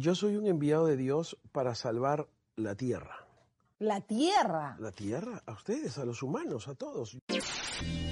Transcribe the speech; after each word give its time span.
Yo 0.00 0.14
soy 0.14 0.36
un 0.36 0.46
enviado 0.46 0.86
de 0.86 0.96
Dios 0.96 1.36
para 1.52 1.74
salvar 1.74 2.26
la 2.56 2.74
tierra. 2.74 3.26
La 3.78 4.00
tierra. 4.00 4.74
La 4.80 4.92
tierra, 4.92 5.42
a 5.44 5.52
ustedes, 5.52 5.98
a 5.98 6.06
los 6.06 6.22
humanos, 6.22 6.68
a 6.68 6.74
todos. 6.74 7.18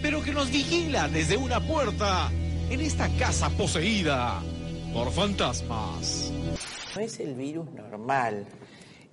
Pero 0.02 0.22
que 0.22 0.32
nos 0.32 0.50
vigila 0.50 1.08
desde 1.08 1.38
una 1.38 1.66
puerta 1.66 2.30
en 2.68 2.82
esta 2.82 3.08
casa 3.16 3.48
poseída 3.56 4.42
por 4.92 5.10
fantasmas. 5.12 6.30
No 6.94 7.00
es 7.00 7.20
el 7.20 7.34
virus 7.34 7.72
normal, 7.72 8.46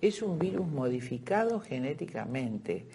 es 0.01 0.21
un 0.21 0.37
virus 0.37 0.67
modificado 0.67 1.61
genéticamente. 1.61 2.89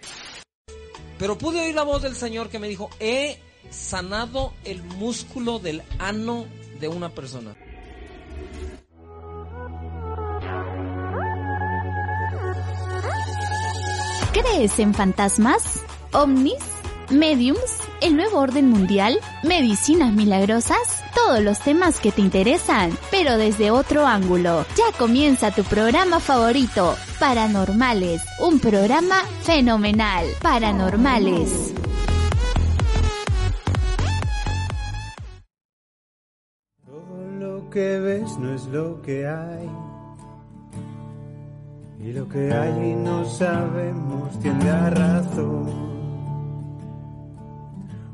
Pero 1.17 1.39
pude 1.39 1.59
oír 1.59 1.73
la 1.73 1.83
voz 1.83 2.03
del 2.03 2.13
Señor 2.13 2.49
que 2.49 2.59
me 2.59 2.67
dijo, 2.67 2.91
he 2.99 3.39
sanado 3.71 4.53
el 4.63 4.83
músculo 4.83 5.57
del 5.57 5.81
ano 5.97 6.45
de 6.79 6.87
una 6.87 7.09
persona. 7.09 7.55
¿Crees 14.53 14.79
en 14.79 14.93
fantasmas? 14.93 15.83
¿Ovnis? 16.11 16.59
¿Mediums? 17.09 17.77
¿El 18.01 18.17
nuevo 18.17 18.39
orden 18.39 18.69
mundial? 18.69 19.19
¿Medicinas 19.43 20.11
milagrosas? 20.13 21.03
Todos 21.15 21.41
los 21.41 21.59
temas 21.59 21.99
que 21.99 22.11
te 22.11 22.21
interesan, 22.21 22.91
pero 23.11 23.37
desde 23.37 23.71
otro 23.71 24.05
ángulo. 24.05 24.65
Ya 24.75 24.97
comienza 24.97 25.51
tu 25.51 25.63
programa 25.63 26.19
favorito, 26.19 26.95
Paranormales, 27.19 28.21
un 28.41 28.59
programa 28.59 29.21
fenomenal. 29.43 30.25
Paranormales. 30.41 31.73
Todo 36.85 37.31
lo 37.39 37.69
que 37.69 37.99
ves 37.99 38.37
no 38.37 38.53
es 38.53 38.65
lo 38.65 39.01
que 39.01 39.27
hay. 39.27 39.90
Y 42.03 42.13
lo 42.13 42.27
que 42.27 42.49
y 42.83 42.95
no 42.95 43.23
sabemos 43.25 44.39
tiende 44.39 44.69
a 44.69 44.89
razón. 44.89 45.69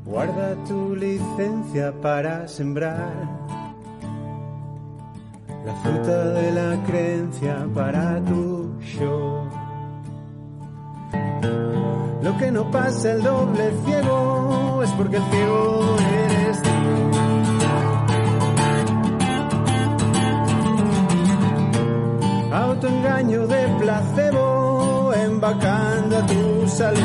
Guarda 0.04 0.54
tu 0.66 0.94
licencia 0.94 1.92
para 2.02 2.46
sembrar 2.48 3.12
la 5.64 5.74
fruta 5.76 6.24
de 6.32 6.52
la 6.52 6.84
creencia 6.84 7.66
para 7.74 8.22
tu 8.24 8.78
show. 8.80 9.48
Lo 12.22 12.36
que 12.36 12.50
no 12.50 12.70
pasa 12.70 13.12
el 13.12 13.22
doble 13.22 13.72
ciego 13.86 14.82
es 14.84 14.90
porque 14.92 15.16
el 15.16 15.22
ciego 15.30 15.96
eres 15.98 16.62
tú. 16.62 17.07
Autoengaño 22.58 23.46
de 23.46 23.68
placebo, 23.78 25.12
embacando 25.14 26.18
a 26.18 26.26
tu 26.26 26.68
salud. 26.68 26.98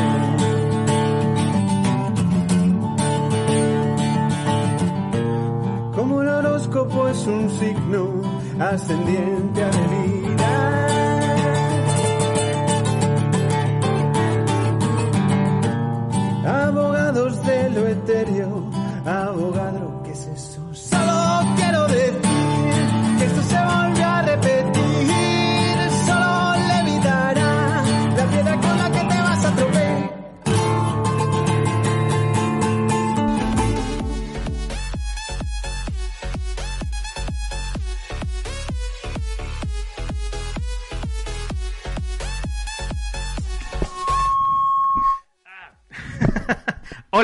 Como 5.94 6.22
el 6.22 6.28
horóscopo 6.28 7.06
es 7.08 7.24
un 7.28 7.48
signo 7.50 8.20
ascendiente 8.58 9.62
a 9.62 9.70
delirar. 9.70 10.94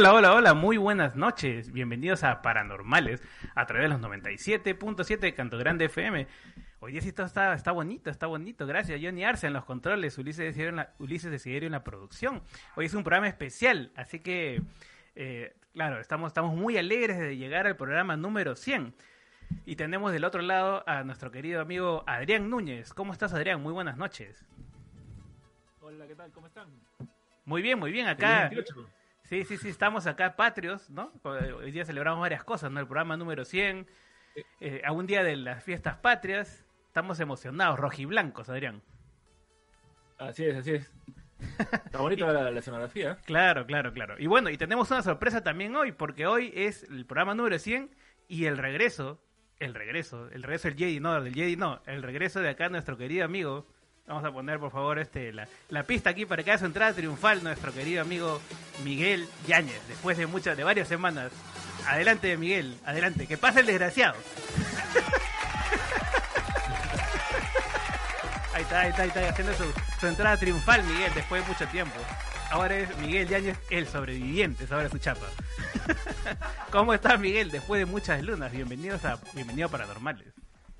Hola, 0.01 0.15
hola, 0.15 0.35
hola, 0.35 0.55
muy 0.55 0.79
buenas 0.79 1.15
noches. 1.15 1.73
Bienvenidos 1.73 2.25
a 2.25 2.41
Paranormales 2.41 3.23
a 3.55 3.67
través 3.67 3.85
de 3.85 3.99
los 3.99 4.01
97.7 4.01 5.19
de 5.19 5.35
Canto 5.35 5.59
Grande 5.59 5.85
FM. 5.85 6.27
Hoy 6.79 6.93
día 6.93 7.03
sí 7.03 7.13
todo 7.13 7.27
está, 7.27 7.53
está 7.53 7.71
bonito, 7.73 8.09
está 8.09 8.27
bonito. 8.27 8.67
Gracias, 8.67 8.99
Johnny 9.03 9.25
Arce 9.25 9.49
en 9.49 9.53
los 9.53 9.67
controles, 9.67 10.17
Ulises 10.17 10.47
Desiderio 10.47 10.71
en 10.71 10.77
la, 10.77 10.95
Ulises 11.01 11.31
Desiderio 11.31 11.67
en 11.67 11.73
la 11.73 11.85
producción. 11.85 12.43
Hoy 12.77 12.87
es 12.87 12.95
un 12.95 13.05
programa 13.05 13.29
especial, 13.29 13.93
así 13.95 14.21
que, 14.21 14.63
eh, 15.17 15.55
claro, 15.75 16.01
estamos, 16.01 16.29
estamos 16.29 16.57
muy 16.57 16.79
alegres 16.79 17.19
de 17.19 17.37
llegar 17.37 17.67
al 17.67 17.77
programa 17.77 18.17
número 18.17 18.57
100. 18.57 18.95
Y 19.67 19.77
tenemos 19.77 20.13
del 20.13 20.25
otro 20.25 20.41
lado 20.41 20.83
a 20.87 21.05
nuestro 21.05 21.31
querido 21.31 21.61
amigo 21.61 22.05
Adrián 22.07 22.49
Núñez. 22.49 22.95
¿Cómo 22.95 23.13
estás, 23.13 23.35
Adrián? 23.35 23.63
Muy 23.63 23.75
buenas 23.75 23.99
noches. 23.99 24.47
Hola, 25.83 26.07
¿qué 26.07 26.15
tal? 26.15 26.33
¿Cómo 26.33 26.47
están? 26.47 26.69
Muy 27.45 27.61
bien, 27.61 27.79
muy 27.79 27.93
bien. 27.93 28.07
Acá. 28.07 28.49
Feliz 28.49 28.65
28. 28.65 29.00
Sí, 29.31 29.45
sí, 29.45 29.59
sí, 29.59 29.69
estamos 29.69 30.09
acá 30.09 30.35
patrios, 30.35 30.91
¿no? 30.91 31.13
Hoy 31.23 31.71
día 31.71 31.85
celebramos 31.85 32.21
varias 32.21 32.43
cosas, 32.43 32.73
¿no? 32.73 32.81
El 32.81 32.87
programa 32.87 33.17
número 33.17 33.45
100, 33.45 33.87
eh, 34.59 34.83
a 34.85 34.91
un 34.91 35.07
día 35.07 35.23
de 35.23 35.37
las 35.37 35.63
fiestas 35.63 35.99
patrias, 35.99 36.67
estamos 36.89 37.21
emocionados, 37.21 37.79
rojiblancos, 37.79 38.49
Adrián. 38.49 38.83
Así 40.19 40.47
es, 40.47 40.57
así 40.57 40.73
es. 40.73 40.93
Está 41.61 41.99
bonita 42.01 42.33
la, 42.33 42.51
la 42.51 42.59
escenografía. 42.59 43.19
Claro, 43.25 43.67
claro, 43.67 43.93
claro. 43.93 44.17
Y 44.19 44.27
bueno, 44.27 44.51
y 44.51 44.59
tenemos 44.59 44.91
una 44.91 45.03
sorpresa 45.03 45.45
también 45.45 45.77
hoy, 45.77 45.93
porque 45.93 46.27
hoy 46.27 46.53
es 46.53 46.83
el 46.83 47.07
programa 47.07 47.37
número 47.37 47.57
100 47.61 47.95
y 48.27 48.47
el 48.47 48.59
regreso, 48.59 49.23
el 49.61 49.75
regreso, 49.75 50.29
el 50.33 50.43
regreso 50.43 50.67
del 50.67 50.77
Jedi, 50.77 50.99
no, 50.99 51.23
del 51.23 51.33
Jedi 51.33 51.55
no, 51.55 51.83
el 51.87 52.03
regreso 52.03 52.41
de 52.41 52.49
acá 52.49 52.69
nuestro 52.69 52.97
querido 52.97 53.27
amigo. 53.27 53.69
Vamos 54.11 54.25
a 54.25 54.33
poner, 54.33 54.59
por 54.59 54.73
favor, 54.73 54.99
este 54.99 55.33
la, 55.33 55.85
pista 55.85 56.11
aquí 56.11 56.27
para 56.27 56.43
que 56.43 56.51
haga 56.51 56.59
su 56.59 56.67
entrada 56.67 56.93
triunfal 56.93 57.45
nuestro 57.45 57.73
querido 57.73 58.03
amigo 58.03 58.41
Miguel 58.83 59.29
Yáñez, 59.47 59.81
después 59.87 60.19
de 60.19 60.27
muchas, 60.27 60.57
de 60.57 60.65
varias 60.65 60.89
semanas. 60.89 61.31
Adelante, 61.87 62.37
Miguel, 62.37 62.77
adelante, 62.85 63.29
que 63.29 63.39
pase 63.39 63.61
el 63.61 63.67
desgraciado. 63.67 64.17
Ahí 68.53 68.63
está, 68.63 68.81
ahí 68.81 68.91
está, 68.91 69.03
ahí 69.03 69.09
está, 69.09 69.29
haciendo 69.29 69.55
su, 69.55 69.65
su 70.01 70.07
entrada 70.09 70.37
triunfal, 70.37 70.83
Miguel, 70.83 71.13
después 71.15 71.43
de 71.43 71.49
mucho 71.49 71.69
tiempo. 71.69 71.95
Ahora 72.51 72.77
es 72.77 72.99
Miguel 72.99 73.29
Yáñez, 73.29 73.59
el 73.71 73.87
sobreviviente, 73.87 74.67
ahora 74.71 74.89
su 74.89 74.99
chapa. 74.99 75.27
¿Cómo 76.73 76.93
estás, 76.93 77.19
Miguel? 77.21 77.53
Después 77.53 77.79
de 77.79 77.87
muchas 77.87 78.21
lunas, 78.25 78.51
bienvenidos 78.51 79.05
a 79.05 79.21
Bienvenido 79.35 79.69
a 79.69 79.71
Paranormales. 79.71 80.35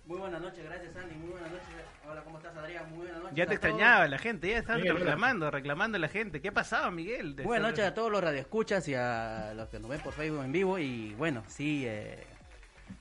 Muy 0.05 0.19
buenas 0.19 0.43
noches, 0.43 0.65
gracias 0.65 0.97
Andy, 0.97 1.15
muy 1.15 1.31
buenas 1.31 1.53
noches. 1.53 1.69
Hola, 2.11 2.23
¿cómo 2.23 2.39
estás 2.39 2.57
Adrián? 2.57 2.91
Muy. 2.91 3.10
Ya 3.35 3.47
te 3.47 3.55
extrañaba 3.55 4.09
la 4.09 4.19
gente, 4.19 4.49
ya 4.49 4.59
estaban 4.59 4.81
Miguel, 4.81 4.97
hola. 4.97 5.05
reclamando, 5.05 5.51
reclamando 5.51 5.97
a 5.97 6.01
la 6.01 6.09
gente. 6.09 6.41
¿Qué 6.41 6.49
ha 6.49 6.53
pasado, 6.53 6.91
Miguel? 6.91 7.37
De- 7.37 7.45
Buenas 7.45 7.71
noches 7.71 7.85
a 7.85 7.95
todos 7.95 8.11
los 8.11 8.23
radioescuchas 8.23 8.87
y 8.89 8.95
a 8.95 9.53
los 9.55 9.69
que 9.69 9.79
nos 9.79 9.89
ven 9.91 10.01
por 10.01 10.13
Facebook 10.13 10.45
en 10.45 10.53
vivo 10.53 10.79
y 10.79 11.15
bueno, 11.15 11.45
sí, 11.47 11.85
eh, 11.87 12.25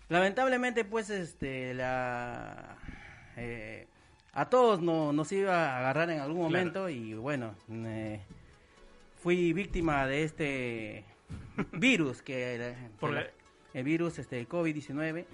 lamentablemente 0.08 0.86
pues 0.86 1.10
este 1.10 1.74
la 1.74 2.76
eh, 3.38 3.88
a 4.34 4.50
todos 4.50 4.82
no, 4.82 5.12
nos 5.14 5.32
iba 5.32 5.72
a 5.72 5.80
agarrar 5.80 6.10
en 6.12 6.20
algún 6.20 6.42
momento 6.44 6.90
y 6.90 7.16
bueno, 7.16 7.56
eh, 7.72 8.22
fui 9.22 9.52
víctima 9.54 10.06
de 10.06 10.24
este 10.24 11.06
virus 11.74 12.22
que, 12.22 12.34
que 12.84 12.90
Por 13.00 13.12
la- 13.12 13.22
la- 13.22 13.28
el 13.74 13.84
virus 13.84 14.20
este 14.20 14.48
COVID-19 14.48 15.26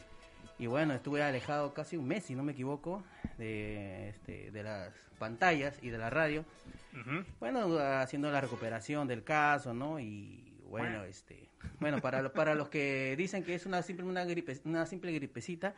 y 0.57 0.67
bueno, 0.67 0.93
estuve 0.93 1.21
alejado 1.21 1.73
casi 1.73 1.97
un 1.97 2.07
mes 2.07 2.23
si 2.23 2.33
no 2.35 2.43
me 2.43 2.53
equivoco 2.53 3.03
de 3.37 4.09
este, 4.09 4.51
de 4.51 4.63
las 4.63 4.93
pantallas 5.17 5.77
y 5.81 5.89
de 5.89 5.97
la 5.97 6.09
radio. 6.09 6.45
Bueno, 7.39 7.77
haciendo 7.77 8.31
la 8.31 8.39
recuperación 8.39 9.07
del 9.07 9.23
caso, 9.23 9.73
¿no? 9.73 9.99
Y 9.99 10.61
bueno, 10.69 11.03
este, 11.03 11.49
bueno, 11.79 11.99
para 11.99 12.31
para 12.31 12.55
los 12.55 12.69
que 12.69 13.15
dicen 13.17 13.43
que 13.43 13.53
es 13.55 13.65
una 13.65 13.81
simple 13.81 14.05
una 14.05 14.23
gripe, 14.23 14.57
una 14.63 14.85
simple 14.85 15.11
gripecita, 15.11 15.75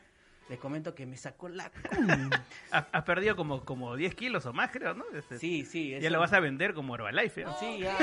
les 0.50 0.60
comento 0.60 0.96
que 0.96 1.06
me 1.06 1.18
sacó 1.18 1.50
la. 1.50 1.72
Has, 2.72 2.86
has 2.92 3.04
perdido 3.04 3.36
como, 3.36 3.64
como 3.64 3.96
10 3.96 4.14
kilos 4.16 4.46
o 4.46 4.54
más, 4.54 4.72
creo, 4.72 4.94
¿no? 4.94 5.06
Este, 5.14 5.40
Sí, 5.40 5.64
sí, 5.66 5.90
Ya 5.92 5.98
eso- 5.98 6.10
lo 6.10 6.20
vas 6.20 6.34
a 6.34 6.40
vender 6.40 6.74
como 6.74 6.96
Herbalife. 6.96 7.42
¿eh? 7.42 7.46
Sí, 7.60 7.80
ya 7.80 7.98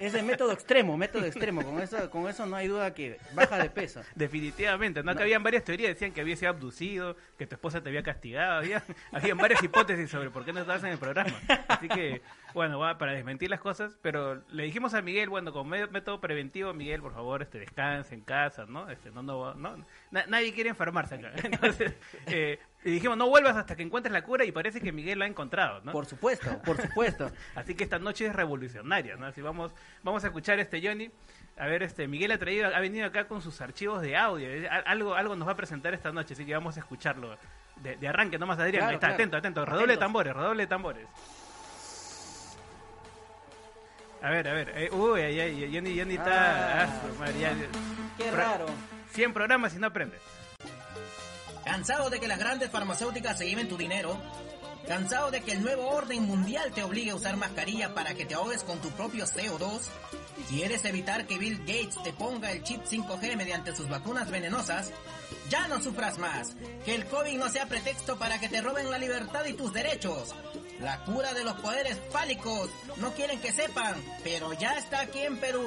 es 0.00 0.14
el 0.14 0.24
método 0.24 0.52
extremo, 0.52 0.96
método 0.96 1.24
extremo, 1.24 1.62
con 1.64 1.80
eso 1.80 2.10
con 2.10 2.28
eso 2.28 2.44
no 2.46 2.56
hay 2.56 2.68
duda 2.68 2.92
que 2.94 3.18
baja 3.34 3.58
de 3.58 3.70
peso. 3.70 4.02
Definitivamente, 4.14 5.02
¿no? 5.02 5.14
Que 5.16 5.22
habían 5.22 5.42
varias 5.42 5.64
teorías, 5.64 5.88
decían 5.94 6.12
que 6.12 6.20
había 6.20 6.36
sido 6.36 6.50
abducido, 6.50 7.16
que 7.38 7.46
tu 7.46 7.54
esposa 7.54 7.82
te 7.82 7.88
había 7.88 8.02
castigado, 8.02 8.58
había, 8.58 8.82
habían 9.12 9.38
varias 9.38 9.62
hipótesis 9.62 10.10
sobre 10.10 10.30
por 10.30 10.44
qué 10.44 10.52
no 10.52 10.60
estabas 10.60 10.82
en 10.84 10.90
el 10.90 10.98
programa. 10.98 11.32
Así 11.68 11.88
que, 11.88 12.20
bueno, 12.52 12.78
va 12.78 12.98
para 12.98 13.12
desmentir 13.12 13.48
las 13.50 13.60
cosas, 13.60 13.96
pero 14.02 14.42
le 14.50 14.64
dijimos 14.64 14.92
a 14.94 15.02
Miguel, 15.02 15.28
bueno, 15.28 15.64
medio- 15.64 15.88
método 15.90 16.20
preventivo, 16.20 16.72
Miguel, 16.74 17.00
por 17.00 17.14
favor, 17.14 17.42
este 17.42 17.58
descanse 17.58 18.14
en 18.14 18.20
casa, 18.22 18.66
¿no? 18.66 18.90
Este, 18.90 19.10
no, 19.10 19.22
no, 19.22 19.54
no, 19.54 19.84
na- 20.14 20.26
nadie 20.28 20.52
quiere 20.54 20.70
enfermarse 20.70 21.16
acá. 21.16 21.32
Entonces, 21.42 21.92
eh, 22.26 22.58
Y 22.84 22.90
dijimos, 22.92 23.16
no 23.18 23.28
vuelvas 23.28 23.56
hasta 23.56 23.74
que 23.76 23.82
encuentres 23.82 24.12
la 24.12 24.22
cura 24.22 24.44
y 24.44 24.52
parece 24.52 24.80
que 24.80 24.92
Miguel 24.92 25.18
lo 25.18 25.24
ha 25.24 25.28
encontrado, 25.28 25.80
¿no? 25.82 25.92
Por 25.92 26.06
supuesto, 26.06 26.58
por 26.64 26.80
supuesto. 26.80 27.30
Así 27.54 27.74
que 27.74 27.84
esta 27.84 27.98
noche 27.98 28.26
es 28.26 28.34
revolucionaria, 28.36 29.16
¿no? 29.16 29.26
Así 29.26 29.40
vamos, 29.42 29.72
vamos 30.02 30.22
a 30.24 30.28
escuchar 30.28 30.58
este 30.60 30.80
Johnny. 30.86 31.10
A 31.56 31.66
ver, 31.66 31.82
este 31.82 32.06
Miguel 32.08 32.32
ha 32.32 32.38
traído, 32.38 32.66
ha 32.74 32.80
venido 32.80 33.06
acá 33.06 33.26
con 33.28 33.40
sus 33.42 33.60
archivos 33.60 34.02
de 34.02 34.16
audio. 34.16 34.48
Algo, 34.86 35.14
algo 35.14 35.36
nos 35.36 35.46
va 35.48 35.52
a 35.52 35.56
presentar 35.56 35.94
esta 35.94 36.10
noche, 36.12 36.34
así 36.34 36.44
que 36.44 36.52
vamos 36.54 36.76
a 36.76 36.80
escucharlo. 36.80 37.36
De, 37.82 37.96
de 37.96 38.08
arranque 38.08 38.38
nomás, 38.38 38.58
Adrián. 38.58 38.80
Claro, 38.82 38.88
Ahí 38.90 38.94
está, 38.94 39.06
claro. 39.08 39.14
atento, 39.14 39.36
atento. 39.36 39.64
Redoble 39.64 39.92
de 39.94 39.98
tambores, 39.98 40.32
redoble 40.34 40.62
de 40.62 40.66
tambores. 40.68 41.06
A 44.22 44.30
ver, 44.30 44.48
a 44.48 44.52
ver. 44.54 44.72
eh, 44.76 44.90
uy, 44.90 45.20
ay, 45.20 45.40
ay, 45.40 45.70
Johnny, 45.74 45.98
Johnny 45.98 46.14
está... 46.14 46.84
Ah. 46.84 46.88
ah, 47.04 47.52
Qué 48.16 48.30
raro. 48.30 48.66
100 49.14 49.32
programas 49.32 49.74
y 49.74 49.78
no 49.78 49.86
aprendes. 49.86 50.20
¿Cansado 51.64 52.10
de 52.10 52.20
que 52.20 52.28
las 52.28 52.38
grandes 52.38 52.70
farmacéuticas 52.70 53.38
se 53.38 53.48
lleven 53.48 53.68
tu 53.68 53.76
dinero? 53.76 54.20
¿Cansado 54.86 55.30
de 55.30 55.40
que 55.40 55.52
el 55.52 55.62
nuevo 55.62 55.88
orden 55.88 56.24
mundial 56.24 56.72
te 56.74 56.82
obligue 56.82 57.12
a 57.12 57.14
usar 57.14 57.36
mascarilla 57.36 57.94
para 57.94 58.14
que 58.14 58.26
te 58.26 58.34
ahogues 58.34 58.64
con 58.64 58.78
tu 58.80 58.90
propio 58.90 59.24
CO2? 59.24 59.80
¿Quieres 60.48 60.84
evitar 60.84 61.26
que 61.26 61.38
Bill 61.38 61.58
Gates 61.60 62.02
te 62.02 62.12
ponga 62.12 62.52
el 62.52 62.62
chip 62.62 62.84
5G 62.84 63.36
mediante 63.36 63.74
sus 63.74 63.88
vacunas 63.88 64.30
venenosas? 64.30 64.90
Ya 65.48 65.68
no 65.68 65.80
sufras 65.80 66.18
más. 66.18 66.56
Que 66.84 66.94
el 66.94 67.06
COVID 67.06 67.38
no 67.38 67.50
sea 67.50 67.66
pretexto 67.66 68.18
para 68.18 68.38
que 68.38 68.48
te 68.48 68.60
roben 68.60 68.90
la 68.90 68.98
libertad 68.98 69.44
y 69.46 69.54
tus 69.54 69.72
derechos. 69.72 70.34
La 70.80 71.04
cura 71.04 71.32
de 71.34 71.44
los 71.44 71.54
poderes 71.60 71.98
fálicos. 72.10 72.70
No 72.96 73.12
quieren 73.14 73.40
que 73.40 73.52
sepan, 73.52 73.94
pero 74.22 74.52
ya 74.52 74.72
está 74.74 75.00
aquí 75.00 75.20
en 75.20 75.38
Perú. 75.38 75.64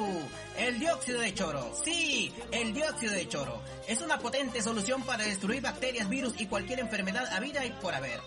El 0.57 0.79
dióxido 0.79 1.21
de 1.21 1.33
choro. 1.33 1.73
Sí, 1.83 2.33
el 2.51 2.73
dióxido 2.73 3.13
de 3.13 3.27
choro. 3.27 3.61
Es 3.87 4.01
una 4.01 4.19
potente 4.19 4.61
solución 4.61 5.03
para 5.03 5.23
destruir 5.23 5.61
bacterias, 5.61 6.09
virus 6.09 6.33
y 6.39 6.47
cualquier 6.47 6.79
enfermedad 6.79 7.25
a 7.31 7.39
vida 7.39 7.65
y 7.65 7.71
por 7.71 7.93
haber. 7.93 8.19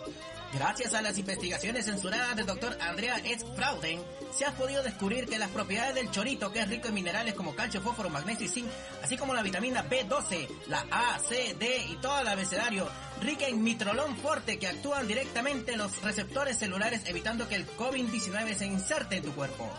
Gracias 0.53 0.93
a 0.93 1.01
las 1.01 1.17
investigaciones 1.17 1.85
censuradas 1.85 2.35
del 2.35 2.45
doctor 2.45 2.77
Andrea 2.81 3.15
S. 3.23 3.45
Frauden, 3.55 4.01
se 4.35 4.45
ha 4.45 4.51
podido 4.51 4.83
descubrir 4.83 5.25
que 5.25 5.39
las 5.39 5.49
propiedades 5.49 5.95
del 5.95 6.11
chorito, 6.11 6.51
que 6.51 6.59
es 6.59 6.67
rico 6.67 6.89
en 6.89 6.93
minerales 6.93 7.35
como 7.35 7.55
calcio, 7.55 7.81
fósforo, 7.81 8.09
magnesio 8.09 8.47
y 8.47 8.49
zinc, 8.49 8.67
así 9.01 9.15
como 9.15 9.33
la 9.33 9.43
vitamina 9.43 9.87
B12, 9.89 10.49
la 10.67 10.85
A, 10.91 11.19
C, 11.19 11.55
D 11.57 11.85
y 11.89 11.95
todo 11.97 12.19
el 12.19 12.27
abecedario, 12.27 12.89
rica 13.21 13.47
en 13.47 13.63
mitrolón 13.63 14.17
fuerte 14.17 14.59
que 14.59 14.67
actúan 14.67 15.07
directamente 15.07 15.71
en 15.71 15.77
los 15.77 16.01
receptores 16.01 16.57
celulares 16.57 17.03
evitando 17.05 17.47
que 17.47 17.55
el 17.55 17.67
COVID-19 17.77 18.55
se 18.55 18.65
inserte 18.65 19.17
en 19.17 19.23
tu 19.23 19.31
cuerpo. 19.31 19.71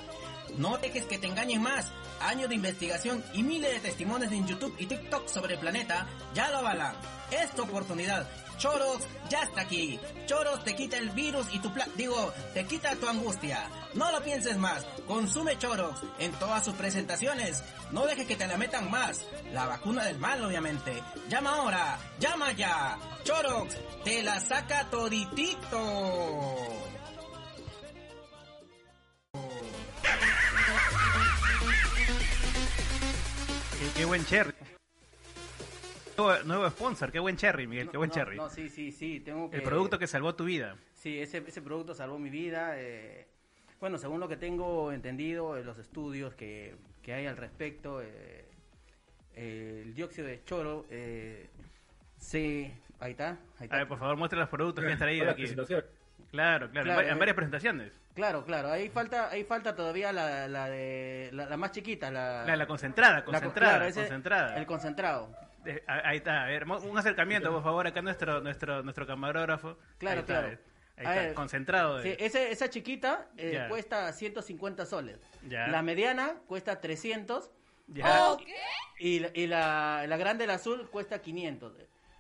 No 0.56 0.78
dejes 0.78 1.04
que 1.04 1.18
te 1.18 1.26
engañen 1.26 1.62
más. 1.62 1.90
Años 2.20 2.48
de 2.48 2.54
investigación 2.54 3.24
y 3.34 3.42
miles 3.42 3.72
de 3.72 3.80
testimonios 3.80 4.32
en 4.32 4.46
YouTube 4.46 4.74
y 4.78 4.86
TikTok 4.86 5.28
sobre 5.28 5.54
el 5.54 5.60
planeta 5.60 6.06
ya 6.34 6.50
lo 6.50 6.58
avalan. 6.58 6.94
Es 7.30 7.50
tu 7.54 7.62
oportunidad. 7.62 8.28
Choros 8.62 9.02
ya 9.28 9.42
está 9.42 9.62
aquí. 9.62 9.98
Choros 10.26 10.62
te 10.62 10.76
quita 10.76 10.96
el 10.96 11.10
virus 11.10 11.52
y 11.52 11.58
tu 11.58 11.74
pla 11.74 11.84
digo, 11.96 12.32
te 12.54 12.64
quita 12.64 12.94
tu 12.94 13.08
angustia. 13.08 13.68
No 13.94 14.12
lo 14.12 14.22
pienses 14.22 14.56
más. 14.56 14.84
Consume 15.08 15.58
Choros 15.58 16.00
en 16.20 16.30
todas 16.34 16.64
sus 16.64 16.74
presentaciones. 16.74 17.60
No 17.90 18.06
dejes 18.06 18.24
que 18.24 18.36
te 18.36 18.46
la 18.46 18.56
metan 18.56 18.88
más. 18.88 19.24
La 19.52 19.66
vacuna 19.66 20.04
del 20.04 20.16
mal, 20.20 20.44
obviamente. 20.44 21.02
Llama 21.28 21.56
ahora. 21.56 21.98
Llama 22.20 22.52
ya. 22.52 22.96
Chorox 23.24 23.74
te 24.04 24.22
la 24.22 24.38
saca 24.38 24.88
toditito. 24.90 26.56
Qué, 33.96 34.04
buen 34.04 34.24
cherry. 34.24 34.54
Nuevo, 36.22 36.44
nuevo 36.44 36.70
sponsor, 36.70 37.10
qué 37.12 37.18
buen 37.18 37.36
cherry, 37.36 37.66
Miguel, 37.66 37.90
qué 37.90 37.96
buen 37.96 38.08
No, 38.08 38.14
cherry. 38.14 38.36
No, 38.36 38.48
sí, 38.48 38.68
sí, 38.68 38.92
sí. 38.92 39.20
Tengo 39.20 39.50
que... 39.50 39.56
El 39.56 39.62
producto 39.62 39.98
que 39.98 40.06
salvó 40.06 40.34
tu 40.34 40.44
vida. 40.44 40.76
Sí, 40.94 41.20
ese, 41.20 41.38
ese 41.46 41.62
producto 41.62 41.94
salvó 41.94 42.18
mi 42.18 42.30
vida. 42.30 42.74
eh, 42.76 43.26
bueno, 43.80 43.98
según 43.98 44.20
lo 44.20 44.28
que 44.28 44.36
tengo 44.36 44.92
entendido, 44.92 45.58
en 45.58 45.66
los 45.66 45.76
estudios 45.78 46.34
que, 46.34 46.76
que 47.02 47.12
hay 47.14 47.26
al 47.26 47.36
respecto, 47.36 48.00
eh, 48.00 48.44
eh, 49.34 49.82
el 49.84 49.94
dióxido 49.94 50.28
de 50.28 50.44
choro, 50.44 50.86
eh, 50.88 51.50
sí, 52.16 52.72
ahí 53.00 53.10
está, 53.10 53.30
ahí 53.58 53.64
está. 53.64 53.74
A 53.74 53.78
ver, 53.80 53.88
por 53.88 53.98
favor, 53.98 54.16
muestra 54.16 54.38
los 54.38 54.48
productos 54.48 54.84
que 54.84 54.92
has 54.92 54.98
traído 55.00 55.28
aquí. 55.30 55.46
Claro, 55.46 56.70
claro, 56.70 56.70
en 56.70 56.70
Claro, 56.70 57.00
en 57.02 57.08
eh. 57.16 57.18
varias 57.18 57.34
presentaciones. 57.34 57.92
Claro, 58.14 58.44
claro, 58.44 58.70
ahí 58.70 58.88
falta, 58.88 59.30
ahí 59.30 59.42
falta 59.42 59.74
todavía 59.74 60.12
la, 60.12 60.46
la 60.46 60.68
de 60.68 61.30
la, 61.32 61.46
la 61.46 61.56
más 61.56 61.72
chiquita, 61.72 62.10
la, 62.10 62.44
La, 62.44 62.56
la 62.56 62.66
concentrada, 62.66 63.24
concentrada, 63.24 63.78
claro, 63.78 63.94
concentrada. 63.94 64.56
el 64.58 64.66
concentrado. 64.66 65.36
Eh, 65.64 65.82
ahí 65.86 66.16
está, 66.18 66.44
a 66.44 66.46
ver, 66.46 66.64
un 66.66 66.98
acercamiento, 66.98 67.50
por 67.52 67.62
favor, 67.62 67.86
acá 67.86 68.02
nuestro 68.02 68.40
nuestro 68.40 68.82
nuestro 68.82 69.06
camarógrafo. 69.06 69.76
Claro, 69.98 70.16
Ahí 70.18 70.20
está, 70.22 70.32
claro. 70.40 70.48
eh. 70.48 70.58
Ahí 70.96 71.06
A 71.06 71.10
está, 71.10 71.22
ver, 71.26 71.34
concentrado. 71.34 71.96
de- 71.98 72.02
Sí, 72.02 72.16
ese- 72.24 72.50
esa 72.52 72.68
chiquita 72.68 73.28
eh, 73.36 73.52
Ya. 73.54 73.68
cuesta 73.68 74.12
150 74.12 74.84
soles. 74.86 75.18
Ya. 75.48 75.68
La 75.68 75.82
mediana 75.82 76.34
cuesta 76.46 76.80
300. 76.80 77.50
Ya. 77.88 78.30
Oh, 78.32 78.38
Y, 78.98 79.18
la, 79.20 79.30
y 79.34 79.46
la, 79.46 80.04
la 80.06 80.16
grande, 80.16 80.46
la 80.46 80.54
azul, 80.54 80.88
cuesta 80.90 81.20
500. 81.20 81.72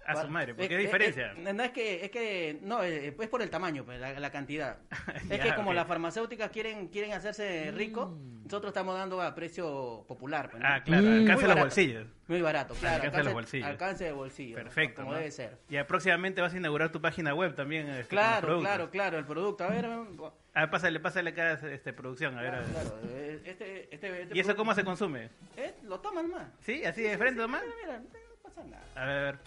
A 0.06 0.20
su 0.20 0.28
madre, 0.28 0.54
¿por 0.54 0.64
eh, 0.64 0.68
qué 0.68 0.74
eh, 0.74 0.78
diferencia? 0.78 1.32
eh, 1.36 1.52
no, 1.52 1.62
es 1.62 1.70
que, 1.70 2.04
es 2.04 2.10
que, 2.10 2.58
no, 2.62 2.82
es 2.82 3.12
por 3.28 3.40
el 3.42 3.50
tamaño, 3.50 3.84
pues, 3.84 4.00
la, 4.00 4.18
la 4.18 4.30
cantidad. 4.30 4.78
es 5.14 5.28
Ya, 5.28 5.42
que 5.42 5.54
como 5.54 5.72
las 5.72 5.86
farmacéuticas 5.86 6.50
quieren, 6.50 6.88
quieren 6.88 7.12
hacerse 7.12 7.70
rico, 7.72 8.16
nosotros 8.44 8.70
estamos 8.70 8.96
dando 8.96 9.20
a 9.22 9.34
precio 9.34 10.04
popular. 10.08 10.50
pues, 10.50 10.62
¿no? 10.62 10.68
Ah, 10.68 10.82
claro, 10.82 11.02
Muy 11.04 11.18
alcanza 11.20 11.46
los 11.46 11.58
bolsillos. 11.58 12.06
Muy 12.26 12.40
barato, 12.42 12.74
claro. 12.74 12.96
Alcanza 13.04 13.22
los 13.22 13.32
bolsillos. 13.34 13.68
Alcance 13.68 14.04
de 14.04 14.12
bolsillo. 14.12 14.56
¿no? 14.58 14.62
Perfecto. 14.64 15.02
Como 15.02 15.12
¿no? 15.12 15.18
debe 15.18 15.30
ser. 15.30 15.58
Ya 15.68 15.86
próximamente 15.86 16.40
vas 16.40 16.52
a 16.54 16.56
inaugurar 16.56 16.90
tu 16.90 17.00
página 17.00 17.34
web 17.34 17.54
también. 17.54 17.88
este, 17.88 18.08
Claro, 18.08 18.60
claro, 18.60 18.90
claro, 18.90 19.18
el 19.18 19.24
producto. 19.24 19.64
A 19.64 19.68
ver, 19.68 19.84
A 19.86 20.60
ver, 20.60 20.70
pásale, 20.70 20.98
pásale 21.00 21.30
acá 21.30 21.52
este, 21.52 21.92
producción, 21.92 22.36
a 22.38 22.42
ver. 22.42 22.54
a 22.54 22.60
ver. 22.60 22.68
Claro, 22.70 22.98
este, 23.44 23.94
este, 23.94 23.94
este 23.94 24.28
¿Y 24.32 24.40
eso 24.40 24.56
cómo 24.56 24.74
se 24.74 24.84
consume? 24.84 25.30
Eh, 25.56 25.74
lo 25.84 26.00
toman 26.00 26.28
más. 26.30 26.48
¿Sí? 26.60 26.84
¿Así 26.84 27.02
de 27.02 27.16
frente 27.18 27.40
nomás? 27.40 27.62
Mira, 27.84 27.98
no 27.98 28.06
pasa 28.42 28.64
nada. 28.64 28.82
A 28.94 29.06
ver, 29.06 29.16
a 29.18 29.22
ver. 29.22 29.38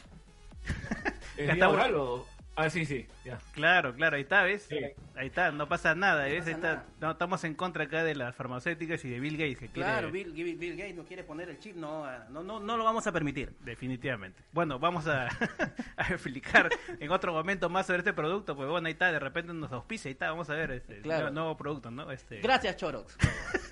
¿Es 1.37 1.47
Ya 1.47 1.53
vía 1.53 1.53
está 1.53 1.69
oral 1.69 1.91
bueno. 1.93 2.03
o...? 2.11 2.27
Ah, 2.57 2.69
sí, 2.69 2.85
sí, 2.85 3.05
ya. 3.25 3.37
Claro, 3.51 3.93
claro, 3.95 4.15
ahí 4.15 4.21
está, 4.21 4.43
¿ves? 4.43 4.65
Sí. 4.69 4.77
Ahí 5.17 5.27
está, 5.27 5.51
no 5.51 5.67
pasa 5.67 5.93
nada, 5.93 6.23
¿ves? 6.23 6.37
pasa 6.37 6.49
Ahí 6.51 6.55
está- 6.55 6.67
nada. 6.75 6.85
no, 7.01 7.11
estamos 7.11 7.43
en 7.43 7.53
contra 7.53 7.83
acá 7.83 8.01
de 8.05 8.15
las 8.15 8.33
farmacéuticas 8.33 9.03
y 9.03 9.09
de 9.09 9.19
Bill 9.19 9.35
Gates 9.35 9.57
que 9.59 9.67
Claro, 9.67 10.09
quiere... 10.09 10.29
Bill, 10.31 10.33
Bill- 10.33 10.57
Bill 10.57 10.77
Gates 10.77 10.95
no 10.95 11.03
quiere 11.03 11.25
poner 11.25 11.49
el 11.49 11.59
chip, 11.59 11.75
no, 11.75 12.05
ah, 12.05 12.27
no, 12.29 12.43
no, 12.43 12.61
no 12.61 12.77
lo 12.77 12.85
vamos 12.85 13.05
a 13.07 13.11
permitir. 13.11 13.51
Definitivamente. 13.59 14.41
Bueno, 14.53 14.79
vamos 14.79 15.05
a, 15.05 15.27
a 15.97 16.07
explicar 16.13 16.69
en 16.97 17.11
otro 17.11 17.33
momento 17.33 17.67
más 17.69 17.87
sobre 17.87 17.99
este 17.99 18.13
producto, 18.13 18.55
pues 18.55 18.69
bueno, 18.69 18.87
ahí 18.87 18.93
está, 18.93 19.11
de 19.11 19.19
repente 19.19 19.51
nos 19.53 19.73
auspicia, 19.73 20.07
ahí 20.07 20.13
está, 20.13 20.29
vamos 20.29 20.49
a 20.49 20.53
ver 20.53 20.71
este 20.71 21.01
Claro. 21.01 21.23
nuevo, 21.23 21.33
nuevo 21.35 21.57
producto, 21.57 21.91
¿no? 21.91 22.09
Este, 22.09 22.39
Gracias, 22.39 22.77
Chorox. 22.77 23.17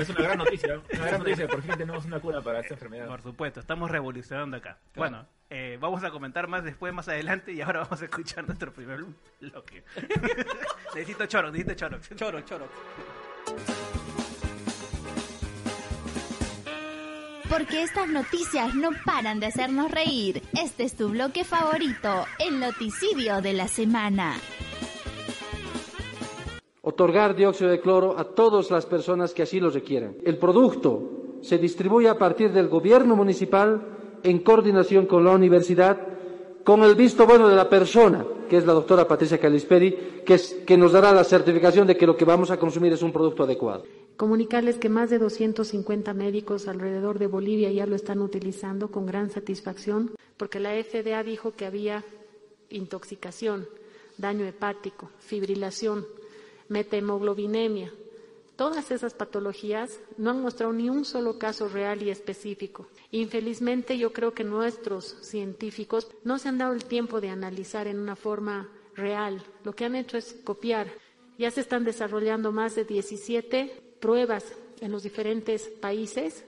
Es 0.00 0.08
una 0.08 0.22
gran 0.22 0.38
noticia, 0.38 0.80
una 0.94 1.06
gran 1.06 1.18
noticia. 1.18 1.48
Por 1.48 1.62
fin 1.62 1.74
tenemos 1.76 2.04
una 2.04 2.20
cura 2.20 2.40
para 2.40 2.60
esta 2.60 2.74
enfermedad. 2.74 3.06
Por 3.06 3.22
supuesto, 3.22 3.60
estamos 3.60 3.90
revolucionando 3.90 4.56
acá. 4.56 4.78
Bueno, 4.94 5.26
eh, 5.50 5.78
vamos 5.80 6.02
a 6.04 6.10
comentar 6.10 6.48
más 6.48 6.64
después, 6.64 6.92
más 6.92 7.08
adelante, 7.08 7.52
y 7.52 7.60
ahora 7.60 7.80
vamos 7.80 8.00
a 8.00 8.04
escuchar 8.04 8.46
nuestro 8.46 8.72
primer 8.72 9.04
bloque. 9.40 9.84
necesito 10.94 11.26
choro, 11.26 11.50
necesito 11.50 11.74
choro. 11.74 11.98
Chorox, 12.16 12.44
Chorox. 12.46 12.72
Porque 17.48 17.82
estas 17.82 18.08
noticias 18.08 18.74
no 18.76 18.90
paran 19.04 19.40
de 19.40 19.46
hacernos 19.46 19.90
reír. 19.90 20.40
Este 20.52 20.84
es 20.84 20.96
tu 20.96 21.08
bloque 21.08 21.42
favorito, 21.42 22.24
el 22.38 22.60
noticidio 22.60 23.42
de 23.42 23.52
la 23.54 23.66
semana. 23.66 24.36
Otorgar 26.82 27.36
dióxido 27.36 27.70
de 27.70 27.80
cloro 27.80 28.18
a 28.18 28.24
todas 28.24 28.70
las 28.70 28.86
personas 28.86 29.34
que 29.34 29.42
así 29.42 29.60
lo 29.60 29.68
requieran. 29.70 30.16
El 30.24 30.38
producto 30.38 31.38
se 31.42 31.58
distribuye 31.58 32.08
a 32.08 32.18
partir 32.18 32.52
del 32.52 32.68
gobierno 32.68 33.16
municipal 33.16 33.82
en 34.22 34.38
coordinación 34.40 35.06
con 35.06 35.24
la 35.24 35.32
universidad, 35.32 35.98
con 36.64 36.82
el 36.82 36.94
visto 36.94 37.26
bueno 37.26 37.48
de 37.48 37.56
la 37.56 37.68
persona, 37.68 38.24
que 38.48 38.56
es 38.56 38.66
la 38.66 38.72
doctora 38.72 39.06
Patricia 39.06 39.38
Calisperi, 39.38 40.22
que, 40.24 40.38
que 40.66 40.76
nos 40.76 40.92
dará 40.92 41.12
la 41.12 41.24
certificación 41.24 41.86
de 41.86 41.96
que 41.96 42.06
lo 42.06 42.16
que 42.16 42.24
vamos 42.24 42.50
a 42.50 42.58
consumir 42.58 42.92
es 42.92 43.02
un 43.02 43.12
producto 43.12 43.44
adecuado. 43.44 43.84
Comunicarles 44.16 44.76
que 44.76 44.88
más 44.88 45.08
de 45.08 45.18
250 45.18 46.12
médicos 46.14 46.68
alrededor 46.68 47.18
de 47.18 47.26
Bolivia 47.26 47.70
ya 47.70 47.86
lo 47.86 47.96
están 47.96 48.20
utilizando 48.20 48.90
con 48.90 49.06
gran 49.06 49.30
satisfacción, 49.30 50.12
porque 50.36 50.60
la 50.60 50.72
FDA 50.72 51.22
dijo 51.22 51.52
que 51.52 51.64
había 51.64 52.04
intoxicación, 52.68 53.66
daño 54.18 54.46
hepático, 54.46 55.10
fibrilación, 55.18 56.06
metahemoglobinemia. 56.70 57.92
Todas 58.56 58.90
esas 58.90 59.14
patologías 59.14 60.00
no 60.18 60.30
han 60.30 60.42
mostrado 60.42 60.72
ni 60.72 60.88
un 60.88 61.04
solo 61.04 61.38
caso 61.38 61.68
real 61.68 62.02
y 62.02 62.10
específico. 62.10 62.88
Infelizmente, 63.10 63.98
yo 63.98 64.12
creo 64.12 64.34
que 64.34 64.44
nuestros 64.44 65.16
científicos 65.22 66.08
no 66.24 66.38
se 66.38 66.48
han 66.48 66.58
dado 66.58 66.72
el 66.72 66.84
tiempo 66.84 67.20
de 67.20 67.30
analizar 67.30 67.86
en 67.86 67.98
una 67.98 68.16
forma 68.16 68.68
real. 68.94 69.42
Lo 69.64 69.72
que 69.72 69.86
han 69.86 69.96
hecho 69.96 70.16
es 70.16 70.36
copiar. 70.44 70.88
Ya 71.38 71.50
se 71.50 71.62
están 71.62 71.84
desarrollando 71.84 72.52
más 72.52 72.74
de 72.74 72.84
17 72.84 73.96
pruebas 73.98 74.44
en 74.80 74.92
los 74.92 75.02
diferentes 75.02 75.68
países. 75.68 76.44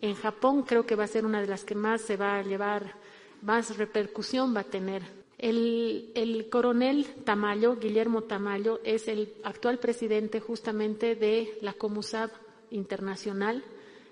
En 0.00 0.16
Japón 0.16 0.62
creo 0.62 0.84
que 0.84 0.96
va 0.96 1.04
a 1.04 1.08
ser 1.08 1.24
una 1.24 1.40
de 1.40 1.46
las 1.46 1.64
que 1.64 1.76
más 1.76 2.00
se 2.00 2.16
va 2.16 2.38
a 2.38 2.42
llevar, 2.42 2.96
más 3.40 3.76
repercusión 3.76 4.54
va 4.54 4.60
a 4.60 4.64
tener 4.64 5.21
El, 5.42 6.12
el 6.14 6.48
coronel 6.48 7.04
Tamayo, 7.24 7.74
Guillermo 7.74 8.22
Tamayo, 8.22 8.80
es 8.84 9.08
el 9.08 9.34
actual 9.42 9.80
presidente 9.80 10.38
justamente 10.38 11.16
de 11.16 11.58
la 11.60 11.72
Comusab 11.72 12.30
Internacional, 12.70 13.64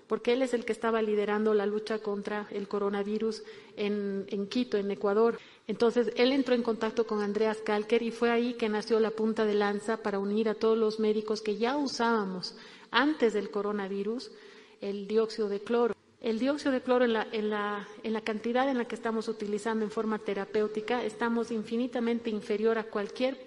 porque 0.09 0.33
él 0.33 0.43
es 0.43 0.55
el 0.55 0.65
que 0.65 0.73
estaba 0.73 1.01
liderando 1.03 1.55
la 1.55 1.67
lucha 1.67 2.01
contra 2.01 2.49
el 2.51 2.67
coronavirus 2.67 3.45
en, 3.77 4.25
en 4.27 4.49
Quito, 4.49 4.77
en 4.77 4.91
Ecuador. 4.91 5.39
Entonces, 5.69 6.13
él 6.17 6.33
entró 6.33 6.57
en 6.57 6.65
contacto 6.65 7.07
con 7.07 7.21
Andreas 7.21 7.59
Kalker 7.59 8.03
y 8.03 8.11
fue 8.11 8.33
ahí 8.33 8.55
que 8.55 8.69
nació 8.69 8.99
la 8.99 9.13
punta 9.13 9.45
de 9.45 9.55
lanza 9.55 9.99
para 9.99 10.19
unir 10.19 10.49
a 10.49 10.57
todos 10.57 10.77
los 10.77 10.99
médicos 10.99 11.43
que 11.43 11.59
ya 11.59 11.77
usábamos 11.77 12.57
antes 12.91 13.35
del 13.35 13.53
coronavirus 13.53 14.33
el 14.81 15.07
dióxido 15.07 15.49
de 15.49 15.61
cloro. 15.61 15.95
El 16.21 16.39
dióxido 16.39 16.73
de 16.73 16.83
cloro 16.83 17.07
en 17.07 17.15
la, 17.15 17.27
en, 17.33 17.49
la, 17.49 17.89
en 18.03 18.13
la 18.13 18.21
cantidad 18.21 18.69
en 18.69 18.77
la 18.77 18.85
que 18.85 18.95
estamos 18.95 19.27
utilizando 19.29 19.87
en 19.87 19.91
forma 19.91 20.19
terapéutica 20.19 21.03
estamos 21.03 21.51
infinitamente 21.51 22.29
inferior 22.29 22.77
a 22.77 22.85
cualquier 22.85 23.39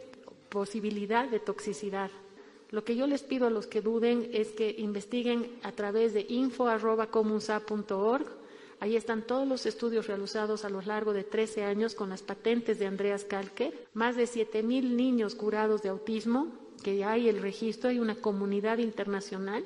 posibilidad 0.49 1.29
de 1.29 1.39
toxicidad. 1.39 2.09
Lo 2.71 2.83
que 2.83 2.95
yo 2.95 3.05
les 3.05 3.21
pido 3.21 3.45
a 3.45 3.51
los 3.51 3.67
que 3.67 3.81
duden 3.81 4.27
es 4.33 4.47
que 4.53 4.73
investiguen 4.79 5.59
a 5.61 5.71
través 5.73 6.15
de 6.15 6.25
info.comunsa.org. 6.27 8.25
Ahí 8.79 8.95
están 8.95 9.21
todos 9.21 9.47
los 9.47 9.67
estudios 9.67 10.07
realizados 10.07 10.65
a 10.65 10.69
lo 10.69 10.81
largo 10.81 11.13
de 11.13 11.23
13 11.23 11.65
años 11.65 11.93
con 11.93 12.09
las 12.09 12.23
patentes 12.23 12.79
de 12.79 12.87
Andreas 12.87 13.25
Kalker. 13.25 13.87
Más 13.93 14.15
de 14.15 14.23
7.000 14.23 14.95
niños 14.95 15.35
curados 15.35 15.83
de 15.83 15.89
autismo, 15.89 16.47
que 16.83 17.05
hay 17.05 17.29
el 17.29 17.39
registro, 17.39 17.91
hay 17.91 17.99
una 17.99 18.15
comunidad 18.15 18.79
internacional. 18.79 19.63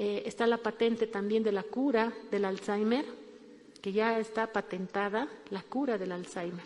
Eh, 0.00 0.22
está 0.26 0.46
la 0.46 0.58
patente 0.58 1.08
también 1.08 1.42
de 1.42 1.50
la 1.50 1.64
cura 1.64 2.12
del 2.30 2.44
Alzheimer, 2.44 3.04
que 3.82 3.90
ya 3.92 4.16
está 4.20 4.52
patentada, 4.52 5.26
la 5.50 5.60
cura 5.62 5.98
del 5.98 6.12
Alzheimer. 6.12 6.62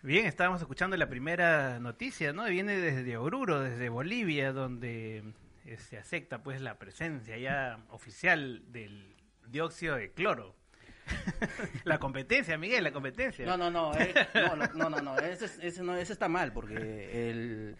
Bien, 0.00 0.24
estábamos 0.24 0.62
escuchando 0.62 0.96
la 0.96 1.08
primera 1.10 1.78
noticia, 1.80 2.32
¿no? 2.32 2.46
Viene 2.46 2.78
desde 2.78 3.18
Oruro, 3.18 3.60
desde 3.60 3.90
Bolivia, 3.90 4.52
donde 4.52 5.22
eh, 5.66 5.76
se 5.76 5.98
acepta 5.98 6.42
pues 6.42 6.62
la 6.62 6.78
presencia 6.78 7.36
ya 7.36 7.78
oficial 7.90 8.62
del 8.72 9.14
dióxido 9.48 9.96
de 9.96 10.12
cloro. 10.12 10.54
la 11.84 11.98
competencia, 11.98 12.56
Miguel, 12.56 12.84
la 12.84 12.92
competencia. 12.92 13.44
No, 13.44 13.58
no, 13.58 13.70
no, 13.70 13.92
eh, 13.98 14.14
no, 14.34 14.56
no, 14.56 14.66
no, 14.74 14.88
no, 14.90 15.00
no, 15.02 15.18
ese, 15.18 15.44
es- 15.44 15.58
ese 15.62 15.82
no, 15.82 15.94
ese 15.94 16.14
está 16.14 16.26
mal 16.28 16.54
porque 16.54 17.30
el 17.30 17.76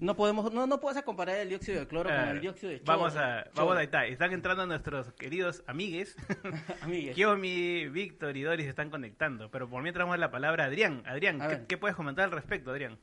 no 0.00 0.14
podemos 0.16 0.52
no 0.52 0.66
no 0.66 0.80
puedes 0.80 1.02
comparar 1.02 1.36
el 1.38 1.48
dióxido 1.48 1.80
de 1.80 1.86
cloro 1.88 2.08
con 2.08 2.18
Ah, 2.18 2.30
el 2.30 2.40
dióxido 2.40 2.70
de 2.72 2.78
choro. 2.82 2.98
Vamos 2.98 3.16
a, 3.16 3.44
Choro. 3.44 3.50
vamos 3.56 3.76
a 3.78 3.82
está. 3.82 4.06
Están 4.06 4.32
entrando 4.32 4.66
nuestros 4.66 5.12
queridos 5.14 5.62
amigues. 5.66 6.16
Amigues. 6.82 7.14
Kiomi, 7.16 7.88
Víctor 7.88 8.36
y 8.36 8.42
Doris 8.42 8.66
están 8.66 8.90
conectando. 8.90 9.50
Pero 9.50 9.68
por 9.68 9.82
mientras 9.82 10.04
vamos 10.04 10.14
a 10.14 10.18
la 10.18 10.30
palabra 10.30 10.64
a 10.64 10.66
Adrián. 10.68 11.02
Adrián, 11.06 11.38
¿qué, 11.40 11.66
qué 11.66 11.78
puedes 11.78 11.96
comentar 11.96 12.24
al 12.26 12.30
respecto, 12.30 12.70
Adrián? 12.70 12.98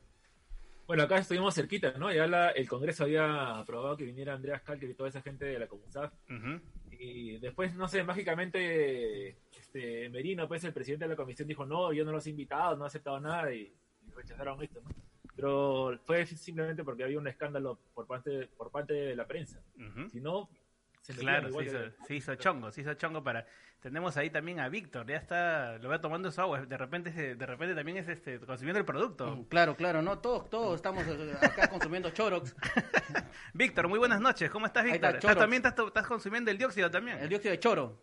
Bueno, 0.86 1.02
acá 1.02 1.18
estuvimos 1.18 1.54
cerquita, 1.54 1.92
¿no? 1.98 2.12
Ya 2.12 2.26
la- 2.28 2.50
el 2.50 2.68
Congreso 2.68 3.04
había 3.04 3.58
aprobado 3.58 3.96
que 3.96 4.04
viniera 4.04 4.34
Andreas 4.34 4.62
Kalker 4.62 4.88
y 4.88 4.94
toda 4.94 5.08
esa 5.08 5.20
gente 5.20 5.44
de 5.44 5.58
la 5.58 5.66
Comunidad. 5.66 6.12
Y 6.98 7.38
después, 7.38 7.74
no 7.74 7.88
sé, 7.88 8.04
mágicamente, 8.04 9.36
este, 9.58 10.08
Merino, 10.08 10.48
pues 10.48 10.64
el 10.64 10.72
presidente 10.72 11.04
de 11.04 11.10
la 11.10 11.16
comisión 11.16 11.46
dijo, 11.48 11.66
no, 11.66 11.92
yo 11.92 12.04
no 12.04 12.12
los 12.12 12.26
he 12.26 12.30
invitado, 12.30 12.76
no 12.76 12.84
he 12.84 12.86
aceptado 12.86 13.20
nada 13.20 13.52
y, 13.52 13.62
y 14.06 14.10
rechazaron 14.14 14.62
esto, 14.62 14.80
¿no? 14.80 14.88
Pero 15.36 15.98
fue 16.04 16.24
simplemente 16.26 16.82
porque 16.82 17.04
había 17.04 17.18
un 17.18 17.28
escándalo 17.28 17.78
por 17.94 18.06
parte, 18.06 18.48
por 18.56 18.70
parte 18.70 18.94
de 18.94 19.14
la 19.14 19.26
prensa. 19.26 19.60
Si 20.10 20.18
no, 20.20 20.48
se 21.02 21.14
Claro, 21.14 21.50
se 21.52 21.62
hizo, 21.64 21.72
que- 21.78 21.92
se 22.06 22.14
hizo 22.14 22.34
chongo, 22.36 22.72
se 22.72 22.80
hizo 22.80 22.94
chongo 22.94 23.22
para... 23.22 23.46
Tenemos 23.80 24.16
ahí 24.16 24.30
también 24.30 24.58
a 24.58 24.68
Víctor, 24.70 25.06
ya 25.06 25.18
está, 25.18 25.76
lo 25.78 25.90
va 25.90 26.00
tomando 26.00 26.32
su 26.32 26.40
agua, 26.40 26.64
de 26.64 26.76
repente 26.76 27.12
se- 27.12 27.36
de 27.36 27.46
repente 27.46 27.74
también 27.74 27.98
es 27.98 28.08
este 28.08 28.40
consumiendo 28.40 28.80
el 28.80 28.86
producto. 28.86 29.46
Claro, 29.48 29.76
claro, 29.76 30.00
no, 30.02 30.18
todos, 30.18 30.48
todos 30.50 30.74
estamos 30.76 31.04
eh, 31.06 31.34
acá 31.40 31.68
consumiendo 31.70 32.10
chorox. 32.10 32.56
Víctor, 33.52 33.86
muy 33.86 33.98
buenas 33.98 34.20
noches, 34.20 34.50
¿cómo 34.50 34.66
estás, 34.66 34.82
Víctor? 34.84 34.96
está, 34.96 35.08
¿Estás 35.18 35.22
Chorox. 35.22 35.38
también 35.40 35.64
estás, 35.64 35.86
estás 35.86 36.06
consumiendo 36.06 36.50
el 36.50 36.58
dióxido 36.58 36.90
también? 36.90 37.18
El 37.18 37.28
dióxido 37.28 37.52
de 37.52 37.60
choro. 37.60 38.02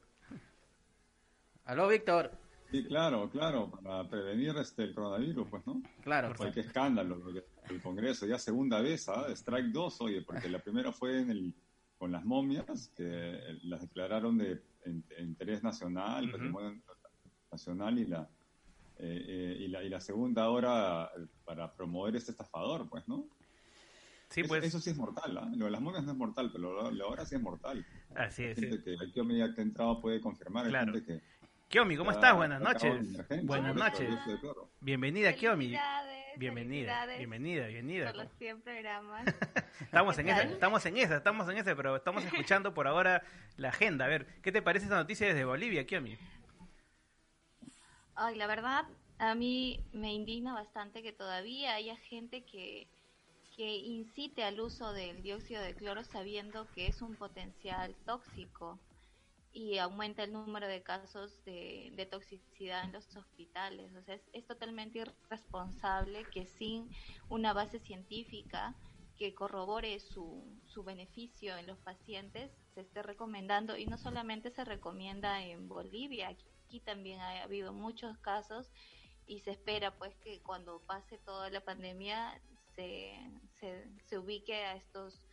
Aló, 1.65 1.87
Víctor. 1.87 2.31
Sí, 2.73 2.83
claro, 2.85 3.29
claro, 3.29 3.69
para 3.69 4.09
prevenir 4.09 4.57
este 4.57 4.81
el 4.85 4.95
coronavirus, 4.95 5.47
pues, 5.47 5.67
¿no? 5.67 5.83
Claro. 6.01 6.33
Qué 6.51 6.61
escándalo, 6.61 7.21
el 7.69 7.81
Congreso, 7.83 8.25
ya 8.25 8.39
segunda 8.39 8.81
vez, 8.81 9.07
¿ah? 9.09 9.27
Strike 9.29 9.67
2, 9.71 10.01
oye, 10.01 10.23
porque 10.23 10.49
la 10.49 10.57
primera 10.57 10.91
fue 10.91 11.19
en 11.19 11.29
el, 11.29 11.53
con 11.99 12.11
las 12.11 12.25
momias, 12.25 12.91
que 12.97 13.39
las 13.65 13.81
declararon 13.81 14.39
de 14.39 14.59
in- 14.87 15.05
interés 15.19 15.61
nacional, 15.61 16.23
Ujú. 16.23 16.31
patrimonio 16.31 16.81
nacional, 17.51 17.99
y 17.99 18.07
la, 18.07 18.27
eh, 18.97 19.23
eh, 19.27 19.57
y 19.59 19.67
la, 19.67 19.83
y 19.83 19.89
la 19.89 20.01
segunda 20.01 20.45
ahora 20.45 21.11
eh, 21.15 21.27
para 21.45 21.71
promover 21.75 22.15
este 22.15 22.31
estafador, 22.31 22.89
pues, 22.89 23.07
¿no? 23.07 23.27
Sí, 24.29 24.41
eso, 24.41 24.47
pues. 24.47 24.63
eso 24.63 24.79
sí 24.79 24.89
es 24.89 24.97
mortal, 24.97 25.37
¿ah? 25.37 25.51
Lo 25.55 25.65
de 25.65 25.71
las 25.71 25.79
momias 25.79 26.03
no 26.05 26.13
es 26.13 26.17
mortal, 26.17 26.49
pero 26.51 26.73
lo, 26.73 26.89
lo 26.89 27.05
ahora 27.05 27.23
sí 27.23 27.35
es 27.35 27.41
mortal. 27.41 27.85
Así 28.15 28.43
es. 28.45 28.59
Gente 28.59 28.81
que 28.83 28.95
aquí 28.95 29.37
ya 29.37 29.53
que 29.53 29.61
ha 29.61 29.63
entrado 29.63 30.01
puede 30.01 30.19
confirmar, 30.19 30.67
Claro. 30.69 30.91
gente 30.91 31.05
que... 31.05 31.32
Kiomi, 31.73 31.97
¿cómo 31.97 32.11
Ya 32.11 32.17
estás? 32.17 32.35
Buenas 32.35 32.61
noches. 32.61 33.45
Buenas 33.45 33.73
noches. 33.73 34.07
Bienvenida, 34.79 35.33
Kiomi. 35.33 35.75
Bienvenida, 36.37 37.07
bienvenida, 37.17 37.65
bienvenida. 37.65 38.11
Por 38.11 38.25
los 38.25 38.31
100 38.37 38.61
programas. 38.61 39.25
Estamos 39.81 40.15
en 40.19 40.25
¿Qué 40.27 40.31
esa, 40.33 40.43
estamos 40.43 40.85
en 40.85 40.97
esa, 40.97 41.17
estamos 41.17 41.49
en 41.49 41.57
esa, 41.57 41.75
pero 41.75 41.95
estamos 41.95 42.23
escuchando 42.25 42.75
por 42.75 42.85
ahora 42.85 43.23
la 43.57 43.69
agenda. 43.69 44.05
A 44.05 44.07
ver, 44.07 44.27
¿qué 44.43 44.51
te 44.51 44.61
parece 44.61 44.85
esta 44.85 44.97
noticia 44.97 45.25
desde 45.25 45.45
Bolivia, 45.45 45.83
Kiomi? 45.87 46.15
Ay, 48.13 48.35
la 48.35 48.45
verdad, 48.45 48.85
a 49.17 49.33
mí 49.33 49.83
me 49.93 50.13
indigna 50.13 50.53
bastante 50.53 51.01
que 51.01 51.11
todavía 51.11 51.73
haya 51.73 51.97
gente 51.97 52.43
que, 52.43 52.85
que 53.57 53.77
incite 53.77 54.43
al 54.43 54.59
uso 54.59 54.93
del 54.93 55.23
dióxido 55.23 55.63
de 55.63 55.73
cloro 55.73 56.03
sabiendo 56.03 56.67
que 56.75 56.85
es 56.85 57.01
un 57.01 57.15
potencial 57.15 57.95
tóxico 58.05 58.77
y 59.53 59.77
aumenta 59.77 60.23
el 60.23 60.33
número 60.33 60.67
de 60.67 60.81
casos 60.81 61.43
de, 61.45 62.07
toxicidad 62.09 62.83
en 62.85 62.91
los 62.91 63.15
hospitales. 63.15 63.93
O 63.95 64.01
sea, 64.01 64.19
es, 64.33 64.47
totalmente 64.47 64.99
irresponsable 64.99 66.25
que 66.31 66.47
sin 66.47 66.89
una 67.29 67.53
base 67.53 67.79
científica 67.79 68.75
que 69.15 69.35
corrobore 69.35 69.99
su, 69.99 70.43
su 70.65 70.83
beneficio 70.83 71.55
en 71.55 71.67
los 71.67 71.77
pacientes 71.77 72.51
se 72.73 72.81
esté 72.81 73.03
recomendando 73.03 73.77
y 73.77 73.85
no 73.85 73.99
solamente 73.99 74.49
se 74.49 74.65
recomienda 74.65 75.43
en 75.43 75.67
Bolivia, 75.67 76.29
aquí 76.29 76.79
también 76.79 77.19
ha 77.19 77.43
habido 77.43 77.73
muchos 77.73 78.17
casos 78.17 78.71
y 79.27 79.39
se 79.41 79.51
espera 79.51 79.95
pues 79.95 80.15
que 80.15 80.41
cuando 80.41 80.81
pase 80.81 81.19
toda 81.19 81.51
la 81.51 81.61
pandemia 81.61 82.41
se, 82.75 83.15
se, 83.59 83.87
se 84.07 84.17
ubique 84.17 84.55
a 84.55 84.75
estos 84.75 85.27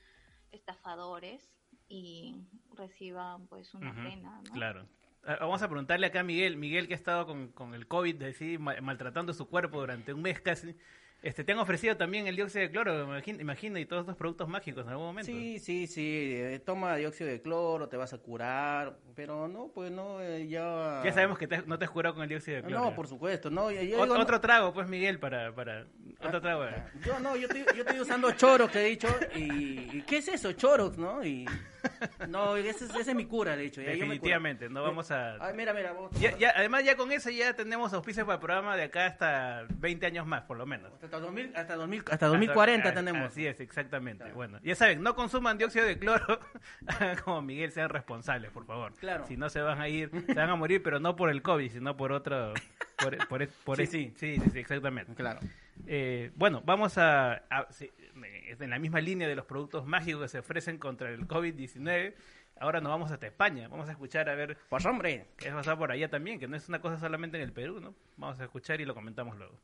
estafadores 0.53 1.43
y 1.91 2.37
reciban 2.77 3.47
pues 3.49 3.75
una 3.75 3.93
pena. 3.93 4.41
¿no? 4.47 4.53
Claro. 4.53 4.87
Ah, 5.25 5.37
Vamos 5.41 5.61
a 5.61 5.69
preguntarle 5.69 6.07
acá 6.07 6.21
a 6.21 6.25
Miguel, 6.25 6.57
Miguel 6.57 6.89
que 6.89 6.95
ha 6.95 6.97
estado 6.97 7.27
con, 7.27 7.49
con 7.49 7.75
el 7.75 7.87
COVID, 7.87 8.23
así, 8.23 8.57
maltratando 8.57 9.35
su 9.35 9.47
cuerpo 9.49 9.81
durante 9.81 10.15
un 10.15 10.23
mes 10.23 10.41
casi. 10.41 10.75
Este, 11.23 11.45
te 11.45 11.53
han 11.53 11.59
ofrecido 11.59 11.99
también 11.99 12.27
el 12.27 12.35
dióxido 12.37 12.63
de 12.63 12.71
cloro, 12.71 13.03
imagina, 13.05 13.43
imagina, 13.43 13.79
y 13.79 13.85
todos 13.85 14.05
estos 14.05 14.17
productos 14.17 14.49
mágicos 14.49 14.85
en 14.87 14.93
algún 14.93 15.05
momento. 15.05 15.31
Sí, 15.31 15.59
sí, 15.59 15.87
sí. 15.87 16.31
eh, 16.33 16.63
toma 16.65 16.97
dióxido 16.97 17.29
de 17.29 17.43
cloro, 17.43 17.91
te 17.91 17.99
vas 17.99 18.15
a 18.15 18.19
curar. 18.19 18.97
Pero 19.15 19.47
no, 19.47 19.69
pues 19.75 19.91
no, 19.93 20.23
eh, 20.23 20.49
ya. 20.49 21.03
Ya 21.05 21.13
sabemos 21.13 21.37
que 21.37 21.47
te- 21.47 21.61
no 21.67 21.79
te 21.79 21.85
has 21.85 21.91
curado 21.91 22.15
con 22.15 22.23
el 22.23 22.31
dióxido 22.31 22.57
de 22.57 22.63
cloro. 22.63 22.85
No, 22.87 22.95
por 22.95 23.07
supuesto, 23.07 23.51
no. 23.51 23.71
ya- 23.71 23.83
ya 23.83 23.99
Ot- 23.99 24.05
digo, 24.05 24.17
no- 24.17 24.23
otro 24.23 24.41
trago, 24.41 24.73
pues, 24.73 24.89
Miguel, 24.89 25.19
para... 25.19 25.55
para 25.55 25.87
otro 26.23 26.41
trago. 26.41 26.65
eh. 26.65 26.75
Yo 27.05 27.19
no, 27.21 27.37
yo 27.37 27.47
estoy, 27.49 27.65
yo 27.77 27.83
estoy 27.83 28.01
usando 28.01 28.31
Chorox, 28.33 28.75
he 28.77 28.85
dicho. 28.85 29.09
Y, 29.35 29.43
y 29.99 30.05
¿qué 30.07 30.19
es 30.19 30.29
eso? 30.29 30.53
Chorox, 30.53 30.97
¿no? 30.99 31.25
Y 31.25 31.47
no, 32.29 32.57
ese, 32.57 32.85
es- 32.85 32.95
ese 32.95 33.11
es 33.11 33.15
mi 33.17 33.25
cura, 33.27 33.57
de 33.57 33.65
hecho. 33.67 33.81
ya. 33.81 33.91
Definitivamente, 33.91 34.69
no 34.69 34.83
vamos 34.83 35.11
a... 35.11 35.37
Ay, 35.45 35.55
mira, 35.55 35.73
mira, 35.73 35.93
vos- 35.93 36.11
Ya, 36.21 36.37
ya, 36.37 36.53
además, 36.55 36.85
ya 36.85 36.97
con 36.97 37.11
eso 37.11 37.31
ya 37.31 37.55
tenemos 37.55 37.93
auspicios 37.95 38.27
para 38.27 38.35
el 38.35 38.41
programa 38.41 38.77
de 38.77 38.85
acá 38.85 39.07
hasta 39.07 39.65
20 39.79 40.07
años 40.07 40.27
más, 40.27 40.43
por 40.43 40.59
lo 40.59 40.67
menos. 40.67 40.93
Hasta 41.03 41.19
2000, 41.19 41.53
hasta 41.57 41.77
2000, 41.77 42.05
hasta 42.11 42.27
2040 42.27 42.89
Hasta- 42.89 43.01
tenemos. 43.01 43.31
Así 43.31 43.47
es, 43.47 43.61
exactamente. 43.61 44.31
Bueno, 44.33 44.59
ya 44.63 44.75
saben, 44.75 45.03
no 45.03 45.15
consuman 45.15 45.57
dióxido 45.57 45.87
de 45.87 45.99
cloro 45.99 46.39
como 47.25 47.41
Miguel, 47.43 47.73
sean 47.73 47.89
responsables, 47.89 48.51
por 48.51 48.67
favor. 48.67 48.93
Claro. 48.97 49.27
Si 49.27 49.37
no 49.37 49.49
se 49.49 49.61
van 49.61 49.81
a 49.81 49.89
ir, 49.89 50.11
se 50.27 50.35
van 50.35 50.51
a 50.51 50.57
morir, 50.57 50.83
pero 50.83 51.01
no 51.01 51.17
por 51.17 51.31
el 51.31 51.41
COVID, 51.43 51.73
sino 51.73 51.97
por 51.97 52.13
otro... 52.13 52.53
Por, 53.03 53.17
por, 53.29 53.49
por 53.65 53.77
Sí, 53.79 53.87
sí, 53.87 54.13
sí, 54.17 54.37
sí, 54.39 54.51
sí, 54.53 54.59
exactamente. 54.59 55.15
Claro. 55.15 55.41
Eh, 55.87 56.31
bueno, 56.37 56.63
vamos 56.65 56.99
a, 56.99 57.33
a- 57.51 57.67
sí, 57.71 57.91
en 58.59 58.71
la 58.71 58.79
misma 58.79 59.01
línea 59.01 59.27
de 59.29 59.35
los 59.37 59.45
productos 59.47 59.87
mágicos 59.87 60.23
que 60.23 60.29
se 60.29 60.39
ofrecen 60.41 60.79
contra 60.79 61.11
el 61.11 61.27
COVID-19. 61.27 62.15
Ahora 62.61 62.81
nos 62.81 62.91
vamos 62.91 63.11
hasta 63.11 63.27
España. 63.27 63.69
Vamos 63.69 63.89
a 63.89 63.93
escuchar 63.93 64.29
a 64.29 64.35
ver. 64.35 64.59
Pues 64.69 64.85
hombre. 64.85 65.29
¿Qué 65.39 65.51
pasa 65.51 65.77
por 65.77 65.91
allá 65.91 66.09
también? 66.11 66.39
Que 66.39 66.47
no 66.47 66.57
es 66.57 66.69
una 66.69 66.81
cosa 66.81 66.99
solamente 66.99 67.37
en 67.39 67.43
el 67.43 67.53
Perú, 67.53 67.81
¿no? 67.81 67.95
Vamos 68.19 68.39
a 68.41 68.45
escuchar 68.45 68.81
y 68.81 68.85
lo 68.85 68.95
comentamos 68.95 69.37
luego. 69.39 69.55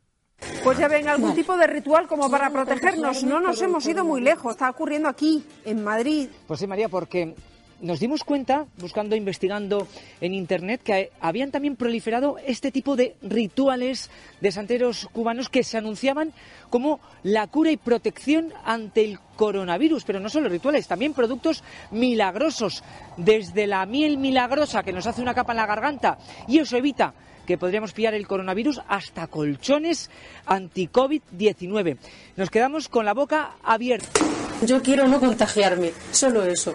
Pues 0.62 0.78
ya 0.78 0.86
ven, 0.88 1.08
algún 1.08 1.34
tipo 1.34 1.56
de 1.56 1.66
ritual 1.66 2.06
como 2.06 2.30
para 2.30 2.50
protegernos. 2.50 3.22
No 3.24 3.40
nos 3.40 3.60
hemos 3.62 3.86
ido 3.86 4.04
muy 4.04 4.20
lejos. 4.20 4.52
Está 4.52 4.68
ocurriendo 4.70 5.08
aquí, 5.08 5.44
en 5.64 5.82
Madrid. 5.84 6.28
Pues 6.46 6.60
sí, 6.60 6.66
María, 6.66 6.88
porque 6.88 7.34
nos 7.80 8.00
dimos 8.00 8.24
cuenta, 8.24 8.66
buscando, 8.78 9.16
investigando 9.16 9.86
en 10.20 10.34
Internet, 10.34 10.80
que 10.82 11.10
habían 11.20 11.50
también 11.50 11.76
proliferado 11.76 12.36
este 12.46 12.72
tipo 12.72 12.96
de 12.96 13.16
rituales 13.22 14.10
de 14.40 14.52
santeros 14.52 15.08
cubanos 15.12 15.48
que 15.48 15.62
se 15.62 15.78
anunciaban 15.78 16.32
como 16.70 17.00
la 17.22 17.46
cura 17.46 17.70
y 17.70 17.76
protección 17.76 18.52
ante 18.64 19.04
el 19.04 19.18
coronavirus, 19.36 20.04
pero 20.04 20.20
no 20.20 20.28
solo 20.28 20.48
rituales, 20.48 20.88
también 20.88 21.12
productos 21.12 21.62
milagrosos, 21.90 22.82
desde 23.16 23.66
la 23.66 23.84
miel 23.86 24.18
milagrosa 24.18 24.82
que 24.82 24.92
nos 24.92 25.06
hace 25.06 25.22
una 25.22 25.34
capa 25.34 25.52
en 25.52 25.58
la 25.58 25.66
garganta 25.66 26.18
y 26.48 26.58
eso 26.58 26.76
evita 26.76 27.14
que 27.46 27.56
podríamos 27.56 27.92
pillar 27.92 28.14
el 28.14 28.26
coronavirus 28.26 28.82
hasta 28.88 29.26
colchones 29.28 30.10
anti-COVID-19. 30.44 31.96
Nos 32.36 32.50
quedamos 32.50 32.88
con 32.88 33.06
la 33.06 33.14
boca 33.14 33.52
abierta. 33.62 34.20
Yo 34.64 34.82
quiero 34.82 35.06
no 35.06 35.20
contagiarme, 35.20 35.92
solo 36.12 36.44
eso. 36.44 36.74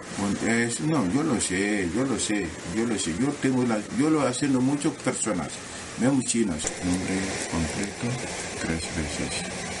no, 0.86 1.12
yo 1.12 1.22
lo 1.22 1.40
sé, 1.40 1.88
yo 1.94 2.04
lo 2.04 2.18
sé, 2.18 2.46
yo 2.76 2.86
lo 2.86 2.98
sé. 2.98 3.12
Yo 3.20 3.28
tengo 3.40 3.64
la, 3.64 3.80
yo 3.98 4.08
lo 4.08 4.22
haciendo 4.22 4.60
muchas 4.60 4.92
personas, 4.92 5.50
vemos 5.98 6.24
chinos. 6.24 6.62
Nombre 6.84 7.14
completo 7.50 8.06
tres 8.60 8.96
veces. 8.96 9.72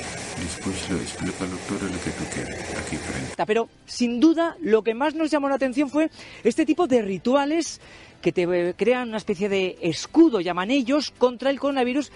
Después 0.42 0.90
lo 0.90 0.96
explica 0.96 1.44
doctor 1.44 1.82
lo 1.82 2.00
que 2.02 2.10
tú 2.10 2.24
quieres, 2.34 2.60
aquí 2.76 2.96
frente. 2.96 3.44
Pero 3.46 3.68
sin 3.86 4.18
duda 4.18 4.56
lo 4.60 4.82
que 4.82 4.94
más 4.94 5.14
nos 5.14 5.30
llamó 5.30 5.48
la 5.48 5.54
atención 5.54 5.88
fue 5.88 6.10
este 6.42 6.66
tipo 6.66 6.88
de 6.88 7.02
rituales 7.02 7.80
que 8.22 8.32
te 8.32 8.74
crean 8.74 9.08
una 9.08 9.18
especie 9.18 9.50
de 9.50 9.76
escudo, 9.82 10.40
llaman 10.40 10.70
ellos, 10.70 11.10
contra 11.10 11.50
el 11.50 11.60
coronavirus 11.60 12.10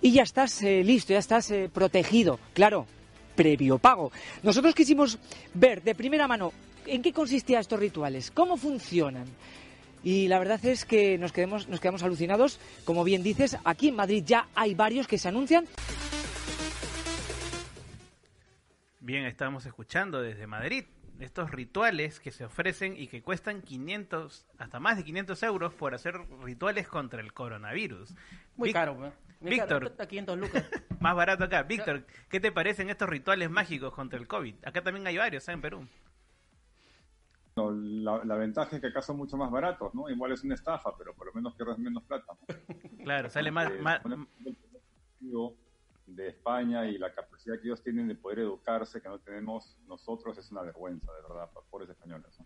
y 0.00 0.12
ya 0.12 0.22
estás 0.22 0.62
eh, 0.62 0.82
listo, 0.82 1.12
ya 1.12 1.18
estás 1.18 1.50
eh, 1.50 1.68
protegido. 1.72 2.38
Claro, 2.54 2.86
previo 3.36 3.78
pago. 3.78 4.10
Nosotros 4.42 4.74
quisimos 4.74 5.18
ver 5.52 5.82
de 5.82 5.94
primera 5.94 6.26
mano 6.26 6.52
en 6.86 7.02
qué 7.02 7.12
consistían 7.12 7.60
estos 7.60 7.78
rituales, 7.78 8.30
cómo 8.30 8.56
funcionan. 8.56 9.26
Y 10.02 10.28
la 10.28 10.38
verdad 10.38 10.64
es 10.64 10.86
que 10.86 11.18
nos 11.18 11.32
quedamos, 11.32 11.68
nos 11.68 11.80
quedamos 11.80 12.02
alucinados. 12.02 12.58
Como 12.84 13.04
bien 13.04 13.22
dices, 13.22 13.58
aquí 13.64 13.88
en 13.88 13.96
Madrid 13.96 14.24
ya 14.24 14.48
hay 14.54 14.74
varios 14.74 15.06
que 15.06 15.18
se 15.18 15.28
anuncian. 15.28 15.66
Bien, 19.00 19.24
estamos 19.24 19.66
escuchando 19.66 20.22
desde 20.22 20.46
Madrid 20.46 20.84
estos 21.20 21.50
rituales 21.50 22.20
que 22.20 22.30
se 22.30 22.44
ofrecen 22.44 22.96
y 22.96 23.06
que 23.06 23.22
cuestan 23.22 23.62
500, 23.62 24.46
hasta 24.58 24.80
más 24.80 24.96
de 24.96 25.04
500 25.04 25.42
euros 25.42 25.74
por 25.74 25.94
hacer 25.94 26.20
rituales 26.42 26.88
contra 26.88 27.20
el 27.20 27.32
coronavirus. 27.32 28.14
Muy 28.56 28.72
caro, 28.72 29.06
¿eh? 29.06 29.12
Víctor, 29.40 29.94
más 31.00 31.16
barato 31.16 31.44
acá. 31.44 31.62
Víctor, 31.62 32.04
¿qué 32.28 32.40
te 32.40 32.52
parecen 32.52 32.90
estos 32.90 33.08
rituales 33.08 33.50
mágicos 33.50 33.94
contra 33.94 34.18
el 34.18 34.26
COVID? 34.26 34.54
Acá 34.64 34.82
también 34.82 35.06
hay 35.06 35.16
varios, 35.16 35.48
¿eh? 35.48 35.52
en 35.52 35.62
Perú. 35.62 35.86
la, 37.56 38.36
ventaja 38.36 38.76
es 38.76 38.82
que 38.82 38.88
acá 38.88 39.00
son 39.00 39.16
mucho 39.16 39.38
más 39.38 39.50
baratos, 39.50 39.94
¿no? 39.94 40.10
Igual 40.10 40.32
es 40.32 40.44
una 40.44 40.54
estafa, 40.54 40.90
pero 40.98 41.14
por 41.14 41.28
lo 41.28 41.32
menos 41.32 41.54
pierdes 41.54 41.78
menos 41.78 42.02
plata. 42.04 42.34
claro, 43.02 43.30
sale 43.30 43.50
más... 43.50 43.70
más 43.80 44.02
de 46.16 46.28
España 46.28 46.86
y 46.86 46.98
la 46.98 47.12
capacidad 47.12 47.56
que 47.56 47.66
ellos 47.66 47.82
tienen 47.82 48.08
de 48.08 48.14
poder 48.14 48.40
educarse 48.40 49.00
que 49.00 49.08
no 49.08 49.18
tenemos 49.18 49.76
nosotros 49.86 50.36
es 50.38 50.50
una 50.50 50.62
vergüenza, 50.62 51.12
de 51.12 51.22
verdad, 51.22 51.50
para 51.52 51.66
pobres 51.66 51.90
españoles. 51.90 52.38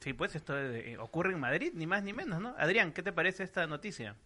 Sí, 0.00 0.12
pues 0.12 0.34
esto 0.34 0.58
eh, 0.58 0.96
ocurre 0.98 1.32
en 1.32 1.40
Madrid, 1.40 1.72
ni 1.74 1.86
más 1.86 2.02
ni 2.02 2.12
menos, 2.12 2.40
¿no? 2.40 2.54
Adrián, 2.58 2.92
¿qué 2.92 3.02
te 3.02 3.12
parece 3.12 3.44
esta 3.44 3.66
noticia? 3.66 4.16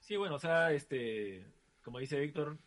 Sí, 0.00 0.16
bueno, 0.16 0.34
o 0.34 0.38
sea, 0.38 0.72
este, 0.72 1.46
como 1.82 1.98
dice 1.98 2.18
Víctor, 2.18 2.58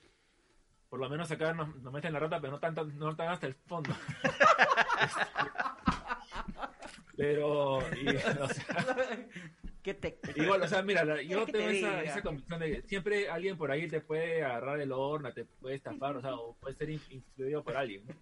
por 0.89 0.99
lo 0.99 1.09
menos 1.09 1.29
acá 1.29 1.53
nos, 1.53 1.75
meten 1.91 2.13
la 2.13 2.19
rata, 2.19 2.39
pero 2.39 2.53
no 2.53 2.59
tanto, 2.59 2.85
no 2.85 3.15
tan 3.15 3.29
hasta 3.29 3.47
el 3.47 3.53
fondo. 3.53 3.89
pero, 7.17 7.79
y, 7.95 8.15
o 8.15 8.47
sea, 8.47 9.27
Igual, 10.35 10.61
o 10.61 10.67
sea, 10.67 10.81
mira, 10.81 11.21
yo 11.21 11.45
tengo 11.45 11.69
esa, 11.69 12.03
esa, 12.03 12.21
convicción 12.21 12.59
de 12.59 12.71
que 12.71 12.81
siempre 12.87 13.29
alguien 13.29 13.57
por 13.57 13.71
ahí 13.71 13.87
te 13.87 14.01
puede 14.01 14.43
agarrar 14.43 14.79
el 14.79 14.91
horno, 14.91 15.33
te 15.33 15.45
puede 15.45 15.75
estafar, 15.75 16.17
o 16.17 16.21
sea, 16.21 16.35
o 16.35 16.55
puede 16.55 16.75
ser 16.75 16.89
influido 16.89 17.63
por 17.63 17.77
alguien, 17.77 18.05
¿no? 18.05 18.13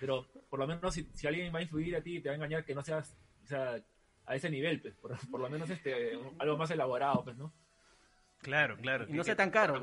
Pero 0.00 0.26
por 0.48 0.58
lo 0.58 0.66
menos 0.66 0.94
si, 0.94 1.08
si, 1.14 1.26
alguien 1.26 1.54
va 1.54 1.60
a 1.60 1.62
influir 1.62 1.96
a 1.96 2.02
ti 2.02 2.16
y 2.16 2.20
te 2.20 2.28
va 2.28 2.32
a 2.32 2.36
engañar, 2.36 2.64
que 2.64 2.74
no 2.74 2.82
seas, 2.82 3.16
o 3.44 3.46
sea, 3.46 3.80
a 4.26 4.36
ese 4.36 4.50
nivel, 4.50 4.80
pues, 4.80 4.94
por, 4.94 5.16
por 5.30 5.40
lo 5.40 5.48
menos 5.48 5.68
este, 5.70 6.18
algo 6.38 6.56
más 6.56 6.70
elaborado, 6.70 7.24
pues, 7.24 7.36
¿no? 7.36 7.52
Claro, 8.38 8.76
claro. 8.76 9.06
Y 9.08 9.12
no 9.12 9.24
sea 9.24 9.36
tan 9.36 9.50
caro. 9.50 9.80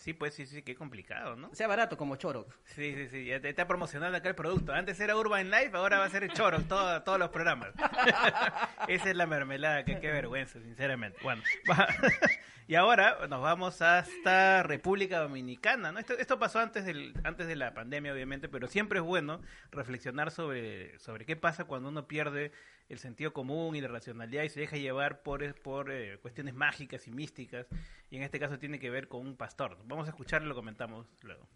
Sí, 0.00 0.14
pues 0.14 0.32
sí, 0.32 0.46
sí, 0.46 0.62
qué 0.62 0.74
complicado, 0.74 1.36
¿no? 1.36 1.54
Sea 1.54 1.68
barato 1.68 1.98
como 1.98 2.16
Choro. 2.16 2.46
Sí, 2.64 2.94
sí, 2.94 3.08
sí, 3.08 3.26
ya 3.26 3.38
te 3.38 3.50
está 3.50 3.68
promocionando 3.68 4.16
acá 4.16 4.30
el 4.30 4.34
producto. 4.34 4.72
Antes 4.72 4.98
era 4.98 5.14
Urban 5.14 5.50
Life, 5.50 5.72
ahora 5.74 5.98
va 5.98 6.06
a 6.06 6.08
ser 6.08 6.26
Choro, 6.32 6.58
todo, 6.62 7.02
todos 7.02 7.18
los 7.18 7.28
programas. 7.28 7.68
Esa 8.88 9.10
es 9.10 9.16
la 9.16 9.26
mermelada, 9.26 9.84
que 9.84 10.00
qué 10.00 10.10
vergüenza, 10.10 10.58
sinceramente. 10.62 11.18
Bueno, 11.22 11.42
y 12.66 12.76
ahora 12.76 13.26
nos 13.28 13.42
vamos 13.42 13.82
hasta 13.82 14.62
República 14.62 15.18
Dominicana, 15.18 15.92
¿no? 15.92 15.98
Esto, 15.98 16.14
esto 16.14 16.38
pasó 16.38 16.60
antes, 16.60 16.86
del, 16.86 17.12
antes 17.22 17.46
de 17.46 17.56
la 17.56 17.74
pandemia, 17.74 18.14
obviamente, 18.14 18.48
pero 18.48 18.68
siempre 18.68 19.00
es 19.00 19.04
bueno 19.04 19.42
reflexionar 19.70 20.30
sobre, 20.30 20.98
sobre 20.98 21.26
qué 21.26 21.36
pasa 21.36 21.64
cuando 21.64 21.90
uno 21.90 22.08
pierde 22.08 22.52
el 22.90 22.98
sentido 22.98 23.32
común 23.32 23.76
y 23.76 23.80
la 23.80 23.88
racionalidad 23.88 24.42
y 24.42 24.48
se 24.48 24.60
deja 24.60 24.76
llevar 24.76 25.22
por, 25.22 25.54
por 25.62 25.92
eh, 25.92 26.18
cuestiones 26.20 26.54
mágicas 26.54 27.06
y 27.06 27.12
místicas. 27.12 27.66
Y 28.10 28.16
en 28.16 28.24
este 28.24 28.40
caso 28.40 28.58
tiene 28.58 28.80
que 28.80 28.90
ver 28.90 29.06
con 29.06 29.24
un 29.24 29.36
pastor. 29.36 29.78
Vamos 29.84 30.08
a 30.08 30.10
escucharlo 30.10 30.46
y 30.46 30.48
lo 30.48 30.56
comentamos 30.56 31.06
luego. 31.22 31.46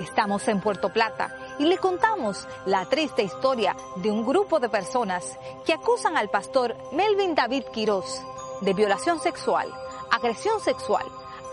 Estamos 0.00 0.46
en 0.48 0.60
Puerto 0.60 0.92
Plata 0.92 1.32
y 1.60 1.66
le 1.66 1.78
contamos 1.78 2.48
la 2.66 2.88
triste 2.88 3.22
historia 3.22 3.76
de 4.02 4.10
un 4.10 4.26
grupo 4.26 4.58
de 4.58 4.68
personas 4.68 5.38
que 5.64 5.72
acusan 5.72 6.16
al 6.16 6.28
pastor 6.28 6.76
Melvin 6.92 7.36
David 7.36 7.62
Quiroz 7.72 8.20
de 8.60 8.74
violación 8.74 9.20
sexual, 9.20 9.68
agresión 10.10 10.58
sexual, 10.60 11.06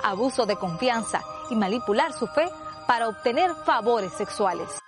abuso 0.03 0.47
de 0.47 0.55
confianza 0.55 1.21
y 1.51 1.55
manipular 1.55 2.12
su 2.13 2.25
fe 2.25 2.49
para 2.88 3.07
obtener 3.07 3.51
favores 3.65 4.13
sexuales. 4.13 4.81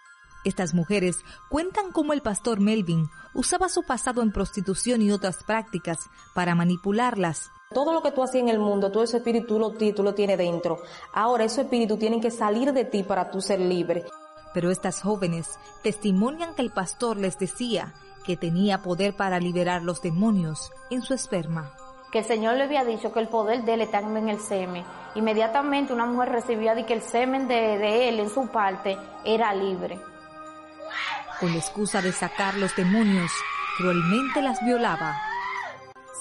Estas 0.43 0.73
mujeres 0.73 1.23
cuentan 1.49 1.91
cómo 1.91 2.13
el 2.13 2.21
pastor 2.21 2.59
Melvin 2.59 3.09
usaba 3.33 3.69
su 3.69 3.83
pasado 3.83 4.21
en 4.21 4.31
prostitución 4.31 5.01
y 5.01 5.11
otras 5.11 5.43
prácticas 5.43 6.09
para 6.33 6.55
manipularlas. 6.55 7.51
Todo 7.73 7.93
lo 7.93 8.03
que 8.03 8.11
tú 8.11 8.21
hacías 8.21 8.43
en 8.43 8.49
el 8.49 8.59
mundo, 8.59 8.91
todo 8.91 9.03
ese 9.03 9.17
espíritu 9.17 9.57
lo, 9.57 9.71
tú 9.71 10.03
lo 10.03 10.13
tienes 10.13 10.37
dentro. 10.37 10.79
Ahora 11.13 11.43
ese 11.43 11.61
espíritu 11.61 11.97
tiene 11.97 12.21
que 12.21 12.29
salir 12.29 12.71
de 12.71 12.85
ti 12.85 13.03
para 13.03 13.31
tú 13.31 13.41
ser 13.41 13.59
libre. 13.59 14.05
Pero 14.53 14.69
estas 14.69 15.01
jóvenes 15.01 15.57
testimonian 15.81 16.53
que 16.53 16.61
el 16.61 16.71
pastor 16.71 17.17
les 17.17 17.39
decía 17.39 17.93
que 18.23 18.37
tenía 18.37 18.83
poder 18.83 19.15
para 19.15 19.39
liberar 19.39 19.81
los 19.81 20.01
demonios 20.01 20.71
en 20.91 21.01
su 21.01 21.13
esperma. 21.13 21.73
Que 22.11 22.19
el 22.19 22.25
Señor 22.25 22.55
le 22.55 22.65
había 22.65 22.85
dicho 22.85 23.11
que 23.11 23.19
el 23.19 23.27
poder 23.27 23.65
de 23.65 23.73
él 23.73 23.81
está 23.81 23.99
en 23.99 24.29
el 24.29 24.39
semen. 24.39 24.85
Inmediatamente 25.15 25.93
una 25.93 26.05
mujer 26.05 26.29
recibía 26.29 26.75
de 26.75 26.85
que 26.85 26.93
el 26.93 27.01
semen 27.01 27.47
de, 27.47 27.79
de 27.79 28.09
él 28.09 28.19
en 28.19 28.29
su 28.29 28.47
parte 28.47 28.97
era 29.25 29.53
libre 29.55 29.99
con 31.39 31.51
la 31.51 31.57
excusa 31.57 32.01
de 32.01 32.11
sacar 32.11 32.55
los 32.55 32.75
demonios, 32.75 33.31
cruelmente 33.77 34.41
las 34.41 34.63
violaba. 34.63 35.15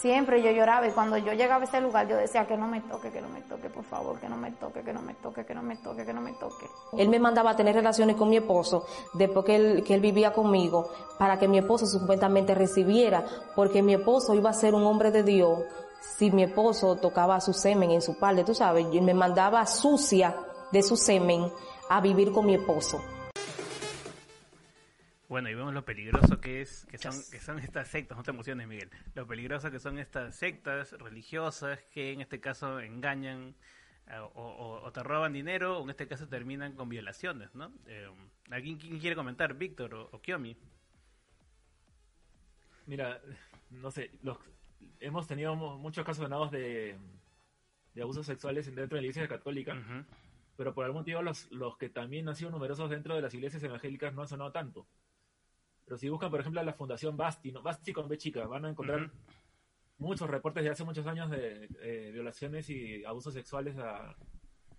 Siempre 0.01 0.43
yo 0.43 0.51
lloraba 0.51 0.89
y 0.89 0.91
cuando 0.91 1.17
yo 1.17 1.33
llegaba 1.33 1.63
a 1.63 1.67
ese 1.67 1.81
lugar 1.81 2.09
yo 2.09 2.17
decía 2.17 2.45
que 2.47 2.57
no 2.57 2.67
me 2.67 2.81
toque, 2.81 3.13
que 3.13 3.21
no 3.21 3.29
me 3.29 3.41
toque, 3.43 3.71
por 3.71 3.85
favor, 3.85 4.19
que 4.19 4.29
no 4.29 4.37
me 4.37 4.51
toque, 4.51 4.83
que 4.83 4.93
no 4.93 5.01
me 5.01 5.15
toque, 5.15 5.45
que 5.45 5.55
no 5.55 5.63
me 5.63 5.77
toque, 5.77 6.05
que 6.05 6.13
no 6.13 6.21
me 6.21 6.33
toque. 6.33 6.67
Él 6.99 7.09
me 7.09 7.21
mandaba 7.21 7.51
a 7.51 7.57
tener 7.57 7.77
relaciones 7.77 8.17
con 8.17 8.29
mi 8.29 8.39
esposo 8.39 8.85
después 9.13 9.45
que 9.47 9.55
él, 9.55 9.85
que 9.85 9.95
él 9.95 10.01
vivía 10.01 10.33
conmigo 10.33 10.91
para 11.19 11.39
que 11.39 11.47
mi 11.47 11.59
esposo 11.59 11.87
supuestamente 11.87 12.53
recibiera, 12.55 13.25
porque 13.55 13.81
mi 13.81 13.95
esposo 13.95 14.35
iba 14.35 14.51
a 14.51 14.55
ser 14.55 14.75
un 14.75 14.85
hombre 14.85 15.13
de 15.13 15.23
Dios 15.23 15.61
si 16.19 16.31
mi 16.31 16.43
esposo 16.43 16.97
tocaba 16.97 17.41
su 17.41 17.53
semen 17.53 17.93
en 17.93 18.03
su 18.03 18.19
parte, 18.19 18.45
tú 18.45 18.55
sabes, 18.55 18.87
y 18.93 19.01
me 19.01 19.15
mandaba 19.15 19.65
sucia 19.67 20.35
de 20.73 20.83
su 20.83 20.97
semen 20.97 21.51
a 21.89 22.01
vivir 22.01 22.33
con 22.33 22.47
mi 22.47 22.55
esposo. 22.55 23.01
Bueno, 25.33 25.49
y 25.49 25.55
vemos 25.55 25.73
lo 25.73 25.83
peligroso 25.83 26.43
que 26.43 26.61
es, 26.61 26.85
que 26.91 26.99
son, 26.99 27.15
que 27.31 27.41
son 27.41 27.59
estas 27.59 27.89
sectas, 27.89 28.19
no 28.19 28.23
te 28.23 28.33
emociones 28.33 28.69
Miguel, 28.69 28.91
lo 29.15 29.27
peligroso 29.27 29.71
que 29.71 29.79
son 29.79 29.99
estas 29.99 30.37
sectas 30.37 30.93
religiosas 30.93 31.83
que 31.85 32.13
en 32.13 32.21
este 32.21 32.39
caso 32.39 32.81
engañan 32.81 33.55
eh, 34.09 34.21
o, 34.35 34.91
te 34.93 35.03
roban 35.03 35.33
dinero 35.33 35.79
o 35.79 35.85
en 35.85 35.89
este 35.89 36.07
caso 36.07 36.29
terminan 36.29 36.75
con 36.75 36.91
violaciones, 36.91 37.55
¿no? 37.55 37.73
Eh, 37.87 38.11
¿Alguien 38.51 38.77
quién 38.77 38.99
quiere 38.99 39.17
comentar, 39.17 39.55
Víctor 39.55 39.95
o, 39.95 40.21
Kiomi? 40.21 40.55
Mira, 42.85 43.19
no 43.71 43.91
sé, 43.91 44.11
los, 44.23 44.37
hemos 45.01 45.27
tenido 45.27 45.57
muchos 45.57 46.05
casos 46.05 46.25
ganados 46.25 46.51
de, 46.51 46.99
de 47.95 48.03
abusos 48.03 48.27
sexuales 48.27 48.67
dentro 48.67 48.97
de 48.97 49.01
la 49.01 49.07
Iglesia 49.07 49.27
Católica, 49.29 49.83
pero 50.59 50.75
por 50.75 50.85
algún 50.85 51.01
motivo 51.01 51.23
los, 51.23 51.51
los 51.51 51.79
que 51.79 51.89
también 51.89 52.29
han 52.29 52.37
sido 52.37 52.51
numerosos 52.51 52.91
dentro 52.91 53.15
de 53.15 53.23
las 53.23 53.33
iglesias 53.33 53.63
evangélicas 53.63 54.13
no 54.13 54.21
han 54.21 54.29
sonado 54.29 54.53
tanto. 54.53 54.87
Pero 55.85 55.99
si 55.99 56.09
buscan, 56.09 56.31
por 56.31 56.41
ejemplo, 56.41 56.63
la 56.63 56.73
Fundación 56.73 57.17
Basti, 57.17 57.53
¿no? 57.53 57.63
Basti 57.63 57.93
con 57.93 58.09
B 58.09 58.17
chica, 58.17 58.47
van 58.47 58.65
a 58.65 58.71
encontrar 58.71 59.11
muchos 59.99 60.29
reportes 60.29 60.65
de 60.65 60.71
hace 60.71 60.85
muchos 60.85 61.07
años 61.07 61.31
de 61.31 61.69
eh, 61.81 62.11
violaciones 62.13 62.69
y 62.71 63.05
abusos 63.05 63.35
sexuales 63.35 63.77
a 63.79 64.17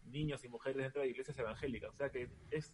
niños 0.06 0.44
y 0.44 0.50
mujeres 0.50 0.84
dentro 0.84 1.02
de 1.02 1.10
iglesias 1.10 1.38
evangélicas. 1.38 1.92
O 1.92 1.96
sea 1.96 2.10
que 2.10 2.30
es, 2.52 2.74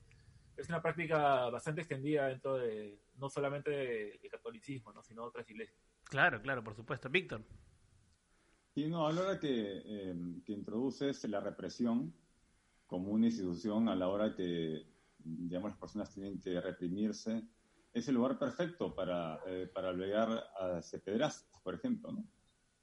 es 0.58 0.70
una 0.70 0.82
práctica 0.82 1.50
bastante 1.50 1.82
extendida 1.82 2.28
dentro 2.28 2.58
de, 2.58 3.00
no 3.18 3.30
solamente 3.30 3.72
del 3.72 4.32
catolicismo, 4.32 4.92
¿no? 4.92 5.04
sino 5.04 5.24
otras 5.24 5.50
iglesias. 5.50 5.80
Claro, 6.06 6.42
claro, 6.42 6.64
por 6.64 6.76
supuesto. 6.76 7.10
Víctor. 7.10 7.44
Sí, 8.74 8.88
no, 8.88 9.08
a 9.08 9.12
la 9.12 9.22
hora 9.22 9.40
que, 9.40 9.82
eh, 9.86 10.16
que 10.46 10.54
introduces 10.54 11.24
la 11.26 11.40
represión 11.40 12.14
como 12.88 13.12
una 13.12 13.28
institución 13.28 13.88
a 13.88 13.96
la 13.96 14.08
hora 14.08 14.36
que, 14.36 14.84
digamos, 15.20 15.72
las 15.72 15.80
personas 15.80 16.12
tienen 16.12 16.40
que 16.40 16.60
reprimirse, 16.60 17.44
es 17.94 18.08
el 18.08 18.16
lugar 18.16 18.38
perfecto 18.38 18.94
para, 18.94 19.40
eh, 19.48 19.70
para 19.74 19.90
albergar 19.90 20.30
a 20.60 20.82
pederastas, 21.04 21.60
por 21.62 21.76
ejemplo, 21.76 22.12
¿no? 22.12 22.26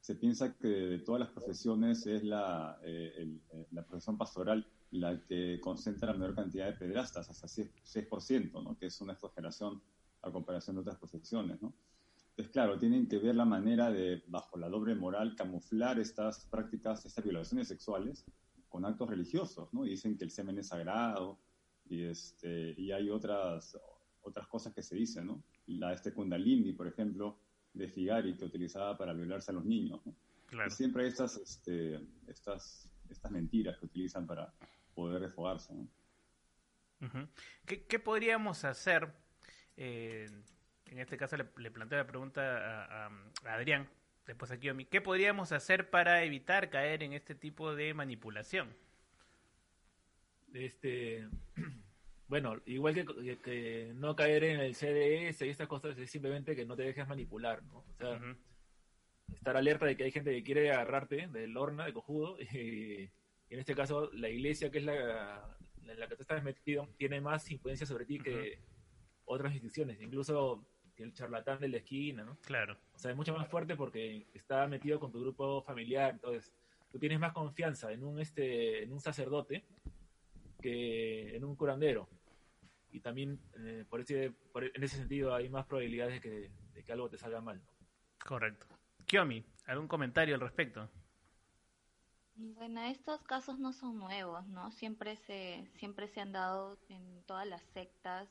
Se 0.00 0.14
piensa 0.14 0.56
que 0.56 0.68
de 0.68 0.98
todas 1.00 1.20
las 1.20 1.30
profesiones 1.30 2.06
es 2.06 2.22
la, 2.22 2.78
eh, 2.84 3.40
eh, 3.52 3.66
la 3.72 3.84
profesión 3.84 4.16
pastoral 4.16 4.66
la 4.92 5.20
que 5.24 5.60
concentra 5.60 6.12
la 6.12 6.18
mayor 6.18 6.34
cantidad 6.34 6.66
de 6.66 6.74
pederastas, 6.74 7.28
hasta 7.28 7.48
6%, 7.48 7.72
6%, 7.82 8.62
¿no? 8.62 8.78
Que 8.78 8.86
es 8.86 9.00
una 9.00 9.14
exageración 9.14 9.82
a 10.22 10.30
comparación 10.30 10.76
de 10.76 10.82
otras 10.82 10.98
profesiones, 10.98 11.60
¿no? 11.60 11.74
Entonces, 12.30 12.52
claro, 12.52 12.78
tienen 12.78 13.08
que 13.08 13.18
ver 13.18 13.34
la 13.34 13.44
manera 13.44 13.90
de, 13.90 14.22
bajo 14.28 14.58
la 14.58 14.68
doble 14.68 14.94
moral, 14.94 15.34
camuflar 15.34 15.98
estas 15.98 16.44
prácticas, 16.46 17.04
estas 17.04 17.24
violaciones 17.24 17.68
sexuales 17.68 18.24
con 18.68 18.84
actos 18.84 19.08
religiosos, 19.08 19.72
¿no? 19.72 19.84
Dicen 19.84 20.16
que 20.16 20.24
el 20.24 20.30
semen 20.30 20.58
es 20.58 20.68
sagrado 20.68 21.38
y, 21.86 22.04
este, 22.04 22.74
y 22.76 22.92
hay 22.92 23.08
otras, 23.10 23.78
otras 24.26 24.46
cosas 24.48 24.74
que 24.74 24.82
se 24.82 24.96
dicen, 24.96 25.26
¿no? 25.26 25.42
La 25.66 25.92
este 25.92 26.12
Kundalini, 26.12 26.72
por 26.72 26.86
ejemplo, 26.86 27.38
de 27.72 27.88
Figari, 27.88 28.36
que 28.36 28.44
utilizaba 28.44 28.96
para 28.98 29.12
violarse 29.12 29.50
a 29.50 29.54
los 29.54 29.64
niños, 29.64 30.00
¿no? 30.04 30.14
Claro. 30.46 30.68
Y 30.68 30.70
siempre 30.72 31.02
hay 31.04 31.08
estas, 31.08 31.36
este, 31.36 32.00
estas, 32.26 32.88
estas 33.10 33.30
mentiras 33.30 33.78
que 33.78 33.86
utilizan 33.86 34.26
para 34.26 34.52
poder 34.94 35.20
desfogarse. 35.22 35.74
¿Qué, 37.66 37.84
qué 37.84 37.98
podríamos 37.98 38.64
hacer? 38.64 39.12
eh, 39.76 40.26
en 40.86 40.98
este 41.00 41.16
caso 41.18 41.36
le, 41.36 41.46
le 41.58 41.70
planteo 41.70 41.98
la 41.98 42.06
pregunta 42.06 42.40
a, 42.40 43.06
a- 43.06 43.10
a 43.44 43.54
Adrián, 43.54 43.88
después 44.26 44.50
aquí 44.52 44.68
a 44.68 44.74
mí. 44.74 44.84
¿Qué 44.86 45.00
podríamos 45.00 45.52
hacer 45.52 45.90
para 45.90 46.22
evitar 46.24 46.70
caer 46.70 47.02
en 47.02 47.12
este 47.12 47.34
tipo 47.34 47.74
de 47.74 47.92
manipulación? 47.92 48.72
Este, 50.54 51.28
bueno, 52.28 52.60
igual 52.66 52.94
que, 52.94 53.04
que- 53.06 53.38
que 53.38 53.92
no 53.94 54.16
caer 54.16 54.44
en 54.44 54.60
el 54.60 54.74
CDS 54.74 55.46
y 55.46 55.50
estas 55.50 55.68
cosas, 55.68 55.96
es 55.98 56.10
simplemente 56.10 56.56
que 56.56 56.64
no 56.66 56.76
te 56.76 56.82
dejes 56.82 57.06
manipular, 57.08 57.62
¿no? 57.64 57.78
O 57.78 57.94
sea, 57.98 58.16
estar 59.34 59.56
alerta 59.56 59.86
de 59.86 59.96
que 59.96 60.04
hay 60.04 60.10
gente 60.12 60.32
que 60.32 60.42
quiere 60.42 60.70
agarrarte 60.70 61.26
del 61.28 61.56
horno, 61.56 61.84
de 61.84 61.92
cojudo, 61.92 62.36
y, 62.40 62.44
y 63.48 63.54
en 63.54 63.58
este 63.60 63.74
caso 63.74 64.10
la 64.12 64.28
iglesia, 64.28 64.70
que 64.70 64.78
es 64.78 64.84
la, 64.84 65.56
en 65.84 66.00
la 66.00 66.08
que 66.08 66.16
tú 66.16 66.22
estás 66.22 66.42
metido, 66.42 66.88
tiene 66.96 67.20
más 67.20 67.48
influencia 67.50 67.86
sobre 67.86 68.06
ti 68.06 68.18
que 68.18 68.58
otras 69.24 69.52
instituciones, 69.52 70.00
incluso 70.00 70.66
que 70.96 71.02
el 71.02 71.12
charlatán 71.12 71.60
de 71.60 71.68
la 71.68 71.76
esquina, 71.78 72.24
¿no? 72.24 72.38
Claro. 72.40 72.76
O 72.94 72.98
sea, 72.98 73.10
es 73.10 73.16
mucho 73.16 73.34
más 73.36 73.48
fuerte 73.48 73.76
porque 73.76 74.26
está 74.34 74.66
metido 74.66 74.98
con 74.98 75.12
tu 75.12 75.20
grupo 75.20 75.62
familiar, 75.62 76.12
entonces 76.14 76.52
tú 76.90 76.98
tienes 76.98 77.18
más 77.20 77.32
confianza 77.32 77.92
en 77.92 78.02
un 78.02 78.18
este 78.20 78.82
en 78.82 78.92
un 78.92 79.00
sacerdote 79.00 79.64
que 80.62 81.36
en 81.36 81.44
un 81.44 81.54
curandero. 81.56 82.08
Y 82.96 83.00
también 83.00 83.38
eh, 83.59 83.85
por 83.88 84.00
ese, 84.00 84.30
por- 84.52 84.64
en 84.64 84.82
ese 84.82 84.96
sentido 84.96 85.35
hay 85.35 85.48
más 85.50 85.66
probabilidades 85.66 86.14
de 86.14 86.20
que, 86.22 86.50
de 86.72 86.82
que 86.85 86.92
algo 86.92 87.11
te 87.11 87.18
salga 87.18 87.40
mal. 87.42 87.59
¿no? 87.59 87.87
Correcto. 88.24 88.66
Kiomi, 89.06 89.44
¿algún 89.66 89.88
comentario 89.88 90.35
al 90.35 90.40
respecto? 90.40 90.90
Bueno, 92.37 92.82
estos 92.82 93.22
casos 93.22 93.59
no 93.59 93.72
son 93.72 93.98
nuevos, 93.98 94.46
¿no? 94.48 94.70
Siempre 94.72 95.16
se, 95.16 95.70
siempre 95.78 96.09
se 96.09 96.20
han 96.20 96.32
dado 96.32 96.78
en 96.88 97.22
todas 97.26 97.46
las 97.46 97.62
sectas 97.72 98.28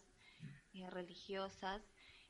eh, 0.74 0.90
religiosas 0.92 1.82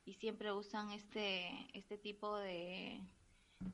y 0.06 0.13
siempre 0.15 0.54
usan 0.54 0.91
este, 0.91 1.50
este 1.74 1.98
tipo 1.98 2.38
de, 2.39 3.02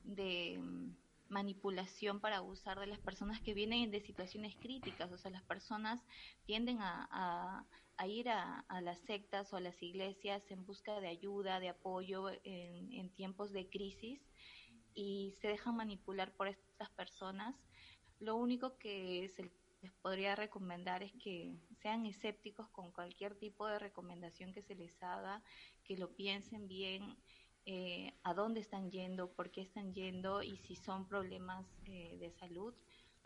de 0.04 0.58
mm, 0.60 0.96
manipulación 1.28 2.20
para 2.20 2.38
abusar 2.38 2.80
de 2.80 2.86
las 2.88 2.98
personas 3.00 3.40
que 3.40 3.54
vienen 3.54 3.90
de 3.92 4.00
situaciones 4.00 4.56
críticas. 4.56 5.12
O 5.12 5.18
sea, 5.18 5.30
las 5.30 5.44
personas 5.44 6.00
tienden 6.44 6.80
a, 6.80 7.08
a- 7.10 7.66
a 8.02 8.08
ir 8.08 8.28
a, 8.30 8.64
las 8.80 8.98
sectas 8.98 9.52
o 9.52 9.56
a 9.56 9.60
las 9.60 9.80
iglesias 9.80 10.50
en 10.50 10.66
busca 10.66 11.00
de 11.00 11.06
ayuda, 11.06 11.60
de 11.60 11.68
apoyo 11.68 12.30
en, 12.42 12.92
en 12.92 13.10
tiempos 13.10 13.52
de 13.52 13.68
crisis 13.68 14.20
y 14.92 15.34
se 15.40 15.46
dejan 15.46 15.76
manipular 15.76 16.34
por 16.34 16.48
estas 16.48 16.90
personas. 16.90 17.54
Lo 18.18 18.34
único 18.34 18.76
que 18.76 19.28
se 19.28 19.48
les 19.82 19.92
podría 20.02 20.34
recomendar 20.34 21.04
es 21.04 21.12
que 21.22 21.56
sean 21.80 22.04
escépticos 22.04 22.68
con 22.70 22.90
cualquier 22.90 23.36
tipo 23.36 23.68
de 23.68 23.78
recomendación 23.78 24.52
que 24.52 24.62
se 24.62 24.74
les 24.74 25.00
haga, 25.00 25.40
que 25.84 25.96
lo 25.96 26.16
piensen 26.16 26.66
bien 26.66 27.16
eh, 27.66 28.18
a 28.24 28.34
dónde 28.34 28.58
están 28.58 28.90
yendo, 28.90 29.32
por 29.32 29.52
qué 29.52 29.60
están 29.60 29.94
yendo 29.94 30.42
y 30.42 30.56
si 30.56 30.74
son 30.74 31.06
problemas 31.06 31.66
eh, 31.86 32.16
de 32.18 32.32
salud. 32.32 32.74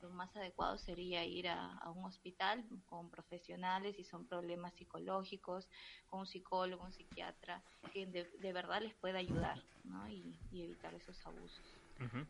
Lo 0.03 0.11
más 0.11 0.35
adecuado 0.37 0.79
sería 0.79 1.25
ir 1.25 1.49
a, 1.49 1.73
a 1.79 1.91
un 1.91 2.05
hospital 2.05 2.65
con 2.87 3.11
profesionales, 3.11 3.97
si 3.97 4.05
son 4.05 4.27
problemas 4.27 4.75
psicológicos, 4.75 5.69
con 6.09 6.21
un 6.21 6.27
psicólogo, 6.27 6.85
un 6.85 6.93
psiquiatra, 6.93 7.63
que 7.93 8.07
de, 8.07 8.31
de 8.41 8.53
verdad 8.53 8.83
les 8.83 8.95
pueda 8.95 9.19
ayudar 9.19 9.59
¿no? 9.85 10.09
y, 10.09 10.39
y 10.53 10.63
evitar 10.63 10.95
esos 10.95 11.27
abusos. 11.27 11.75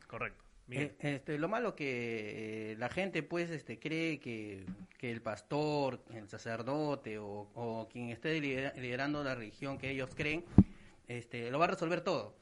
Correcto. 0.07 0.43
Eh, 0.69 0.97
este, 0.99 1.39
lo 1.39 1.49
malo 1.49 1.77
que 1.77 2.73
eh, 2.73 2.77
la 2.77 2.89
gente 2.89 3.23
pues 3.23 3.51
este 3.51 3.79
cree 3.79 4.19
que, 4.19 4.67
que 4.99 5.13
el 5.13 5.23
pastor, 5.23 6.03
el 6.13 6.29
sacerdote 6.29 7.19
o, 7.19 7.51
o 7.55 7.89
quien 7.89 8.11
esté 8.11 8.41
lidera- 8.41 8.75
liderando 8.75 9.23
la 9.23 9.37
religión 9.37 9.79
que 9.79 9.91
ellos 9.91 10.11
creen, 10.15 10.45
este, 11.07 11.53
lo 11.53 11.61
va 11.61 11.67
a 11.67 11.69
resolver 11.69 12.01
todo. 12.01 12.35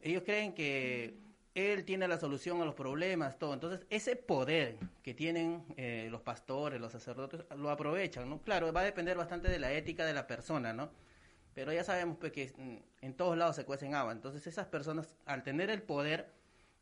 Ellos 0.00 0.24
creen 0.24 0.52
que 0.52 1.14
él 1.54 1.84
tiene 1.84 2.06
la 2.08 2.18
solución 2.18 2.60
a 2.62 2.64
los 2.64 2.74
problemas, 2.74 3.38
todo. 3.38 3.54
Entonces, 3.54 3.86
ese 3.90 4.16
poder 4.16 4.78
que 5.02 5.14
tienen 5.14 5.64
eh, 5.76 6.08
los 6.10 6.20
pastores, 6.20 6.80
los 6.80 6.92
sacerdotes, 6.92 7.44
lo 7.56 7.70
aprovechan, 7.70 8.28
¿no? 8.28 8.40
Claro, 8.42 8.72
va 8.72 8.82
a 8.82 8.84
depender 8.84 9.16
bastante 9.16 9.48
de 9.48 9.58
la 9.58 9.72
ética 9.72 10.04
de 10.06 10.14
la 10.14 10.26
persona, 10.26 10.72
¿no? 10.72 10.90
Pero 11.54 11.72
ya 11.72 11.84
sabemos 11.84 12.16
pues, 12.18 12.32
que 12.32 12.52
mm, 12.56 13.04
en 13.04 13.14
todos 13.14 13.36
lados 13.36 13.56
se 13.56 13.64
cuecen 13.64 13.94
habas. 13.94 14.14
Entonces, 14.14 14.46
esas 14.46 14.66
personas, 14.66 15.16
al 15.26 15.42
tener 15.42 15.70
el 15.70 15.82
poder, 15.82 16.30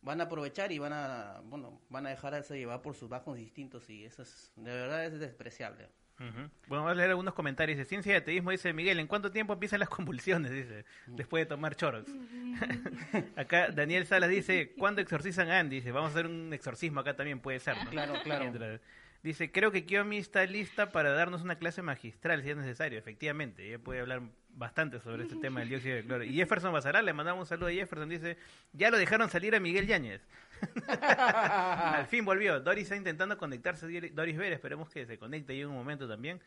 van 0.03 0.21
a 0.21 0.25
aprovechar 0.25 0.73
y 0.73 0.79
van 0.79 0.93
a, 0.93 1.41
bueno, 1.45 1.81
van 1.89 2.07
a 2.07 2.11
dejarse 2.11 2.59
llevar 2.59 2.83
por 2.83 2.95
sus 2.95 3.09
bajos 3.09 3.39
instintos 3.39 3.89
y 3.91 4.05
eso 4.05 4.23
es, 4.23 4.53
de 4.57 4.71
verdad 4.71 5.05
es 5.07 5.19
despreciable. 5.19 5.89
Ujú. 6.21 6.51
Bueno, 6.67 6.85
vamos 6.85 6.93
a 6.93 6.95
leer 6.95 7.11
algunos 7.11 7.35
comentarios. 7.35 7.79
De 7.79 7.85
ciencia 7.85 8.13
y 8.13 8.17
ateísmo 8.17 8.51
dice 8.51 8.73
Miguel, 8.73 8.99
¿en 8.99 9.07
cuánto 9.07 9.31
tiempo 9.31 9.53
empiezan 9.53 9.81
las 9.81 9.89
convulsiones? 9.89 10.51
Dice, 10.51 10.85
después 11.07 11.43
de 11.43 11.47
tomar 11.47 11.77
choros. 11.77 12.07
acá 13.37 13.71
Daniel 13.71 14.07
Salas 14.07 14.31
dice, 14.31 14.75
¿cuándo 14.77 15.01
exorcizan 15.01 15.51
a 15.51 15.61
Andy? 15.61 15.77
Dice, 15.77 15.93
vamos 15.93 16.11
a 16.11 16.19
hacer 16.19 16.27
un 16.27 16.53
exorcismo 16.53 17.01
acá 17.01 17.15
también, 17.15 17.41
puede 17.41 17.61
ser, 17.61 17.77
¿no? 17.85 17.91
Claro, 17.91 18.15
claro. 18.25 18.81
Dice, 19.23 19.51
creo 19.51 19.73
que 19.73 19.85
Kiyomi 19.85 20.19
está 20.19 20.45
lista 20.47 20.91
para 20.91 21.11
darnos 21.11 21.43
una 21.43 21.57
clase 21.57 21.83
magistral 21.83 22.43
si 22.43 22.51
es 22.51 22.57
necesario. 22.57 22.99
Efectivamente, 22.99 23.67
ella 23.67 23.79
puede 23.79 24.01
hablar 24.01 24.23
bastante 24.51 25.01
sobre 25.01 25.25
este 25.25 25.37
tema 25.37 25.61
del 25.61 25.69
dióxido 25.71 25.97
de 25.97 26.05
cloro. 26.05 26.25
Y 26.25 26.35
Jefferson 26.35 26.73
Basaral, 26.73 27.05
le 27.05 27.13
mandamos 27.13 27.43
un 27.43 27.47
saludo 27.47 27.69
a 27.69 27.73
Jefferson, 27.73 28.09
dice, 28.09 28.37
ya 28.73 28.91
lo 28.91 28.99
dejaron 28.99 29.29
salir 29.29 29.55
a 29.55 29.61
Miguel 29.61 29.87
Yáñez. 29.87 30.27
Al 30.89 32.07
fin 32.07 32.25
volvió. 32.25 32.61
Doris 32.61 32.85
está 32.85 32.97
intentando 32.97 33.37
conectarse, 33.39 33.87
Doris 34.11 34.37
Ver, 34.37 34.53
esperemos 34.53 34.89
que 34.91 35.07
se 35.07 35.19
conecte 35.19 35.53
ahí 35.53 35.61
en 35.61 35.69
un 35.69 35.75
momento 35.75 36.09
también. 36.09 36.41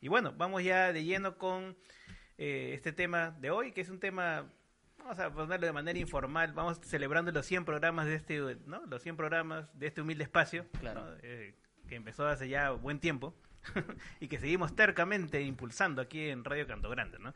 Y 0.00 0.08
bueno, 0.08 0.32
vamos 0.36 0.62
ya 0.62 0.92
de 0.92 1.04
lleno 1.04 1.38
con 1.38 1.76
eh, 2.38 2.72
este 2.74 2.92
tema 2.92 3.30
de 3.40 3.50
hoy, 3.50 3.72
que 3.72 3.80
es 3.80 3.88
un 3.88 3.98
tema, 3.98 4.50
vamos 4.98 5.18
a 5.18 5.30
ponerlo 5.32 5.66
de 5.66 5.72
manera 5.72 5.98
informal, 5.98 6.52
vamos 6.52 6.80
celebrando 6.82 7.32
los 7.32 7.46
100 7.46 7.64
programas 7.64 8.06
de 8.06 8.14
este, 8.14 8.58
¿no? 8.66 8.84
Los 8.86 9.02
100 9.02 9.16
programas 9.16 9.66
de 9.78 9.86
este 9.86 10.02
humilde 10.02 10.24
espacio, 10.24 10.66
Claro. 10.80 11.04
¿no? 11.06 11.16
Eh, 11.22 11.54
que 11.88 11.94
empezó 11.94 12.26
hace 12.26 12.48
ya 12.48 12.70
buen 12.72 12.98
tiempo 12.98 13.34
y 14.20 14.28
que 14.28 14.38
seguimos 14.38 14.74
tercamente 14.74 15.40
impulsando 15.42 16.02
aquí 16.02 16.28
en 16.28 16.44
Radio 16.44 16.66
Canto 16.66 16.90
Grande, 16.90 17.18
¿no? 17.18 17.32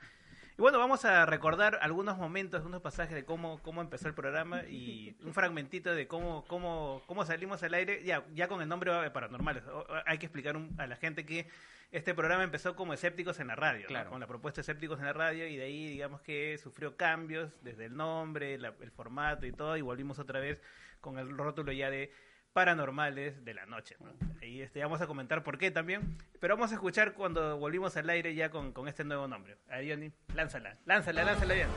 Y 0.61 0.63
bueno, 0.63 0.79
vamos 0.79 1.07
a 1.07 1.25
recordar 1.25 1.79
algunos 1.81 2.19
momentos, 2.19 2.59
algunos 2.59 2.83
pasajes 2.83 3.15
de 3.15 3.25
cómo, 3.25 3.63
cómo 3.63 3.81
empezó 3.81 4.09
el 4.09 4.15
programa 4.15 4.63
y 4.69 5.17
un 5.25 5.33
fragmentito 5.33 5.95
de 5.95 6.07
cómo, 6.07 6.45
cómo, 6.49 7.03
cómo 7.07 7.25
salimos 7.25 7.63
al 7.63 7.73
aire, 7.73 8.05
ya, 8.05 8.27
ya 8.35 8.47
con 8.47 8.61
el 8.61 8.69
nombre 8.69 8.93
de 8.93 9.11
Paranormales. 9.11 9.65
O- 9.69 9.79
o- 9.79 9.87
Hay 10.05 10.19
que 10.19 10.27
explicar 10.27 10.59
un- 10.59 10.79
a 10.79 10.87
la 10.87 10.97
gente 10.97 11.25
que 11.25 11.47
este 11.93 12.13
programa 12.15 12.45
empezó 12.45 12.77
como 12.77 12.93
Escépticos 12.93 13.41
en 13.41 13.47
la 13.47 13.57
radio, 13.57 13.85
¿no? 13.85 13.89
Claro. 13.89 14.11
con 14.11 14.21
la 14.21 14.27
propuesta 14.27 14.61
Escépticos 14.61 14.99
en 14.99 15.07
la 15.07 15.15
radio 15.15 15.47
y 15.49 15.57
de 15.57 15.65
ahí 15.65 15.89
digamos 15.89 16.21
que 16.21 16.59
sufrió 16.59 16.95
cambios 16.95 17.51
desde 17.65 17.87
el 17.87 17.97
nombre, 17.97 18.59
la- 18.59 18.75
el 18.83 18.91
formato 18.91 19.47
y 19.47 19.53
todo 19.53 19.79
y 19.79 19.81
volvimos 19.81 20.19
otra 20.19 20.41
vez 20.41 20.61
con 21.01 21.19
el 21.19 21.39
rótulo 21.39 21.73
ya 21.73 21.89
de 21.89 22.13
paranormales 22.53 23.45
de 23.45 23.55
la 23.55 23.67
noche. 23.67 23.97
¿no? 24.01 24.13
Ahí 24.41 24.63
este, 24.63 24.83
vamos 24.83 25.01
a 25.01 25.07
comentar 25.07 25.43
por 25.43 25.59
qué 25.59 25.71
también, 25.71 26.17
pero 26.41 26.57
vamos 26.57 26.73
a 26.73 26.75
escuchar 26.75 27.15
cuando 27.15 27.59
volvimos 27.59 27.97
al 27.97 28.11
aire 28.11 28.35
ya 28.35 28.51
con, 28.51 28.73
con 28.73 28.89
este 28.89 29.05
nuevo 29.05 29.29
nombre. 29.29 29.57
Ahí, 29.69 29.91
Johnny, 29.91 30.13
lánzala, 30.35 30.77
lánzala, 30.85 31.25
lánzala 31.25 31.55
bien. 31.55 31.69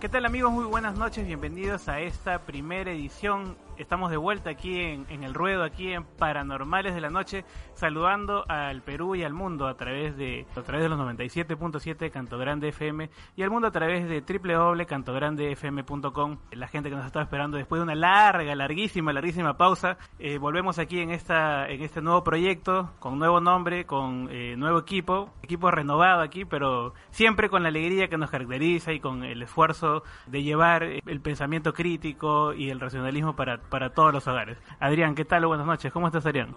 ¿Qué 0.00 0.08
tal 0.08 0.26
amigos? 0.26 0.50
Muy 0.50 0.64
buenas 0.64 0.98
noches, 0.98 1.24
bienvenidos 1.24 1.88
a 1.88 2.00
esta 2.00 2.40
primera 2.40 2.90
edición 2.90 3.56
estamos 3.78 4.10
de 4.10 4.16
vuelta 4.16 4.50
aquí 4.50 4.80
en, 4.80 5.06
en, 5.08 5.22
el 5.24 5.34
ruedo, 5.34 5.64
aquí 5.64 5.92
en 5.92 6.04
Paranormales 6.04 6.94
de 6.94 7.00
la 7.00 7.10
Noche, 7.10 7.44
saludando 7.74 8.44
al 8.48 8.82
Perú 8.82 9.14
y 9.14 9.24
al 9.24 9.34
mundo 9.34 9.66
a 9.66 9.76
través 9.76 10.16
de 10.16 10.46
a 10.56 10.62
través 10.62 10.82
de 10.82 10.88
los 10.88 10.98
97.7 10.98 12.10
Canto 12.10 12.38
Grande 12.38 12.68
FM 12.68 13.10
y 13.36 13.42
al 13.42 13.50
mundo 13.50 13.68
a 13.68 13.70
través 13.70 14.08
de 14.08 14.20
www.cantograndefm.com. 14.20 16.38
La 16.52 16.68
gente 16.68 16.88
que 16.90 16.96
nos 16.96 17.06
está 17.06 17.22
esperando 17.22 17.56
después 17.56 17.80
de 17.80 17.84
una 17.84 17.94
larga, 17.94 18.54
larguísima, 18.54 19.12
larguísima 19.12 19.56
pausa, 19.56 19.96
eh, 20.18 20.36
volvemos 20.38 20.78
aquí 20.78 21.00
en 21.00 21.10
esta 21.10 21.68
en 21.68 21.82
este 21.82 22.00
nuevo 22.00 22.22
proyecto 22.24 22.92
con 22.98 23.18
nuevo 23.18 23.40
nombre, 23.40 23.86
con 23.86 24.28
eh, 24.30 24.56
nuevo 24.56 24.78
equipo, 24.78 25.30
equipo 25.42 25.70
renovado 25.70 26.22
aquí, 26.22 26.44
pero 26.44 26.92
siempre 27.10 27.48
con 27.48 27.62
la 27.62 27.68
alegría 27.68 28.08
que 28.08 28.18
nos 28.18 28.30
caracteriza 28.30 28.92
y 28.92 29.00
con 29.00 29.24
el 29.24 29.42
esfuerzo 29.42 30.02
de 30.26 30.42
llevar 30.42 30.82
el 30.82 31.20
pensamiento 31.20 31.72
crítico 31.72 32.52
y 32.52 32.70
el 32.70 32.80
racionalismo 32.80 33.34
para, 33.34 33.60
para 33.68 33.90
todos 33.90 34.12
los 34.12 34.26
hogares. 34.26 34.58
Adrián, 34.80 35.14
¿qué 35.14 35.24
tal? 35.24 35.46
Buenas 35.46 35.66
noches. 35.66 35.92
¿Cómo 35.92 36.06
estás, 36.06 36.26
Adrián? 36.26 36.54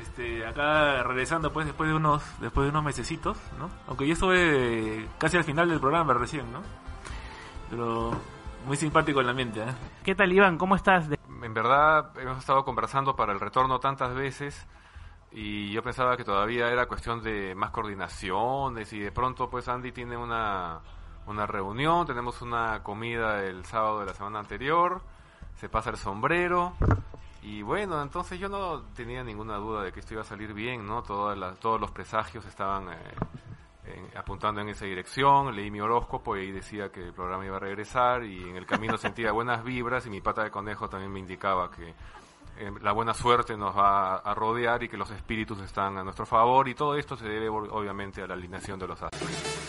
Este, 0.00 0.46
acá 0.46 1.02
regresando 1.02 1.52
pues 1.52 1.66
después 1.66 1.88
de 1.88 1.94
unos 1.96 2.22
después 2.40 2.64
de 2.64 2.70
unos 2.70 2.84
mesecitos, 2.84 3.36
¿no? 3.58 3.70
Aunque 3.88 4.06
yo 4.06 4.14
estuve 4.14 5.06
casi 5.18 5.36
al 5.36 5.44
final 5.44 5.68
del 5.68 5.80
programa 5.80 6.14
recién, 6.14 6.50
¿no? 6.52 6.60
Pero 7.70 8.12
muy 8.66 8.76
simpático 8.76 9.20
el 9.20 9.28
ambiente, 9.28 9.60
¿eh? 9.60 9.74
¿Qué 10.04 10.14
tal, 10.14 10.32
Iván? 10.32 10.58
¿Cómo 10.58 10.74
estás? 10.76 11.08
En 11.42 11.54
verdad, 11.54 12.10
hemos 12.18 12.38
estado 12.38 12.64
conversando 12.64 13.14
para 13.14 13.32
el 13.32 13.40
retorno 13.40 13.78
tantas 13.78 14.14
veces 14.14 14.66
y 15.30 15.70
yo 15.70 15.82
pensaba 15.82 16.16
que 16.16 16.24
todavía 16.24 16.70
era 16.70 16.86
cuestión 16.86 17.22
de 17.22 17.54
más 17.54 17.70
coordinaciones 17.70 18.92
y 18.92 19.00
de 19.00 19.12
pronto 19.12 19.50
pues 19.50 19.68
Andy 19.68 19.92
tiene 19.92 20.16
una, 20.16 20.80
una 21.26 21.46
reunión, 21.46 22.06
tenemos 22.06 22.40
una 22.42 22.82
comida 22.82 23.44
el 23.44 23.64
sábado 23.64 24.00
de 24.00 24.06
la 24.06 24.14
semana 24.14 24.38
anterior, 24.38 25.02
se 25.56 25.68
pasa 25.68 25.90
el 25.90 25.96
sombrero 25.96 26.74
y 27.42 27.62
bueno, 27.62 28.02
entonces 28.02 28.38
yo 28.38 28.48
no 28.48 28.82
tenía 28.94 29.22
ninguna 29.22 29.56
duda 29.56 29.82
de 29.82 29.92
que 29.92 30.00
esto 30.00 30.14
iba 30.14 30.22
a 30.22 30.26
salir 30.26 30.52
bien, 30.52 30.86
¿no? 30.86 31.02
Todas 31.02 31.36
las, 31.38 31.58
todos 31.60 31.80
los 31.80 31.90
presagios 31.92 32.44
estaban 32.46 32.88
eh, 32.92 32.96
en- 33.84 34.18
apuntando 34.18 34.60
en 34.60 34.68
esa 34.68 34.84
dirección, 34.84 35.54
leí 35.54 35.70
mi 35.70 35.80
horóscopo 35.80 36.36
y 36.36 36.40
ahí 36.40 36.50
decía 36.52 36.90
que 36.90 37.00
el 37.04 37.12
programa 37.12 37.46
iba 37.46 37.56
a 37.56 37.60
regresar 37.60 38.24
y 38.24 38.42
en 38.42 38.56
el 38.56 38.66
camino 38.66 38.96
sentía 38.98 39.32
buenas 39.32 39.62
vibras 39.64 40.04
y 40.06 40.10
mi 40.10 40.20
pata 40.20 40.42
de 40.42 40.50
conejo 40.50 40.88
también 40.88 41.12
me 41.12 41.20
indicaba 41.20 41.70
que 41.70 41.94
eh, 42.58 42.72
la 42.82 42.92
buena 42.92 43.14
suerte 43.14 43.56
nos 43.56 43.76
va 43.76 44.16
a 44.16 44.34
rodear 44.34 44.82
y 44.82 44.88
que 44.88 44.96
los 44.96 45.10
espíritus 45.10 45.60
están 45.60 45.96
a 45.98 46.02
nuestro 46.02 46.26
favor 46.26 46.66
y 46.68 46.74
todo 46.74 46.96
esto 46.96 47.14
se 47.16 47.28
debe 47.28 47.48
ob- 47.48 47.68
obviamente 47.70 48.22
a 48.22 48.26
la 48.26 48.34
alineación 48.34 48.78
de 48.78 48.88
los 48.88 49.00
astros. 49.02 49.65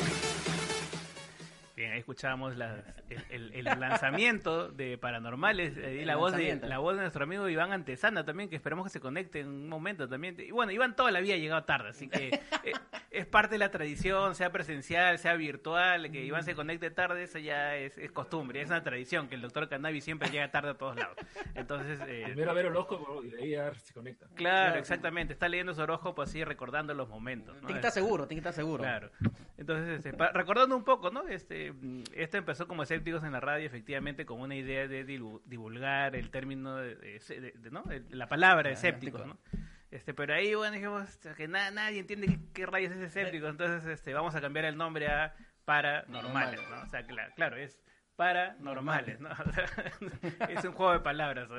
Escuchábamos 2.12 2.56
las- 2.56 2.86
el, 3.10 3.52
el- 3.52 3.67
el 3.67 3.80
lanzamiento 3.82 4.70
de 4.70 4.98
Paranormales 4.98 5.76
eh, 5.76 6.00
y 6.04 6.06
la 6.06 6.15
voz 6.15 6.32
de 6.38 6.56
la 6.56 6.78
voz 6.78 6.96
de 6.96 7.02
nuestro 7.02 7.26
amigo 7.26 7.50
Iván 7.50 7.74
Antesana 7.74 8.24
también, 8.24 8.48
que 8.50 8.56
esperamos 8.56 8.86
que 8.86 8.91
se 8.91 9.02
conecte 9.02 9.41
en 9.41 9.50
un 9.50 9.67
momento 9.67 10.08
también. 10.08 10.38
Y 10.39 10.52
bueno, 10.52 10.72
Iván 10.72 10.96
toda 10.96 11.12
la 11.12 11.20
vida 11.20 11.34
ha 11.34 11.38
llegado 11.38 11.65
tarde, 11.65 11.89
así 11.89 12.08
que 12.08 12.28
eh, 12.63 12.72
es 13.12 13.26
parte 13.26 13.56
de 13.56 13.60
la 13.60 13.72
tradición, 13.72 14.36
sea 14.36 14.54
presencial, 14.54 15.20
sea 15.20 15.34
virtual, 15.34 16.10
que 16.10 16.24
Iván 16.24 16.46
se 16.46 16.56
conecte 16.56 16.89
tarde, 16.91 17.24
eso 17.24 17.39
ya 17.39 17.76
es, 17.76 17.98
es 17.98 18.10
costumbre, 18.13 18.62
es 18.62 18.67
una 18.70 18.82
tradición, 18.84 19.28
que 19.28 19.36
el 19.36 19.41
doctor 19.41 19.67
Cannabis 19.67 20.06
siempre 20.06 20.30
llega 20.30 20.50
tarde 20.50 20.70
a 20.70 20.74
todos 20.76 20.96
lados. 20.96 21.17
Entonces, 21.56 22.00
eh, 22.08 22.22
Primero 22.28 22.52
a 22.52 22.54
ver 22.54 22.67
el 22.67 22.72
horóscopo 22.72 23.22
y 23.22 23.32
de 23.32 23.41
ahí 23.43 23.50
ya 23.50 23.74
se 23.74 23.93
conecta. 23.93 24.28
Claro, 24.34 24.80
exactamente. 24.80 25.34
Está 25.34 25.50
leyendo 25.50 25.74
su 25.74 25.82
horóscopo 25.82 26.22
así, 26.22 26.41
recordando 26.46 26.93
los 26.93 27.10
momentos. 27.10 27.56
¿no? 27.56 27.67
Tiene 27.67 27.82
que 27.82 27.88
estar 27.88 27.91
seguro, 27.91 28.28
tiene 28.28 28.41
que 28.41 28.48
estar 28.48 28.54
seguro. 28.63 28.82
Claro. 28.84 29.12
Entonces, 29.58 30.06
este, 30.06 30.28
recordando 30.34 30.78
un 30.78 30.86
poco, 30.86 31.10
¿no? 31.10 31.28
Este, 31.28 31.74
esto 32.13 32.38
empezó 32.38 32.67
como 32.67 32.83
escépticos 32.83 33.23
en 33.23 33.31
la 33.31 33.39
radio, 33.39 33.65
efectivamente, 33.65 34.25
con 34.25 34.39
una 34.41 34.55
idea 34.55 34.88
de 34.88 35.03
divulgar 35.03 36.15
el 36.15 36.29
término, 36.29 36.75
de, 36.77 36.95
de- 36.95 37.19
de- 37.41 37.51
de- 37.51 37.71
¿no? 37.71 37.83
El- 37.91 38.05
la 38.10 38.27
palabra 38.27 38.69
escépticos, 38.71 39.21
¿no? 39.27 39.38
Este, 39.91 40.13
pero 40.13 40.33
ahí, 40.33 40.53
bueno, 40.53 40.73
dijimos 40.73 41.07
sea, 41.21 41.33
que 41.33 41.47
na- 41.47 41.71
nadie 41.71 41.99
entiende 41.99 42.27
qué, 42.27 42.39
qué 42.53 42.65
rayos 42.65 42.91
es 42.91 42.97
escéptico, 42.99 43.47
entonces 43.47 43.86
este, 43.89 44.13
vamos 44.13 44.36
a 44.36 44.41
cambiar 44.41 44.65
el 44.65 44.75
nombre 44.77 45.07
a 45.07 45.33
paranormales, 45.65 46.60
¿no? 46.69 46.81
O 46.81 46.86
sea, 46.88 47.07
cla- 47.07 47.33
claro, 47.36 47.55
es 47.57 47.79
paranormales, 48.17 49.19
¿no? 49.19 49.29
O 49.45 49.51
sea, 49.53 49.65
es 50.49 50.63
un 50.65 50.73
juego 50.73 50.91
de 50.93 50.99
palabras, 50.99 51.49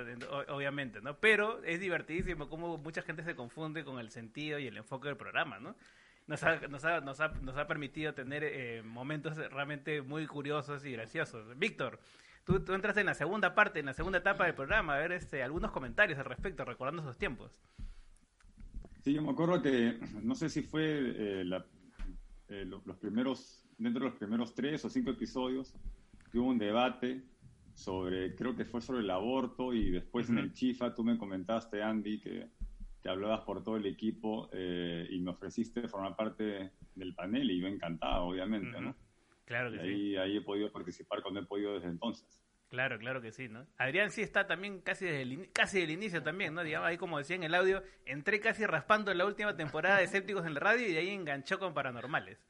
obviamente, 0.49 1.01
¿no? 1.01 1.17
Pero 1.19 1.63
es 1.65 1.81
divertidísimo 1.81 2.49
como 2.49 2.79
mucha 2.79 3.03
gente 3.03 3.23
se 3.23 3.35
confunde 3.35 3.85
con 3.85 3.99
el 3.99 4.11
sentido 4.11 4.59
y 4.59 4.67
el 4.67 4.77
enfoque 4.77 5.09
del 5.09 5.17
programa, 5.17 5.59
¿no? 5.59 5.77
Nos 6.29 6.43
ha, 6.45 6.61
nos 6.69 6.85
ha, 6.85 7.01
nos 7.01 7.21
ha, 7.21 7.29
nos 7.29 7.57
ha 7.57 7.67
permitido 7.67 8.13
tener 8.15 8.45
eh, 8.45 8.83
momentos 8.85 9.37
realmente 9.37 10.03
muy 10.03 10.27
curiosos 10.27 10.85
y 10.85 10.93
graciosos. 10.93 11.59
Víctor, 11.59 11.99
tú, 12.45 12.61
tú 12.61 12.75
entraste 12.75 13.01
en 13.01 13.07
la 13.07 13.15
segunda 13.15 13.55
parte, 13.55 13.81
en 13.81 13.87
la 13.87 13.95
segunda 13.95 14.19
etapa 14.19 14.45
del 14.45 14.55
programa, 14.55 14.95
a 14.95 14.99
ver 14.99 15.13
este, 15.13 15.43
algunos 15.43 15.71
comentarios 15.73 16.19
al 16.19 16.27
respecto, 16.27 16.65
recordando 16.67 17.01
esos 17.03 17.17
tiempos. 17.17 17.51
Sí, 19.03 19.15
yo 19.15 19.23
me 19.23 19.31
acuerdo 19.31 19.63
que, 19.63 19.99
no 20.23 20.35
sé 20.35 20.51
si 20.51 20.63
fue 20.63 20.83
eh, 21.17 21.45
la- 21.45 21.65
eh, 22.49 22.65
lo- 22.67 22.83
los 22.85 22.97
primeros, 22.99 23.65
dentro 23.79 24.05
de 24.05 24.11
los 24.11 24.19
primeros 24.19 24.55
tres 24.55 24.85
o 24.85 24.91
cinco 24.91 25.11
episodios, 25.11 25.75
que 26.31 26.39
hubo 26.39 26.49
un 26.51 26.59
debate 26.59 27.23
sobre, 27.73 28.35
creo 28.35 28.55
que 28.55 28.67
fue 28.67 28.83
sobre 28.83 29.01
el 29.01 29.11
aborto 29.11 29.73
y 29.73 29.91
después 29.93 30.29
en 30.29 30.39
el 30.39 30.53
Chifa 30.53 30.95
tú 30.95 31.05
me 31.05 31.17
comentaste, 31.17 31.83
Andy, 31.83 32.21
que, 32.21 32.49
que 33.03 33.09
hablabas 33.09 33.41
por 33.43 33.63
todo 33.63 33.77
el 33.77 33.87
equipo 33.87 34.49
eh, 34.53 35.07
y 35.11 35.19
me 35.21 35.31
ofreciste 35.31 35.87
formar 35.89 36.17
parte 36.17 36.73
del 36.95 37.15
panel 37.15 37.51
y 37.51 37.61
yo 37.61 37.69
encantado, 37.69 38.25
obviamente, 38.25 38.81
¿no? 38.81 38.97
Claro 39.45 39.71
que 39.71 39.77
Y 39.77 39.81
sí. 39.81 39.87
ahí, 39.87 40.17
ahí 40.17 40.37
he 40.37 40.43
podido 40.43 40.71
participar 40.71 41.23
cuando 41.23 41.41
he 41.41 41.45
podido 41.45 41.75
desde 41.75 41.89
entonces. 41.89 42.41
Claro, 42.69 42.99
claro 42.99 43.23
que 43.23 43.33
sí, 43.33 43.49
¿no? 43.49 43.67
Adrián 43.79 44.11
sí 44.11 44.21
está 44.21 44.47
también 44.47 44.81
casi 44.83 45.07
desde 45.07 45.23
el, 45.23 45.51
casi 45.53 45.81
del 45.81 45.91
inicio 45.91 46.23
también, 46.23 46.53
¿no? 46.53 46.63
Digamos, 46.63 46.87
ahí 46.89 46.99
como 46.99 47.17
decía 47.17 47.37
en 47.37 47.45
el 47.45 47.55
audio, 47.55 47.83
entré 48.05 48.41
casi 48.41 48.67
raspando 48.67 49.15
la 49.15 49.25
última 49.25 49.57
temporada 49.57 49.99
de 49.99 50.05
Escépticos 50.05 50.45
en 50.45 50.55
la 50.55 50.61
radio 50.61 50.87
y 50.87 50.93
de 50.93 50.99
ahí 50.99 51.09
enganchó 51.09 51.59
con 51.59 51.73
Paranormales. 51.73 52.45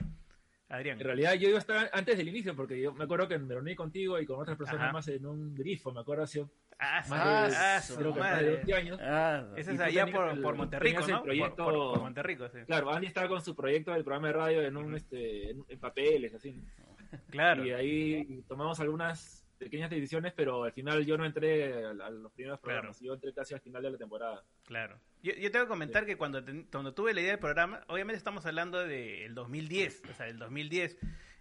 Adrián. 0.70 0.98
En 1.00 1.06
realidad 1.06 1.34
yo 1.34 1.48
iba 1.48 1.58
a 1.58 1.60
estar 1.60 1.90
antes 1.92 2.18
del 2.18 2.28
inicio 2.28 2.54
porque 2.54 2.80
yo 2.80 2.92
me 2.92 3.04
acuerdo 3.04 3.28
que 3.28 3.38
me 3.38 3.54
reuní 3.54 3.74
contigo 3.74 4.18
y 4.18 4.26
con 4.26 4.40
otras 4.40 4.58
personas 4.58 4.82
Ajá. 4.84 4.92
más 4.92 5.08
en 5.08 5.24
un 5.24 5.54
grifo, 5.54 5.92
me 5.92 6.00
acuerdo 6.00 6.24
hace 6.24 6.44
Ah, 6.80 7.02
más 7.08 7.12
ah, 7.12 7.48
de, 7.48 7.56
ah, 7.56 7.82
creo 7.98 8.12
que 8.14 8.18
de 8.20 8.24
madre. 8.24 8.50
20 8.56 8.74
años. 8.74 9.00
Ah, 9.02 9.44
Ese 9.56 9.72
es 9.72 9.80
allá 9.80 10.06
por, 10.06 10.28
el- 10.28 10.40
por 10.40 10.54
Monterrico, 10.54 11.00
¿no? 11.00 11.06
Por- 11.18 11.22
proyecto- 11.24 11.64
Por, 11.64 11.74
por 11.74 12.00
Monterrico, 12.00 12.48
sí. 12.48 12.58
Claro, 12.66 12.90
Andy 12.92 13.06
estaba 13.08 13.28
con 13.28 13.42
su 13.42 13.56
proyecto 13.56 13.92
del 13.92 14.04
programa 14.04 14.28
de 14.28 14.32
radio 14.34 14.62
en 14.62 14.76
un 14.76 14.94
este 14.94 15.50
en, 15.50 15.64
en 15.68 15.78
papeles 15.80 16.34
así. 16.34 16.52
¿no? 16.52 17.18
Claro. 17.30 17.64
Y 17.64 17.72
ahí 17.72 18.44
tomamos 18.46 18.78
algunas 18.80 19.44
pequeñas 19.58 19.90
decisiones, 19.90 20.32
pero 20.36 20.62
al 20.62 20.72
final 20.72 21.04
yo 21.04 21.18
no 21.18 21.24
entré 21.24 21.84
a, 21.84 21.90
a 21.90 22.10
los 22.10 22.30
primeros 22.32 22.60
programas, 22.60 23.00
yo 23.00 23.14
entré 23.14 23.32
casi 23.32 23.54
al 23.54 23.60
final 23.60 23.82
de 23.82 23.90
la 23.90 23.98
temporada. 23.98 24.44
Claro. 24.64 25.00
Yo, 25.20 25.32
yo 25.34 25.50
tengo 25.50 25.64
que 25.64 25.68
comentar 25.68 26.06
que 26.06 26.16
cuando, 26.16 26.44
ten- 26.44 26.68
cuando 26.70 26.94
tuve 26.94 27.12
la 27.12 27.20
idea 27.22 27.30
del 27.32 27.40
programa, 27.40 27.80
obviamente 27.88 28.18
estamos 28.18 28.46
hablando 28.46 28.78
del 28.86 29.34
2010, 29.34 30.02
o 30.10 30.14
sea, 30.14 30.26
del 30.26 30.38
2010. 30.38 30.96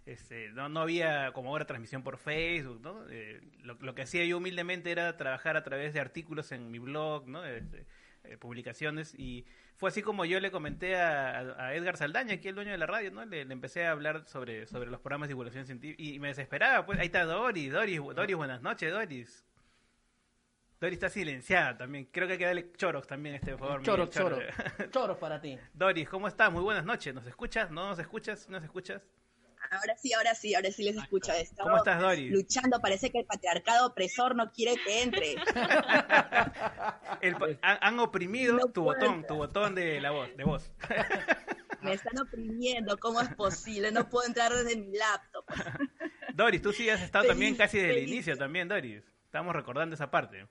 Este, 0.08 0.50
no, 0.52 0.70
no 0.70 0.80
había 0.80 1.32
como 1.32 1.50
ahora 1.50 1.66
transmisión 1.66 2.02
por 2.02 2.16
Facebook, 2.16 2.80
¿no? 2.80 3.04
Eh, 3.10 3.42
lo, 3.62 3.74
lo 3.74 3.94
que 3.94 4.02
hacía 4.02 4.24
yo 4.24 4.38
humildemente 4.38 4.90
era 4.90 5.18
trabajar 5.18 5.58
a 5.58 5.62
través 5.62 5.92
de 5.92 6.00
artículos 6.00 6.50
en 6.50 6.70
mi 6.70 6.78
blog, 6.78 7.28
¿no? 7.28 7.44
Este, 7.44 7.84
eh, 8.24 8.38
publicaciones 8.38 9.14
y 9.14 9.44
fue 9.76 9.90
así 9.90 10.00
como 10.00 10.24
yo 10.24 10.40
le 10.40 10.50
comenté 10.50 10.96
a, 10.96 11.74
Edgar 11.74 11.98
Saldaña, 11.98 12.34
aquí 12.34 12.48
el 12.48 12.54
dueño 12.54 12.70
de 12.70 12.78
la 12.78 12.86
radio, 12.86 13.10
¿no? 13.10 13.22
Le, 13.26 13.44
le 13.44 13.52
empecé 13.52 13.84
a 13.84 13.90
hablar 13.90 14.26
sobre, 14.26 14.66
sobre 14.66 14.90
los 14.90 14.98
programas 15.00 15.28
de 15.28 15.32
divulgación 15.32 15.66
científica 15.66 16.02
y 16.02 16.18
me 16.18 16.28
desesperaba, 16.28 16.86
pues 16.86 16.98
ahí 16.98 17.06
está 17.06 17.24
Doris, 17.24 17.70
Doris, 17.70 18.00
Doris, 18.00 18.36
buenas 18.36 18.62
noches, 18.62 18.90
Doris. 18.90 19.44
Doris 20.80 20.94
está 20.94 21.10
silenciada 21.10 21.76
también. 21.76 22.08
Creo 22.10 22.26
que 22.26 22.32
hay 22.32 22.38
que 22.38 22.46
darle 22.46 22.72
choros 22.72 23.06
también, 23.06 23.34
este, 23.34 23.50
por 23.58 23.68
favor. 23.68 23.82
Choros, 23.82 24.10
choros. 24.10 24.40
Choros 24.90 25.18
para 25.18 25.38
ti. 25.38 25.58
Doris, 25.74 26.08
¿cómo 26.08 26.28
estás? 26.28 26.50
Muy 26.50 26.62
buenas 26.62 26.86
noches. 26.86 27.14
¿Nos 27.14 27.26
escuchas? 27.26 27.70
¿No 27.70 27.88
nos 27.88 27.98
escuchas? 27.98 28.48
¿Nos 28.48 28.64
escuchas? 28.64 29.02
Ahora 29.70 29.96
sí, 29.96 30.12
ahora 30.12 30.34
sí, 30.34 30.54
ahora 30.54 30.70
sí 30.70 30.82
les 30.82 30.96
escucho 30.96 31.32
esto. 31.32 31.62
¿Cómo 31.62 31.76
estás, 31.76 32.00
Doris? 32.00 32.30
Luchando, 32.32 32.80
parece 32.80 33.10
que 33.10 33.18
el 33.18 33.26
patriarcado 33.26 33.88
opresor 33.88 34.34
no 34.34 34.50
quiere 34.52 34.76
que 34.76 35.02
entre. 35.02 35.34
El 37.20 37.34
han, 37.62 37.78
han 37.80 37.98
oprimido 37.98 38.56
No 38.56 38.66
tu 38.66 38.84
puedo 38.84 38.98
botón, 38.98 39.26
tu 39.26 39.34
botón 39.34 39.74
de 39.74 40.00
la 40.00 40.10
voz, 40.10 40.36
de 40.36 40.44
voz. 40.44 40.70
Me 41.82 41.92
están 41.92 42.18
oprimiendo, 42.18 42.98
¿cómo 42.98 43.20
es 43.20 43.28
posible? 43.34 43.92
No 43.92 44.08
puedo 44.08 44.26
entrar 44.26 44.52
desde 44.52 44.76
mi 44.76 44.96
laptop. 44.96 45.44
Doris, 46.34 46.60
tú 46.62 46.72
sí 46.72 46.88
has 46.90 47.00
estado 47.00 47.24
Feliz, 47.24 47.34
también 47.34 47.56
casi 47.56 47.78
desde 47.78 47.98
el 47.98 48.08
inicio 48.08 48.36
también, 48.36 48.68
Doris. 48.68 49.04
Estamos 49.24 49.54
recordando 49.54 49.94
esa 49.94 50.10
parte. 50.10 50.48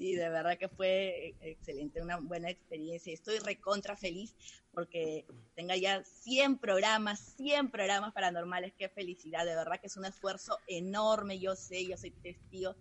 Sí, 0.00 0.14
de 0.14 0.30
verdad 0.30 0.56
que 0.56 0.70
fue 0.70 1.34
excelente, 1.42 2.00
una 2.00 2.16
buena 2.16 2.48
experiencia. 2.48 3.12
Estoy 3.12 3.38
recontra 3.38 3.98
feliz 3.98 4.34
porque 4.72 5.26
tenga 5.54 5.76
ya 5.76 6.02
100 6.04 6.56
programas, 6.56 7.20
100 7.36 7.70
programas 7.70 8.14
paranormales. 8.14 8.72
Qué 8.78 8.88
felicidad, 8.88 9.44
de 9.44 9.54
verdad 9.54 9.78
que 9.78 9.88
es 9.88 9.98
un 9.98 10.06
esfuerzo 10.06 10.58
enorme. 10.66 11.38
Yo 11.38 11.54
sé, 11.54 11.86
yo 11.86 11.98
soy 11.98 12.12
testigo 12.12 12.76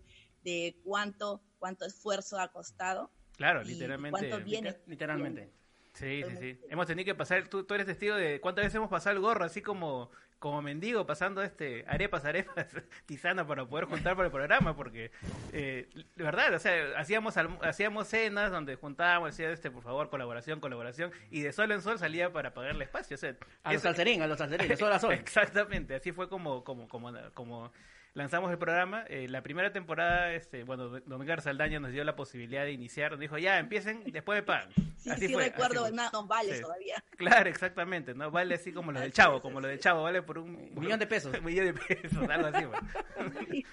de 0.46 0.78
cuánto, 0.86 1.42
cuánto 1.58 1.86
esfuerzo 1.86 2.40
ha 2.40 2.54
costado. 2.54 3.12
Claro, 3.36 3.64
literalmente. 3.64 4.18
cuánto 4.18 4.46
viene. 4.46 4.78
Literalmente. 4.88 5.52
Sí, 5.96 6.24
sí, 6.26 6.38
sí. 6.40 6.60
Hemos 6.70 6.88
tenido 6.88 7.04
que 7.04 7.16
pasar, 7.16 7.50
tú, 7.50 7.66
tú 7.66 7.74
eres 7.74 7.86
testigo 7.86 8.16
de 8.16 8.40
cuántas 8.40 8.64
veces 8.64 8.76
hemos 8.76 8.90
pasado 8.90 9.18
el 9.18 9.22
gorro, 9.22 9.44
así 9.44 9.62
como 9.62 10.10
como 10.40 10.62
mendigo 10.62 11.06
pasando 11.06 11.44
este 11.44 11.86
arepas, 11.88 12.26
arepas, 12.26 12.68
tisana 13.06 13.46
para 13.46 13.66
poder 13.66 13.86
juntar 13.86 14.16
para 14.16 14.28
el 14.28 14.32
programa, 14.32 14.76
porque 14.76 15.12
eh, 15.52 15.88
de 16.16 16.24
verdad, 16.24 16.54
o 16.54 16.60
sea, 16.60 16.98
hacíamos 16.98 17.36
hacíamos 17.62 18.08
cenas 18.08 18.52
donde 18.52 18.76
juntábamos, 18.76 19.32
decía 19.32 19.52
este, 19.52 19.70
por 19.70 19.84
favor, 19.84 20.10
colaboración, 20.10 20.60
colaboración, 20.60 21.12
y 21.30 21.42
de 21.42 21.52
sol 21.52 21.72
en 21.72 21.82
sol 21.82 22.00
salía 22.00 22.32
para 22.32 22.54
pagarle 22.54 22.86
espacio. 22.86 23.16
O 23.16 23.18
sea, 23.18 23.36
a 23.64 23.74
los 23.74 23.82
salserín, 23.82 24.22
a 24.22 24.28
los 24.28 24.38
salserín, 24.38 24.68
de 24.68 24.78
sol 24.78 24.92
a 24.92 25.00
sol. 25.00 25.14
Exactamente, 25.14 25.96
así 25.96 26.12
fue 26.12 26.30
como, 26.30 26.64
como, 26.64 26.88
como, 26.88 27.12
como 27.34 27.72
lanzamos 28.20 28.52
el 28.52 28.58
programa. 28.58 29.06
Eh, 29.08 29.28
la 29.30 29.42
primera 29.42 29.72
temporada, 29.72 30.34
este, 30.34 30.64
bueno, 30.64 30.90
Don 30.90 31.26
Garza 31.26 31.50
Aldaña 31.50 31.80
nos 31.80 31.92
dio 31.92 32.04
la 32.04 32.16
posibilidad 32.16 32.64
de 32.64 32.74
iniciar. 32.74 33.12
Nos 33.12 33.20
dijo, 33.22 33.38
ya, 33.38 33.58
empiecen, 33.60 34.04
después 34.12 34.38
de 34.38 34.44
pagan. 34.44 34.70
Sí, 34.98 35.10
así 35.10 35.28
sí 35.28 35.34
fue, 35.34 35.46
recuerdo, 35.46 35.86
así 35.86 35.96
vale 36.28 36.60
todavía. 36.60 37.04
Claro, 37.18 37.50
exactamente, 37.50 38.14
¿no? 38.14 38.30
Vale 38.30 38.56
así 38.56 38.74
como 38.74 38.92
lo 38.92 39.00
del 39.00 39.14
Chavo, 39.14 39.42
como 39.42 39.62
lo 39.62 39.70
del 39.70 39.80
Chavo, 39.80 40.04
vale 40.04 40.22
por 40.22 40.38
un... 40.38 40.74
millón 40.76 41.00
de 41.00 41.08
pesos. 41.08 41.34
Un 41.40 41.46
millón 41.46 41.68
de 41.68 41.74
pesos, 41.74 42.30
algo 42.30 42.48
así, 42.48 43.66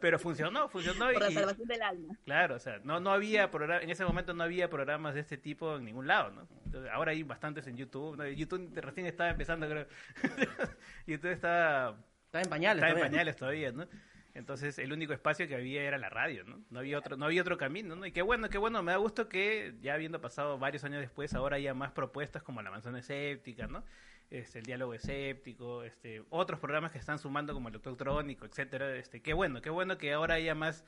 Pero 0.00 0.18
funcionó, 0.18 0.68
funcionó. 0.70 1.12
Por 1.12 1.20
la 1.20 1.30
salvación 1.30 1.68
del 1.68 1.82
alma. 1.82 2.16
Claro, 2.24 2.54
o 2.56 2.58
sea, 2.58 2.80
no, 2.82 3.00
no 3.00 3.10
había 3.10 3.50
en 3.82 3.90
ese 3.90 4.04
momento 4.04 4.32
no 4.32 4.44
había 4.44 4.70
programas 4.70 5.14
de 5.14 5.20
este 5.20 5.36
tipo 5.36 5.76
en 5.76 5.84
ningún 5.84 6.06
lado, 6.06 6.30
¿no? 6.30 6.48
ahora 6.92 7.12
hay 7.12 7.22
bastantes 7.22 7.66
en 7.66 7.76
YouTube. 7.76 8.16
¿no? 8.16 8.26
YouTube 8.26 8.70
recién 8.76 9.06
estaba 9.06 9.30
empezando, 9.30 9.68
creo. 9.68 9.86
YouTube 11.06 11.32
está... 11.32 11.96
Está 12.30 12.42
en 12.42 12.48
pañales. 12.48 12.84
Está 12.84 12.96
en 12.96 13.10
pañales 13.10 13.34
todavía, 13.34 13.72
¿no? 13.72 13.88
Entonces 14.34 14.78
el 14.78 14.92
único 14.92 15.12
espacio 15.12 15.48
que 15.48 15.56
había 15.56 15.82
era 15.82 15.98
la 15.98 16.08
radio, 16.08 16.44
¿no? 16.44 16.60
No 16.70 16.78
había 16.78 16.96
otro, 16.96 17.16
no 17.16 17.24
había 17.24 17.42
otro 17.42 17.58
camino, 17.58 17.96
¿no? 17.96 18.06
Y 18.06 18.12
qué 18.12 18.22
bueno, 18.22 18.48
qué 18.48 18.58
bueno, 18.58 18.84
me 18.84 18.92
da 18.92 18.98
gusto 18.98 19.28
que 19.28 19.74
ya 19.82 19.94
habiendo 19.94 20.20
pasado 20.20 20.56
varios 20.56 20.84
años 20.84 21.00
después, 21.00 21.34
ahora 21.34 21.56
haya 21.56 21.74
más 21.74 21.90
propuestas 21.90 22.44
como 22.44 22.62
la 22.62 22.70
manzana 22.70 23.00
escéptica, 23.00 23.66
¿no? 23.66 23.82
Este, 24.30 24.60
el 24.60 24.64
diálogo 24.64 24.94
escéptico, 24.94 25.82
este, 25.82 26.22
otros 26.30 26.60
programas 26.60 26.92
que 26.92 26.98
están 26.98 27.18
sumando 27.18 27.52
como 27.52 27.68
el 27.68 27.74
electrónico, 27.74 28.46
etcétera, 28.46 28.94
este, 28.94 29.20
qué 29.20 29.32
bueno, 29.32 29.60
qué 29.60 29.70
bueno 29.70 29.98
que 29.98 30.12
ahora 30.12 30.34
haya 30.34 30.54
más 30.54 30.84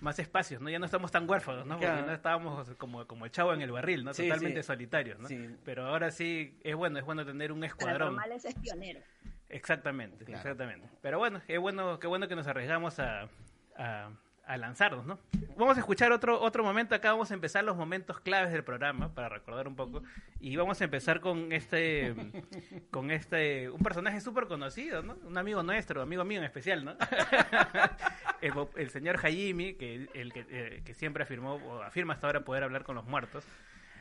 más 0.00 0.18
espacios, 0.18 0.60
¿no? 0.60 0.70
Ya 0.70 0.78
no 0.78 0.86
estamos 0.86 1.10
tan 1.10 1.28
huérfanos, 1.28 1.66
¿no? 1.66 1.78
Porque 1.78 2.02
no 2.02 2.12
estábamos 2.12 2.70
como, 2.76 3.06
como 3.06 3.26
el 3.26 3.30
chavo 3.30 3.52
en 3.52 3.60
el 3.62 3.72
barril, 3.72 4.04
¿no? 4.04 4.12
Totalmente 4.12 4.62
solitarios, 4.62 5.18
¿no? 5.18 5.28
Pero 5.64 5.86
ahora 5.86 6.10
sí 6.10 6.58
es 6.62 6.74
bueno, 6.74 6.98
es 6.98 7.04
bueno 7.04 7.26
tener 7.26 7.52
un 7.52 7.64
escuadrón. 7.64 8.16
Pero 8.22 8.34
es 8.34 8.54
pionero. 8.54 9.00
Exactamente, 9.48 10.24
exactamente. 10.30 10.88
Pero 11.02 11.18
bueno, 11.18 11.40
qué 11.46 11.58
bueno, 11.58 11.98
qué 11.98 12.06
bueno 12.06 12.28
que 12.28 12.36
nos 12.36 12.46
arriesgamos 12.46 12.98
a, 12.98 13.28
a, 13.76 14.56
lanzarnos, 14.56 15.06
¿no? 15.06 15.18
Vamos 15.56 15.76
a 15.76 15.80
escuchar 15.80 16.12
otro, 16.12 16.40
otro 16.40 16.62
momento, 16.62 16.94
acá 16.94 17.12
vamos 17.12 17.30
a 17.30 17.34
empezar 17.34 17.64
los 17.64 17.76
momentos 17.76 18.20
claves 18.20 18.52
del 18.52 18.64
programa, 18.64 19.12
para 19.14 19.28
recordar 19.28 19.66
un 19.68 19.76
poco, 19.76 20.02
y 20.40 20.56
vamos 20.56 20.80
a 20.80 20.84
empezar 20.84 21.20
con 21.20 21.52
este, 21.52 22.14
con 22.90 23.10
este, 23.10 23.70
un 23.70 23.80
personaje 23.80 24.20
súper 24.20 24.46
conocido, 24.46 25.02
¿no? 25.02 25.16
Un 25.24 25.38
amigo 25.38 25.62
nuestro, 25.62 26.02
amigo 26.02 26.24
mío 26.24 26.38
en 26.38 26.44
especial, 26.44 26.84
¿no? 26.84 26.96
el, 28.76 28.90
señor 28.90 29.16
Jaime, 29.18 29.76
que, 29.76 30.08
el 30.14 30.32
que, 30.32 30.46
eh, 30.48 30.82
que, 30.84 30.94
siempre 30.94 31.22
afirmó, 31.22 31.54
o 31.54 31.82
afirma 31.82 32.14
hasta 32.14 32.26
ahora 32.26 32.40
poder 32.44 32.64
hablar 32.64 32.84
con 32.84 32.94
los 32.94 33.04
muertos. 33.04 33.44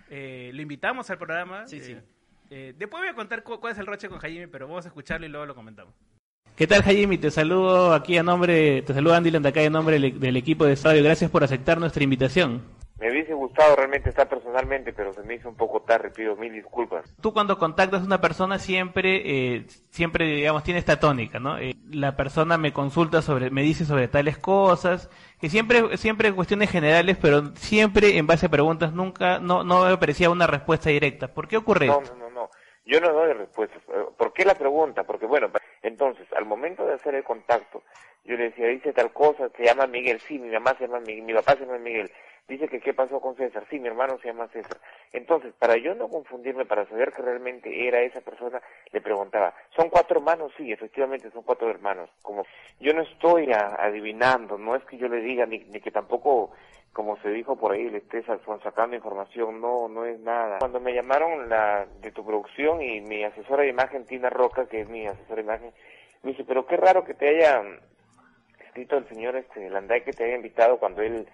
Eh, 0.10 0.52
lo 0.54 0.62
invitamos 0.62 1.10
al 1.10 1.18
programa. 1.18 1.68
Sí, 1.68 1.82
sí. 1.82 1.94
Eh, 1.94 2.04
eh, 2.50 2.74
después 2.78 3.02
voy 3.02 3.10
a 3.10 3.16
contar 3.16 3.44
cuál 3.44 3.74
es 3.74 3.80
el 3.80 3.86
roche 3.86 4.10
con 4.10 4.20
Jaime, 4.20 4.48
pero 4.48 4.68
vamos 4.68 4.86
a 4.86 4.90
escucharlo 4.90 5.26
y 5.26 5.30
luego 5.30 5.46
lo 5.46 5.56
comentamos. 5.56 5.94
¿Qué 6.56 6.68
tal, 6.68 6.84
Jaime? 6.84 7.18
Te 7.18 7.32
saludo 7.32 7.94
aquí 7.94 8.18
a 8.18 8.24
nombre, 8.24 8.82
te 8.84 8.94
saludo 8.94 9.14
Andy 9.14 9.30
Landacay 9.30 9.66
en 9.66 9.74
nombre 9.74 10.00
del, 10.00 10.38
equipo 10.38 10.66
de 10.66 10.74
estadio. 10.74 11.04
Gracias 11.04 11.30
por 11.30 11.44
aceptar 11.44 11.80
nuestra 11.80 12.04
invitación. 12.04 12.62
Me 12.98 13.12
hubiese 13.12 13.34
gustado 13.34 13.76
realmente 13.76 14.08
estar 14.10 14.30
personalmente, 14.30 14.94
pero 14.94 15.12
se 15.12 15.22
me 15.24 15.36
hizo 15.36 15.50
un 15.50 15.56
poco 15.56 15.82
tarde, 15.82 16.12
pido 16.12 16.38
mil 16.38 16.54
disculpas. 16.54 17.14
Tú 17.22 17.34
cuando 17.34 17.58
contactas 17.58 18.02
a 18.02 18.06
una 18.06 18.22
persona 18.22 18.58
siempre, 18.58 19.22
eh, 19.26 19.66
siempre 19.90 20.26
digamos, 20.26 20.64
tiene 20.64 20.80
esta 20.80 20.98
tónica, 20.98 21.38
¿no? 21.38 21.58
Eh, 21.58 21.76
la 21.92 22.16
persona 22.16 22.58
me 22.58 22.72
consulta 22.72 23.22
sobre, 23.22 23.50
me 23.50 23.64
dice 23.64 23.84
sobre 23.84 24.08
tales 24.08 24.38
cosas, 24.38 25.10
que 25.42 25.50
siempre, 25.50 25.98
siempre 25.98 26.32
cuestiones 26.32 26.72
generales, 26.72 27.18
pero 27.22 27.54
siempre 27.56 28.18
en 28.18 28.28
base 28.28 28.46
a 28.46 28.50
preguntas, 28.50 28.94
nunca, 28.94 29.40
no, 29.40 29.66
no 29.66 29.84
aparecía 29.84 30.30
una 30.30 30.48
respuesta 30.48 30.90
directa. 30.90 31.28
¿Por 31.28 31.50
qué 31.50 31.58
ocurre 31.58 31.88
no, 31.88 32.00
No, 32.00 32.16
no, 32.16 32.30
no, 32.30 32.50
yo 32.86 33.02
no 33.02 33.12
doy 33.12 33.34
respuestas. 33.34 33.82
Eh, 33.90 34.06
¿Por 34.18 34.32
qué 34.32 34.46
la 34.46 34.56
pregunta? 34.56 35.04
Porque 35.04 35.26
bueno, 35.26 35.50
entonces, 35.82 36.26
al 36.32 36.46
momento 36.46 36.86
de 36.86 36.94
hacer 36.94 37.14
el 37.14 37.26
contacto, 37.26 37.84
yo 38.24 38.38
le 38.38 38.46
decía, 38.46 38.68
dice 38.68 38.94
tal 38.94 39.12
cosa, 39.12 39.50
se 39.58 39.66
llama 39.66 39.86
Miguel, 39.86 40.22
sí, 40.22 40.40
mi 40.40 40.50
mamá 40.50 40.74
se 40.78 40.88
llama 40.88 41.02
Miguel, 41.02 41.26
mi 41.26 41.34
papá 41.34 41.56
se 41.56 41.66
llama 41.66 41.78
Miguel 41.78 42.10
dice 42.48 42.68
que 42.68 42.80
qué 42.80 42.94
pasó 42.94 43.20
con 43.20 43.36
César, 43.36 43.66
sí, 43.70 43.80
mi 43.80 43.88
hermano 43.88 44.18
se 44.20 44.28
llama 44.28 44.48
César. 44.50 44.78
Entonces, 45.12 45.54
para 45.58 45.78
yo 45.78 45.96
no 45.96 46.08
confundirme, 46.10 46.66
para 46.66 46.88
saber 46.88 47.12
que 47.12 47.22
realmente 47.22 47.88
era 47.88 48.02
esa 48.02 48.22
persona, 48.22 48.62
le 48.92 49.02
preguntaba, 49.02 49.54
¿son 49.76 49.90
cuatro 49.90 50.18
hermanos? 50.20 50.52
Sí, 50.58 50.72
efectivamente 50.72 51.32
son 51.32 51.44
cuatro 51.44 51.70
hermanos. 51.70 52.10
Como 52.22 52.46
yo 52.80 52.94
no 52.94 53.02
estoy 53.02 53.52
adivinando, 53.52 54.58
no 54.58 54.76
es 54.76 54.84
que 54.86 54.98
yo 54.98 55.08
le 55.08 55.22
diga, 55.22 55.46
ni, 55.46 55.60
que 55.60 55.92
tampoco, 55.92 56.52
como 56.94 57.18
se 57.22 57.30
dijo 57.30 57.56
por 57.56 57.72
ahí, 57.72 57.90
le 57.90 57.98
estés 58.00 58.26
sacando 58.64 58.96
información, 58.96 59.60
no, 59.60 59.88
no 59.88 60.06
es 60.06 60.20
nada. 60.20 60.60
Cuando 60.60 60.80
me 60.80 60.94
llamaron 60.94 61.50
la 61.50 61.88
de 62.02 62.12
tu 62.12 62.26
producción 62.26 62.82
y 62.82 63.02
mi 63.02 63.24
asesora 63.24 63.64
de 63.64 63.70
imagen, 63.70 64.06
Tina 64.06 64.30
Roca, 64.30 64.68
que 64.68 64.82
es 64.82 64.90
mi 64.90 65.08
asesora 65.08 65.36
de 65.38 65.42
imagen, 65.42 65.72
me 66.22 66.32
dice, 66.32 66.44
pero 66.44 66.66
qué 66.66 66.78
raro 66.78 67.04
que 67.04 67.14
te 67.14 67.30
haya 67.30 67.64
escrito 68.60 68.98
el 68.98 69.08
señor 69.08 69.36
este 69.36 69.70
Landay 69.70 70.04
que 70.04 70.12
te 70.12 70.26
haya 70.26 70.36
invitado 70.36 70.78
cuando 70.78 71.02
él 71.02 71.28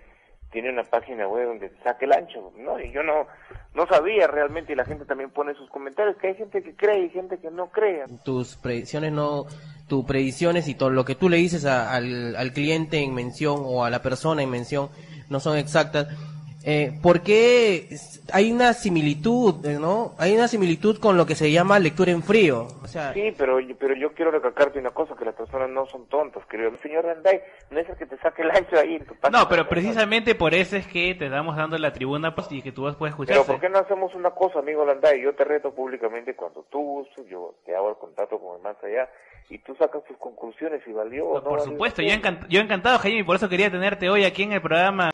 tiene 0.52 0.70
una 0.70 0.84
página 0.84 1.28
web 1.28 1.48
donde 1.48 1.72
saque 1.84 2.06
el 2.06 2.14
ancho, 2.14 2.52
¿no? 2.58 2.80
Y 2.80 2.92
yo 2.92 3.04
no, 3.04 3.26
no 3.74 3.88
sabía 3.88 4.28
realmente, 4.28 4.74
y 4.74 4.76
la 4.76 4.86
gente 4.86 5.06
también 5.06 5.30
pone 5.32 5.54
sus 5.56 5.70
comentarios, 5.70 6.18
que 6.18 6.28
hay 6.28 6.36
gente 6.36 6.62
que 6.62 6.76
cree 6.76 7.06
y 7.06 7.10
gente 7.10 7.38
que 7.38 7.50
no 7.50 7.70
cree. 7.70 8.04
Tus 8.24 8.58
predicciones 8.58 9.14
no, 9.14 9.46
tus 9.88 10.06
predicciones 10.06 10.68
y 10.68 10.76
todo 10.76 10.90
lo 10.90 11.06
que 11.06 11.16
tú 11.16 11.30
le 11.30 11.38
dices 11.38 11.66
al, 11.66 12.36
al 12.36 12.54
cliente 12.54 13.00
en 13.00 13.14
mención 13.14 13.62
o 13.64 13.86
a 13.86 13.90
la 13.90 14.02
persona 14.02 14.42
en 14.44 14.50
mención 14.50 14.90
no 15.30 15.40
son 15.40 15.58
exactas 15.58 16.08
eh, 16.64 17.00
porque 17.02 17.88
hay 18.32 18.52
una 18.52 18.74
similitud, 18.74 19.66
eh, 19.66 19.80
¿no? 19.80 20.14
Hay 20.20 20.36
una 20.36 20.48
similitud 20.48 21.00
con 21.00 21.18
lo 21.18 21.26
que 21.26 21.34
se 21.34 21.52
llama 21.52 21.80
lectura 21.80 22.12
en 22.12 22.22
frío. 22.22 22.68
O 22.84 22.88
sea, 22.88 23.14
sí, 23.14 23.34
pero, 23.36 23.58
pero 23.80 23.96
yo 23.96 24.14
quiero 24.14 24.30
recalcarte 24.32 24.78
una 24.78 24.92
cosa, 24.92 25.16
que 25.16 25.26
las 25.26 25.34
personas 25.34 25.70
no 25.70 25.86
son 25.88 26.06
tontas, 26.06 26.46
querido. 26.46 26.72
Señor 26.84 27.06
Randay, 27.06 27.42
no 27.72 27.80
es 27.80 27.90
el 27.90 27.96
que 27.96 28.06
te 28.06 28.18
saque 28.18 28.44
el 28.44 28.52
ancho 28.52 28.78
ahí. 28.78 29.02
no, 29.32 29.50
pero 29.50 29.68
precisamente 29.68 30.36
por 30.36 30.54
eso 30.54 30.78
es 30.78 30.86
que 30.86 31.16
te 31.16 31.30
damos 31.30 31.56
dando 31.56 31.78
la 31.78 31.94
tribuna 31.94 32.36
pues, 32.36 32.52
y 32.52 32.62
que 32.62 32.72
tú 32.72 32.84
puedes 32.98 33.14
escuchar. 33.14 33.38
Pero 33.38 33.46
¿por 33.46 33.60
qué 33.60 33.70
no 33.70 33.80
hacemos 33.80 34.14
una 34.14 34.30
cosa, 34.32 34.60
amigo 34.60 34.86
Landay? 34.86 35.22
Yo 35.22 35.34
te 35.34 35.44
reto 35.44 35.74
públicamente 35.74 36.36
cuando 36.36 36.64
tú 36.70 37.08
yo 37.30 37.56
te 37.66 37.76
hago 37.76 37.90
el 37.90 37.96
contacto 37.96 38.40
con 38.40 38.58
el 38.58 38.62
más 38.62 38.76
allá 38.84 39.10
y 39.50 39.58
tú 39.60 39.76
sacas 39.76 40.04
tus 40.06 40.18
conclusiones 40.18 40.82
y 40.86 40.92
valió 40.92 41.28
o 41.28 41.42
no. 41.42 41.44
Por 41.44 41.62
supuesto, 41.62 42.02
yo, 42.02 42.14
yo 42.50 42.62
encantado, 42.62 43.00
Jaime, 43.00 43.20
y 43.20 43.24
por 43.24 43.36
eso 43.36 43.50
quería 43.50 43.72
tenerte 43.72 44.10
hoy 44.10 44.24
aquí 44.26 44.44
en 44.44 44.54
el 44.54 44.62
programa. 44.62 45.10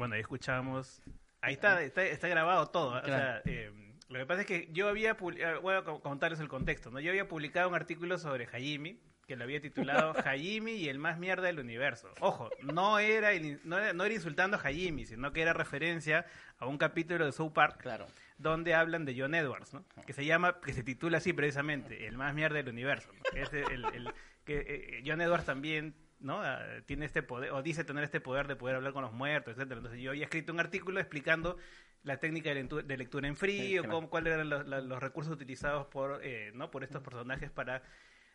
Bueno, 0.00 0.14
ahí 0.14 0.22
escuchamos. 0.22 1.02
Ahí 1.42 1.52
está, 1.52 1.82
está, 1.82 2.26
grabado 2.26 2.68
todo. 2.68 2.98
O 3.02 3.04
sea, 3.04 3.42
eh, 3.44 3.70
lo 4.08 4.18
que 4.18 4.24
pasa 4.24 4.40
es 4.40 4.46
que 4.46 4.70
yo 4.72 4.88
había, 4.88 5.10
eh, 5.10 5.58
voy 5.60 5.74
a 5.74 5.82
contarles 5.82 6.40
el 6.40 6.48
contexto, 6.48 6.90
¿no? 6.90 7.00
Yo 7.00 7.10
había 7.10 7.28
publicado 7.28 7.68
un 7.68 7.74
artículo 7.74 8.16
sobre 8.16 8.48
Hayimi, 8.50 8.98
que 9.26 9.36
lo 9.36 9.44
había 9.44 9.60
titulado 9.60 10.14
Hayimi 10.24 10.72
y 10.72 10.88
el 10.88 10.98
más 10.98 11.18
mierda 11.18 11.48
del 11.48 11.58
universo. 11.58 12.08
Ojo, 12.20 12.48
no 12.62 12.98
era, 12.98 13.28
no 13.64 13.76
era, 13.76 14.14
insultando 14.14 14.56
a 14.56 14.60
Hayimi, 14.66 15.04
sino 15.04 15.34
que 15.34 15.42
era 15.42 15.52
referencia 15.52 16.24
a 16.58 16.64
un 16.64 16.78
capítulo 16.78 17.26
de 17.26 17.32
South 17.32 17.52
Park, 17.52 17.82
claro. 17.82 18.06
donde 18.38 18.72
hablan 18.72 19.04
de 19.04 19.14
John 19.20 19.34
Edwards, 19.34 19.74
¿no? 19.74 19.84
Que 20.06 20.14
se 20.14 20.24
llama, 20.24 20.62
que 20.62 20.72
se 20.72 20.82
titula 20.82 21.18
así 21.18 21.34
precisamente, 21.34 22.06
el 22.06 22.16
más 22.16 22.32
mierda 22.32 22.56
del 22.56 22.70
universo. 22.70 23.10
Que 23.34 23.42
es 23.42 23.52
el, 23.52 24.14
que 24.46 24.64
eh, 24.66 25.02
John 25.04 25.20
Edwards 25.20 25.44
también 25.44 25.94
¿no? 26.20 26.42
Ah, 26.42 26.60
tiene 26.86 27.06
este 27.06 27.22
poder, 27.22 27.52
o 27.52 27.62
dice 27.62 27.84
tener 27.84 28.04
este 28.04 28.20
poder 28.20 28.46
de 28.46 28.56
poder 28.56 28.76
hablar 28.76 28.92
con 28.92 29.02
los 29.02 29.12
muertos, 29.12 29.54
etcétera. 29.54 29.78
Entonces 29.78 30.00
yo 30.00 30.10
había 30.10 30.24
escrito 30.24 30.52
un 30.52 30.60
artículo 30.60 31.00
explicando 31.00 31.56
la 32.02 32.18
técnica 32.18 32.54
de 32.54 32.96
lectura 32.96 33.28
en 33.28 33.36
frío, 33.36 33.82
cuáles 34.08 34.34
eran 34.34 34.48
los, 34.48 35.00
recursos 35.00 35.32
utilizados 35.32 35.86
por, 35.86 36.20
eh, 36.22 36.50
¿no? 36.54 36.70
por 36.70 36.82
estos 36.82 37.02
personajes 37.02 37.50
para 37.50 37.82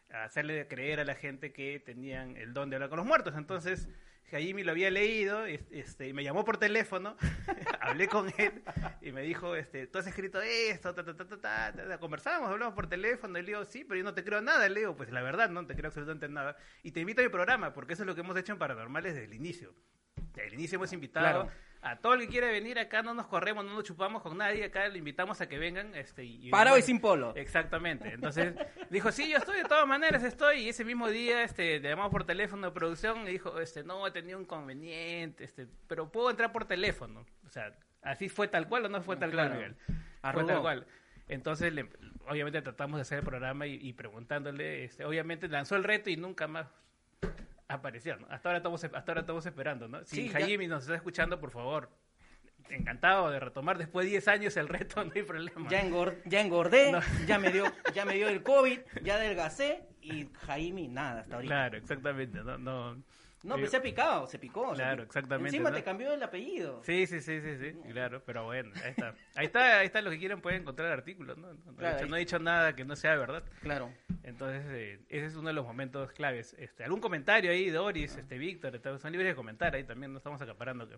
hacerle 0.09 0.67
creer 0.67 0.99
a 0.99 1.05
la 1.05 1.15
gente 1.15 1.51
que 1.51 1.79
tenían 1.79 2.37
el 2.37 2.53
don 2.53 2.69
de 2.69 2.75
hablar 2.75 2.89
con 2.89 2.97
los 2.97 3.07
muertos. 3.07 3.35
Entonces, 3.35 3.89
Jaime 4.31 4.63
lo 4.63 4.71
había 4.71 4.89
leído 4.89 5.45
este, 5.45 6.07
y 6.07 6.13
me 6.13 6.23
llamó 6.23 6.43
por 6.43 6.57
teléfono, 6.57 7.15
hablé 7.79 8.07
con 8.07 8.33
él 8.37 8.63
y 9.01 9.11
me 9.11 9.21
dijo, 9.21 9.55
este, 9.55 9.87
tú 9.87 9.99
has 9.99 10.07
escrito 10.07 10.41
esto, 10.41 10.93
ta, 10.95 11.03
ta, 11.03 11.15
ta, 11.15 11.97
conversamos, 11.99 12.49
hablamos 12.49 12.73
por 12.73 12.87
teléfono, 12.87 13.37
y 13.37 13.41
le 13.43 13.47
digo, 13.47 13.65
sí, 13.65 13.83
pero 13.83 13.99
yo 13.99 14.03
no 14.03 14.13
te 14.13 14.23
creo 14.23 14.41
nada, 14.41 14.67
le 14.67 14.79
digo, 14.81 14.95
pues 14.95 15.11
la 15.11 15.21
verdad, 15.21 15.49
no 15.49 15.65
te 15.65 15.75
creo 15.75 15.87
absolutamente 15.87 16.27
nada. 16.27 16.57
Y 16.81 16.91
te 16.91 17.01
invito 17.01 17.21
a 17.21 17.23
mi 17.23 17.29
programa, 17.29 17.73
porque 17.73 17.93
eso 17.93 18.03
es 18.03 18.07
lo 18.07 18.15
que 18.15 18.21
hemos 18.21 18.35
hecho 18.37 18.53
en 18.53 18.59
Paranormales 18.59 19.13
desde 19.13 19.25
el 19.25 19.33
inicio. 19.33 19.73
Desde 20.33 20.47
el 20.47 20.53
inicio 20.55 20.77
hemos 20.77 20.91
invitado 20.91 21.49
a 21.87 21.97
todo 21.97 22.15
el 22.15 22.21
que 22.21 22.27
quiera 22.29 22.47
venir 22.47 22.79
acá 22.79 23.03
no 23.03 23.13
nos 23.13 23.27
corremos, 23.27 23.63
no 23.63 23.73
nos 23.75 23.83
chupamos 23.83 24.23
con 24.23 24.37
nadie, 24.37 24.63
acá 24.65 24.87
le 24.87 24.97
invitamos 24.97 25.39
a 25.41 25.47
que 25.47 25.59
vengan. 25.59 25.93
Este, 25.93 26.23
y, 26.23 26.49
Parado 26.49 26.77
y 26.77 26.81
sin 26.81 26.99
polo. 26.99 27.33
Exactamente. 27.35 28.09
Entonces 28.13 28.55
dijo, 28.89 29.11
sí, 29.11 29.29
yo 29.29 29.37
estoy, 29.37 29.57
de 29.57 29.65
todas 29.65 29.87
maneras 29.87 30.23
estoy. 30.23 30.61
Y 30.61 30.69
ese 30.69 30.83
mismo 30.83 31.09
día 31.09 31.43
este, 31.43 31.79
le 31.79 31.89
llamamos 31.89 32.11
por 32.11 32.23
teléfono 32.25 32.65
de 32.67 32.73
producción 32.73 33.27
y 33.27 33.31
dijo, 33.33 33.59
este, 33.59 33.83
no, 33.83 34.05
he 34.07 34.11
tenido 34.11 34.37
un 34.39 34.45
inconveniente, 34.45 35.43
este, 35.43 35.67
pero 35.87 36.11
puedo 36.11 36.29
entrar 36.31 36.51
por 36.51 36.65
teléfono. 36.65 37.25
O 37.45 37.49
sea, 37.49 37.71
así 38.01 38.29
fue 38.29 38.47
tal 38.47 38.67
cual 38.67 38.85
o 38.85 38.89
no 38.89 39.01
fue 39.03 39.15
tal 39.17 39.29
Claro. 39.31 39.49
cual, 39.55 39.59
Miguel. 39.59 39.75
Fue 40.33 40.43
tal 40.43 40.61
cual. 40.61 40.87
Entonces, 41.27 41.71
le- 41.73 41.89
obviamente 42.27 42.61
tratamos 42.63 42.97
de 42.97 43.01
hacer 43.03 43.19
el 43.19 43.25
programa 43.25 43.67
y, 43.67 43.75
y 43.75 43.93
preguntándole, 43.93 44.85
este, 44.85 45.05
obviamente 45.05 45.47
lanzó 45.47 45.75
el 45.75 45.83
reto 45.83 46.09
y 46.09 46.17
nunca 46.17 46.47
más 46.47 46.67
apareció, 47.67 48.17
¿no? 48.17 48.27
Hasta 48.29 48.49
ahora 48.49 48.57
estamos, 48.57 48.83
hasta 48.83 49.11
ahora 49.11 49.21
estamos 49.21 49.45
esperando, 49.45 49.87
¿no? 49.87 50.03
Si 50.05 50.15
Sí, 50.15 50.29
Jaime 50.29 50.67
nos 50.67 50.83
está 50.83 50.95
escuchando, 50.95 51.39
por 51.39 51.51
favor, 51.51 51.89
encantado 52.69 53.29
de 53.31 53.39
retomar 53.39 53.77
después 53.77 54.05
de 54.05 54.11
10 54.11 54.27
años 54.27 54.57
el 54.57 54.67
reto, 54.67 55.03
no 55.05 55.11
hay 55.13 55.23
problema. 55.23 55.69
Ya, 55.69 55.83
engor- 55.83 56.17
ya 56.25 56.41
engordé, 56.41 56.91
ya 57.27 57.39
me 57.39 57.51
dio 57.51 57.65
ya 57.93 58.05
me 58.05 58.13
dio 58.15 58.27
el 58.29 58.43
COVID, 58.43 58.79
ya 59.03 59.15
adelgacé 59.15 59.87
y 60.01 60.29
Jaime 60.45 60.87
nada 60.87 61.21
hasta 61.21 61.35
ahorita. 61.35 61.53
Claro, 61.53 61.77
exactamente, 61.77 62.43
no, 62.43 62.57
no. 62.57 63.03
No, 63.45 63.55
eh, 63.55 63.57
pero 63.59 63.69
se 63.71 63.77
ha 63.77 63.81
picado, 63.81 64.25
se 64.27 64.39
picó. 64.39 64.69
se 64.71 64.75
Claro, 64.81 65.03
exactamente, 65.03 65.49
Encima 65.49 65.69
¿no? 65.69 65.75
te 65.75 65.83
cambió 65.83 66.11
el 66.11 66.23
apellido. 66.23 66.81
Sí, 66.83 67.05
sí, 67.05 67.21
sí, 67.21 67.39
sí, 67.41 67.57
sí, 67.59 67.73
claro, 67.91 68.23
pero 68.25 68.45
bueno, 68.45 68.71
ahí 68.83 68.89
está. 68.89 69.15
Ahí 69.35 69.45
está, 69.45 69.79
ahí 69.79 69.85
está, 69.85 70.01
lo 70.01 70.09
que 70.09 70.17
quieran 70.17 70.41
pueden 70.41 70.61
encontrar 70.61 70.91
artículos, 70.91 71.37
¿no? 71.37 71.53
No, 71.53 71.71
no 71.71 71.87
he 71.87 71.93
dicho, 71.93 72.05
no 72.07 72.15
he 72.15 72.19
dicho 72.19 72.39
nada 72.39 72.75
que 72.75 72.83
no 72.83 72.95
sea 72.95 73.15
verdad. 73.15 73.43
Claro. 73.61 73.93
Entonces, 74.23 74.65
eh, 74.69 74.99
ese 75.09 75.27
es 75.27 75.35
uno 75.35 75.49
de 75.49 75.53
los 75.53 75.65
momentos 75.65 76.11
claves. 76.11 76.55
Este, 76.57 76.83
¿Algún 76.83 76.99
comentario 77.01 77.51
ahí, 77.51 77.69
Doris, 77.69 78.15
este, 78.15 78.39
Víctor? 78.39 78.81
Son 78.99 79.11
libres 79.11 79.29
de 79.31 79.35
comentar 79.35 79.75
ahí 79.75 79.83
también, 79.83 80.11
no 80.11 80.17
estamos 80.17 80.41
acaparando. 80.41 80.89
que- 80.89 80.97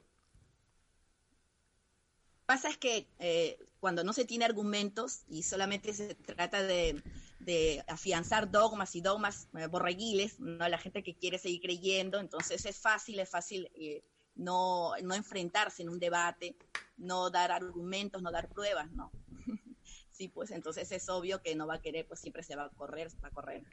pasa 2.46 2.70
es 2.70 2.78
que 2.78 3.08
eh, 3.20 3.60
cuando 3.82 4.06
no 4.06 4.14
se 4.14 4.24
tiene 4.24 4.46
argumentos 4.46 5.24
y 5.28 5.44
solamente 5.44 5.94
se 5.94 6.16
trata 6.16 6.64
de, 6.64 7.02
de 7.40 7.84
afianzar 7.88 8.50
dogmas 8.50 8.96
y 8.96 9.02
dogmas 9.02 9.48
eh, 9.58 9.68
borreguiles, 9.68 10.40
¿no? 10.40 10.68
la 10.68 10.78
gente 10.78 11.04
que 11.04 11.16
quiere 11.16 11.38
seguir 11.38 11.62
creyendo, 11.62 12.20
entonces 12.20 12.66
es 12.66 12.80
fácil, 12.80 13.20
es 13.20 13.30
fácil 13.30 13.70
eh, 13.76 14.04
no, 14.36 14.94
no 15.04 15.16
enfrentarse 15.16 15.84
en 15.84 15.90
un 15.90 16.00
debate, 16.00 16.56
no 16.98 17.30
dar 17.30 17.52
argumentos, 17.52 18.22
no 18.22 18.32
dar 18.32 18.50
pruebas, 18.50 18.92
¿no? 18.92 19.12
sí, 20.12 20.30
pues 20.30 20.52
entonces 20.52 20.92
es 20.92 21.10
obvio 21.10 21.42
que 21.42 21.56
no 21.56 21.68
va 21.68 21.76
a 21.76 21.82
querer, 21.82 22.08
pues 22.08 22.20
siempre 22.20 22.44
se 22.44 22.56
va 22.56 22.66
a 22.66 22.70
correr, 22.70 23.10
va 23.24 23.28
a 23.30 23.32
correr. 23.32 23.64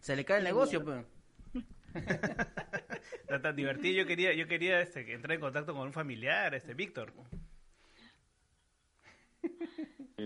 Se 0.00 0.16
le 0.16 0.24
cae 0.24 0.38
el 0.38 0.44
negocio, 0.44 0.84
pues. 0.84 1.04
Está 1.94 3.42
tan 3.42 3.56
divertido. 3.56 4.02
Yo 4.02 4.06
quería, 4.06 4.32
yo 4.34 4.46
quería 4.46 4.80
este, 4.80 5.12
entrar 5.12 5.34
en 5.34 5.40
contacto 5.40 5.74
con 5.74 5.86
un 5.86 5.92
familiar, 5.92 6.54
este, 6.54 6.74
Víctor. 6.74 7.12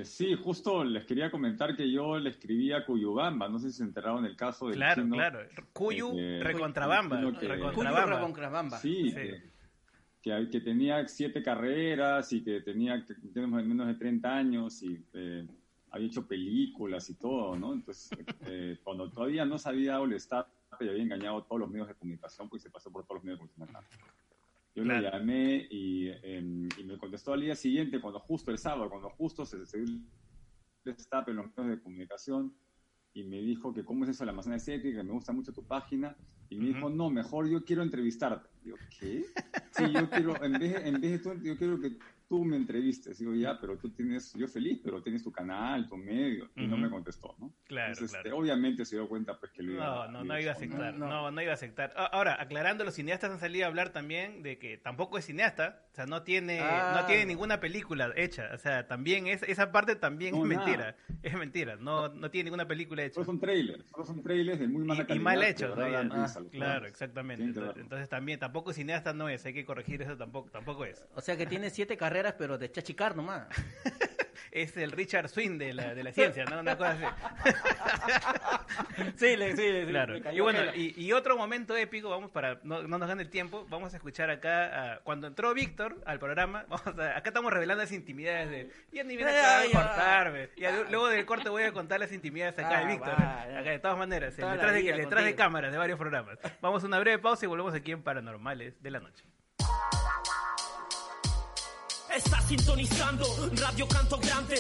Eh, 0.00 0.04
sí, 0.04 0.34
justo 0.34 0.82
les 0.82 1.04
quería 1.04 1.30
comentar 1.30 1.76
que 1.76 1.88
yo 1.88 2.18
le 2.18 2.30
escribí 2.30 2.72
a 2.72 2.84
Cuyubamba, 2.84 3.48
no 3.48 3.60
sé 3.60 3.70
si 3.70 3.76
se 3.78 3.84
enteraron 3.84 4.24
del 4.24 4.34
caso 4.34 4.66
del 4.66 4.76
Claro, 4.76 5.02
chino, 5.02 5.14
claro. 5.14 5.38
Cuyu, 5.72 6.10
eh, 6.18 6.38
que- 6.38 6.44
recontrabamba. 6.44 7.20
el 7.20 7.38
que- 7.38 7.46
recontrabamba. 7.48 8.16
recontrabamba. 8.16 8.78
Sí, 8.78 9.10
Sí. 9.10 9.14
Que, 9.14 9.42
que, 10.20 10.48
que 10.50 10.60
tenía 10.62 11.06
siete 11.06 11.42
carreras 11.44 12.32
y 12.32 12.42
que 12.42 12.60
tenía 12.62 13.04
o 13.36 13.46
menos 13.46 13.86
de 13.86 13.94
30 13.94 14.34
años 14.36 14.82
y 14.82 15.00
eh, 15.12 15.46
había 15.90 16.06
hecho 16.08 16.26
películas 16.26 17.08
y 17.10 17.14
todo, 17.14 17.56
¿no? 17.56 17.72
Entonces, 17.72 18.10
eh, 18.48 18.78
cuando 18.82 19.08
todavía 19.10 19.44
no 19.44 19.58
sabía 19.58 20.00
All 20.00 20.12
Star, 20.14 20.46
y 20.80 20.88
había 20.88 21.04
engañado 21.04 21.38
a 21.38 21.44
todos 21.44 21.60
los 21.60 21.70
medios 21.70 21.86
de 21.86 21.94
comunicación, 21.94 22.48
pues 22.48 22.62
se 22.62 22.68
pasó 22.70 22.90
por 22.90 23.04
todos 23.04 23.18
los 23.18 23.24
medios 23.24 23.38
de 23.42 23.46
comunicación. 23.54 24.00
Yo 24.74 24.82
Claro. 24.82 25.00
le 25.02 25.10
llamé 25.10 25.68
y, 25.70 26.08
em, 26.08 26.68
y 26.76 26.84
me 26.84 26.98
contestó 26.98 27.32
al 27.32 27.40
día 27.42 27.54
siguiente, 27.54 28.00
cuando 28.00 28.18
justo 28.20 28.50
el 28.50 28.58
sábado, 28.58 28.90
cuando 28.90 29.08
justo 29.10 29.44
se, 29.46 29.64
se 29.66 29.78
dio 29.78 29.86
el 29.86 30.02
destape 30.84 31.30
en 31.30 31.36
los 31.38 31.46
medios 31.56 31.76
de 31.76 31.82
comunicación, 31.82 32.56
y 33.12 33.22
me 33.24 33.40
dijo 33.40 33.72
que 33.72 33.84
cómo 33.84 34.02
es 34.04 34.10
eso 34.10 34.24
de 34.24 34.26
la 34.26 34.32
Amazonía 34.32 34.56
Estética, 34.56 34.98
que 34.98 35.04
me 35.04 35.12
gusta 35.12 35.32
mucho 35.32 35.52
tu 35.52 35.64
página, 35.64 36.16
y 36.48 36.58
me 36.58 36.66
dijo, 36.68 36.90
no, 36.90 37.08
mejor 37.08 37.48
yo 37.48 37.64
quiero 37.64 37.82
entrevistarte. 37.82 38.48
Digo, 38.62 38.76
¿qué? 38.98 39.24
Sí, 39.70 39.92
yo 39.92 40.10
quiero, 40.10 40.42
en 40.44 40.58
vez, 40.58 40.84
en 40.84 41.00
vez 41.00 41.12
de 41.12 41.18
tú, 41.20 41.40
yo 41.42 41.56
quiero 41.56 41.80
que 41.80 41.96
tú 42.28 42.44
me 42.44 42.56
entrevistes. 42.56 43.18
Digo, 43.18 43.34
ya, 43.34 43.58
pero 43.60 43.76
tú 43.78 43.90
tienes, 43.90 44.32
yo 44.34 44.48
feliz, 44.48 44.80
pero 44.82 45.02
tienes 45.02 45.22
tu 45.22 45.30
canal, 45.32 45.88
tu 45.88 45.96
medio, 45.96 46.50
y 46.56 46.66
no 46.66 46.76
me 46.76 46.88
contestó, 46.90 47.34
¿no? 47.38 47.52
Claro, 47.66 47.92
Entonces, 47.92 48.10
claro. 48.10 48.28
este, 48.28 48.38
obviamente 48.40 48.84
se 48.84 48.96
dio 48.96 49.08
cuenta, 49.08 49.38
pues, 49.38 49.52
que 49.52 49.62
lo 49.62 49.72
iba 49.72 49.84
No, 49.84 50.08
no, 50.10 50.24
no 50.24 50.38
iba 50.40 50.50
a 50.50 50.54
aceptar. 50.54 50.94
No, 50.94 51.30
no 51.30 51.42
iba 51.42 51.50
a 51.50 51.54
aceptar. 51.54 51.92
Ahora, 51.96 52.40
aclarando, 52.40 52.84
los 52.84 52.94
cineastas 52.94 53.30
han 53.30 53.40
salido 53.40 53.64
a 53.66 53.68
hablar 53.68 53.90
también 53.90 54.42
de 54.42 54.58
que 54.58 54.78
tampoco 54.78 55.18
es 55.18 55.26
cineasta, 55.26 55.82
o 55.92 55.94
sea, 55.94 56.06
no 56.06 56.22
tiene, 56.22 56.60
Ah. 56.60 56.98
no 57.00 57.06
tiene 57.06 57.26
ninguna 57.26 57.60
película 57.60 58.12
hecha, 58.16 58.50
o 58.54 58.58
sea, 58.58 58.86
también 58.88 59.26
es, 59.26 59.42
esa 59.44 59.70
parte 59.70 59.94
también 59.96 60.34
No, 60.34 60.42
es 60.44 60.48
nada. 60.50 60.64
mentira, 60.66 60.96
es 61.22 61.34
mentira, 61.34 61.76
no, 61.76 62.08
no 62.08 62.30
tiene 62.30 62.44
ninguna 62.44 62.66
película 62.66 63.02
hecha. 63.04 63.14
Solo 63.14 63.26
son 63.26 63.40
trailers, 63.40 63.84
solo 63.90 64.04
son 64.06 64.22
trailers 64.22 64.58
de 64.58 64.66
muy 64.68 64.84
mala 64.84 65.00
Y, 65.00 65.04
y 65.04 65.06
calidad. 65.06 65.24
mal 65.24 65.40
que 65.40 65.48
hechos, 65.50 65.76
¿no? 65.76 65.88
los 65.88 66.38
claro, 66.50 66.86
exactamente. 66.86 67.44
Entonces 67.44 68.08
también, 68.08 68.38
tampoco 68.40 68.72
cineasta 68.72 69.12
no 69.12 69.28
es, 69.28 69.44
hay 69.46 69.52
que 69.54 69.64
corregir 69.64 70.02
eso 70.02 70.16
tampoco, 70.16 70.50
tampoco 70.50 70.84
es. 70.84 71.06
O 71.14 71.20
sea 71.20 71.36
que 71.36 71.46
tiene 71.46 71.70
siete 71.70 71.96
carreras, 71.96 72.13
pero 72.38 72.58
de 72.58 72.70
chachicar 72.70 73.16
nomás. 73.16 73.46
Es 74.50 74.76
el 74.76 74.92
Richard 74.92 75.28
Swing 75.30 75.58
de 75.58 75.74
la, 75.74 75.94
de 75.96 76.04
la 76.04 76.12
ciencia, 76.12 76.44
¿no? 76.44 76.60
Una 76.60 76.76
cosa 76.78 76.90
así. 76.92 77.04
Sí, 79.16 79.36
le, 79.36 79.56
sí, 79.56 79.62
le- 79.72 79.86
Claro. 79.86 80.16
Y 80.32 80.40
bueno, 80.40 80.60
y, 80.74 80.94
y 81.02 81.12
otro 81.12 81.36
momento 81.36 81.76
épico, 81.76 82.08
vamos 82.08 82.30
para 82.30 82.60
no, 82.62 82.82
no 82.82 82.98
nos 82.98 83.08
gane 83.08 83.22
el 83.22 83.30
tiempo, 83.30 83.66
vamos 83.68 83.92
a 83.94 83.96
escuchar 83.96 84.30
acá 84.30 84.94
a- 84.94 84.98
cuando 85.00 85.26
entró 85.26 85.52
Víctor 85.54 86.00
al 86.06 86.18
programa, 86.20 86.64
vamos 86.68 86.86
a- 86.98 87.16
acá 87.16 87.30
estamos 87.30 87.52
revelando 87.52 87.82
las 87.82 87.92
intimidades 87.92 88.50
de 88.50 88.70
ya 88.92 89.02
ni 89.04 89.16
acá 89.20 89.60
a 90.66 90.70
lu- 90.70 90.84
luego 90.90 91.08
del 91.08 91.26
corte 91.26 91.48
voy 91.48 91.64
a 91.64 91.72
contar 91.72 91.98
las 92.00 92.12
intimidades 92.12 92.56
acá 92.58 92.78
Ah, 92.78 92.80
de 92.80 92.86
Víctor. 92.86 93.12
acá 93.12 93.70
de 93.70 93.78
todas 93.80 93.98
maneras, 93.98 94.36
detrás, 94.36 94.72
de, 94.72 94.82
detrás 94.92 95.24
de 95.24 95.34
cámaras 95.34 95.72
de 95.72 95.78
varios 95.78 95.98
programas. 95.98 96.38
Vamos 96.60 96.82
a 96.84 96.86
una 96.86 96.98
breve 97.00 97.18
pausa 97.18 97.44
y 97.44 97.48
volvemos 97.48 97.74
aquí 97.74 97.90
en 97.92 98.02
Paranormales 98.02 98.80
de 98.82 98.90
la 98.90 99.00
Noche. 99.00 99.24
Estás 102.16 102.46
sintonizando 102.46 103.26
Radio 103.60 103.88
Canto 103.88 104.18
Grande. 104.18 104.54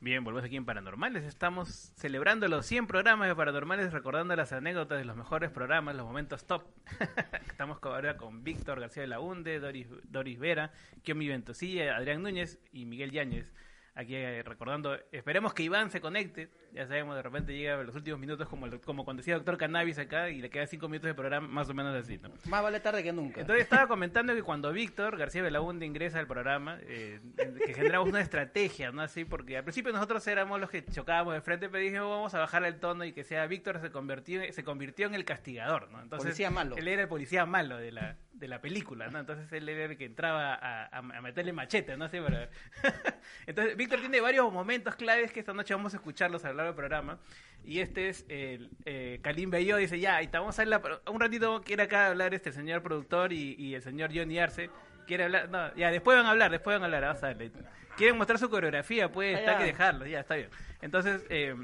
Bien, 0.00 0.24
volvemos 0.24 0.44
aquí 0.44 0.56
en 0.56 0.64
Paranormales. 0.64 1.22
Estamos 1.22 1.92
celebrando 1.94 2.48
los 2.48 2.66
100 2.66 2.88
programas 2.88 3.28
de 3.28 3.36
Paranormales, 3.36 3.92
recordando 3.92 4.34
las 4.34 4.52
anécdotas 4.52 4.98
de 4.98 5.04
los 5.04 5.14
mejores 5.14 5.50
programas, 5.50 5.94
los 5.94 6.04
momentos 6.04 6.44
top. 6.44 6.64
Estamos 7.48 7.78
ahora 7.82 8.16
con 8.16 8.42
Víctor 8.42 8.80
García 8.80 9.02
de 9.02 9.06
la 9.06 9.20
Hunde, 9.20 9.60
Doris, 9.60 9.86
Doris 10.02 10.40
Vera, 10.40 10.72
Kiomi 11.04 11.28
Ventosilla, 11.28 11.96
Adrián 11.96 12.20
Núñez 12.20 12.58
y 12.72 12.84
Miguel 12.84 13.12
Yáñez. 13.12 13.52
Aquí 13.94 14.16
eh, 14.16 14.42
recordando, 14.42 14.98
esperemos 15.12 15.54
que 15.54 15.62
Iván 15.62 15.92
se 15.92 16.00
conecte. 16.00 16.50
Ya 16.74 16.86
sabemos, 16.86 17.14
de 17.16 17.22
repente 17.22 17.54
llega 17.54 17.78
a 17.78 17.82
los 17.82 17.94
últimos 17.94 18.18
minutos, 18.18 18.48
como, 18.48 18.64
el- 18.66 18.80
como 18.80 19.04
cuando 19.04 19.20
decía 19.20 19.34
Doctor 19.34 19.58
Cannabis 19.58 19.98
acá, 19.98 20.30
y 20.30 20.40
le 20.40 20.48
queda 20.48 20.66
5 20.66 20.88
minutos 20.88 21.08
de 21.08 21.14
programa, 21.14 21.46
más 21.46 21.68
o 21.68 21.74
menos 21.74 21.94
así, 21.94 22.16
¿no? 22.16 22.30
Más 22.46 22.62
vale 22.62 22.80
tarde 22.80 23.02
que 23.02 23.12
nunca. 23.12 23.42
Entonces 23.42 23.64
estaba 23.64 23.86
comentando 23.86 24.34
que 24.34 24.42
cuando 24.42 24.72
Víctor 24.72 25.18
García 25.18 25.42
Belaunde 25.42 25.84
ingresa 25.84 26.18
al 26.18 26.26
programa, 26.26 26.78
eh, 26.82 27.20
que 27.66 27.74
generamos 27.74 28.08
una 28.08 28.20
estrategia, 28.22 28.90
¿no? 28.90 29.02
Así, 29.02 29.26
porque 29.26 29.58
al 29.58 29.64
principio 29.64 29.92
nosotros 29.92 30.26
éramos 30.26 30.60
los 30.60 30.70
que 30.70 30.82
chocábamos 30.84 31.34
de 31.34 31.42
frente, 31.42 31.68
pero 31.68 31.82
dijimos 31.84 32.08
vamos 32.08 32.32
a 32.34 32.38
bajar 32.38 32.64
el 32.64 32.76
tono 32.80 33.04
y 33.04 33.12
que 33.12 33.24
sea 33.24 33.46
Víctor 33.46 33.78
se 33.80 33.90
convirtió, 33.90 34.40
se 34.50 34.64
convirtió 34.64 35.06
en 35.08 35.14
el 35.14 35.24
castigador, 35.26 35.90
¿no? 35.90 36.00
Entonces, 36.00 36.24
Policía 36.28 36.50
malo. 36.50 36.76
Él 36.78 36.88
era 36.88 37.02
el 37.02 37.08
policía 37.08 37.44
malo 37.44 37.76
de 37.76 37.92
la, 37.92 38.16
de 38.32 38.48
la 38.48 38.62
película, 38.62 39.08
¿no? 39.08 39.18
Entonces 39.18 39.52
él 39.52 39.68
era 39.68 39.84
el 39.92 39.98
que 39.98 40.06
entraba 40.06 40.54
a, 40.54 40.84
a- 40.86 40.98
a 40.98 41.20
meterle 41.20 41.52
machete, 41.52 41.98
¿no? 41.98 42.06
Así 42.06 42.18
para... 42.18 42.48
Entonces 43.46 43.76
Víctor 43.76 44.00
tiene 44.00 44.20
varios 44.22 44.50
momentos 44.52 44.96
claves 44.96 45.32
que 45.32 45.40
esta 45.40 45.52
noche 45.52 45.74
vamos 45.74 45.92
a 45.92 45.96
escucharlos 45.98 46.42
lo 46.52 46.61
largo 46.62 46.72
del 46.72 46.88
programa. 46.88 47.18
Y 47.64 47.80
este 47.80 48.08
es 48.08 48.24
el 48.28 48.70
eh, 48.84 49.20
Kalim 49.22 49.50
Bello, 49.50 49.76
dice, 49.76 50.00
ya, 50.00 50.20
y 50.22 50.26
te 50.26 50.38
vamos 50.38 50.58
a 50.58 50.62
hablar, 50.62 51.02
un 51.10 51.20
ratito 51.20 51.62
quiere 51.62 51.84
acá 51.84 52.08
hablar 52.08 52.34
este 52.34 52.50
señor 52.52 52.82
productor 52.82 53.32
y, 53.32 53.54
y 53.56 53.74
el 53.74 53.82
señor 53.82 54.10
Johnny 54.14 54.38
Arce. 54.38 54.70
Quiere 55.06 55.24
hablar, 55.24 55.48
no, 55.48 55.74
ya, 55.74 55.90
después 55.90 56.16
van 56.16 56.26
a 56.26 56.30
hablar, 56.30 56.50
después 56.50 56.74
van 56.74 56.82
a 56.82 56.84
hablar, 56.86 57.02
vamos 57.02 57.22
a 57.22 57.26
darle. 57.28 57.52
Quieren 57.96 58.16
mostrar 58.16 58.38
su 58.38 58.50
coreografía, 58.50 59.12
puede 59.12 59.34
estar 59.34 59.54
ya. 59.54 59.58
que 59.58 59.64
dejarlo, 59.64 60.06
ya, 60.06 60.20
está 60.20 60.36
bien. 60.36 60.48
Entonces, 60.80 61.24
eh, 61.28 61.54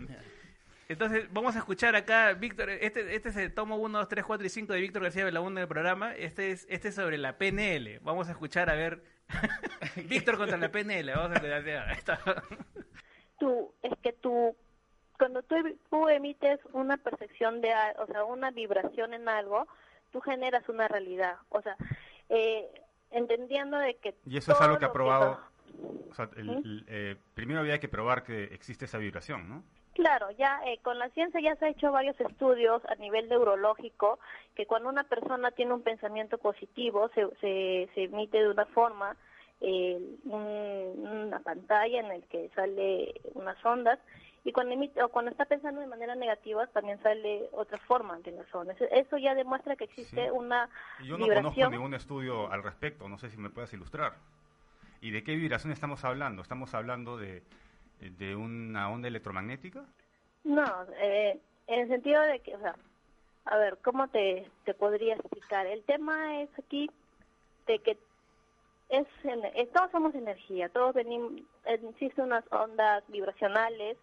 entonces 0.89 1.27
vamos 1.33 1.55
a 1.55 1.59
escuchar 1.59 1.95
acá, 1.97 2.33
Víctor, 2.33 2.71
este, 2.71 3.15
este 3.15 3.29
es 3.29 3.37
el 3.37 3.53
tomo 3.53 3.77
1, 3.77 3.99
2, 3.99 4.09
3, 4.09 4.25
4 4.25 4.47
y 4.47 4.51
5 4.51 4.73
de 4.73 4.81
Víctor 4.81 5.03
García 5.03 5.25
Belaunde 5.25 5.61
del 5.61 5.69
programa. 5.69 6.15
Este 6.15 6.51
es, 6.51 6.67
este 6.71 6.89
es 6.89 6.95
sobre 6.95 7.19
la 7.19 7.37
PNL. 7.37 8.01
Vamos 8.01 8.29
a 8.29 8.31
escuchar 8.31 8.71
a 8.71 8.75
ver. 8.75 9.03
Víctor 10.09 10.39
contra 10.39 10.57
la 10.57 10.71
PNL. 10.71 11.11
Vamos 11.15 11.33
a 11.33 11.35
escuchar. 11.35 11.91
está. 11.91 12.21
tú, 13.39 13.75
es 13.83 13.93
que 14.03 14.15
tú, 14.15 14.57
cuando 15.19 15.43
tú, 15.43 15.57
tú 15.91 16.09
emites 16.09 16.61
una 16.73 16.97
percepción 16.97 17.61
de, 17.61 17.73
o 17.99 18.07
sea, 18.07 18.25
una 18.25 18.51
vibración 18.51 19.15
en 19.15 19.29
algo, 19.29 19.67
tú 20.13 20.21
generas 20.21 20.69
una 20.69 20.89
realidad. 20.89 21.37
O 21.51 21.61
sea, 21.63 21.77
eh, 22.29 22.67
entendiendo 23.11 23.79
de 23.79 23.97
que... 23.97 24.15
Y 24.27 24.37
eso 24.37 24.53
es 24.53 24.61
algo 24.61 24.79
que 24.79 24.85
ha 24.87 24.93
probado. 24.93 25.39
o 26.11 26.15
sea, 26.15 26.31
el- 26.37 26.45
¿Mm? 26.47 26.59
el, 26.65 26.85
eh, 26.89 27.17
primero 27.35 27.61
había 27.61 27.79
que 27.81 27.89
probar 27.89 28.23
que 28.23 28.45
existe 28.45 28.85
esa 28.87 28.99
vibración, 28.99 29.49
¿no? 29.49 29.63
Claro, 29.95 30.31
ya 30.31 30.61
eh, 30.65 30.79
con 30.83 30.97
la 31.01 31.09
ciencia 31.11 31.41
ya 31.41 31.57
se 31.57 31.65
ha 31.67 31.69
hecho 31.71 31.91
varios 31.91 32.19
estudios 32.21 32.85
a 32.87 32.95
nivel 32.95 33.29
neurológico 33.29 34.21
que 34.55 34.65
cuando 34.65 34.89
una 34.89 35.03
persona 35.05 35.51
tiene 35.51 35.75
un 35.75 35.83
pensamiento 35.83 36.39
positivo 36.39 37.09
se, 37.17 37.27
se, 37.41 37.91
se 37.95 38.05
emite 38.05 38.39
de 38.39 38.49
una 38.49 38.67
forma 38.67 39.17
eh, 39.61 39.99
un- 40.25 41.05
una 41.27 41.41
pantalla 41.41 41.99
en 41.99 42.13
el 42.13 42.23
que 42.29 42.49
sale 42.55 43.21
unas 43.35 43.57
ondas 43.65 43.99
y 44.49 44.53
cuando 44.53 44.73
emite, 44.75 45.03
o 45.03 45.09
cuando 45.11 45.31
está 45.31 45.45
pensando 45.45 45.81
de 45.81 45.87
manera 45.87 46.15
negativa 46.15 46.67
también 46.69 46.99
sale 47.03 47.49
otra 47.53 47.77
forma 47.79 48.19
de 48.21 48.33
las 48.33 48.55
ondas. 48.55 48.77
Eso 48.81 49.19
ya 49.19 49.35
demuestra 49.35 49.77
que 49.77 49.85
existe 49.85 50.25
Sí. 50.25 50.31
una 50.33 50.71
Yo 51.05 51.19
no 51.19 51.27
conozco 51.27 51.41
vibración. 51.51 51.73
ningún 51.73 51.95
estudio 51.95 52.51
al 52.51 52.63
respecto, 52.63 53.09
no 53.09 53.19
sé 53.19 53.29
si 53.31 53.37
me 53.37 53.51
puedes 53.51 53.73
ilustrar. 53.75 54.15
¿Y 55.01 55.11
de 55.11 55.23
qué 55.23 55.35
vibración 55.37 55.73
estamos 55.73 56.03
hablando? 56.05 56.41
¿Estamos 56.43 56.73
hablando 56.75 57.17
de, 57.19 57.43
de 58.01 58.35
una 58.37 58.91
onda 58.91 59.09
electromagnética? 59.09 59.85
No, 60.45 60.65
eh, 61.01 61.39
en 61.67 61.81
el 61.81 61.89
sentido 61.89 62.23
de 62.23 62.41
que, 62.41 62.55
o 62.55 62.61
sea, 62.61 62.75
a 63.45 63.57
ver, 63.59 63.79
¿cómo 63.85 64.09
te, 64.09 64.51
te 64.65 64.73
podría 64.75 65.15
explicar? 65.15 65.67
El 65.67 65.85
tema 65.85 66.41
es 66.41 66.49
aquí 66.59 66.91
de 67.67 67.79
que 67.81 67.99
es, 68.89 69.07
en- 69.25 69.69
todos 69.73 69.91
somos 69.91 70.15
energía, 70.15 70.71
todos 70.71 70.95
venimos, 70.95 71.33
existen 71.67 72.25
unas 72.25 72.45
ondas 72.51 73.05
vibracionales 73.09 73.99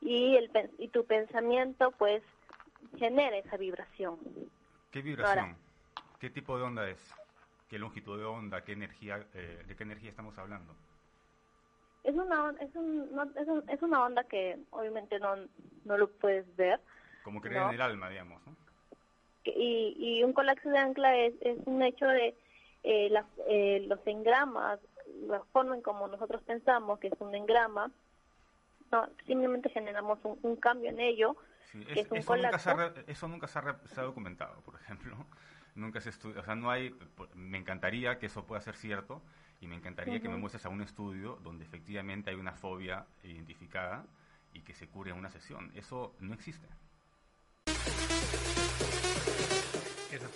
y, 0.00 0.36
el, 0.36 0.50
y 0.78 0.88
tu 0.88 1.04
pensamiento 1.06 1.90
pues 1.92 2.22
genera 2.98 3.36
esa 3.38 3.56
vibración. 3.56 4.18
¿Qué 4.90 5.02
vibración? 5.02 5.56
¿Qué 6.20 6.30
tipo 6.30 6.56
de 6.56 6.64
onda 6.64 6.88
es? 6.88 6.98
¿Qué 7.68 7.78
longitud 7.78 8.18
de 8.18 8.24
onda? 8.24 8.64
¿Qué 8.64 8.72
energía? 8.72 9.26
eh, 9.34 9.62
¿De 9.66 9.76
qué 9.76 9.82
energía 9.82 10.10
estamos 10.10 10.36
hablando? 10.38 10.74
Es 12.04 12.14
una, 12.14 12.54
es, 12.60 12.74
un- 12.74 13.14
no- 13.14 13.30
es, 13.36 13.46
un- 13.48 13.68
es 13.68 13.82
una 13.82 14.04
onda 14.04 14.24
que 14.24 14.58
obviamente 14.70 15.18
no, 15.18 15.36
no 15.84 15.98
lo 15.98 16.10
puedes 16.10 16.54
ver, 16.56 16.80
Como 17.22 17.40
creer 17.40 17.60
No. 17.62 17.68
en 17.68 17.74
el 17.74 17.80
alma, 17.82 18.08
digamos. 18.08 18.40
¿no? 18.46 18.56
y, 19.44 19.94
y 19.96 20.24
un 20.24 20.32
colapso 20.34 20.68
de 20.68 20.76
ancla 20.78 21.16
es, 21.16 21.32
es 21.40 21.58
un 21.66 21.82
hecho 21.82 22.06
de 22.06 22.36
eh, 22.82 23.08
las- 23.10 23.26
eh, 23.48 23.84
los 23.88 23.98
engramas, 24.06 24.78
la 25.26 25.40
forma 25.52 25.74
en 25.74 25.82
como 25.82 26.06
nosotros 26.06 26.42
pensamos 26.42 26.98
que 26.98 27.08
es 27.08 27.14
un 27.20 27.34
engrama, 27.34 27.90
no, 28.90 29.08
simplemente 29.26 29.68
generamos 29.70 30.18
un, 30.24 30.38
un 30.42 30.56
cambio 30.56 30.90
en 30.90 31.00
ello, 31.00 31.36
Sí, 31.72 31.84
que 31.84 32.00
es- 32.00 32.10
un 32.10 32.18
eso, 32.18 32.36
nunca 32.36 32.58
se 32.58 32.70
ha, 32.70 32.94
eso 33.06 33.28
nunca 33.28 33.46
se 33.46 33.58
ha, 33.58 33.62
re- 33.62 33.88
se 33.88 34.00
ha 34.00 34.04
documentado, 34.04 34.60
por 34.62 34.74
ejemplo. 34.76 35.16
Nunca 35.74 36.00
se 36.00 36.10
estudia, 36.10 36.40
o 36.40 36.44
sea, 36.44 36.56
no 36.56 36.72
hay, 36.72 36.92
me 37.36 37.56
encantaría 37.56 38.18
que 38.18 38.26
eso 38.26 38.44
pueda 38.44 38.60
ser 38.60 38.74
cierto 38.74 39.22
y 39.60 39.68
me 39.68 39.76
encantaría 39.76 40.18
que 40.20 40.28
me 40.28 40.36
muestres 40.36 40.66
a 40.66 40.70
un 40.70 40.80
estudio 40.82 41.36
donde 41.44 41.64
efectivamente 41.64 42.30
hay 42.30 42.36
una 42.36 42.52
fobia 42.52 43.06
identificada 43.22 44.04
y 44.52 44.62
que 44.62 44.74
se 44.74 44.88
cure 44.88 45.12
en 45.12 45.16
una 45.18 45.30
sesión. 45.30 45.70
Eso 45.76 46.16
no 46.18 46.34
existe. 46.34 46.66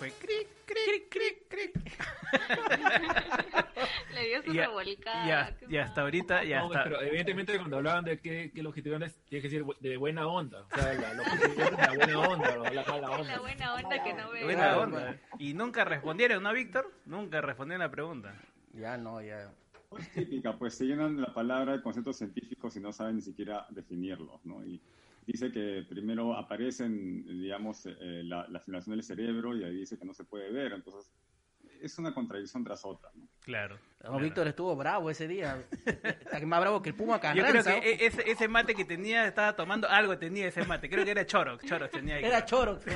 Fue 0.03 0.27
cric, 0.27 0.47
cric, 0.65 1.09
cric, 1.09 1.47
cric. 1.47 1.97
Le 4.13 4.27
dio 4.27 4.43
su 4.43 4.53
Y 4.53 4.57
revolcada. 4.57 5.27
y 5.27 5.31
a- 5.31 5.57
y 5.69 5.77
hasta 5.77 6.01
ahorita, 6.01 6.43
ya 6.43 6.59
No, 6.59 6.65
está. 6.67 6.83
pero 6.83 7.01
evidentemente 7.01 7.57
cuando 7.57 7.77
hablaban 7.77 8.03
de 8.05 8.19
qué, 8.19 8.51
qué 8.53 8.61
longitud 8.63 8.89
de 8.91 8.95
onda 8.95 9.07
es, 9.07 9.15
tiene 9.29 9.41
que 9.41 9.49
decir 9.49 9.65
de 9.79 9.97
buena 9.97 10.27
onda. 10.27 10.61
O 10.71 10.75
sea, 10.75 10.93
la 10.93 11.13
la 11.13 11.93
buena 11.95 12.19
onda, 12.19 12.55
no 12.55 12.63
la 12.65 12.83
mala 12.83 13.11
onda. 13.11 13.31
La 13.33 13.39
buena 13.39 13.73
onda 13.75 14.03
que 14.03 14.13
no 14.13 14.31
ve. 14.31 14.43
Buena 14.43 14.59
Claro, 14.61 14.81
onda. 14.81 15.17
Y 15.39 15.53
nunca 15.53 15.83
respondieron, 15.85 16.43
¿no, 16.43 16.53
Víctor? 16.53 16.91
Nunca 17.05 17.41
respondieron 17.41 17.79
la 17.79 17.91
pregunta. 17.91 18.35
Ya 18.73 18.97
no, 18.97 19.21
ya. 19.21 19.51
Es 19.97 20.11
típica, 20.11 20.57
pues 20.57 20.73
se 20.75 20.85
llenan 20.85 21.15
de 21.15 21.21
la 21.21 21.33
palabra 21.33 21.73
de 21.73 21.81
conceptos 21.83 22.17
científicos 22.17 22.75
y 22.75 22.79
no 22.79 22.91
saben 22.91 23.15
ni 23.15 23.21
siquiera 23.21 23.67
definirlos, 23.69 24.43
¿no? 24.45 24.65
Y 24.65 24.81
dice 25.25 25.51
que 25.51 25.85
primero 25.87 26.35
aparecen, 26.35 27.25
digamos, 27.25 27.85
eh, 27.85 28.21
la, 28.23 28.47
la 28.47 28.59
filmación 28.59 28.95
del 28.95 29.03
cerebro 29.03 29.55
y 29.55 29.63
ahí 29.63 29.75
dice 29.77 29.97
que 29.97 30.05
no 30.05 30.13
se 30.13 30.23
puede 30.23 30.51
ver, 30.51 30.73
entonces 30.73 31.11
es 31.81 31.97
una 31.97 32.13
contradicción 32.13 32.63
tras 32.63 32.85
otra, 32.85 33.09
¿no? 33.13 33.27
Claro. 33.41 33.77
No, 34.03 34.17
Víctor 34.17 34.47
estuvo 34.47 34.73
bravo 34.75 35.09
ese 35.09 35.27
día. 35.27 35.65
Está 35.85 36.39
más 36.45 36.61
bravo 36.61 36.81
que 36.81 36.89
el 36.89 36.95
Puma 36.95 37.15
Yo 37.15 37.21
Carranza. 37.21 37.71
creo 37.71 37.81
que 37.81 37.89
e- 37.91 38.05
ese, 38.05 38.29
ese 38.31 38.47
mate 38.47 38.73
que 38.73 38.85
tenía, 38.85 39.27
estaba 39.27 39.53
tomando 39.55 39.89
algo, 39.89 40.17
tenía 40.17 40.47
ese 40.47 40.63
mate. 40.65 40.89
Creo 40.89 41.03
que 41.03 41.11
era 41.11 41.25
Chorox. 41.25 41.65
Chorox 41.65 41.91
tenía 41.91 42.15
ahí. 42.15 42.23
Era 42.23 42.45
Choro. 42.45 42.79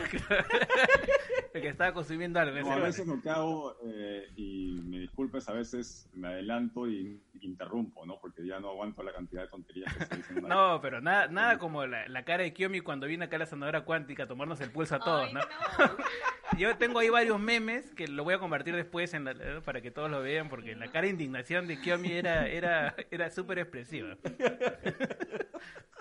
El 1.58 1.62
que 1.64 1.70
estaba 1.70 1.93
consumiendo 1.93 2.39
algo. 2.39 2.60
No, 2.60 2.72
a 2.72 2.80
veces 2.80 3.05
lo 3.08 3.22
que 3.22 3.30
hago, 3.30 3.76
eh, 3.86 4.28
y 4.36 4.80
me 4.84 4.99
disculpes, 4.99 5.47
a 5.49 5.53
veces 5.53 6.10
me 6.14 6.28
adelanto 6.30 6.88
y 6.89 7.22
interrumpo, 7.41 8.05
¿no? 8.05 8.20
Porque 8.20 8.45
ya 8.45 8.60
no 8.60 8.70
aguanto 8.70 9.03
la 9.03 9.14
cantidad 9.14 9.43
de 9.43 9.47
tonterías 9.49 9.93
que 9.95 10.05
se 10.05 10.16
dicen. 10.18 10.43
No, 10.47 10.80
pero 10.82 11.01
nada, 11.01 11.28
nada 11.32 11.58
como 11.58 11.86
la, 11.86 12.08
la 12.08 12.24
cara 12.24 12.43
de 12.43 12.53
Kiyomi 12.53 12.82
cuando 12.82 13.08
vino 13.08 13.26
acá 13.26 13.36
a 13.36 13.39
la 13.39 13.45
sanadora 13.45 13.82
cuántica 13.82 14.24
a 14.24 14.28
tomarnos 14.28 14.60
el 14.62 14.72
pulso 14.72 14.95
a 14.95 14.99
todos, 14.99 15.32
¿no? 15.34 15.41
Yo 16.58 16.76
tengo 16.78 16.99
ahí 16.99 17.10
varios 17.10 17.39
memes 17.39 17.93
que 17.93 18.08
lo 18.08 18.24
voy 18.24 18.34
a 18.34 18.39
compartir 18.39 18.76
después 18.76 19.14
en 19.14 19.26
la- 19.26 19.62
para 19.66 19.82
que 19.82 19.91
todos 19.91 20.10
lo 20.10 20.22
vean, 20.22 20.49
porque 20.49 20.76
la 20.76 20.88
cara 20.88 21.01
de 21.01 21.10
indignación 21.10 21.68
de 21.68 21.80
Kiyomi 21.80 22.12
era, 22.14 22.47
era, 22.47 22.95
era 23.12 23.30
súper 23.30 23.60
expresiva. 23.60 24.16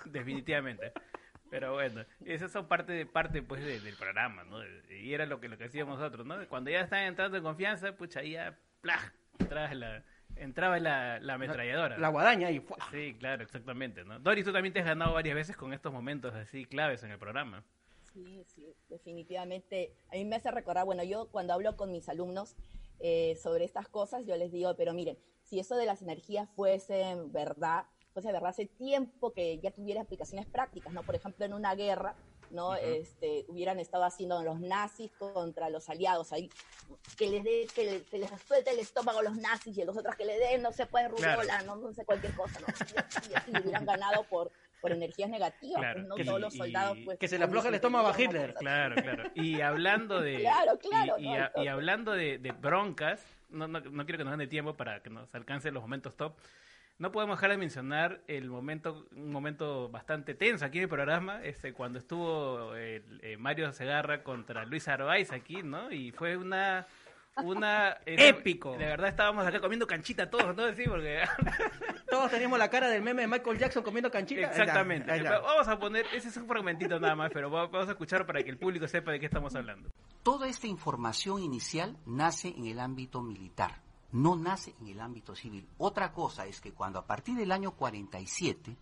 Definitivamente. 0.04 0.92
Pero 1.58 1.72
bueno, 1.72 2.04
esas 2.24 2.52
son 2.52 2.68
parte 2.68 2.92
de 2.92 3.06
parte 3.06 3.42
pues 3.42 3.64
de- 3.64 3.80
del 3.80 3.96
programa, 3.96 4.44
¿no? 4.44 4.58
Y 4.90 5.14
era 5.14 5.24
lo 5.24 5.40
que 5.40 5.48
lo 5.48 5.56
que 5.56 5.64
hacíamos 5.64 5.98
nosotros, 5.98 6.26
¿no? 6.26 6.36
Cuando 6.48 6.70
ya 6.70 6.80
estaban 6.80 7.06
entrando 7.06 7.36
en 7.38 7.42
confianza, 7.42 7.92
pucha, 7.96 8.20
ahí 8.20 8.32
ya 8.32 8.58
¡plaj! 8.82 9.10
entraba 9.38 9.74
la 9.74 10.04
entraba 10.36 10.78
la, 10.78 11.18
la 11.20 11.34
ametralladora. 11.34 11.96
La 11.96 12.08
guadaña 12.08 12.48
ahí. 12.48 12.60
¡fua! 12.60 12.76
Sí, 12.90 13.16
claro, 13.18 13.42
exactamente, 13.42 14.04
¿no? 14.04 14.18
Doris, 14.18 14.44
tú 14.44 14.52
también 14.52 14.74
te 14.74 14.80
has 14.80 14.86
ganado 14.86 15.14
varias 15.14 15.34
veces 15.34 15.56
con 15.56 15.72
estos 15.72 15.92
momentos 15.94 16.34
así 16.34 16.66
claves 16.66 17.02
en 17.04 17.10
el 17.10 17.18
programa. 17.18 17.64
Sí, 18.12 18.44
sí, 18.46 18.74
definitivamente. 18.90 19.92
A 20.10 20.16
mí 20.16 20.24
me 20.26 20.36
hace 20.36 20.50
recordar, 20.50 20.84
bueno, 20.84 21.02
yo 21.04 21.28
cuando 21.30 21.54
hablo 21.54 21.74
con 21.76 21.90
mis 21.90 22.08
alumnos 22.10 22.54
eh, 23.00 23.34
sobre 23.42 23.64
estas 23.64 23.88
cosas, 23.88 24.26
yo 24.26 24.36
les 24.36 24.52
digo, 24.52 24.74
pero 24.76 24.92
miren, 24.92 25.16
si 25.42 25.58
eso 25.58 25.76
de 25.76 25.86
las 25.86 26.02
energías 26.02 26.48
fuese 26.50 27.16
verdad, 27.28 27.86
fuese 28.16 28.32
verdad 28.32 28.48
hace 28.48 28.64
tiempo 28.64 29.30
que 29.34 29.58
ya 29.58 29.70
tuviera 29.70 30.00
aplicaciones 30.00 30.46
prácticas, 30.46 30.90
¿no? 30.90 31.02
Por 31.02 31.14
ejemplo, 31.14 31.44
en 31.44 31.52
una 31.52 31.74
guerra, 31.74 32.14
¿no? 32.50 32.74
este, 32.74 33.44
hubieran 33.48 33.78
estado 33.78 34.04
haciendo 34.04 34.42
los 34.42 34.58
nazis 34.58 35.10
contra 35.18 35.68
los 35.68 35.90
aliados 35.90 36.32
ahí, 36.32 36.48
que 37.18 37.28
les 37.28 37.44
dé, 37.44 37.66
que, 37.74 37.84
le- 37.84 38.02
que 38.04 38.16
les 38.18 38.30
suelte 38.48 38.70
el 38.70 38.78
estómago 38.78 39.18
a 39.18 39.22
los 39.22 39.36
nazis 39.36 39.76
y 39.76 39.82
a 39.82 39.84
los 39.84 39.96
otros 39.98 40.14
que 40.16 40.24
le 40.24 40.38
den, 40.38 40.62
no 40.62 40.72
se 40.72 40.86
puede 40.86 41.08
rulola, 41.08 41.42
Claro. 41.42 41.66
no, 41.66 41.76
no 41.76 41.92
sé, 41.92 42.06
cualquier 42.06 42.32
cosa, 42.34 42.58
¿no? 42.60 42.66
Y 43.30 43.34
así 43.34 43.50
hubieran 43.50 43.84
ganado 43.84 44.24
por, 44.24 44.50
por 44.80 44.92
energías 44.92 45.28
negativas, 45.28 45.78
Claro, 45.80 45.98
pues 45.98 46.08
no 46.08 46.14
que 46.14 46.24
todos 46.24 46.38
y- 46.38 46.42
los 46.42 46.54
soldados, 46.54 46.98
pues. 47.04 47.18
Que 47.18 47.28
se 47.28 47.38
le 47.38 47.44
afloje 47.44 47.68
el 47.68 47.74
estómago 47.74 48.08
a 48.08 48.18
Hitler. 48.18 48.54
Claro, 48.54 48.94
claro. 48.94 49.24
Y 49.34 49.60
hablando 49.60 50.22
de 50.22 50.38
Claro, 50.40 50.78
claro, 50.78 51.18
y, 51.18 51.26
y 51.26 51.28
no, 51.36 51.62
y 51.64 51.68
hablando 51.68 52.12
de, 52.12 52.38
de 52.38 52.52
broncas, 52.52 53.22
no, 53.50 53.68
no, 53.68 53.80
no 53.80 54.04
quiero 54.06 54.16
que 54.16 54.24
nos 54.24 54.30
den 54.32 54.38
de 54.40 54.46
tiempo 54.46 54.74
para 54.74 55.02
que 55.02 55.10
nos 55.10 55.34
alcancen 55.34 55.74
los 55.74 55.82
momentos 55.82 56.16
top. 56.16 56.32
No 56.98 57.12
podemos 57.12 57.36
dejar 57.36 57.50
de 57.50 57.58
mencionar 57.58 58.22
el 58.26 58.48
momento, 58.48 59.06
un 59.14 59.30
momento 59.30 59.90
bastante 59.90 60.34
tenso 60.34 60.64
aquí 60.64 60.78
en 60.78 60.84
el 60.84 60.88
programa, 60.88 61.42
este, 61.44 61.72
cuando 61.74 61.98
estuvo 61.98 62.74
el, 62.74 63.20
eh, 63.22 63.36
Mario 63.36 63.70
Segarra 63.72 64.22
contra 64.22 64.64
Luis 64.64 64.88
Arbaiz 64.88 65.30
aquí, 65.30 65.62
¿no? 65.62 65.92
Y 65.92 66.10
fue 66.12 66.38
una, 66.38 66.86
una 67.42 67.98
Épico. 68.06 68.72
De 68.78 68.86
verdad 68.86 69.08
estábamos 69.08 69.46
acá 69.46 69.60
comiendo 69.60 69.86
canchita 69.86 70.30
todos, 70.30 70.56
¿no? 70.56 70.72
Sí, 70.74 70.84
porque 70.88 71.22
Todos 72.08 72.30
teníamos 72.30 72.58
la 72.58 72.70
cara 72.70 72.88
del 72.88 73.02
meme 73.02 73.22
de 73.22 73.28
Michael 73.28 73.58
Jackson 73.58 73.82
comiendo 73.82 74.10
canchita. 74.10 74.42
Exactamente. 74.48 75.10
Ahí 75.12 75.18
está. 75.20 75.40
Vamos 75.40 75.68
a 75.68 75.78
poner, 75.78 76.06
ese 76.14 76.28
es 76.28 76.36
un 76.38 76.46
fragmentito 76.46 76.98
nada 76.98 77.14
más, 77.14 77.30
pero 77.30 77.50
va- 77.50 77.66
vamos 77.66 77.88
a 77.88 77.92
escuchar 77.92 78.24
para 78.24 78.42
que 78.42 78.48
el 78.48 78.56
público 78.56 78.88
sepa 78.88 79.10
de 79.12 79.20
qué 79.20 79.26
estamos 79.26 79.54
hablando. 79.54 79.90
Toda 80.22 80.48
esta 80.48 80.66
información 80.66 81.42
inicial 81.42 81.98
nace 82.06 82.48
en 82.56 82.64
el 82.66 82.78
ámbito 82.80 83.20
militar, 83.20 83.82
no 84.16 84.34
nace 84.36 84.74
en 84.80 84.88
el 84.88 85.00
ámbito 85.00 85.34
civil. 85.36 85.66
Otra 85.78 86.12
cosa 86.12 86.46
es 86.46 86.60
que 86.60 86.72
cuando 86.72 86.98
a 86.98 87.06
partir 87.06 87.36
del 87.36 87.52
año 87.52 87.72
47 87.72 88.76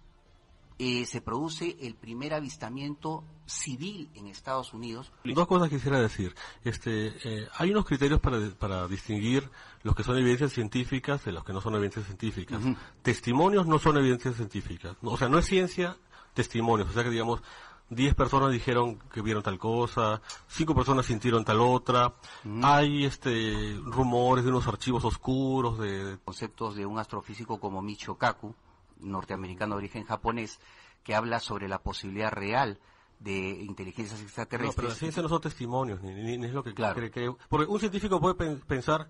eh, 0.78 1.06
se 1.06 1.20
produce 1.20 1.76
el 1.80 1.94
primer 1.94 2.34
avistamiento 2.34 3.24
civil 3.46 4.10
en 4.14 4.26
Estados 4.28 4.72
Unidos, 4.72 5.12
Dos 5.24 5.46
cosas 5.46 5.68
quisiera 5.68 6.00
decir. 6.00 6.34
Este, 6.64 7.08
eh, 7.24 7.48
hay 7.56 7.70
unos 7.70 7.84
criterios 7.84 8.20
para, 8.20 8.38
para 8.58 8.86
distinguir 8.86 9.50
los 9.82 9.94
que 9.94 10.04
son 10.04 10.16
evidencias 10.18 10.52
científicas 10.52 11.24
de 11.24 11.32
los 11.32 11.44
que 11.44 11.52
no 11.52 11.60
son 11.60 11.74
evidencias 11.74 12.06
científicas. 12.06 12.60
Testimonios 13.02 13.66
no 13.66 13.78
son 13.78 13.98
evidencias 13.98 14.36
científicas. 14.36 14.96
O 15.02 15.16
sea, 15.16 15.28
no 15.28 15.38
es 15.38 15.46
ciencia, 15.46 15.96
testimonios. 16.32 16.90
O 16.90 16.92
sea 16.92 17.02
que 17.02 17.10
digamos, 17.10 17.42
10 17.90 18.14
personas 18.14 18.50
dijeron 18.50 18.98
que 19.12 19.20
vieron 19.22 19.42
tal 19.42 19.58
cosa, 19.58 20.20
5 20.48 20.74
personas 20.74 21.06
sintieron 21.06 21.44
tal 21.44 21.60
otra. 21.60 22.14
Hay 22.62 23.04
este 23.04 23.78
rumores 23.84 24.44
de 24.44 24.50
unos 24.50 24.66
archivos 24.66 25.04
oscuros 25.04 25.78
de 25.78 26.18
conceptos 26.24 26.76
de 26.76 26.86
un 26.86 26.98
astrofísico 26.98 27.60
como 27.60 27.82
Michio 27.82 28.16
Kaku, 28.16 28.54
norteamericano 29.00 29.74
de 29.74 29.78
origen 29.78 30.04
japonés, 30.04 30.58
que 31.02 31.14
habla 31.14 31.40
sobre 31.40 31.68
la 31.68 31.78
posibilidad 31.82 32.32
real 32.32 32.78
de 33.20 33.62
inteligencias 33.62 34.18
No, 34.20 34.26
extraterrestres. 34.26 34.76
pero 34.76 34.88
la 34.88 34.94
ciencia 34.94 35.22
no 35.22 35.28
son 35.28 35.40
testimonios, 35.40 36.02
ni, 36.02 36.12
ni- 36.14 36.36
ni 36.36 36.46
es 36.46 36.52
lo 36.52 36.64
que 36.64 36.74
Claro. 36.74 36.94
cree 36.96 37.10
que... 37.10 37.32
Porque 37.48 37.66
un 37.70 37.78
científico 37.78 38.20
puede 38.20 38.34
pen- 38.34 38.60
pensar 38.66 39.08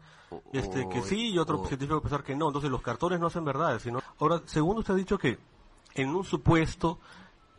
este, 0.53 0.89
que 0.89 1.03
sí 1.03 1.31
y 1.31 1.39
otro 1.39 1.61
o- 1.61 1.67
científico 1.67 2.01
puede 2.01 2.11
pensar 2.11 2.23
que 2.25 2.37
no. 2.37 2.49
Entonces 2.49 2.71
los 2.71 2.83
cartones 2.83 3.19
no 3.19 3.29
hacen 3.29 3.45
verdades. 3.45 3.83
Sino... 3.83 4.01
Ahora, 4.21 4.43
segundo 4.45 4.81
usted 4.81 4.95
ha 4.95 4.97
dicho 4.97 5.19
que 5.19 5.39
en 5.95 6.15
un 6.15 6.25
supuesto 6.25 6.99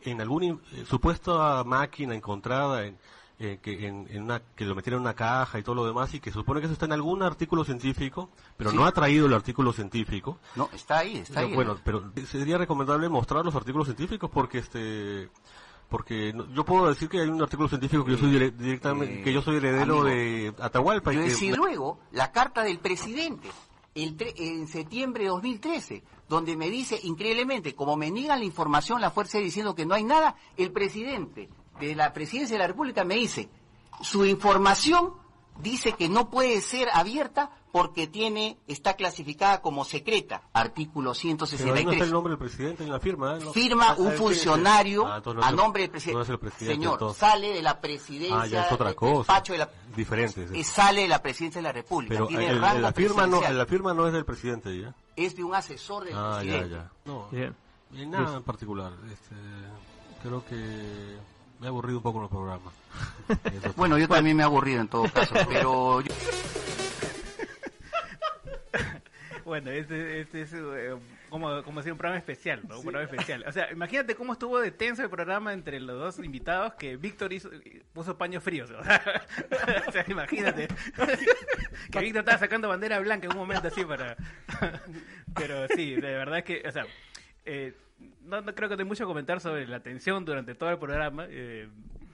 en 0.02 0.20
alguna 0.20 0.46
eh, 0.72 0.84
supuesta 0.88 1.62
máquina 1.64 2.14
encontrada 2.14 2.86
en, 2.86 2.96
eh, 3.38 3.58
que, 3.60 3.86
en, 3.86 4.06
en 4.10 4.22
una, 4.22 4.40
que 4.54 4.64
lo 4.64 4.74
metieron 4.74 5.00
en 5.00 5.06
una 5.06 5.14
caja 5.14 5.58
y 5.58 5.62
todo 5.62 5.74
lo 5.74 5.84
demás 5.86 6.14
y 6.14 6.20
que 6.20 6.30
supone 6.32 6.60
que 6.60 6.66
eso 6.66 6.72
está 6.72 6.86
en 6.86 6.92
algún 6.92 7.22
artículo 7.22 7.64
científico, 7.64 8.30
pero 8.56 8.70
Sí. 8.70 8.76
no 8.76 8.86
ha 8.86 8.92
traído 8.92 9.26
el 9.26 9.34
artículo 9.34 9.72
científico. 9.72 10.38
No, 10.54 10.70
está 10.72 10.98
ahí, 10.98 11.18
está 11.18 11.40
ahí. 11.40 11.54
Bueno, 11.54 11.76
pero 11.84 12.12
sería 12.26 12.56
recomendable 12.58 13.08
mostrar 13.08 13.44
los 13.44 13.54
artículos 13.54 13.86
científicos 13.88 14.30
porque 14.32 14.58
este 14.58 15.28
porque 15.88 16.32
no- 16.32 16.46
yo 16.52 16.64
puedo 16.64 16.88
decir 16.88 17.08
que 17.08 17.20
hay 17.20 17.28
un 17.28 17.40
artículo 17.40 17.68
científico 17.68 18.04
que 18.04 18.12
yo 18.12 18.18
soy 18.18 18.30
dire- 18.32 18.50
directamente 18.56 19.22
que 19.22 19.32
yo 19.32 19.40
soy 19.40 19.56
heredero 19.58 20.00
amigo, 20.00 20.04
de 20.04 20.52
Atahualpa 20.60 21.12
y 21.14 21.16
que 21.28 21.54
luego 21.56 22.00
la 22.10 22.32
carta 22.32 22.64
del 22.64 22.78
presidente 22.80 23.48
en 23.96 24.68
septiembre 24.68 25.24
de 25.24 25.30
2013, 25.30 26.02
donde 26.28 26.56
me 26.56 26.68
dice 26.68 27.00
increíblemente, 27.02 27.74
como 27.74 27.96
me 27.96 28.10
niegan 28.10 28.40
la 28.40 28.44
información 28.44 29.00
la 29.00 29.10
fuerza 29.10 29.38
diciendo 29.38 29.74
que 29.74 29.86
no 29.86 29.94
hay 29.94 30.04
nada, 30.04 30.36
el 30.56 30.70
presidente 30.70 31.48
de 31.80 31.94
la 31.94 32.12
presidencia 32.12 32.54
de 32.54 32.60
la 32.60 32.66
República 32.68 33.04
me 33.04 33.14
dice, 33.14 33.48
su 34.02 34.26
información 34.26 35.14
dice 35.60 35.92
que 35.92 36.08
no 36.08 36.28
puede 36.28 36.60
ser 36.60 36.88
abierta 36.92 37.50
porque 37.76 38.06
tiene 38.06 38.56
está 38.66 38.94
clasificada 38.94 39.60
como 39.60 39.84
secreta, 39.84 40.40
artículo 40.54 41.12
pero 41.12 41.26
ahí 41.26 41.34
no 41.34 41.44
está 41.44 41.46
163. 41.58 42.02
el 42.04 42.10
nombre 42.10 42.30
del 42.30 42.38
presidente 42.38 42.84
en 42.84 42.90
la 42.90 42.98
firma. 43.00 43.36
¿eh? 43.36 43.40
No- 43.44 43.52
Firma 43.52 43.88
Ah, 43.90 43.94
un 43.98 44.06
sí, 44.06 44.12
sí. 44.12 44.16
funcionario 44.16 45.06
Ah, 45.06 45.20
no 45.22 45.42
a 45.42 45.52
nombre 45.52 45.82
del 45.82 45.90
presidente. 45.90 46.16
no 46.16 46.22
es 46.22 46.28
el 46.30 46.38
presidente, 46.38 46.74
Señor, 46.74 46.92
entonces. 46.94 47.18
sale 47.18 47.52
de 47.52 47.60
la 47.62 47.78
presidencia, 47.78 48.40
Ah, 48.40 48.46
ya 48.46 48.62
es 48.64 48.72
otra 48.72 48.94
cosa. 48.94 49.42
de 49.46 49.58
la 49.58 49.68
Diferente. 49.94 50.48
sí. 50.48 50.58
eh, 50.58 50.64
sale 50.64 51.02
de 51.02 51.08
la 51.08 51.20
presidencia 51.20 51.58
de 51.58 51.64
la 51.64 51.72
República, 51.72 52.14
Pero 52.14 52.26
tiene 52.28 52.46
el- 52.48 52.62
rango 52.62 52.80
la 52.80 52.92
firma 52.94 53.26
no 53.26 53.42
la 53.42 53.66
firma 53.66 53.92
no 53.92 54.06
es 54.06 54.14
del 54.14 54.24
presidente 54.24 54.80
ya. 54.80 54.94
es 55.14 55.36
de 55.36 55.44
un 55.44 55.54
asesor 55.54 56.04
del 56.06 56.14
Ah, 56.16 56.30
ya, 56.36 56.38
presidente. 56.52 56.70
ya. 56.76 56.90
No, 57.04 57.28
Bien. 57.30 57.54
y 57.92 58.06
nada 58.06 58.38
en 58.38 58.42
particular. 58.42 58.92
Este, 59.12 59.34
creo 60.22 60.42
que 60.46 60.54
me 61.60 61.66
he 61.66 61.68
aburrido 61.68 61.98
un 61.98 62.02
poco 62.02 62.16
en 62.18 62.22
los 62.22 62.30
programas. 62.30 62.72
Bueno, 63.76 63.98
yo 63.98 64.08
también 64.08 64.34
me 64.34 64.42
he 64.44 64.46
aburrido 64.46 64.80
en 64.80 64.88
todo 64.88 65.04
caso, 65.12 65.34
pero 65.46 66.00
yo- 66.00 66.14
Bueno, 69.46 69.70
este, 69.70 70.22
este 70.22 70.42
es 70.42 70.52
eh, 70.52 70.96
como, 71.30 71.62
como 71.62 71.80
si 71.80 71.88
un 71.88 71.96
programa 71.96 72.18
especial, 72.18 72.62
¿no? 72.68 72.78
Un 72.78 72.82
programa 72.82 73.08
especial. 73.08 73.44
O 73.46 73.52
sea, 73.52 73.70
imagínate 73.70 74.16
cómo 74.16 74.32
estuvo 74.32 74.58
de 74.58 74.72
tenso 74.72 75.04
el 75.04 75.08
programa 75.08 75.52
entre 75.52 75.78
los 75.78 75.96
dos 75.96 76.18
invitados 76.18 76.74
que 76.74 76.96
Víctor 76.96 77.32
hizo, 77.32 77.48
puso 77.92 78.18
paños 78.18 78.42
fríos. 78.42 78.72
O 78.72 78.82
sea, 78.82 79.24
o 79.88 79.92
sea, 79.92 80.04
imagínate. 80.08 80.66
que 81.92 82.00
Víctor 82.00 82.22
estaba 82.22 82.38
sacando 82.38 82.68
bandera 82.68 82.98
blanca 82.98 83.26
en 83.26 83.34
un 83.34 83.38
momento 83.38 83.68
así 83.68 83.84
para... 83.84 84.16
Pero 85.36 85.68
sí, 85.76 85.94
de 85.94 86.12
verdad 86.12 86.42
que, 86.42 86.64
o 86.66 86.72
sea, 86.72 86.84
eh, 87.44 87.72
no, 88.24 88.40
no 88.40 88.52
creo 88.52 88.68
que 88.68 88.76
tenga 88.76 88.88
mucho 88.88 89.04
que 89.04 89.08
comentar 89.08 89.40
sobre 89.40 89.68
la 89.68 89.78
tensión 89.78 90.24
durante 90.24 90.56
todo 90.56 90.70
el 90.70 90.78
programa, 90.78 91.24
eh, 91.30 91.68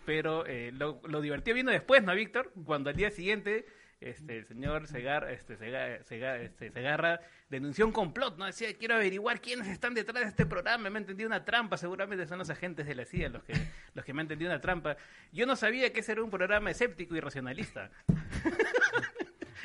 pero 0.05 0.45
eh, 0.45 0.71
lo, 0.75 1.01
lo 1.09 1.23
divertido 1.23 1.55
vino 1.55 1.71
después, 1.71 2.03
¿no, 2.03 2.15
Víctor? 2.15 2.53
Cuando 2.67 2.91
al 2.91 2.97
día 2.97 3.11
siguiente 3.11 3.65
este, 4.03 4.39
el 4.39 4.45
señor 4.47 4.87
Segar, 4.87 5.31
este, 5.31 5.57
Sega- 5.59 6.03
Sega- 6.05 6.39
este, 6.41 6.71
Segarra 6.71 7.21
denunció 7.49 7.87
un 7.87 7.93
complot, 7.93 8.39
¿no? 8.39 8.47
Decía, 8.47 8.75
quiero 8.77 8.95
averiguar 8.95 9.41
quiénes 9.41 9.69
están 9.69 9.95
detrás 9.95 10.23
de 10.23 10.29
este 10.29 10.47
programa, 10.47 10.85
me 10.91 10.97
han 10.99 11.03
entendido 11.05 11.27
una 11.29 11.45
trampa, 11.45 11.77
seguramente 11.77 12.27
son 12.27 12.39
los 12.39 12.51
agentes 12.51 12.87
de 12.87 12.95
la 12.95 13.05
CIA 13.05 13.29
los 13.29 13.45
que, 13.45 13.55
los 13.95 14.05
que 14.05 14.13
me 14.13 14.21
han 14.21 14.25
entendido 14.25 14.51
una 14.51 14.61
trampa. 14.61 14.97
Yo 15.33 15.47
no 15.47 15.55
sabía 15.57 15.93
que 15.93 16.01
ese 16.01 16.13
era 16.13 16.23
un 16.23 16.31
programa 16.31 16.71
escéptico 16.71 17.15
y 17.17 17.21
racionalista. 17.21 17.91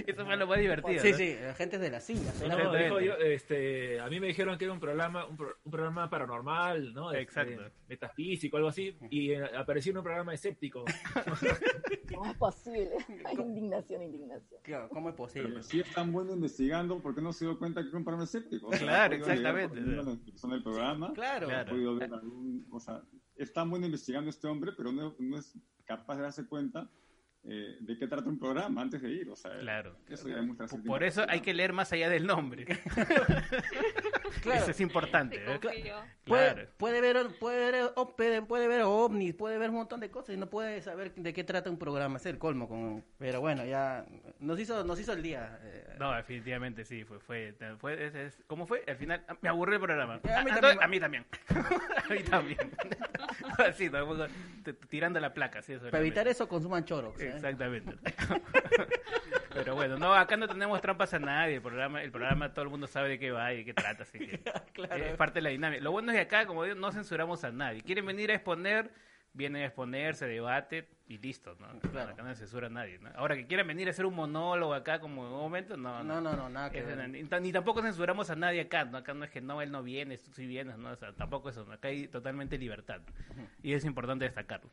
Eso 0.06 0.26
fue 0.26 0.38
lo 0.38 0.48
más 0.48 0.60
divertido. 0.60 1.02
Sí, 1.02 1.12
¿no? 1.12 1.18
sí, 1.18 1.36
agentes 1.50 1.80
de 1.82 1.90
la 1.90 2.00
silla. 2.00 2.22
No, 2.40 2.46
Exactamente. 2.46 2.84
dijo 2.84 3.00
yo, 3.00 3.14
este, 3.16 4.00
a 4.00 4.10
mí 4.10 4.20
me 4.20 4.28
dijeron 4.28 4.58
que 4.58 4.66
era 4.66 4.74
un 4.74 4.80
programa, 4.80 5.26
un, 5.26 5.38
pro- 5.38 5.56
un 5.64 5.72
programa 5.72 6.10
paranormal, 6.10 6.94
¿no? 6.94 7.12
Este, 7.12 7.22
Exacto. 7.24 7.64
metafísico, 7.88 8.58
algo 8.58 8.70
así, 8.70 8.96
y 9.10 9.32
eh, 9.32 9.44
apareció 9.58 9.92
en 9.92 9.98
un 9.98 10.04
programa 10.04 10.34
escéptico. 10.34 10.84
¿Cómo 12.14 12.26
es 12.32 12.38
posible? 12.38 12.90
Hay 13.26 13.36
indignación, 13.36 14.02
indignación. 14.04 14.62
Claro, 14.64 14.90
¿cómo 14.90 15.10
es 15.10 15.16
posible? 15.16 15.50
Pero 15.50 15.64
si 15.64 15.80
es 15.80 15.94
tan 15.94 16.12
bueno 16.12 16.34
investigando, 16.34 17.00
¿por 17.02 17.16
qué 17.16 17.22
no 17.22 17.34
se 17.34 17.46
dio 17.46 17.58
cuenta 17.58 17.82
que 17.82 17.90
era 17.90 17.98
un 17.98 18.04
programa 18.04 18.24
escéptico? 18.26 18.68
O 18.68 18.72
sea, 18.74 18.80
Claro, 18.80 19.16
exactamente. 19.16 19.80
ejemplo, 19.80 20.04
la 20.04 20.12
descripción 20.12 20.52
del 20.52 20.64
programa, 20.64 21.14
Claro. 21.14 21.50
ha 21.50 21.66
podido 21.66 21.96
ver 21.96 22.14
algún, 22.14 22.66
o 22.72 22.80
sea, 22.80 23.02
es 23.36 23.54
tan 23.54 23.70
bueno 23.70 23.86
investigando 23.86 24.30
este 24.30 24.48
hombre, 24.48 24.72
pero 24.76 24.92
no, 24.92 25.16
no 25.20 25.38
es 25.38 25.58
capaz 25.86 26.16
de 26.18 26.24
darse 26.24 26.48
cuenta 26.48 26.90
eh, 27.44 27.78
de 27.80 27.98
qué 27.98 28.08
trata 28.08 28.28
un 28.30 28.38
programa 28.40 28.82
antes 28.82 29.02
de 29.02 29.10
ir. 29.12 29.30
O 29.30 29.36
sea, 29.36 29.58
Claro. 29.60 29.96
eso 30.10 30.28
ya 30.28 30.36
demuestra 30.36 30.68
cierta 30.68 30.88
Por 30.88 31.04
eso 31.04 31.26
hay 31.30 31.40
que 31.42 31.54
leer 31.54 31.74
más 31.74 31.92
allá 31.94 32.10
del 32.10 32.26
nombre. 32.28 32.66
Claro. 34.42 34.62
Eso 34.62 34.72
es 34.72 34.82
importante. 34.82 35.38
¿eh? 35.38 35.60
Puede, 35.60 35.82
Claro. 35.82 36.68
puede 36.78 37.02
ver, 37.02 37.30
puede 37.40 37.72
ver, 37.72 37.94
puede, 38.16 38.42
puede 38.44 38.68
ver 38.68 38.82
ovnis, 38.84 39.34
puede 39.34 39.58
ver 39.58 39.70
un 39.72 39.78
montón 39.78 40.00
de 40.00 40.10
cosas 40.10 40.36
y 40.36 40.38
no 40.38 40.50
puede 40.50 40.82
saber 40.82 41.14
de 41.16 41.34
qué 41.34 41.44
trata 41.44 41.70
un 41.70 41.78
programa. 41.78 42.18
Es 42.18 42.26
el 42.28 42.38
colmo. 42.38 42.68
Con, 42.68 43.04
pero 43.18 43.42
bueno, 43.42 43.66
ya 43.66 44.06
nos 44.40 44.60
hizo, 44.60 44.84
nos 44.84 45.00
hizo 45.00 45.14
el 45.14 45.24
día. 45.24 45.60
eh, 45.64 45.96
No, 46.00 46.14
definitivamente 46.14 46.86
sí, 46.86 47.04
fue, 47.04 47.20
fue, 47.20 47.56
fue 47.80 48.06
es- 48.06 48.16
es- 48.16 48.44
¿cómo 48.48 48.68
fue? 48.68 48.84
Al 48.88 48.98
final, 48.98 49.24
ah, 49.28 49.36
me 49.42 49.50
aburrió 49.50 49.76
el 49.76 49.82
programa. 49.82 50.14
A 50.16 50.18
mí 50.18 50.22
Ah, 50.52 50.60
también. 50.62 50.84
a 50.84 50.88
mí 50.88 51.00
también. 51.00 51.26
a 52.10 52.14
mí 52.14 52.24
también. 52.24 52.72
Así, 53.58 53.90
tirando 54.90 55.20
la 55.20 55.34
placa, 55.34 55.62
sí, 55.62 55.74
eso 55.74 55.86
para 55.90 56.00
evitar 56.00 56.28
eso, 56.28 56.48
consuman 56.48 56.86
choros. 56.86 57.16
Exactamente. 57.36 57.96
Pero 59.54 59.76
bueno, 59.76 59.98
no, 59.98 60.14
acá 60.14 60.38
no 60.38 60.48
tenemos 60.48 60.80
trampas 60.82 61.14
a 61.14 61.20
nadie. 61.20 61.56
El 61.56 61.62
programa, 61.62 62.04
el 62.04 62.12
programa 62.12 62.54
todo 62.54 62.64
el 62.64 62.70
mundo 62.70 62.86
sabe 62.86 63.10
de 63.10 63.20
qué 63.20 63.32
va 63.32 63.54
y 63.54 63.58
de 63.58 63.66
qué 63.66 63.74
trata, 63.74 64.04
así 64.04 64.20
que 64.20 64.40
es 65.12 65.18
parte 65.18 65.36
de 65.36 65.42
la 65.42 65.50
dinámica. 65.50 65.84
Lo 65.84 65.92
bueno 65.92 66.12
es 66.12 66.18
que 66.18 66.22
acá, 66.22 66.46
como 66.46 66.64
digo, 66.64 66.76
no 66.76 66.92
censuramos 66.92 67.44
a 67.44 67.52
nadie. 67.52 67.82
Quieren 67.82 68.06
venir 68.06 68.30
a 68.30 68.36
exponer, 68.36 68.92
vienen 69.34 69.64
a 69.64 69.66
exponer, 69.66 70.16
se 70.16 70.28
debate 70.28 70.88
y 71.08 71.18
listo, 71.18 71.56
¿no? 71.60 71.68
Acá 72.00 72.22
no 72.22 72.36
censura 72.36 72.68
a 72.68 72.70
nadie, 72.70 73.00
¿no? 73.00 73.10
Ahora 73.16 73.36
que 73.36 73.48
quieran 73.48 73.66
venir 73.66 73.88
a 73.88 73.92
hacer 73.92 74.06
un 74.06 74.14
monólogo 74.14 74.74
acá 74.74 75.00
como 75.00 75.26
en 75.26 75.34
un 75.34 75.40
momento, 75.40 75.76
no. 75.78 76.04
No, 76.04 76.22
no, 76.22 76.36
no, 76.36 76.50
nada 76.50 76.70
que 76.70 76.84
ver. 76.84 76.98
no, 76.98 77.08
ni, 77.08 77.24
ni 77.24 77.52
tampoco 77.52 77.82
censuramos 77.82 78.30
a 78.30 78.36
nadie 78.36 78.62
acá, 78.62 78.86
¿no? 78.86 78.98
Acá 78.98 79.14
no 79.14 79.26
es 79.26 79.32
que 79.32 79.42
no, 79.42 79.62
él 79.62 79.72
no 79.72 79.82
viene, 79.82 80.18
tú 80.18 80.32
sí 80.34 80.46
vienes, 80.46 80.78
¿no? 80.78 80.92
O 80.92 80.96
sea, 80.96 81.14
tampoco 81.14 81.50
eso, 81.50 81.66
¿no? 81.66 81.74
acá 81.74 81.88
hay 81.88 82.08
totalmente 82.08 82.58
libertad. 82.58 83.02
Y 83.64 83.74
es 83.74 83.86
importante 83.86 84.26
destacarlo. 84.26 84.70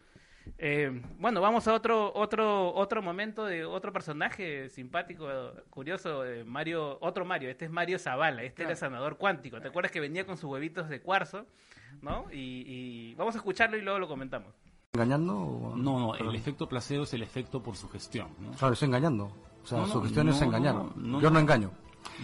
Eh, 0.59 1.03
bueno, 1.19 1.41
vamos 1.41 1.67
a 1.69 1.75
otro 1.75 2.13
otro 2.15 2.73
otro 2.75 3.03
momento 3.03 3.45
de 3.45 3.65
otro 3.65 3.93
personaje 3.93 4.69
simpático, 4.69 5.27
curioso, 5.71 6.23
Mario, 6.47 6.99
otro 7.01 7.25
Mario, 7.25 7.49
este 7.51 7.65
es 7.65 7.71
Mario 7.71 7.99
Zavala, 7.99 8.43
este 8.43 8.63
era 8.63 8.73
el 8.73 8.77
sanador 8.77 9.17
cuántico, 9.17 9.61
¿te 9.61 9.69
acuerdas 9.69 9.91
que 9.91 10.01
venía 10.01 10.27
con 10.27 10.37
sus 10.37 10.51
huevitos 10.51 10.89
de 10.89 11.01
cuarzo? 11.01 11.47
¿No? 12.03 12.27
Y, 12.33 12.65
y 12.67 13.15
vamos 13.15 13.35
a 13.35 13.39
escucharlo 13.39 13.77
y 13.77 13.81
luego 13.83 13.99
lo 13.99 14.09
comentamos. 14.09 14.53
¿Engañando? 14.95 15.37
o- 15.37 15.77
No, 15.77 15.99
no, 15.99 16.15
el 16.15 16.35
efecto 16.35 16.69
placebo 16.69 17.05
es 17.05 17.15
el 17.15 17.23
efecto 17.23 17.63
por 17.63 17.77
sugestión. 17.77 18.29
¿no? 18.41 18.53
Claro, 18.53 18.75
estoy 18.75 18.89
engañando. 18.89 19.31
O 19.63 19.67
sea, 19.67 19.79
No, 19.79 19.87
no, 19.87 19.93
su 19.93 20.03
gestión 20.03 20.29
es 20.29 20.41
engañar. 20.43 20.75
no, 20.75 20.93
no, 20.97 21.21
Yo 21.21 21.31
no. 21.31 21.39
engaño. 21.41 21.71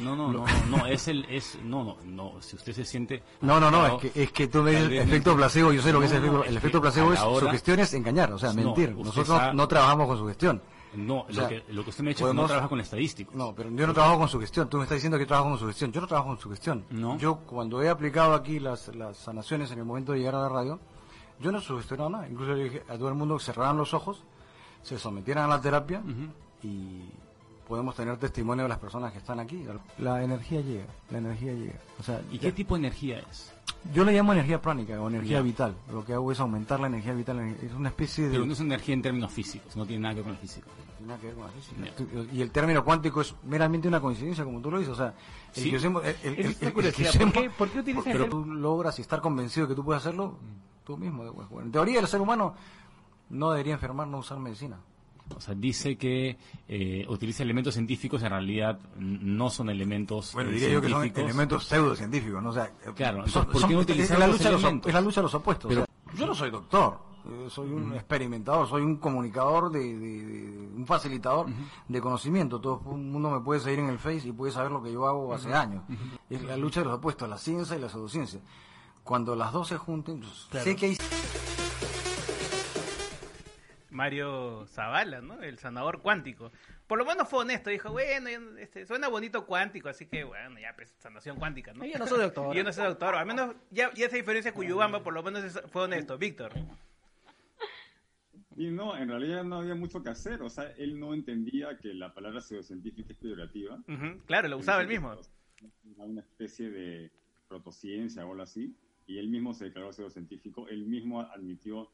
No, 0.01 0.15
no, 0.15 0.33
no, 0.33 0.45
no, 0.69 0.87
es 0.87 1.09
el, 1.09 1.25
es, 1.25 1.59
no, 1.65 1.85
no, 1.85 1.97
no, 2.05 2.35
si 2.41 2.57
usted 2.57 2.73
se 2.73 2.85
siente... 2.85 3.23
No, 3.41 3.59
no, 3.59 3.71
no, 3.71 3.87
es 3.87 4.13
que, 4.13 4.23
es 4.23 4.33
que 4.33 4.47
tú 4.47 4.63
me 4.63 4.71
dices 4.71 5.05
efecto 5.07 5.37
placebo, 5.37 5.73
yo 5.73 5.83
sé 5.83 5.93
lo 5.93 6.01
que 6.01 6.07
es 6.07 6.13
el 6.13 6.21
No, 6.21 6.27
efecto, 6.27 6.39
no, 6.39 6.45
el 6.45 6.57
efecto 6.57 6.81
placebo 6.81 7.13
es 7.13 7.21
sugestión 7.21 7.81
es 7.81 7.95
engañar, 7.95 8.33
o 8.33 8.39
sea, 8.39 8.53
No, 8.53 8.63
mentir. 8.63 8.95
Nosotros 8.97 9.55
no 9.55 9.69
trabajamos 9.69 10.07
con 10.07 10.19
sugestión. 10.19 10.63
No, 10.95 11.21
O 11.21 11.27
lo 11.29 11.49
que, 11.49 11.65
lo 11.69 11.85
que 11.85 11.91
usted 11.91 12.03
me 12.03 12.11
ha 12.11 12.15
dicho 12.15 12.27
es 12.27 12.33
que 12.33 12.37
no 12.37 12.47
trabaja 12.47 12.69
con 12.69 12.81
estadísticos. 12.81 13.35
No, 13.35 13.55
pero 13.55 13.71
yo 13.71 13.87
no 13.87 13.95
trabajo 13.95 14.19
con 14.19 14.29
sugestión. 14.29 14.69
Tú 14.69 14.77
me 14.79 14.85
estás 14.85 14.97
diciendo 14.97 15.19
que 15.19 15.27
trabajo 15.27 15.51
con 15.51 15.59
sugestión. 15.59 15.93
Yo 15.93 16.01
no 16.01 16.07
trabajo 16.09 16.31
con 16.31 16.39
sugestión. 16.39 16.85
No. 16.91 17.17
Yo, 17.19 17.37
cuando 17.47 17.81
he 17.83 17.89
aplicado 17.89 18.35
aquí 18.35 18.59
las, 18.59 18.89
las 18.97 19.17
sanaciones 19.17 19.71
en 19.71 19.79
el 19.79 19.85
momento 19.85 20.13
de 20.13 20.19
llegar 20.19 20.35
a 20.35 20.41
la 20.41 20.49
radio, 20.49 20.81
yo 21.39 21.53
no 21.53 21.59
he 21.59 21.61
sugestionado 21.61 22.11
nada. 22.11 22.29
Incluso 22.29 22.55
le 22.55 22.65
dije 22.65 22.83
a 22.89 22.97
todo 22.97 23.09
el 23.09 23.15
mundo 23.15 23.39
que 23.39 23.45
cerraran 23.45 23.77
los 23.77 23.95
ojos, 23.95 24.25
se 24.83 24.99
sometieran 24.99 25.45
a 25.45 25.49
la 25.49 25.61
terapia 25.61 26.03
y 26.63 27.05
podemos 27.71 27.95
tener 27.95 28.17
testimonio 28.19 28.65
de 28.65 28.69
las 28.69 28.79
personas 28.79 29.13
que 29.13 29.19
están 29.19 29.39
aquí. 29.39 29.65
La 29.99 30.23
energía 30.25 30.61
llega, 30.61 30.87
la 31.11 31.19
energía 31.19 31.53
llega. 31.53 31.75
O 32.01 32.03
sea, 32.03 32.21
¿Y 32.31 32.35
ya- 32.35 32.41
qué 32.41 32.53
tipo 32.53 32.75
de 32.75 32.81
energía 32.81 33.21
es? 33.31 33.53
yo 33.95 34.05
le 34.05 34.13
llamo 34.13 34.33
energía 34.33 34.61
pránica 34.61 35.01
o 35.01 35.09
energía 35.09 35.39
Ya. 35.39 35.43
vital. 35.43 35.75
Lo 35.93 36.05
que 36.05 36.13
hago 36.13 36.33
es 36.33 36.41
aumentar 36.41 36.81
la 36.81 36.89
energía 36.89 37.15
vital. 37.15 37.39
Es 37.63 37.73
una 37.73 37.89
especie 37.91 38.25
de... 38.25 38.33
Pero 38.33 38.45
no 38.45 38.53
es 38.55 38.61
energía 38.61 38.93
en 38.95 39.03
términos 39.03 39.31
físicos, 39.33 39.77
no 39.77 39.87
tiene 39.87 40.03
nada 40.03 40.15
que 40.17 40.21
ver 40.23 40.25
con 40.25 40.33
el 40.35 40.39
físico. 40.41 40.69
Tiene 40.99 41.09
nada 41.13 41.21
que 41.21 41.27
ver 41.29 41.37
con 41.37 41.45
la 41.45 41.51
física. 41.53 41.81
Tú- 41.97 42.27
Y 42.33 42.43
el 42.43 42.51
término 42.51 42.85
cuántico 42.85 43.21
es 43.21 43.35
meramente 43.45 43.87
una 43.87 44.01
coincidencia, 44.01 44.45
como 44.45 44.61
tú 44.61 44.71
lo 44.73 44.79
dices. 44.81 44.93
O 44.93 44.97
sea, 44.97 45.15
el 45.55 45.63
Sí. 45.63 45.71
que 45.71 45.77
usemos- 45.77 46.05
el- 46.05 46.09
el- 46.09 46.17
Esa 46.17 46.31
es 46.33 46.37
el- 46.37 46.41
una 46.41 46.51
el 46.51 46.57
que 46.59 46.73
curiosidad. 46.73 47.11
usemos- 47.11 47.33
¿Por 47.35 47.43
qué- 47.45 47.51
por 47.51 47.69
qué 47.71 47.79
utilizas 47.79 48.05
Pero 48.13 48.25
el- 48.25 48.31
tú 48.31 48.45
logras 48.45 48.99
y 48.99 49.03
estar 49.03 49.21
convencido 49.21 49.69
que 49.69 49.75
tú 49.77 49.85
puedes 49.85 50.03
hacerlo 50.03 50.37
tú 50.85 50.97
mismo. 50.99 51.33
bueno, 51.33 51.67
en 51.67 51.71
teoría, 51.73 52.01
el 52.01 52.09
ser 52.09 52.21
humano 52.21 52.55
no 53.31 53.53
debería 53.53 53.75
enfermar, 53.75 54.09
no 54.09 54.19
usar 54.19 54.39
medicina. 54.41 54.77
O 55.37 55.41
sea, 55.41 55.55
dice 55.55 55.97
que 55.97 56.37
eh, 56.69 57.07
utiliza 57.09 57.43
elementos 57.43 57.75
científicos, 57.75 58.23
en 58.23 58.31
realidad 58.31 58.79
no 58.99 59.49
son 59.51 59.71
elementos 59.71 60.33
Bueno, 60.35 60.51
eh, 60.51 60.55
diría 60.55 60.69
yo 60.71 60.81
que 60.81 60.89
son 60.89 61.05
elementos 61.05 61.65
pseudocientíficos, 61.65 62.43
¿no? 62.43 62.51
O 62.51 62.53
sea, 62.53 62.71
Claro, 62.95 63.19
son- 63.27 63.43
entonces, 63.43 63.45
¿por 63.53 63.61
son- 63.61 63.69
qué 63.71 63.75
no 63.75 63.81
es 63.81 64.11
la 64.19 64.27
lucha 64.27 64.45
de 64.45 64.51
los, 64.53 64.61
op- 64.61 64.65
elementos? 64.67 64.89
es 64.89 64.95
la 64.95 65.01
lucha 65.01 65.21
de 65.21 65.23
los 65.23 65.35
opuestos. 65.35 65.69
Pero- 65.69 65.83
o 65.83 66.11
sea, 66.11 66.19
yo 66.19 66.27
no 66.27 66.35
soy 66.35 66.51
doctor, 66.51 66.99
eh, 67.27 67.47
soy 67.49 67.71
un 67.71 67.95
experimentador, 67.95 68.69
soy 68.69 68.83
un 68.83 68.97
comunicador, 68.97 69.71
de, 69.71 69.79
de- 69.81 70.25
de- 70.25 70.69
un 70.77 70.87
facilitador 70.87 71.47
de 71.89 72.01
conocimiento. 72.01 72.61
Todo 72.61 72.81
el 72.93 72.99
mundo 72.99 73.31
me 73.31 73.41
puede 73.41 73.61
seguir 73.61 73.79
en 73.81 73.89
el 73.91 73.99
Face 73.99 74.27
y 74.29 74.33
puede 74.33 74.53
saber 74.53 74.73
lo 74.73 74.83
que 74.83 74.93
yo 74.93 75.07
hago 75.07 75.33
hace 75.35 75.53
años. 75.55 75.83
Es 76.29 76.43
la 76.43 76.57
lucha 76.57 76.81
de 76.81 76.87
los 76.87 76.97
opuestos, 76.97 77.29
la 77.29 77.39
ciencia 77.39 77.77
y 77.77 77.81
la 77.81 77.89
pseudociencia. 77.89 78.41
Cuando 79.05 79.35
las 79.35 79.53
dos 79.53 79.69
se 79.69 79.77
junten, 79.79 80.23
Claro. 80.51 80.65
sé 80.65 80.77
que 80.77 80.87
hay 80.87 80.97
Mario 84.01 84.67
Zavala, 84.67 85.21
¿no? 85.21 85.43
El 85.43 85.59
sanador 85.59 86.01
cuántico. 86.01 86.51
Por 86.87 86.99
lo 86.99 87.05
menos 87.05 87.29
fue 87.29 87.41
honesto, 87.41 87.69
dijo, 87.69 87.93
bueno, 87.93 88.31
este, 88.59 88.87
suena 88.87 89.09
bonito 89.09 89.45
cuántico, 89.45 89.91
así 89.91 90.07
que 90.07 90.25
bueno, 90.25 90.59
ya 90.59 90.73
pues 90.75 90.95
sanación 90.99 91.37
cuántica, 91.39 91.75
¿no? 91.75 91.85
Yo 91.85 91.99
no 91.99 92.07
soy 92.07 92.19
doctor. 92.21 92.55
Yo 92.57 92.65
no 92.65 92.73
soy 92.73 92.87
doctor, 92.87 93.15
al 93.15 93.27
menos 93.27 93.55
ya, 93.71 93.93
ya 93.93 94.07
esa 94.07 94.17
diferencia 94.17 94.55
Cuyubamba 94.55 95.03
por 95.03 95.13
lo 95.13 95.23
menos 95.23 95.45
es- 95.45 95.61
fue 95.71 95.83
honesto. 95.83 96.17
Víctor. 96.17 96.51
Y 98.57 98.71
no, 98.71 98.97
en 98.97 99.09
realidad 99.11 99.45
no 99.45 99.57
había 99.61 99.75
mucho 99.75 100.03
que 100.03 100.09
hacer. 100.09 100.41
O 100.41 100.49
sea, 100.49 100.73
él 100.79 100.99
no 100.99 101.13
entendía 101.13 101.77
que 101.79 101.93
la 101.93 102.15
palabra 102.15 102.41
pseudocientífica 102.41 103.13
es 103.13 103.19
peyorativa. 103.19 103.75
Ujú, 103.87 104.23
Claro, 104.25 104.49
lo 104.49 104.57
usaba 104.57 104.81
él 104.81 104.89
mismo. 104.89 105.13
Era 105.13 106.05
una 106.05 106.21
especie 106.23 106.71
de 106.71 107.11
protociencia 107.49 108.25
o 108.25 108.31
algo 108.31 108.43
así. 108.45 108.75
Y 109.07 109.19
él 109.19 109.29
mismo 109.29 109.53
se 109.53 109.67
declaró 109.67 109.93
pseudocientífico. 109.93 110.69
Él 110.69 110.87
mismo 110.87 111.21
admitió 111.21 111.91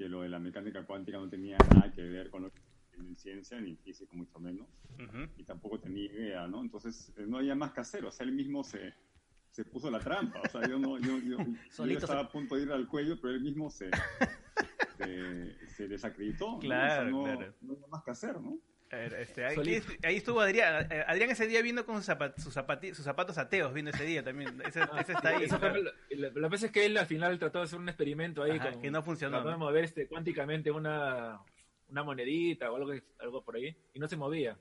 que 0.00 0.08
lo 0.08 0.22
de 0.22 0.30
la 0.30 0.38
mecánica 0.38 0.86
cuántica 0.86 1.18
no 1.18 1.28
tenía 1.28 1.58
nada 1.58 1.92
que 1.92 2.00
ver 2.00 2.30
con 2.30 2.44
lo 2.44 2.50
que 2.50 2.62
en 2.92 3.14
ciencia, 3.18 3.60
ni 3.60 3.76
física, 3.76 4.16
mucho 4.16 4.40
menos. 4.40 4.66
Y 5.36 5.44
tampoco 5.44 5.78
tenía 5.78 6.04
idea, 6.06 6.48
¿no? 6.48 6.62
Entonces, 6.62 7.12
eh, 7.18 7.26
no 7.28 7.36
había 7.36 7.54
más 7.54 7.72
que 7.72 7.80
hacer. 7.82 8.06
O 8.06 8.10
sea, 8.10 8.24
él 8.26 8.32
mismo 8.32 8.64
se, 8.64 8.94
se 9.50 9.62
puso 9.66 9.90
la 9.90 9.98
trampa. 10.00 10.40
O 10.40 10.48
sea, 10.48 10.66
yo 10.66 10.78
no, 10.78 10.98
yo, 10.98 11.18
yo, 11.18 11.36
estaba 11.98 12.22
se- 12.22 12.26
a 12.28 12.32
punto 12.32 12.56
de 12.56 12.62
ir 12.62 12.72
al 12.72 12.88
cuello, 12.88 13.20
pero 13.20 13.34
él 13.34 13.42
mismo 13.42 13.68
se, 13.68 13.90
se, 14.96 15.68
se 15.68 15.86
desacreditó. 15.86 16.52
¿no? 16.52 16.56
O 16.56 16.60
sea, 16.62 16.68
Claro, 16.70 17.10
no, 17.10 17.22
claro. 17.24 17.54
no 17.60 17.72
había 17.74 17.86
más 17.88 18.02
que 18.02 18.10
hacer, 18.10 18.40
¿no? 18.40 18.58
Este, 18.90 19.44
ahí, 19.44 19.82
ahí 20.02 20.16
estuvo 20.16 20.40
Adrián. 20.40 20.88
Eh, 20.90 21.04
Adrián 21.06 21.30
ese 21.30 21.46
día 21.46 21.62
vino 21.62 21.86
con 21.86 21.96
sus, 22.02 22.08
zapat- 22.08 22.36
sus, 22.38 22.56
zapati- 22.56 22.92
sus 22.92 23.04
zapatos 23.04 23.38
ateos, 23.38 23.72
vino 23.72 23.90
ese 23.90 24.04
día 24.04 24.24
también. 24.24 24.60
Ese, 24.66 24.80
ese 24.98 25.12
está 25.12 25.28
ahí. 25.28 25.44
Eso 25.44 25.60
fue 25.60 25.70
claro. 25.70 26.32
la, 26.34 26.48
vez 26.48 26.64
es 26.64 26.72
que 26.72 26.84
él 26.86 26.96
al 26.96 27.06
final 27.06 27.38
trató 27.38 27.58
de 27.60 27.64
hacer 27.66 27.78
un 27.78 27.88
experimento 27.88 28.42
ahí 28.42 28.58
Ajá, 28.58 28.72
con, 28.72 28.82
que 28.82 28.90
no 28.90 29.02
funcionó, 29.02 29.36
trató 29.36 29.50
de 29.50 29.56
mover 29.58 29.84
este, 29.84 30.08
cuánticamente 30.08 30.72
una, 30.72 31.40
una 31.88 32.02
monedita 32.02 32.72
o 32.72 32.76
algo, 32.76 32.92
algo 33.20 33.44
por 33.44 33.54
ahí 33.56 33.76
y 33.94 34.00
no 34.00 34.08
se 34.08 34.16
movía. 34.16 34.58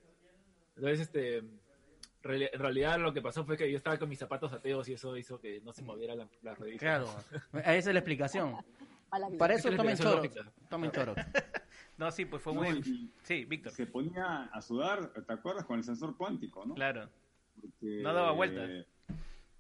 Entonces, 0.76 1.00
este, 1.02 1.38
en 1.38 2.60
realidad 2.60 3.00
lo 3.00 3.12
que 3.12 3.24
pasó 3.24 3.44
fue 3.46 3.58
que 3.58 3.70
yo 3.70 3.78
estaba 3.78 3.98
con 3.98 4.10
mis 4.10 4.20
zapatos 4.20 4.54
ateos 4.54 4.88
y 4.90 4.94
eso 4.94 5.18
hizo 5.18 5.40
que 5.40 5.60
no 5.62 5.74
se 5.74 5.82
moviera 5.82 6.14
la, 6.14 6.28
la 6.44 6.54
ruedita. 6.54 6.80
Claro, 6.80 7.08
esa 7.54 7.72
es 7.72 7.86
la 7.88 8.00
explicación. 8.00 8.58
Para 9.40 9.56
eso 9.56 9.72
tomen 9.72 9.98
choro. 9.98 10.22
Tomen 10.70 10.92
choro. 10.92 11.16
No, 12.00 12.10
sí, 12.12 12.24
pues 12.26 12.42
fue 12.42 12.54
No, 12.54 12.62
muy... 12.64 12.80
y- 12.80 13.12
Sí, 13.24 13.44
Víctor. 13.46 13.74
Se 13.74 13.86
ponía 13.86 14.46
a 14.46 14.62
sudar, 14.62 15.12
¿te 15.26 15.34
acuerdas? 15.34 15.66
Con 15.66 15.78
el 15.78 15.84
sensor 15.84 16.16
cuántico, 16.16 16.66
¿no? 16.66 16.74
Claro. 16.74 17.10
Porque, 17.60 18.02
No 18.02 18.14
daba 18.14 18.32
vueltas. 18.32 18.70
eh, 18.70 18.86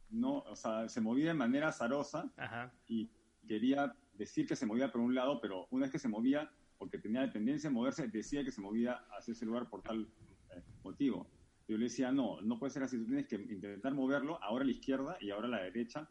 No, 0.10 0.38
o 0.40 0.56
sea, 0.56 0.88
se 0.88 1.02
movía 1.02 1.28
de 1.28 1.34
manera 1.34 1.68
azarosa 1.68 2.32
Ajá. 2.38 2.72
y 2.88 3.10
quería 3.48 3.94
decir 4.14 4.48
que 4.48 4.56
se 4.56 4.66
movía 4.66 4.90
por 4.92 5.02
un 5.02 5.14
lado, 5.14 5.40
pero 5.42 5.68
una 5.70 5.84
vez 5.86 5.92
que 5.92 6.00
se 6.00 6.08
movía, 6.08 6.50
porque 6.78 6.98
tenía 6.98 7.22
la 7.26 7.32
tendencia 7.32 7.70
a 7.70 7.74
moverse, 7.74 8.08
decía 8.08 8.44
que 8.44 8.52
se 8.52 8.62
movía 8.62 8.94
hacia 9.18 9.34
ese 9.34 9.46
lugar 9.46 9.70
por 9.70 9.82
tal 9.82 10.08
eh, 10.56 10.62
motivo. 10.84 11.28
Yo 11.68 11.78
le 11.78 11.84
decía, 11.84 12.12
no, 12.12 12.40
no 12.42 12.58
puede 12.58 12.72
ser 12.72 12.84
así, 12.84 12.98
tú 12.98 13.06
tienes 13.06 13.28
que 13.28 13.36
intentar 13.36 13.94
moverlo 13.94 14.42
ahora 14.42 14.64
a 14.64 14.66
la 14.66 14.72
izquierda 14.72 15.18
y 15.20 15.30
ahora 15.30 15.48
a 15.48 15.52
la 15.52 15.62
derecha 15.64 16.10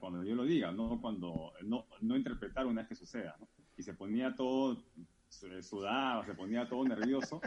cuando 0.00 0.22
yo 0.22 0.34
lo 0.34 0.44
diga, 0.44 0.70
no 0.70 1.00
cuando 1.00 1.54
no, 1.64 1.86
no 2.02 2.14
interpretar 2.16 2.66
una 2.66 2.82
vez 2.82 2.88
que 2.90 2.94
suceda. 2.94 3.34
¿no? 3.40 3.48
Y 3.78 3.82
se 3.82 3.94
ponía 3.94 4.36
todo, 4.36 4.84
se 5.32 5.62
sudaba, 5.62 6.24
se 6.24 6.34
ponía 6.34 6.68
todo 6.68 6.84
nervioso 6.84 7.40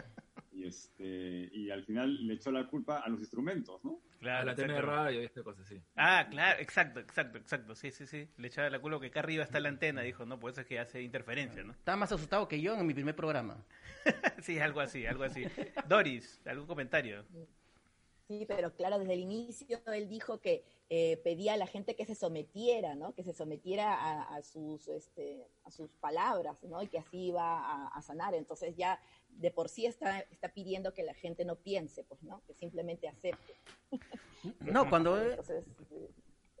y 0.52 0.66
este 0.66 1.48
y 1.52 1.70
al 1.70 1.84
final 1.84 2.26
le 2.26 2.34
echó 2.34 2.50
la 2.50 2.66
culpa 2.66 2.98
a 2.98 3.08
los 3.08 3.20
instrumentos, 3.20 3.82
¿no? 3.84 4.00
Claro, 4.18 4.42
a 4.42 4.44
la 4.44 4.54
TN 4.54 4.68
de 4.68 4.80
radio 4.80 5.22
y 5.22 5.24
esta 5.24 5.42
cosa 5.42 5.62
así. 5.62 5.80
Ah, 5.94 6.26
claro, 6.30 6.60
exacto, 6.60 7.00
exacto, 7.00 7.38
exacto. 7.38 7.74
Sí, 7.74 7.90
sí, 7.90 8.06
sí. 8.06 8.28
Le 8.38 8.48
echaba 8.48 8.70
la 8.70 8.80
culo 8.80 8.98
que 8.98 9.08
acá 9.08 9.20
arriba 9.20 9.44
está 9.44 9.60
la 9.60 9.68
antena, 9.68 10.02
dijo, 10.02 10.24
no, 10.24 10.40
por 10.40 10.50
eso 10.50 10.62
es 10.62 10.66
que 10.66 10.78
hace 10.78 11.02
interferencia, 11.02 11.62
¿no? 11.62 11.72
Estaba 11.72 11.96
más 11.96 12.12
asustado 12.12 12.48
que 12.48 12.60
yo 12.60 12.74
en 12.74 12.86
mi 12.86 12.94
primer 12.94 13.14
programa. 13.14 13.64
sí, 14.42 14.58
algo 14.58 14.80
así, 14.80 15.06
algo 15.06 15.24
así. 15.24 15.44
Doris, 15.86 16.40
¿algún 16.46 16.66
comentario? 16.66 17.24
Sí, 18.28 18.44
pero 18.46 18.74
claro, 18.74 18.98
desde 18.98 19.12
el 19.12 19.20
inicio 19.20 19.80
él 19.86 20.08
dijo 20.08 20.40
que 20.40 20.64
eh, 20.88 21.16
pedía 21.22 21.54
a 21.54 21.56
la 21.56 21.66
gente 21.66 21.94
que 21.94 22.04
se 22.04 22.16
sometiera, 22.16 22.94
¿no? 22.96 23.14
Que 23.14 23.22
se 23.22 23.32
sometiera 23.32 23.94
a, 23.94 24.36
a 24.36 24.42
sus, 24.42 24.88
este, 24.88 25.46
a 25.64 25.70
sus 25.70 25.90
palabras, 25.96 26.62
¿no? 26.64 26.82
Y 26.82 26.88
que 26.88 26.98
así 26.98 27.26
iba 27.26 27.42
a, 27.42 27.88
a 27.88 28.02
sanar. 28.02 28.34
Entonces 28.34 28.76
ya 28.76 29.00
de 29.28 29.50
por 29.50 29.68
sí 29.68 29.86
está, 29.86 30.20
está 30.20 30.52
pidiendo 30.52 30.92
que 30.92 31.02
la 31.02 31.14
gente 31.14 31.44
no 31.44 31.56
piense, 31.56 32.04
pues, 32.04 32.22
¿no? 32.22 32.42
Que 32.46 32.54
simplemente 32.54 33.08
acepte. 33.08 33.54
No, 34.60 34.88
cuando 34.88 35.20
Entonces, 35.30 35.55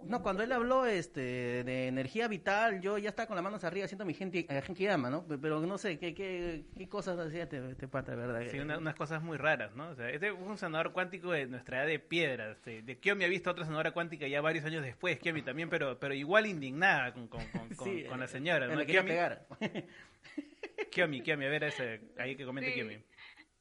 no, 0.08 0.22
cuando 0.22 0.42
él 0.42 0.52
habló 0.52 0.86
este, 0.86 1.20
de 1.64 1.86
energía 1.88 2.28
vital, 2.28 2.80
yo 2.80 2.98
ya 2.98 3.08
estaba 3.10 3.26
con 3.26 3.36
las 3.36 3.44
manos 3.44 3.64
arriba 3.64 3.84
haciendo 3.84 4.04
mi 4.04 4.14
gente, 4.14 4.46
eh, 4.48 4.62
Genkidama, 4.62 5.10
¿no? 5.10 5.26
Pero 5.40 5.60
no 5.60 5.78
sé, 5.78 5.98
¿qué, 5.98 6.14
qué, 6.14 6.64
qué 6.76 6.88
cosas 6.88 7.18
hacía 7.18 7.44
este, 7.44 7.70
este 7.70 7.88
pata, 7.88 8.12
de 8.12 8.16
verdad? 8.18 8.42
Sí, 8.50 8.58
una- 8.58 8.78
unas 8.78 8.94
cosas 8.94 9.22
muy 9.22 9.36
raras, 9.36 9.74
¿no? 9.74 9.88
O 9.90 9.94
sea, 9.94 10.08
este 10.10 10.32
fue 10.32 10.46
un 10.46 10.58
sanador 10.58 10.92
cuántico 10.92 11.32
de 11.32 11.46
nuestra 11.46 11.78
edad 11.78 11.86
de 11.88 11.98
piedra. 11.98 12.52
este, 12.52 12.82
de 12.82 12.98
Kiomi 12.98 13.24
ha 13.24 13.28
visto 13.28 13.50
otra 13.50 13.64
sanadora 13.64 13.90
cuántica 13.92 14.26
ya 14.26 14.40
varios 14.40 14.64
años 14.64 14.82
después, 14.82 15.18
Kiomi 15.18 15.42
también, 15.42 15.68
pero, 15.68 15.98
pero 15.98 16.14
igual 16.14 16.46
indignada 16.46 17.12
con, 17.12 17.28
con, 17.28 17.44
con, 17.48 17.68
con- 17.74 17.86
Sí, 17.92 18.04
con 18.04 18.20
la 18.20 18.26
señora, 18.28 18.66
¿no? 18.66 18.74
la 18.74 18.86
quería 18.86 19.02
Kiomi, 19.02 19.10
pegar. 19.10 19.46
Kiomi, 20.90 21.20
Kiomi, 21.22 21.44
a 21.46 21.48
ver 21.48 21.64
ese, 21.64 22.00
ahí 22.18 22.36
que 22.36 22.44
comente 22.44 22.70
Sí. 22.70 22.74
Kiomi. 22.76 22.98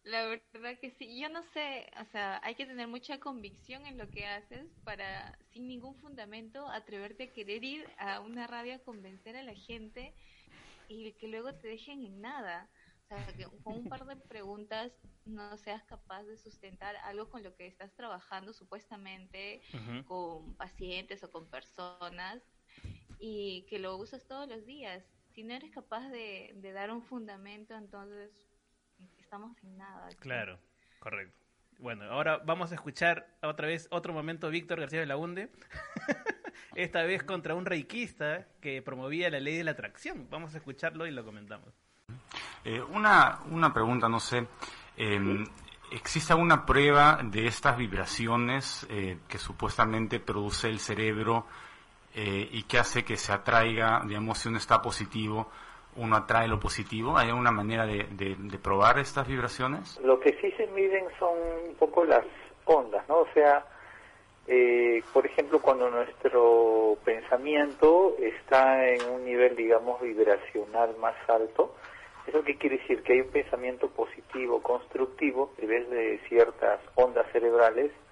La 0.06 0.24
verdad 0.28 0.78
que 0.80 0.92
sí, 0.92 1.20
yo 1.20 1.30
no 1.30 1.42
sé, 1.42 1.92
o 2.00 2.06
sea, 2.12 2.40
hay 2.44 2.54
que 2.54 2.68
tener 2.68 2.88
mucha 2.88 3.20
convicción 3.20 3.88
en 3.88 3.98
lo 3.98 4.08
que 4.08 4.28
haces 4.28 4.68
para, 4.84 5.36
sin 5.52 5.68
ningún 5.68 5.96
fundamento, 5.96 6.68
atreverte 6.68 7.24
a 7.24 7.34
querer 7.34 7.64
ir 7.64 7.90
a 7.98 8.20
una 8.20 8.46
radio 8.46 8.76
a 8.76 8.80
convencer 8.80 9.36
a 9.36 9.42
la 9.42 9.56
gente 9.56 10.14
y 10.88 11.12
que 11.14 11.28
luego 11.28 11.56
te 11.56 11.70
dejen 11.70 12.06
en 12.06 12.22
nada. 12.22 12.70
O 13.06 13.08
sea, 13.08 13.26
que 13.36 13.46
con 13.64 13.78
un 13.78 13.90
par 13.90 14.06
de 14.06 14.16
preguntas 14.30 14.92
no 15.26 15.58
seas 15.58 15.84
capaz 15.86 16.22
de 16.26 16.38
sustentar 16.38 16.96
algo 16.98 17.28
con 17.32 17.42
lo 17.42 17.56
que 17.56 17.66
estás 17.66 17.92
trabajando 17.96 18.54
supuestamente 18.54 19.60
con 20.06 20.56
pacientes 20.56 21.24
o 21.24 21.32
con 21.32 21.50
personas 21.50 22.44
y 23.20 23.66
que 23.72 23.80
lo 23.80 23.98
usas 23.98 24.28
todos 24.28 24.48
los 24.48 24.68
días. 24.68 25.04
Si 25.34 25.44
no 25.44 25.56
eres 25.56 25.72
capaz 25.72 26.08
de, 26.10 26.54
de 26.58 26.72
dar 26.74 26.92
un 26.92 27.02
fundamento, 27.02 27.76
entonces 27.76 28.45
estamos 29.36 29.58
sin 29.58 29.78
nada. 29.78 30.06
aquí. 30.08 30.16
Claro, 30.16 30.58
correcto. 31.00 31.38
Bueno, 31.80 32.06
ahora 32.06 32.38
vamos 32.46 32.72
a 32.72 32.76
escuchar 32.76 33.28
otra 33.42 33.68
vez 33.68 33.88
otro 33.92 34.14
momento 34.14 34.50
Víctor 34.50 34.80
García 34.80 35.02
de 35.02 35.06
la 35.06 35.18
Hunde. 35.18 35.52
Esta 36.76 37.04
vez 37.04 37.24
contra 37.24 37.54
un 37.54 37.66
reikista 37.66 38.48
que 38.62 38.82
promovía 38.82 39.30
la 39.30 39.42
ley 39.42 39.58
de 39.58 39.66
la 39.66 39.72
atracción. 39.72 40.28
Vamos 40.30 40.54
a 40.56 40.58
escucharlo 40.58 41.06
y 41.06 41.12
lo 41.12 41.26
comentamos. 41.26 41.74
Eh, 42.64 42.82
una, 42.82 43.40
una 43.50 43.74
pregunta, 43.74 44.08
no 44.08 44.20
sé. 44.22 44.48
eh, 44.96 45.44
¿Existe 45.92 46.32
alguna 46.34 46.66
prueba 46.66 47.20
de 47.22 47.46
estas 47.46 47.78
vibraciones 47.78 48.88
eh, 48.90 49.20
que 49.28 49.38
supuestamente 49.38 50.20
produce 50.20 50.70
el 50.70 50.80
cerebro 50.80 51.46
eh, 52.14 52.50
y 52.52 52.64
que 52.64 52.80
hace 52.80 53.04
que 53.04 53.18
se 53.18 53.32
atraiga, 53.34 54.02
digamos, 54.06 54.40
si 54.40 54.48
uno 54.50 54.58
está 54.58 54.82
positivo, 54.82 55.52
uno 55.98 56.16
atrae 56.16 56.48
lo 56.48 56.60
positivo? 56.60 57.18
¿Hay 57.18 57.30
alguna 57.30 57.52
manera 57.52 57.86
de, 57.86 58.06
de- 58.12 58.58
probar 58.58 59.00
estas 59.00 59.28
vibraciones? 59.28 60.00
Lo 60.04 60.20
que 60.20 60.34
sí 60.42 60.52
se 60.58 60.68
miden 60.68 61.06
son 61.20 61.38
un 61.70 61.76
poco 61.76 62.04
las 62.06 62.26
ondas, 62.66 63.08
¿no? 63.08 63.20
O 63.20 63.28
sea, 63.34 63.66
eh, 64.48 65.04
por 65.14 65.26
ejemplo, 65.26 65.60
cuando 65.62 65.90
nuestro 65.90 66.98
pensamiento 67.04 68.16
está 68.20 68.88
en 68.88 69.10
un 69.10 69.26
nivel, 69.26 69.56
digamos, 69.56 70.02
vibracional 70.02 70.96
más 70.98 71.16
alto, 71.28 71.76
¿eso 72.28 72.44
qué 72.44 72.56
quiere 72.58 72.78
decir? 72.78 73.04
Que 73.04 73.14
hay 73.14 73.22
un 73.22 73.30
pensamiento 73.32 73.90
positivo, 73.90 74.62
constructivo, 74.62 75.54
en 75.58 75.68
vez 75.68 75.90
de 75.90 76.20
ciertas 76.28 76.80
ondas 76.96 77.26
cerebrales, 77.32 77.92
¿Qué, 77.92 78.05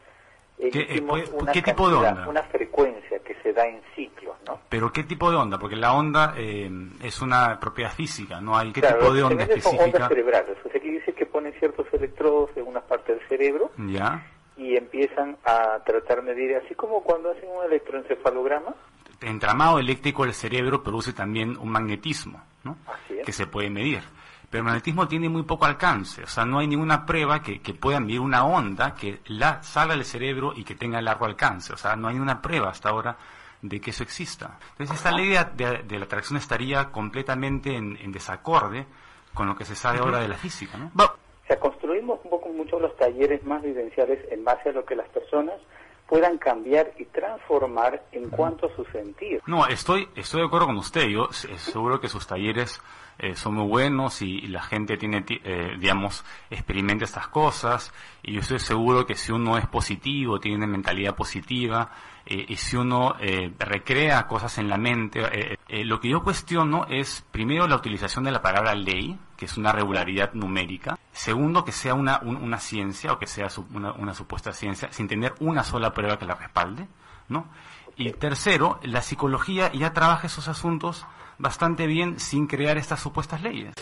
eh, 0.59 0.69
emitimos 0.73 1.21
puede- 1.29 1.41
una 1.43 1.51
qué 1.51 1.61
tipo 1.61 1.87
de 1.89 1.93
cantidad, 1.95 2.17
onda? 2.17 2.29
una 2.29 2.43
frecuencia 2.43 3.19
que 3.19 3.35
se 3.43 3.53
da 3.53 3.65
en 3.67 3.81
ciclos, 3.95 4.35
¿no? 4.47 4.59
¿Pero 4.69 4.91
qué 4.91 5.03
tipo 5.03 5.29
de 5.29 5.37
onda? 5.37 5.57
Porque 5.59 5.75
la 5.75 5.93
onda 5.93 6.33
eh, 6.37 6.69
es 7.01 7.21
una 7.21 7.59
propiedad 7.59 7.91
física, 7.91 8.39
¿no 8.41 8.57
hay 8.57 8.71
qué 8.71 8.81
Claro, 8.81 8.99
tipo 8.99 9.13
de 9.13 9.23
onda 9.23 9.35
mide 9.45 9.61
son 9.61 9.73
específica? 9.75 9.83
ondas 9.85 10.07
cerebrales, 10.09 10.57
o 10.65 10.69
sea, 10.69 10.81
que 10.81 10.89
dice 10.91 11.13
que 11.13 11.25
ponen 11.25 11.53
ciertos 11.59 11.85
electrodos 11.93 12.49
en 12.55 12.67
una 12.67 12.81
parte 12.81 13.13
del 13.15 13.27
cerebro 13.27 13.71
¿Ya? 13.77 14.25
y 14.57 14.75
empiezan 14.77 15.37
a 15.43 15.79
tratar 15.85 16.23
de 16.23 16.33
medir, 16.33 16.55
así 16.55 16.75
como 16.75 17.01
cuando 17.03 17.31
hacen 17.31 17.49
un 17.49 17.65
electroencefalograma, 17.65 18.73
El 19.21 19.29
entramado 19.29 19.79
eléctrico 19.79 20.23
del 20.23 20.33
cerebro 20.33 20.83
produce 20.83 21.13
también 21.13 21.57
un 21.57 21.69
magnetismo, 21.69 22.41
¿no? 22.63 22.77
que 23.25 23.31
se 23.31 23.47
puede 23.47 23.69
medir. 23.69 24.01
Pero 24.53 24.61
el 24.61 24.65
magnetismo 24.65 25.07
tiene 25.07 25.29
muy 25.29 25.41
poco 25.41 25.65
alcance, 25.65 26.21
o 26.21 26.27
sea, 26.27 26.45
no 26.45 26.59
hay 26.59 26.67
ninguna 26.67 27.07
prueba 27.07 27.41
que, 27.41 27.59
que 27.59 27.73
pueda 27.73 27.99
medir 27.99 28.19
una 28.19 28.45
onda 28.45 28.93
que 28.93 29.19
la 29.25 29.63
salga 29.63 29.95
del 29.95 30.05
cerebro 30.05 30.53
y 30.55 30.63
que 30.63 30.75
tenga 30.75 31.01
largo 31.01 31.25
alcance, 31.25 31.73
o 31.73 31.77
sea, 31.77 31.95
no 31.95 32.07
hay 32.07 32.13
ninguna 32.13 32.39
prueba 32.39 32.69
hasta 32.69 32.89
ahora 32.89 33.17
de 33.63 33.81
que 33.81 33.89
eso 33.89 34.03
exista. 34.03 34.59
Entonces, 34.73 34.97
esta 34.97 35.11
ley 35.11 35.29
de, 35.29 35.43
de- 35.55 35.81
de 35.81 35.97
la 35.97 36.05
atracción 36.05 36.37
estaría 36.37 36.91
completamente 36.91 37.75
en, 37.75 37.97
en 37.99 38.11
desacorde 38.11 38.85
con 39.33 39.47
lo 39.47 39.55
que 39.55 39.65
se 39.65 39.73
sabe 39.75 39.97
ahora 39.97 40.19
de 40.19 40.27
la 40.27 40.35
física, 40.35 40.77
¿no? 40.77 40.91
o 40.95 41.47
sea, 41.47 41.59
construimos 41.59 42.19
un 42.23 42.29
poco 42.29 42.49
mucho 42.49 42.79
los 42.79 42.95
talleres 42.97 43.43
más 43.45 43.63
vivenciales 43.63 44.19
en 44.31 44.43
base 44.45 44.69
a 44.69 44.71
lo 44.73 44.85
que 44.85 44.95
las 44.95 45.09
personas 45.09 45.55
puedan 46.07 46.37
cambiar 46.37 46.91
y 46.99 47.05
transformar 47.05 48.03
en 48.11 48.29
cuanto 48.29 48.67
a 48.67 48.75
su 48.75 48.85
sentir. 48.91 49.41
No, 49.47 49.65
estoy, 49.65 50.07
estoy 50.15 50.41
de 50.41 50.45
acuerdo 50.47 50.67
con 50.67 50.77
usted. 50.77 51.07
Yo 51.07 51.29
seguro 51.31 51.99
que 51.99 52.07
sus 52.07 52.27
talleres 52.27 52.79
eh, 53.19 53.35
son 53.35 53.55
muy 53.55 53.67
buenos 53.67 54.21
y, 54.21 54.41
la 54.47 54.61
gente 54.61 54.97
tiene, 54.97 55.23
eh, 55.27 55.75
digamos, 55.79 56.23
experimenta 56.49 57.05
estas 57.05 57.27
cosas 57.27 57.93
y 58.21 58.33
yo 58.33 58.39
estoy 58.41 58.59
seguro 58.59 59.05
que 59.05 59.15
si 59.15 59.31
uno 59.31 59.57
es 59.57 59.67
positivo, 59.67 60.39
tiene 60.39 60.67
mentalidad 60.67 61.15
positiva 61.15 61.91
eh, 62.25 62.45
y 62.47 62.55
si 62.55 62.75
uno 62.75 63.15
recrea 63.59 64.27
cosas 64.27 64.57
en 64.57 64.69
la 64.69 64.77
mente, 64.77 65.57
lo 65.69 65.99
que 65.99 66.09
yo 66.09 66.23
cuestiono 66.23 66.85
es 66.89 67.25
primero 67.31 67.67
la 67.67 67.75
utilización 67.75 68.23
de 68.23 68.31
la 68.31 68.41
palabra 68.41 68.73
ley, 68.75 69.17
que 69.37 69.45
es 69.45 69.57
una 69.57 69.71
regularidad 69.71 70.33
numérica, 70.33 70.97
segundo 71.11 71.65
que 71.65 71.71
sea 71.71 71.93
una, 71.93 72.19
una 72.19 72.59
ciencia 72.59 73.13
o 73.13 73.19
que 73.19 73.27
sea 73.27 73.47
una, 73.73 73.91
una 73.93 74.13
supuesta 74.13 74.53
ciencia 74.53 74.91
sin 74.91 75.07
tener 75.07 75.33
una 75.39 75.63
sola 75.63 75.93
prueba 75.93 76.17
que 76.17 76.25
la 76.25 76.35
respalde, 76.35 76.87
¿no? 77.27 77.47
Y 77.95 78.11
tercero, 78.13 78.79
la 78.83 79.01
psicología 79.01 79.71
ya 79.71 79.93
trabaja 79.93 80.27
esos 80.27 80.47
asuntos 80.47 81.05
bastante 81.43 81.87
bien 81.87 82.21
sin 82.21 82.47
crear 82.47 82.77
estas 82.77 83.01
supuestas 83.01 83.41
leyes. 83.43 83.73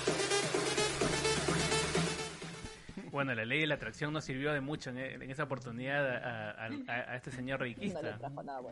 Bueno, 3.12 3.36
la 3.36 3.45
ley 3.45 3.59
de 3.59 3.68
la 3.68 3.76
atracción 3.76 4.12
no 4.14 4.20
sirvió 4.20 4.51
de 4.51 4.62
mucho 4.62 4.89
en, 4.89 5.22
esa 5.30 5.43
oportunidad 5.43 6.57
a, 6.57 7.16
este 7.16 7.30
señor 7.30 7.62
riquista. 7.62 8.18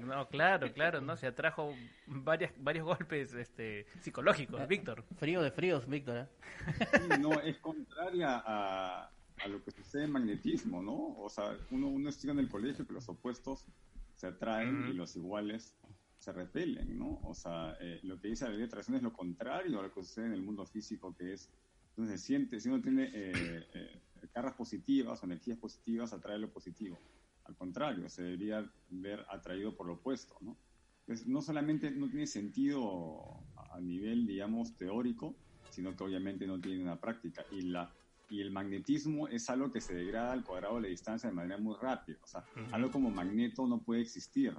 No, 0.01 0.27
claro, 0.27 0.73
claro, 0.73 1.01
no 1.01 1.15
se 1.17 1.27
atrajo 1.27 1.75
varias, 2.07 2.51
varios 2.57 2.85
golpes 2.85 3.31
este, 3.35 3.85
psicológicos, 4.01 4.67
Víctor. 4.67 5.03
Frío 5.17 5.43
de 5.43 5.51
fríos, 5.51 5.87
Víctor. 5.87 6.17
¿eh? 6.17 7.17
no, 7.19 7.33
es 7.41 7.57
contraria 7.57 8.41
a, 8.43 9.11
lo 9.47 9.63
que 9.63 9.69
sucede 9.69 10.05
en 10.05 10.13
magnetismo, 10.13 10.81
¿no? 10.81 11.15
O 11.19 11.29
sea, 11.29 11.55
uno, 11.69 11.87
uno 11.89 12.09
estudia 12.09 12.31
en 12.31 12.39
el 12.39 12.49
colegio 12.49 12.87
que 12.87 12.93
los 12.93 13.07
opuestos 13.07 13.67
se 14.15 14.25
atraen 14.25 14.87
y 14.89 14.93
los 14.93 15.15
iguales 15.15 15.75
se 16.19 16.33
repelen, 16.33 16.97
¿no? 16.97 17.19
O 17.23 17.33
sea, 17.33 17.77
eh, 17.79 17.99
lo 18.03 18.19
que 18.19 18.27
dice 18.27 18.43
la 18.45 18.51
ley 18.51 18.59
de 18.59 18.65
atracción 18.65 18.97
es 18.97 19.03
lo 19.03 19.13
contrario 19.13 19.79
a 19.79 19.83
lo 19.83 19.93
que 19.93 20.03
sucede 20.03 20.27
en 20.27 20.33
el 20.33 20.41
mundo 20.41 20.65
físico, 20.65 21.15
que 21.15 21.33
es, 21.33 21.49
entonces 21.91 22.21
siente, 22.21 22.59
si 22.59 22.69
uno 22.69 22.81
tiene 22.81 23.05
eh, 23.13 23.67
eh, 23.73 24.01
cargas 24.33 24.55
positivas 24.55 25.21
o 25.21 25.25
energías 25.25 25.57
positivas, 25.57 26.13
atrae 26.13 26.37
lo 26.37 26.51
positivo. 26.51 26.99
Al 27.45 27.55
contrario, 27.55 28.09
se 28.09 28.23
debería 28.23 28.69
ver 28.89 29.25
atraído 29.29 29.75
por 29.75 29.87
lo 29.87 29.93
opuesto, 29.93 30.35
¿no? 30.41 30.57
Entonces, 31.01 31.25
no 31.25 31.41
solamente 31.41 31.89
no 31.89 32.07
tiene 32.07 32.27
sentido 32.27 33.43
a 33.71 33.79
nivel, 33.79 34.27
digamos, 34.27 34.77
teórico, 34.77 35.35
sino 35.71 35.95
que 35.95 36.03
obviamente 36.03 36.45
no 36.45 36.59
tiene 36.59 36.83
una 36.83 36.99
práctica. 36.99 37.43
Y 37.51 37.61
la 37.61 37.91
y 38.29 38.41
el 38.41 38.51
magnetismo 38.51 39.27
es 39.27 39.49
algo 39.49 39.71
que 39.71 39.81
se 39.81 39.93
degrada 39.95 40.33
al 40.33 40.43
cuadrado 40.43 40.75
de 40.75 40.81
la 40.83 40.87
distancia 40.89 41.29
de 41.29 41.35
manera 41.35 41.57
muy 41.57 41.75
rápida. 41.81 42.19
O 42.21 42.27
sea, 42.27 42.43
algo 42.71 42.91
como 42.91 43.09
magneto 43.09 43.67
no 43.67 43.81
puede 43.81 44.01
existir. 44.01 44.55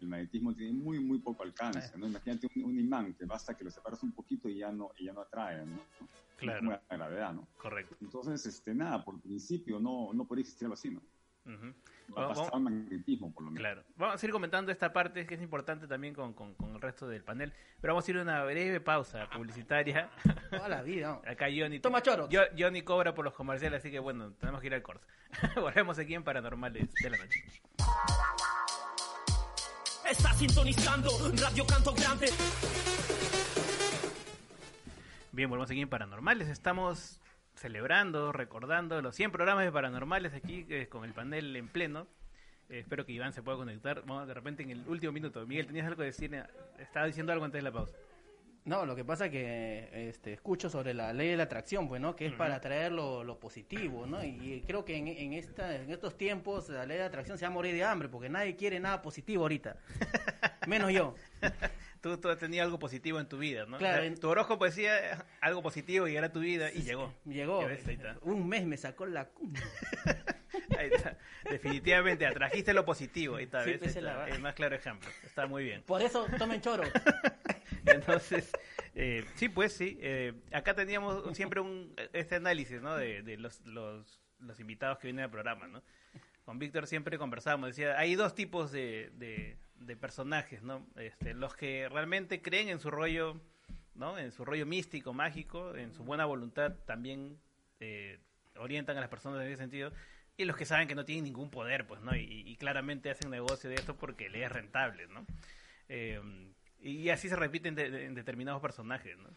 El 0.00 0.08
magnetismo 0.08 0.54
tiene 0.54 0.72
muy, 0.72 1.00
muy 1.00 1.18
poco 1.18 1.42
alcance. 1.42 1.96
¿no? 1.96 2.06
Imagínate 2.06 2.48
un, 2.56 2.78
imán 2.78 3.14
que 3.14 3.24
basta 3.24 3.56
que 3.56 3.64
lo 3.64 3.70
separas 3.70 4.02
un 4.02 4.12
poquito 4.12 4.48
y 4.48 4.58
ya 4.58 4.70
no, 4.70 4.90
y 4.98 5.04
ya 5.04 5.12
no 5.12 5.22
atrae. 5.22 5.64
¿no? 5.64 5.78
Claro. 6.36 6.58
como 6.58 6.70
la 6.72 6.82
gravedad, 6.90 7.32
¿no? 7.32 7.48
Correcto. 7.56 7.96
Entonces, 8.00 8.44
este, 8.46 8.74
nada, 8.74 9.04
por 9.04 9.20
principio 9.20 9.80
no, 9.80 10.12
no 10.12 10.26
puede 10.26 10.42
existir 10.42 10.66
algo 10.66 10.74
así, 10.74 10.90
¿no? 10.90 11.00
Uh 11.46 11.72
magnetismo, 12.60 13.32
por 13.32 13.44
lo 13.44 13.50
menos. 13.50 13.60
Claro. 13.60 13.82
Vamos 13.96 14.22
a 14.22 14.26
ir 14.26 14.32
comentando 14.32 14.70
esta 14.70 14.92
parte 14.92 15.26
que 15.26 15.34
es 15.34 15.42
importante 15.42 15.86
también 15.86 16.14
con, 16.14 16.34
con, 16.34 16.54
el 16.74 16.80
resto 16.80 17.08
del 17.08 17.22
panel. 17.22 17.52
Pero 17.80 17.94
vamos 17.94 18.06
a 18.06 18.10
ir 18.10 18.18
a 18.18 18.22
una 18.22 18.44
breve 18.44 18.80
pausa 18.80 19.28
publicitaria. 19.30 20.10
Toda 20.50 20.68
la 20.68 20.82
vida. 20.82 21.20
Acá 21.26 21.46
Johnny. 21.46 21.80
Toma 21.80 22.02
choro. 22.02 22.28
Johnny 22.56 22.82
cobra 22.82 23.14
por 23.14 23.24
los 23.24 23.34
comerciales, 23.34 23.80
así 23.80 23.90
que 23.90 23.98
bueno, 23.98 24.32
tenemos 24.34 24.60
que 24.60 24.68
ir 24.68 24.74
al 24.74 24.82
corte. 24.82 25.06
Volvemos 25.60 25.98
aquí 25.98 26.14
en 26.14 26.24
Paranormales 26.24 26.92
de 26.94 27.10
la 27.10 27.18
Noche. 27.18 27.42
Está 30.10 30.32
sintonizando 30.34 31.10
Radio 31.40 31.66
Canto 31.66 31.92
Grande. 31.92 32.28
Bien, 35.32 35.50
volvemos 35.50 35.68
aquí 35.68 35.80
en 35.80 35.88
Paranormales. 35.88 36.46
Estamos 36.48 37.20
celebrando, 37.56 38.30
recordando 38.30 39.02
los 39.02 39.16
100 39.16 39.32
programas 39.32 39.64
de 39.64 39.72
paranormales 39.72 40.32
aquí 40.32 40.64
eh, 40.68 40.86
con 40.88 41.04
el 41.04 41.12
panel 41.12 41.56
en 41.56 41.66
pleno. 41.66 42.06
Eh, 42.68 42.78
espero 42.80 43.04
que 43.04 43.12
Iván 43.12 43.32
se 43.32 43.42
pueda 43.42 43.58
conectar. 43.58 44.04
Vamos 44.06 44.28
de 44.28 44.34
repente 44.34 44.62
en 44.62 44.70
el 44.70 44.86
último 44.86 45.12
minuto. 45.12 45.44
Miguel, 45.44 45.66
¿tenías 45.66 45.86
algo 45.86 45.98
que 45.98 46.04
decir? 46.04 46.32
Estaba 46.78 47.06
diciendo 47.06 47.32
algo 47.32 47.44
antes 47.44 47.58
de 47.58 47.62
la 47.62 47.72
pausa. 47.72 47.96
No, 48.66 48.84
lo 48.84 48.96
que 48.96 49.04
pasa 49.04 49.26
es 49.26 49.30
que 49.30 50.08
este, 50.08 50.32
escucho 50.32 50.68
sobre 50.68 50.92
la 50.92 51.12
ley 51.12 51.28
de 51.28 51.36
la 51.36 51.44
atracción, 51.44 51.86
pues, 51.86 52.00
¿no? 52.00 52.16
Que 52.16 52.26
es 52.26 52.32
para 52.32 52.56
atraer 52.56 52.90
lo, 52.90 53.38
positivo, 53.38 54.06
¿no? 54.06 54.24
Y, 54.24 54.64
creo 54.66 54.84
que 54.84 54.96
en, 54.96 55.06
en, 55.06 55.34
esta, 55.34 55.76
en 55.76 55.88
estos 55.88 56.18
tiempos 56.18 56.68
la 56.68 56.84
ley 56.84 56.98
de 56.98 57.04
atracción 57.04 57.38
se 57.38 57.44
va 57.44 57.52
a 57.52 57.54
morir 57.54 57.74
de 57.74 57.84
hambre 57.84 58.08
porque 58.08 58.28
nadie 58.28 58.56
quiere 58.56 58.80
nada 58.80 59.02
positivo 59.02 59.44
ahorita. 59.44 59.76
Menos 60.66 60.92
yo. 60.92 61.14
Tú, 62.06 62.18
tú 62.18 62.36
tenido 62.36 62.64
algo 62.64 62.78
positivo 62.78 63.20
en 63.20 63.28
tu 63.28 63.38
vida, 63.38 63.66
¿no? 63.66 63.78
Claro. 63.78 64.14
tu 64.14 64.28
horóscopo 64.28 64.64
decía 64.64 65.26
algo 65.40 65.62
positivo 65.62 66.08
y 66.08 66.16
era 66.16 66.32
tu 66.32 66.40
vida 66.40 66.70
y 66.72 66.82
llegó. 66.82 67.12
Llegó. 67.24 67.66
Un 68.22 68.48
mes 68.48 68.66
me 68.66 68.76
sacó 68.76 69.06
la... 69.06 69.28
ahí 70.78 70.90
está. 70.92 71.18
Definitivamente 71.50 72.26
atrajiste 72.26 72.72
lo 72.72 72.84
positivo. 72.84 73.36
Ahí 73.36 73.44
está, 73.44 73.64
pues, 73.64 73.96
el 73.96 74.40
más 74.40 74.54
claro 74.54 74.76
ejemplo. 74.76 75.08
Está 75.24 75.46
muy 75.46 75.64
bien. 75.64 75.82
Por 75.82 76.02
eso 76.02 76.26
tomen 76.38 76.60
choro. 76.60 76.84
Entonces, 77.86 78.52
eh, 78.94 79.24
sí, 79.34 79.48
pues 79.48 79.72
sí. 79.72 79.98
Eh, 80.00 80.34
acá 80.52 80.74
teníamos 80.74 81.36
siempre 81.36 81.60
un, 81.60 81.94
este 82.12 82.36
análisis, 82.36 82.80
¿no? 82.80 82.96
De, 82.96 83.22
de 83.22 83.36
los, 83.36 83.64
los, 83.66 84.20
los, 84.40 84.60
invitados 84.60 84.98
que 84.98 85.08
vienen 85.08 85.24
al 85.24 85.30
programa, 85.30 85.68
¿no? 85.68 85.82
Con 86.44 86.58
Víctor 86.58 86.86
siempre 86.86 87.18
conversábamos. 87.18 87.70
Decía, 87.70 87.98
hay 87.98 88.14
dos 88.14 88.34
tipos 88.34 88.72
de, 88.72 89.10
de, 89.14 89.56
personajes, 90.00 90.62
¿no? 90.62 90.86
Este, 90.96 91.34
los 91.34 91.54
que 91.54 91.88
realmente 91.88 92.42
creen 92.42 92.68
en 92.68 92.80
su 92.80 92.90
rollo, 92.90 93.40
¿no? 93.94 94.18
En 94.18 94.32
su 94.32 94.44
rollo 94.44 94.66
místico, 94.66 95.12
mágico, 95.12 95.74
en 95.74 95.92
su 95.92 96.04
buena 96.04 96.24
voluntad, 96.24 96.72
también 96.86 97.38
eh, 97.80 98.18
orientan 98.56 98.96
a 98.96 99.00
las 99.00 99.08
personas 99.08 99.40
en 99.42 99.48
ese 99.48 99.62
sentido. 99.62 99.92
Y 100.36 100.44
los 100.44 100.56
que 100.56 100.66
saben 100.66 100.86
que 100.86 100.94
no 100.94 101.04
tienen 101.04 101.24
ningún 101.24 101.50
poder, 101.50 101.86
pues, 101.86 102.02
¿no? 102.02 102.14
Y, 102.14 102.42
y 102.46 102.56
claramente 102.56 103.10
hacen 103.10 103.30
negocio 103.30 103.70
de 103.70 103.76
esto 103.76 103.96
porque 103.96 104.28
le 104.28 104.44
es 104.44 104.52
rentable, 104.52 105.06
¿no? 105.08 105.24
Eh, 105.88 106.20
y 106.80 107.08
así 107.08 107.28
se 107.28 107.36
repiten 107.36 107.78
en 107.78 108.14
determinados 108.14 108.60
personajes, 108.60 109.16
¿no? 109.18 109.28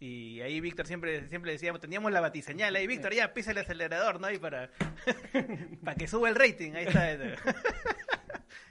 Y 0.00 0.40
ahí 0.42 0.60
Víctor 0.60 0.86
siempre, 0.86 1.26
siempre 1.28 1.52
decíamos, 1.52 1.80
teníamos 1.80 2.12
la 2.12 2.20
batiseñal 2.20 2.76
ahí, 2.76 2.86
Víctor, 2.86 3.14
ya 3.14 3.34
pisa 3.34 3.50
el 3.50 3.58
acelerador, 3.58 4.20
¿no? 4.20 4.30
Y 4.30 4.38
para, 4.38 4.70
para 5.84 5.96
que 5.96 6.06
suba 6.06 6.28
el 6.28 6.36
rating, 6.36 6.72
ahí 6.74 6.86
está. 6.86 7.16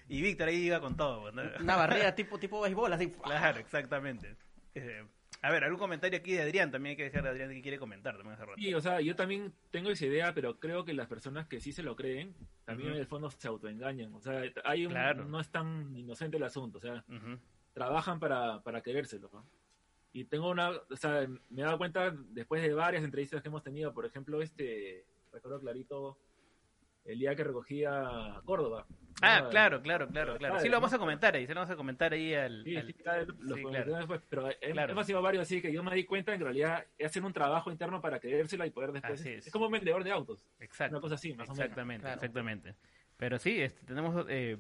Y 0.10 0.22
Víctor 0.22 0.50
ahí 0.50 0.66
iba 0.68 0.80
con 0.80 0.96
todo. 0.96 1.32
¿no? 1.32 1.42
Una 1.60 1.76
barrera 1.76 2.16
tipo, 2.16 2.40
tipo 2.40 2.62
béisbol, 2.62 2.94
así. 2.94 3.12
Claro, 3.12 3.60
exactamente. 3.60 4.36
Eh, 4.76 5.04
a 5.42 5.52
ver, 5.52 5.64
algún 5.64 5.80
comentario 5.80 6.18
aquí 6.18 6.34
de 6.34 6.42
Adrián, 6.42 6.72
también 6.72 6.92
hay 6.92 6.98
que 6.98 7.04
dejar 7.04 7.28
a 7.28 7.30
Adrián 7.30 7.50
que 7.50 7.62
quiere 7.62 7.78
comentar 7.78 8.16
también 8.16 8.34
hace 8.34 8.46
rato. 8.46 8.58
Sí, 8.58 8.74
o 8.74 8.82
sea, 8.82 9.02
yo 9.02 9.16
también 9.16 9.54
tengo 9.72 9.90
esa 9.90 10.06
idea, 10.06 10.34
pero 10.34 10.60
creo 10.60 10.84
que 10.84 10.94
las 10.94 11.08
personas 11.08 11.48
que 11.48 11.60
sí 11.60 11.72
se 11.72 11.84
lo 11.84 11.96
creen, 11.96 12.36
también 12.66 12.92
en 12.92 12.98
el 12.98 13.08
fondo 13.08 13.30
se 13.30 13.48
autoengañan. 13.48 14.14
O 14.16 14.22
sea, 14.22 14.42
hay 14.64 14.86
un, 14.86 14.94
no 14.94 15.40
es 15.40 15.50
tan 15.50 15.96
inocente 15.96 16.38
el 16.38 16.44
asunto, 16.44 16.80
o 16.80 16.82
sea, 16.82 17.04
trabajan 17.74 18.20
para, 18.20 18.62
para 18.64 18.82
querérselo. 18.82 19.30
Y 20.14 20.26
tengo 20.26 20.50
una, 20.50 20.72
o 20.72 20.96
sea, 20.96 21.28
me 21.50 21.62
he 21.62 21.64
dado 21.64 21.78
cuenta 21.78 22.12
después 22.12 22.62
de 22.64 22.74
varias 22.74 23.04
entrevistas 23.04 23.42
que 23.42 23.50
hemos 23.50 23.64
tenido, 23.64 23.94
por 23.94 24.06
ejemplo, 24.06 24.42
este, 24.42 25.06
recuerdo 25.32 25.60
clarito 25.60 26.18
el 27.08 27.20
día 27.20 27.36
que 27.36 27.44
recogía 27.44 28.42
Córdoba. 28.46 28.86
Ah, 29.22 29.48
claro, 29.50 29.82
claro, 29.82 30.08
claro, 30.08 30.38
claro. 30.38 30.60
Sí, 30.60 30.70
lo 30.70 30.76
vamos 30.76 30.94
a 30.94 31.00
comentar 31.00 31.36
ahí, 31.36 31.48
se 31.48 31.54
lo 31.56 31.62
vamos 31.62 31.74
a 31.74 31.76
comentar 31.76 32.14
ahí 32.14 32.36
al... 32.36 32.64
Sí, 32.64 32.76
sí, 32.82 32.96
después, 33.96 34.22
pero 34.30 34.50
hemos 34.62 35.08
sido 35.08 35.22
varios 35.24 35.42
así 35.42 35.60
que 35.60 35.74
yo 35.74 35.82
me 35.82 35.96
di 35.96 36.04
cuenta 36.04 36.36
en 36.36 36.42
realidad 36.42 36.86
hacen 37.04 37.26
un 37.26 37.34
trabajo 37.34 37.72
interno 37.72 38.00
para 38.00 38.20
creérsela 38.20 38.68
y 38.68 38.70
poder 38.70 38.92
después... 38.92 39.26
es. 39.26 39.52
como 39.52 39.66
un 39.66 39.72
vendedor 39.72 40.04
de 40.04 40.12
autos. 40.12 40.46
Exacto. 40.60 40.98
Una 40.98 41.02
cosa 41.02 41.16
así, 41.16 41.34
más 41.34 41.50
exactamente, 41.50 42.06
o 42.06 42.10
menos. 42.10 42.14
Exactamente, 42.14 42.76
Pero 43.18 43.40
sí, 43.40 43.60
este, 43.60 43.86
tenemos... 43.86 44.26
Eh, 44.30 44.58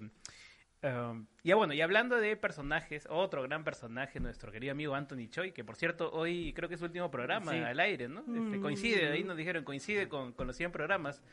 Um, 0.83 1.25
ya 1.43 1.55
bueno, 1.55 1.73
y 1.73 1.81
hablando 1.81 2.17
de 2.17 2.37
personajes, 2.37 3.07
otro 3.09 3.41
gran 3.41 3.63
personaje, 3.63 4.19
nuestro 4.19 4.51
querido 4.51 4.71
amigo 4.73 4.93
Anthony 4.93 5.27
Choi, 5.27 5.51
que 5.51 5.63
por 5.63 5.75
cierto 5.75 6.11
hoy 6.11 6.53
creo 6.53 6.69
que 6.69 6.75
es 6.75 6.79
su 6.79 6.85
último 6.85 7.09
programa 7.09 7.51
al 7.51 7.79
aire, 7.79 8.07
¿no? 8.07 8.19
Este, 8.19 8.59
coincide, 8.59 9.07
ahí 9.09 9.23
nos 9.23 9.37
dijeron, 9.37 9.63
coincide 9.63 10.07
con, 10.07 10.33
con, 10.33 10.45
los 10.45 10.55
100 10.55 10.71
programas, 10.71 11.23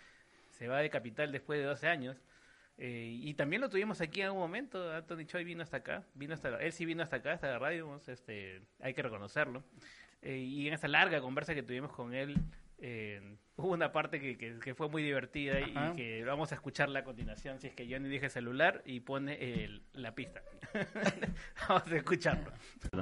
va 0.69 0.81
de 0.81 0.91
Capital 0.91 1.33
después 1.33 1.59
de 1.59 1.65
12 1.65 1.89
años. 1.89 2.17
Eh, 2.77 3.19
y 3.23 3.35
también 3.35 3.63
lo 3.63 3.69
tuvimos 3.69 4.01
aquí 4.01 4.21
en 4.21 4.27
algún 4.27 4.41
momento, 4.41 4.93
Anthony 4.93 5.25
Choi 5.27 5.45
vino 5.45 5.63
hasta 5.63 5.77
acá, 5.77 6.05
vino 6.15 6.35
hasta, 6.35 6.61
él 6.61 6.73
sí 6.73 6.85
vino 6.85 7.05
hasta 7.05 7.17
acá, 7.17 7.33
hasta 7.33 7.47
la 7.47 7.59
radio, 7.59 8.01
este, 8.07 8.63
hay 8.81 8.95
que 8.95 9.03
reconocerlo. 9.03 9.63
Eh, 10.23 10.39
y 10.39 10.67
en 10.67 10.75
esa 10.75 10.89
larga 10.89 11.21
conversa 11.21 11.55
que 11.55 11.63
tuvimos 11.63 11.93
con 11.93 12.15
él, 12.15 12.37
eh, 12.79 13.37
hubo 13.57 13.69
una 13.73 13.93
parte 13.93 14.21
que, 14.21 14.37
que, 14.37 14.59
que 14.59 14.75
fue 14.75 14.89
muy 14.89 15.03
divertida 15.03 15.61
y 15.61 15.73
que 15.97 16.25
vamos 16.25 16.51
a 16.53 16.57
escucharla 16.57 17.01
a 17.01 17.05
continuación 17.05 17.61
si 17.61 17.69
es 17.69 17.75
que 17.75 17.87
Johnny 17.89 18.09
deja 18.09 18.27
el 18.27 18.33
celular 18.33 18.83
y 18.85 19.01
pone 19.01 19.35
el- 19.65 19.83
la 19.95 20.13
pista. 20.15 20.43
vamos 21.69 21.85
a 21.91 21.97
escucharlo. 21.97 22.51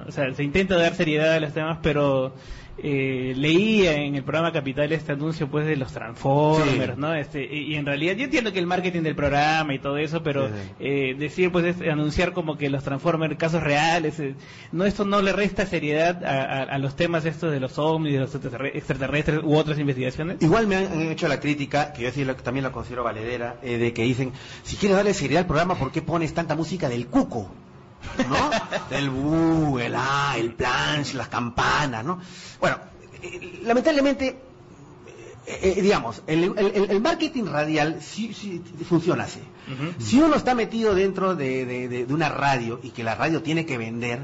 O 0.06 0.12
sea, 0.12 0.32
se 0.34 0.42
intenta 0.44 0.76
dar 0.76 0.94
seriedad 0.94 1.34
a 1.34 1.40
los 1.40 1.52
temas, 1.54 1.78
pero 1.82 2.34
eh, 2.82 3.32
leía 3.36 3.94
en 3.94 4.14
el 4.14 4.22
programa 4.24 4.52
Capital 4.52 4.92
este 4.92 5.12
anuncio 5.12 5.48
pues 5.50 5.66
de 5.66 5.76
los 5.76 5.92
Transformers, 5.92 6.94
Sí. 6.94 7.00
¿no? 7.00 7.14
Este, 7.14 7.44
y, 7.44 7.72
y 7.72 7.74
en 7.76 7.86
realidad 7.86 8.14
yo 8.16 8.24
entiendo 8.24 8.52
que 8.52 8.58
el 8.58 8.66
marketing 8.66 9.02
del 9.02 9.14
programa 9.16 9.74
y 9.74 9.78
todo 9.78 9.96
eso, 9.96 10.22
pero 10.22 10.48
Sí, 10.48 10.54
sí. 10.54 10.72
eh, 10.80 11.14
decir 11.18 11.50
pues 11.50 11.64
es 11.64 11.80
anunciar 11.88 12.32
como 12.32 12.56
que 12.58 12.68
los 12.70 12.84
Transformers 12.84 13.36
casos 13.36 13.62
reales, 13.62 14.18
eh, 14.20 14.34
no 14.70 14.84
esto 14.84 15.04
no 15.04 15.22
le 15.22 15.32
resta 15.32 15.64
seriedad 15.66 16.22
a, 16.24 16.42
a- 16.42 16.62
a 16.64 16.78
los 16.78 16.94
temas 16.96 17.24
estos 17.24 17.52
de 17.52 17.60
los 17.60 17.78
ovnis, 17.78 18.12
de 18.12 18.20
los 18.20 18.34
extraterre- 18.34 18.72
extraterrestres 18.76 19.40
u 19.42 19.54
otras 19.56 19.78
investigaciones. 19.78 20.41
Igual 20.42 20.66
me 20.66 20.76
han, 20.76 21.00
hecho 21.12 21.28
la 21.28 21.38
crítica, 21.38 21.92
que 21.92 22.02
yo 22.02 22.10
sí 22.10 22.24
lo- 22.24 22.34
también 22.34 22.64
la 22.64 22.72
considero 22.72 23.04
valedera, 23.04 23.58
eh, 23.62 23.78
de 23.78 23.92
que 23.94 24.02
dicen, 24.02 24.32
si 24.64 24.76
quieres 24.76 24.96
darle 24.96 25.14
seriedad 25.14 25.42
al 25.42 25.46
programa, 25.46 25.76
¿por 25.76 25.92
qué 25.92 26.02
pones 26.02 26.34
tanta 26.34 26.56
música 26.56 26.88
del 26.88 27.06
cuco? 27.06 27.48
¿No? 28.28 28.50
Del 28.90 29.08
bu, 29.10 29.78
el 29.78 29.94
A, 29.94 30.34
el 30.36 30.52
planche, 30.54 31.16
las 31.16 31.28
campanas, 31.28 32.04
¿no? 32.04 32.20
Bueno, 32.60 32.76
eh, 33.22 33.60
lamentablemente, 33.62 34.36
eh, 35.46 35.78
digamos, 35.80 36.22
el- 36.26 36.52
el 36.90 37.00
marketing 37.00 37.44
radial 37.44 38.00
sí, 38.02 38.34
sí 38.34 38.60
funciona 38.88 39.24
así. 39.24 39.40
Si 39.98 40.20
uno 40.20 40.34
está 40.36 40.54
metido 40.54 40.94
dentro 40.94 41.34
de, 41.36 41.64
de- 41.64 41.88
de- 41.88 42.06
de 42.06 42.14
una 42.14 42.28
radio 42.28 42.80
y 42.82 42.90
que 42.90 43.04
la 43.04 43.14
radio 43.14 43.42
tiene 43.42 43.64
que 43.64 43.78
vender, 43.78 44.20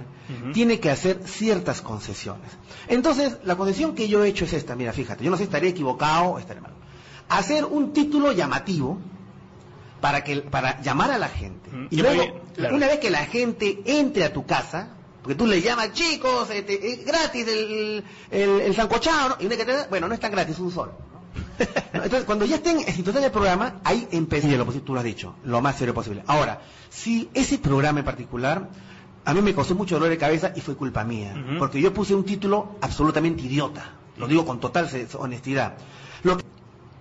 tiene 0.52 0.78
que 0.80 0.90
hacer 0.90 1.20
ciertas 1.24 1.80
concesiones. 1.80 2.50
Entonces, 2.88 3.38
la 3.44 3.56
concesión 3.56 3.94
que 3.94 4.08
yo 4.08 4.22
he 4.24 4.28
hecho 4.28 4.44
es 4.44 4.52
esta, 4.52 4.74
mira, 4.76 4.92
fíjate, 4.92 5.24
yo 5.24 5.30
no 5.30 5.36
sé, 5.36 5.44
estaré 5.44 5.68
equivocado 5.68 6.30
o 6.32 6.38
estaré 6.38 6.60
mal. 6.60 6.72
Hacer 7.28 7.64
un 7.64 7.92
título 7.92 8.32
llamativo 8.32 8.98
para 10.00 10.22
que 10.24 10.36
para 10.42 10.80
llamar 10.82 11.10
a 11.12 11.18
la 11.18 11.28
gente. 11.28 11.70
Y 11.90 11.96
luego, 12.02 12.40
claro. 12.54 12.74
una 12.76 12.86
vez 12.86 12.98
que 12.98 13.10
la 13.10 13.24
gente 13.26 13.80
entre 13.86 14.24
a 14.24 14.32
tu 14.32 14.44
casa, 14.46 14.90
porque 15.22 15.34
tú 15.34 15.46
le 15.46 15.60
llamas, 15.60 15.92
chicos, 15.92 16.48
este, 16.50 16.92
es 16.92 17.04
gratis 17.04 17.46
el, 17.48 18.04
el, 18.30 18.60
el 18.60 18.74
sancochado, 18.74 19.30
¿no? 19.30 19.36
Y 19.40 19.46
una 19.46 19.56
que 19.56 19.64
te- 19.64 19.86
bueno, 19.88 20.08
no 20.08 20.14
es 20.14 20.20
tan 20.20 20.30
gratis, 20.30 20.54
es 20.54 20.60
un 20.60 20.70
sol. 20.72 20.92
¿no? 21.12 21.17
Entonces, 21.92 22.24
cuando 22.24 22.44
ya 22.44 22.56
estén 22.56 22.78
en 22.80 22.94
situación 22.94 23.22
del 23.22 23.32
programa, 23.32 23.80
ahí 23.84 24.08
posible, 24.28 24.80
tú 24.84 24.94
lo 24.94 25.00
has 25.00 25.04
dicho, 25.04 25.34
lo 25.44 25.60
más 25.60 25.76
serio 25.76 25.94
posible. 25.94 26.22
Ahora, 26.26 26.60
si 26.90 27.28
ese 27.34 27.58
programa 27.58 28.00
en 28.00 28.04
particular, 28.04 28.68
a 29.24 29.34
mí 29.34 29.42
me 29.42 29.54
costó 29.54 29.74
mucho 29.74 29.96
dolor 29.96 30.10
de 30.10 30.18
cabeza 30.18 30.52
y 30.54 30.60
fue 30.60 30.76
culpa 30.76 31.04
mía, 31.04 31.34
porque 31.58 31.80
yo 31.80 31.92
puse 31.92 32.14
un 32.14 32.24
título 32.24 32.76
absolutamente 32.80 33.42
idiota, 33.42 33.92
lo 34.16 34.26
digo 34.26 34.44
con 34.46 34.60
total 34.60 34.88
honestidad. 35.18 35.74
Lo 36.22 36.36
que, 36.36 36.44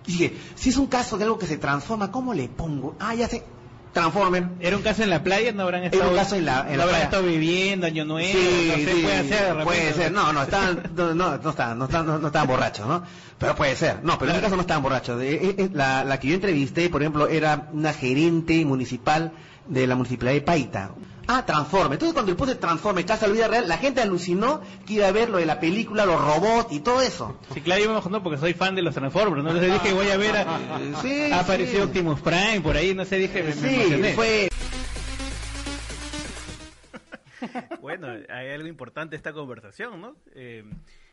dije, 0.06 0.36
si 0.54 0.70
es 0.70 0.76
un 0.76 0.86
caso 0.86 1.18
de 1.18 1.24
algo 1.24 1.38
que 1.38 1.46
se 1.46 1.58
transforma, 1.58 2.10
¿cómo 2.10 2.34
le 2.34 2.48
pongo? 2.48 2.96
Ah, 2.98 3.14
ya 3.14 3.28
sé, 3.28 3.44
Transformer. 3.92 4.44
Era 4.60 4.76
un 4.76 4.82
caso 4.82 5.02
en 5.02 5.10
la 5.10 5.22
playa, 5.22 5.52
no 5.52 5.62
habrán 5.62 5.84
estado, 5.84 6.02
Era 6.04 6.10
un 6.12 6.16
caso 6.16 6.36
en 6.36 6.44
la, 6.44 6.60
en 6.60 6.72
no 6.72 6.76
la 6.76 6.82
habrán 6.84 6.88
playa. 6.88 7.04
estado 7.04 7.22
viviendo 7.24 7.86
año 7.86 8.04
nuevo, 8.04 8.28
Sí, 8.32 8.68
no 8.70 8.74
sé, 8.76 8.84
sí, 8.94 9.00
puede 9.02 9.18
ser 9.24 9.28
de 9.28 9.48
repente, 9.54 9.64
puede 9.64 9.90
¿no? 9.90 9.96
ser, 9.96 10.12
no, 10.12 10.32
no, 10.32 10.42
estaban, 10.42 10.82
no, 10.94 11.14
no, 11.14 11.38
no 11.38 11.50
estaban, 11.50 11.78
no 11.78 11.84
estaban, 11.86 12.06
no, 12.06 12.18
no 12.18 12.26
estaban 12.26 12.48
borrachos, 12.48 12.86
¿no? 12.86 13.02
Pero 13.38 13.54
puede 13.56 13.76
ser, 13.76 14.00
no, 14.02 14.18
pero 14.18 14.30
en 14.30 14.36
este 14.36 14.42
caso 14.46 14.56
no 14.56 14.62
estaban 14.62 14.82
borrachos. 14.82 15.18
De- 15.18 15.34
eh, 15.34 15.54
eh, 15.58 15.70
la, 15.72 16.04
la 16.04 16.18
que 16.20 16.28
yo 16.28 16.34
entrevisté, 16.34 16.90
por 16.90 17.02
ejemplo, 17.02 17.28
era 17.28 17.68
una 17.72 17.92
gerente 17.92 18.64
municipal 18.64 19.32
de 19.68 19.86
la 19.86 19.94
municipalidad 19.94 20.34
de 20.34 20.42
Paita. 20.42 20.94
Ah, 21.30 21.44
Transforme. 21.44 21.94
Entonces 21.96 22.14
cuando 22.14 22.32
le 22.32 22.36
puse 22.38 22.54
Transforme, 22.54 23.04
Casa 23.04 23.26
de 23.26 23.28
la 23.28 23.34
Vida 23.34 23.48
Real, 23.48 23.68
la 23.68 23.76
gente 23.76 24.00
alucinó 24.00 24.62
que 24.86 24.94
iba 24.94 25.06
a 25.06 25.12
ver 25.12 25.28
lo 25.28 25.36
de 25.36 25.44
la 25.44 25.60
película, 25.60 26.06
los 26.06 26.18
robots 26.20 26.72
y 26.72 26.80
todo 26.80 27.02
eso. 27.02 27.38
Sí, 27.52 27.60
claro, 27.60 27.82
yo 27.82 27.88
me 27.88 27.92
imagino 27.96 28.22
porque 28.22 28.38
soy 28.38 28.54
fan 28.54 28.74
de 28.74 28.80
los 28.82 28.94
Transformers, 28.94 29.44
¿no? 29.44 29.50
Entonces 29.50 29.72
dije, 29.74 29.92
voy 29.94 30.08
a 30.08 30.16
ver, 30.16 30.36
a, 30.36 30.58
Sí, 31.02 31.30
sí. 31.66 31.76
Optimus 31.80 32.20
Prime 32.22 32.60
por 32.62 32.76
ahí, 32.76 32.94
no 32.94 33.04
sé, 33.04 33.18
dije, 33.18 33.42
me, 33.42 33.48
me 33.48 33.52
Sí, 33.54 33.74
emocioné. 33.74 34.12
fue... 34.14 34.48
Bueno, 37.80 38.08
hay 38.28 38.50
algo 38.50 38.66
importante 38.66 39.14
esta 39.16 39.32
conversación, 39.32 40.00
¿no? 40.00 40.16
Eh, 40.34 40.64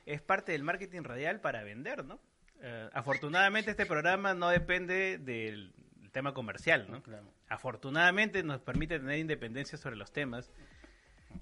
es 0.05 0.21
parte 0.21 0.51
del 0.53 0.63
marketing 0.63 1.01
radial 1.03 1.39
para 1.39 1.63
vender, 1.63 2.03
¿no? 2.05 2.19
Eh, 2.61 2.89
afortunadamente 2.93 3.71
este 3.71 3.85
programa 3.85 4.33
no 4.33 4.49
depende 4.49 5.17
del 5.19 5.73
tema 6.11 6.33
comercial, 6.33 6.87
¿no? 6.89 7.01
Afortunadamente 7.49 8.43
nos 8.43 8.61
permite 8.61 8.99
tener 8.99 9.19
independencia 9.19 9.77
sobre 9.77 9.95
los 9.95 10.11
temas. 10.11 10.51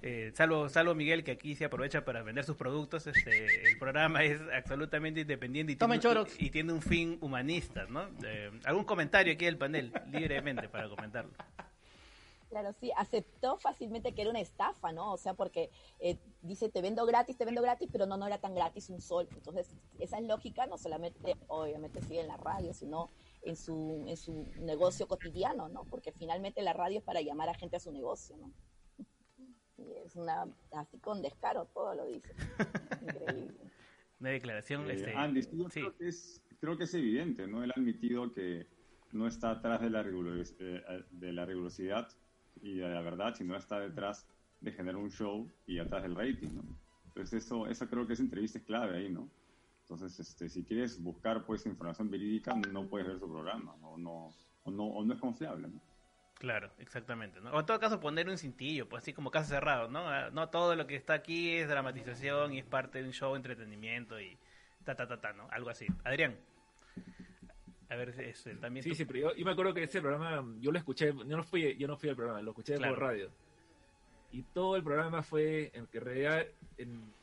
Eh, 0.01 0.31
salvo, 0.33 0.69
salvo 0.69 0.95
Miguel 0.95 1.23
que 1.23 1.31
aquí 1.31 1.55
se 1.55 1.65
aprovecha 1.65 2.03
para 2.03 2.23
vender 2.23 2.43
sus 2.43 2.57
productos, 2.57 3.05
este, 3.05 3.69
el 3.69 3.77
programa 3.77 4.23
es 4.23 4.41
absolutamente 4.55 5.21
independiente 5.21 5.73
y 5.73 5.75
Tomen 5.75 5.99
tiene, 5.99 6.15
Chorox. 6.15 6.41
y, 6.41 6.47
y 6.47 6.49
tiene 6.49 6.73
un 6.73 6.81
fin 6.81 7.17
humanista, 7.21 7.85
¿no? 7.85 8.09
Eh, 8.25 8.51
¿Algún 8.65 8.85
comentario 8.85 9.33
aquí 9.33 9.45
del 9.45 9.57
panel? 9.57 9.93
Libremente 10.11 10.67
para 10.67 10.89
comentarlo. 10.89 11.31
Claro, 12.49 12.71
sí, 12.79 12.91
aceptó 12.95 13.57
fácilmente 13.57 14.13
que 14.13 14.21
era 14.21 14.29
una 14.29 14.39
estafa, 14.39 14.91
¿no? 14.91 15.13
O 15.13 15.17
sea, 15.17 15.33
porque 15.33 15.71
eh, 15.99 16.17
dice, 16.43 16.69
te 16.69 16.83
vendo 16.83 17.03
gratis, 17.05 17.35
te 17.35 17.45
vendo 17.45 17.63
gratis, 17.63 17.89
pero 17.91 18.05
no, 18.05 18.15
no 18.15 18.27
era 18.27 18.37
tan 18.37 18.53
gratis 18.53 18.89
un 18.89 19.01
sol. 19.01 19.27
Entonces, 19.31 19.69
esa 19.99 20.21
lógica 20.21 20.67
no 20.67 20.77
solamente, 20.77 21.35
obviamente, 21.47 21.99
sigue 22.01 22.21
en 22.21 22.27
la 22.27 22.37
radio, 22.37 22.73
sino 22.75 23.09
en 23.43 23.55
su, 23.55 24.05
en 24.07 24.17
su 24.17 24.51
negocio 24.59 25.07
cotidiano, 25.07 25.69
¿no? 25.69 25.85
Porque 25.85 26.11
finalmente 26.11 26.61
la 26.61 26.73
radio 26.73 26.99
es 26.99 27.03
para 27.03 27.21
llamar 27.21 27.49
a 27.49 27.53
gente 27.53 27.75
a 27.75 27.79
su 27.79 27.91
negocio, 27.91 28.37
¿no? 28.37 28.53
Y 29.77 29.91
es 30.05 30.15
una, 30.15 30.45
así 30.71 30.99
con 30.99 31.21
descaro, 31.21 31.65
todo 31.73 31.93
lo 31.95 32.05
dice. 32.05 32.33
Increíble. 33.01 33.53
Una 34.19 34.29
declaración, 34.29 34.89
Eh, 34.89 34.93
este, 34.93 35.13
Andy, 35.13 35.41
sí, 35.41 35.49
yo 35.57 35.67
creo, 35.67 35.97
que 35.97 36.07
es, 36.07 36.41
creo 36.59 36.77
que 36.77 36.85
es 36.85 36.93
evidente, 36.93 37.47
¿no? 37.47 37.63
Él 37.63 37.71
ha 37.75 37.79
admitido 37.79 38.31
que 38.31 38.67
no 39.11 39.27
está 39.27 39.51
atrás 39.51 39.81
de 39.81 39.89
la, 39.89 40.01
rigurosidad, 40.03 41.05
de 41.11 41.33
la 41.33 41.45
rigurosidad 41.45 42.07
y 42.61 42.77
de 42.77 42.87
la 42.87 43.01
verdad, 43.01 43.35
sino 43.35 43.55
está 43.57 43.79
detrás 43.79 44.27
de 44.61 44.71
generar 44.71 44.95
un 44.95 45.11
show 45.11 45.51
y 45.67 45.79
atrás 45.79 46.03
del 46.03 46.15
rating, 46.15 46.49
¿no? 46.55 46.63
Entonces 47.07 47.43
eso, 47.43 47.67
eso 47.67 47.87
creo 47.87 48.07
que 48.07 48.13
esa 48.13 48.23
entrevista 48.23 48.57
es 48.57 48.63
clave 48.63 48.97
ahí, 48.97 49.09
¿no? 49.09 49.29
Entonces, 49.93 50.19
este, 50.27 50.49
si 50.49 50.63
quieres 50.63 50.99
buscar 51.01 51.45
pues 51.45 51.65
información 51.67 52.09
verídica, 52.09 52.55
no 52.71 52.87
puedes 52.87 53.07
ver 53.07 53.19
su 53.19 53.29
programa, 53.31 53.75
¿no? 53.79 53.89
O 53.91 53.97
no, 53.99 54.29
o 54.63 54.71
no, 54.71 54.85
o 54.85 55.05
no 55.05 55.13
es 55.13 55.19
confiable, 55.19 55.67
¿no? 55.67 55.79
Claro, 56.39 56.71
exactamente. 56.79 57.39
¿no? 57.39 57.51
O 57.51 57.59
en 57.59 57.65
todo 57.67 57.79
caso 57.79 57.99
poner 57.99 58.27
un 58.27 58.39
cintillo, 58.39 58.89
pues 58.89 59.03
así 59.03 59.13
como 59.13 59.29
caso 59.29 59.49
cerrado, 59.49 59.89
¿no? 59.89 59.99
Ah, 60.09 60.31
No 60.31 60.49
todo 60.49 60.75
lo 60.75 60.87
que 60.87 60.95
está 60.95 61.13
aquí 61.13 61.51
es 61.51 61.67
dramatización 61.69 62.53
y 62.53 62.59
es 62.59 62.65
parte 62.65 63.01
de 63.01 63.07
un 63.07 63.13
show, 63.13 63.35
entretenimiento 63.35 64.19
y 64.19 64.35
ta 64.83 64.95
ta 64.95 65.07
ta 65.07 65.21
ta, 65.21 65.31
¿no? 65.33 65.47
Algo 65.51 65.69
así. 65.69 65.85
Adrián. 66.03 66.35
A 67.89 67.95
ver, 67.95 68.09
este, 68.19 68.55
también 68.55 68.83
Sí, 68.83 68.89
tú- 68.89 68.95
sí, 68.95 69.05
pero 69.05 69.19
yo, 69.19 69.35
yo 69.35 69.45
me 69.45 69.51
acuerdo 69.51 69.75
que 69.75 69.83
ese 69.83 70.01
programa, 70.01 70.43
yo 70.59 70.71
lo 70.71 70.79
escuché, 70.79 71.13
yo 71.13 71.37
no 71.37 71.43
fui, 71.43 71.77
yo 71.77 71.87
no 71.87 71.95
fui 71.97 72.09
al 72.09 72.15
programa, 72.15 72.41
lo 72.41 72.49
escuché 72.51 72.77
Claro. 72.77 72.95
por 72.95 73.03
radio. 73.03 73.29
Y 74.31 74.41
todo 74.41 74.75
el 74.75 74.83
programa 74.83 75.21
fue, 75.21 75.69
en 75.75 75.85
que 75.85 75.99
en 75.99 76.03
realidad 76.03 76.45
en- 76.79 77.13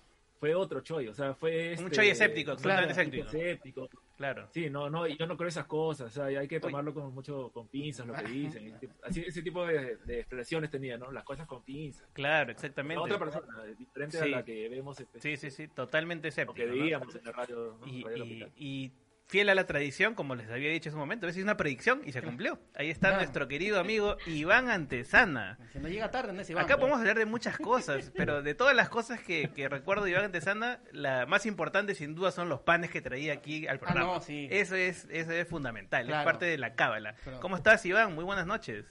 fue 0.41 0.55
otro 0.55 0.81
choy, 0.81 1.07
o 1.07 1.15
sea, 1.15 1.35
fue... 1.35 1.75
Un 1.79 1.85
este, 1.85 1.91
choy 1.91 2.09
escéptico, 2.09 2.57
claro, 2.57 2.89
totalmente 2.89 2.93
escéptico. 3.21 3.27
escéptico. 3.27 3.91
Claro. 4.17 4.49
Sí, 4.53 4.71
no, 4.71 4.89
no, 4.89 5.07
y 5.07 5.17
yo 5.19 5.27
no 5.27 5.37
creo 5.37 5.49
esas 5.49 5.67
cosas, 5.67 6.07
o 6.09 6.11
sea, 6.11 6.25
hay 6.41 6.49
que 6.49 6.59
tomarlo 6.61 6.95
con 6.95 7.13
mucho, 7.13 7.51
con 7.53 7.69
pinzas 7.69 8.07
lo 8.07 8.15
que 8.15 8.23
dicen. 8.25 8.75
Así, 9.03 9.21
ese 9.27 9.43
tipo 9.43 9.67
de, 9.67 9.97
de 9.99 10.21
expresiones 10.21 10.71
tenía, 10.71 10.97
¿no? 10.97 11.13
Las 11.13 11.25
cosas 11.25 11.47
con 11.47 11.63
pinzas. 11.63 12.09
Claro, 12.15 12.51
exactamente. 12.53 12.97
La 12.97 13.03
otra 13.03 13.19
persona, 13.19 13.65
diferente 13.79 14.19
a 14.19 14.27
la 14.27 14.45
que 14.45 14.69
vemos. 14.71 14.99
este, 14.99 15.21
Sí, 15.21 15.37
sí, 15.37 15.51
sí, 15.51 15.69
totalmente 15.69 16.29
escéptico. 16.29 16.55
que 16.55 16.67
¿no? 16.67 16.73
veíamos 16.73 17.15
en 17.15 17.25
la 17.25 17.33
radio, 17.33 17.79
¿no? 17.79 17.87
Y, 17.87 18.03
Radio 18.03 18.17
y- 18.17 18.29
Capital. 18.41 18.53
y 18.57 18.93
fiel 19.31 19.49
a 19.49 19.55
la 19.55 19.65
tradición, 19.65 20.17
como 20.17 20.35
les 20.35 20.51
había 20.51 20.71
dicho 20.71 20.89
hace 20.89 20.97
un 20.97 21.01
momento, 21.01 21.29
es 21.29 21.37
una 21.37 21.57
predicción 21.57 22.03
y 22.05 22.11
se 22.11 22.21
cumplió. 22.21 22.59
Ahí 22.75 22.91
está 22.91 23.09
Claro. 23.11 23.17
nuestro 23.23 23.47
querido 23.47 23.79
amigo 23.79 24.17
Iván 24.27 24.69
Antesana. 24.69 25.57
Si 25.73 25.79
no 25.79 25.89
llega 25.89 26.11
tarde, 26.11 26.33
no 26.33 26.41
es 26.41 26.51
Iván. 26.51 26.65
Acá 26.65 26.79
podemos 26.79 26.99
hablar 26.99 27.17
de 27.17 27.27
muchas 27.27 27.57
cosas, 27.57 28.11
pero 28.17 28.43
de 28.43 28.55
todas 28.55 28.75
las 28.75 28.89
cosas 28.89 29.21
que, 29.21 29.51
que 29.55 29.69
recuerdo 29.69 30.03
de 30.05 30.11
Iván 30.11 30.25
Antesana, 30.25 30.81
la 30.91 31.27
más 31.27 31.47
importante 31.47 31.95
sin 31.95 32.17
duda 32.17 32.33
son 32.33 32.49
los 32.49 32.61
panes 32.61 32.91
que 32.91 33.01
traía 33.01 33.33
aquí 33.33 33.69
al 33.69 33.79
programa. 33.79 34.11
Ah, 34.11 34.15
no, 34.17 34.21
sí. 34.21 34.49
Eso 34.51 34.75
es, 34.75 35.07
eso 35.11 35.31
es 35.31 35.47
fundamental, 35.47 36.11
es 36.11 36.25
parte 36.25 36.47
de 36.47 36.59
la 36.59 36.75
cábala. 36.75 37.15
Pero- 37.25 37.39
¿Cómo 37.39 37.57
estás, 37.57 37.87
Iván? 37.87 38.15
Muy 38.17 38.25
buenas 38.25 38.47
noches. 38.47 38.85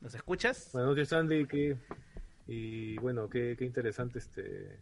¿Nos 0.00 0.12
escuchas? 0.16 0.70
Buenas 0.72 0.90
noches, 0.90 1.12
Andy. 1.12 1.46
que- 1.46 1.76
y 2.48 2.96
bueno, 2.96 3.28
qué, 3.30 3.54
qué 3.56 3.64
interesante 3.64 4.18
este 4.18 4.76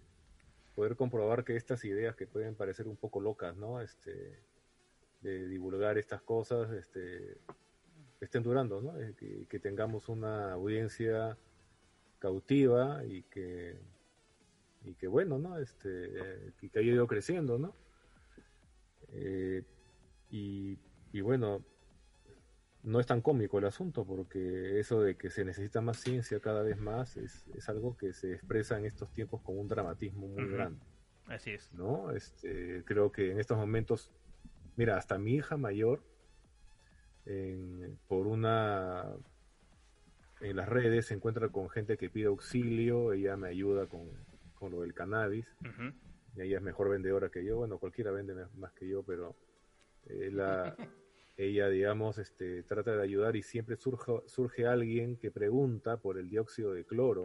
poder 0.75 0.97
comprobar 0.97 1.45
que 1.45 1.57
estas 1.57 1.85
ideas 1.85 2.17
que 2.17 2.27
pueden 2.27 2.55
parecer 2.55 2.89
un 2.89 2.97
poco 2.97 3.21
locas, 3.21 3.55
¿no? 3.57 3.83
Este, 3.83 4.39
de 5.21 5.49
divulgar 5.49 5.99
estas 5.99 6.23
cosas, 6.23 6.71
este, 6.73 7.39
estén 8.21 8.43
durando, 8.43 8.81
¿no? 8.81 8.99
Eh, 9.01 9.15
Que, 9.17 9.47
que 9.47 9.59
tengamos 9.59 10.09
una 10.09 10.53
audiencia 10.53 11.37
cautiva 12.19 13.05
y 13.05 13.23
que 13.25 13.79
y 14.83 14.95
que 14.95 15.09
bueno, 15.09 15.39
¿no? 15.39 15.59
Este, 15.59 16.53
que, 16.59 16.71
que 16.71 16.79
haya 16.79 16.93
ido 16.93 17.07
creciendo, 17.07 17.59
¿no? 17.59 17.75
Eh, 19.09 19.63
y, 20.31 20.79
y 21.13 21.21
bueno, 21.21 21.63
no 22.83 22.99
es 22.99 23.07
tan 23.07 23.21
cómico 23.21 23.59
el 23.59 23.67
asunto, 23.67 24.07
porque 24.07 24.79
eso 24.79 25.03
de 25.03 25.17
que 25.17 25.29
se 25.29 25.45
necesita 25.45 25.83
más 25.83 25.99
ciencia 25.99 26.41
cada 26.41 26.63
vez 26.63 26.79
más 26.79 27.19
es, 27.19 27.47
es 27.55 27.69
algo 27.69 27.97
que 27.97 28.15
se 28.15 28.33
expresa 28.33 28.79
en 28.79 28.87
estos 28.87 29.13
tiempos 29.13 29.43
con 29.43 29.59
un 29.59 29.69
dramatismo 29.69 30.29
muy 30.29 30.49
grande. 30.49 30.81
Así 31.27 31.51
es. 31.51 31.71
¿no? 31.75 32.11
Este, 32.13 32.83
creo 32.85 33.13
que 33.13 33.33
en 33.33 33.39
estos 33.39 33.59
momentos 33.59 34.11
mira, 34.81 34.97
hasta 34.97 35.19
mi 35.19 35.35
hija 35.35 35.59
mayor, 35.59 36.03
en- 37.27 37.99
por 38.09 38.27
una 38.27 39.15
en 40.41 40.57
las 40.57 40.71
redes 40.71 41.05
se 41.05 41.13
encuentra 41.13 41.51
con 41.51 41.69
gente 41.69 41.99
que 41.99 42.09
pide 42.09 42.29
auxilio, 42.29 43.13
ella 43.13 43.37
me 43.37 43.49
ayuda 43.49 43.87
con, 43.87 44.09
con 44.55 44.73
lo 44.73 44.81
del 44.81 44.95
cannabis, 44.95 45.47
y 46.35 46.41
ella 46.41 46.57
es 46.57 46.63
mejor 46.63 46.89
vendedora 46.89 47.29
que 47.29 47.45
yo, 47.45 47.59
bueno, 47.59 47.77
cualquiera 47.79 48.11
vende 48.11 48.35
más 48.55 48.73
que 48.73 48.89
yo, 48.89 49.03
pero 49.03 49.37
eh, 50.07 50.31
la, 50.33 50.75
ella, 51.37 51.69
digamos, 51.69 52.17
este, 52.17 52.63
trata 52.63 52.97
de 52.97 53.03
ayudar 53.03 53.37
y 53.37 53.43
siempre 53.43 53.77
surge, 53.77 54.23
surge 54.29 54.67
alguien 54.67 55.19
que 55.19 55.31
pregunta 55.31 55.99
por 55.99 56.17
el 56.17 56.31
dióxido 56.31 56.73
de 56.73 56.87
cloro 56.87 57.25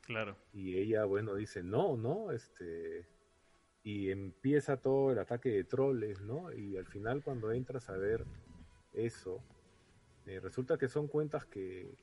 Claro. 0.00 0.36
y 0.52 0.76
ella, 0.76 1.04
bueno, 1.04 1.36
dice, 1.36 1.62
no, 1.62 1.96
no, 1.96 2.32
este, 2.32 3.06
y 3.86 4.10
empieza 4.10 4.78
todo 4.78 5.12
el 5.12 5.18
ataque 5.20 5.48
de 5.48 5.62
troles, 5.62 6.20
¿no? 6.20 6.52
Y 6.52 6.76
al 6.76 6.86
final 6.86 7.22
cuando 7.22 7.52
entras 7.52 7.88
a 7.88 7.96
ver 7.96 8.24
eso, 8.92 9.40
eh, 10.26 10.40
resulta 10.40 10.76
que 10.76 10.88
son 10.88 11.06
cuentas 11.06 11.46
que, 11.46 11.94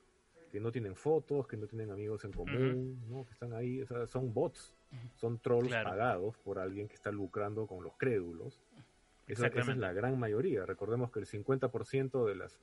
que 0.49 0.61
no 0.61 0.71
tienen 0.71 0.95
fotos, 0.95 1.45
que 1.45 1.57
no 1.57 1.67
tienen 1.67 1.91
amigos 1.91 2.23
en 2.23 2.31
común, 2.31 3.03
¿no? 3.09 3.25
Que 3.25 3.33
están 3.33 3.51
ahí, 3.51 3.81
o 3.81 3.85
sea, 3.85 4.07
son 4.07 4.33
bots, 4.33 4.73
son 5.17 5.39
trolls 5.39 5.67
Claro. 5.67 5.89
pagados 5.89 6.37
por 6.37 6.57
alguien 6.57 6.87
que 6.87 6.95
está 6.95 7.11
lucrando 7.11 7.67
con 7.67 7.83
los 7.83 7.97
crédulos. 7.97 8.61
Esa, 9.27 9.47
esa 9.47 9.73
es 9.73 9.77
la 9.77 9.91
gran 9.91 10.17
mayoría. 10.17 10.65
Recordemos 10.65 11.11
que 11.11 11.19
el 11.19 11.25
50% 11.25 12.25
de 12.25 12.35
las 12.35 12.61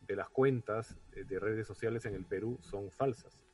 de 0.00 0.16
las 0.16 0.28
cuentas 0.30 0.98
eh, 1.12 1.22
de 1.22 1.38
redes 1.38 1.64
sociales 1.68 2.06
en 2.06 2.16
el 2.16 2.24
Perú 2.24 2.58
son 2.60 2.90
falsas. 2.90 3.46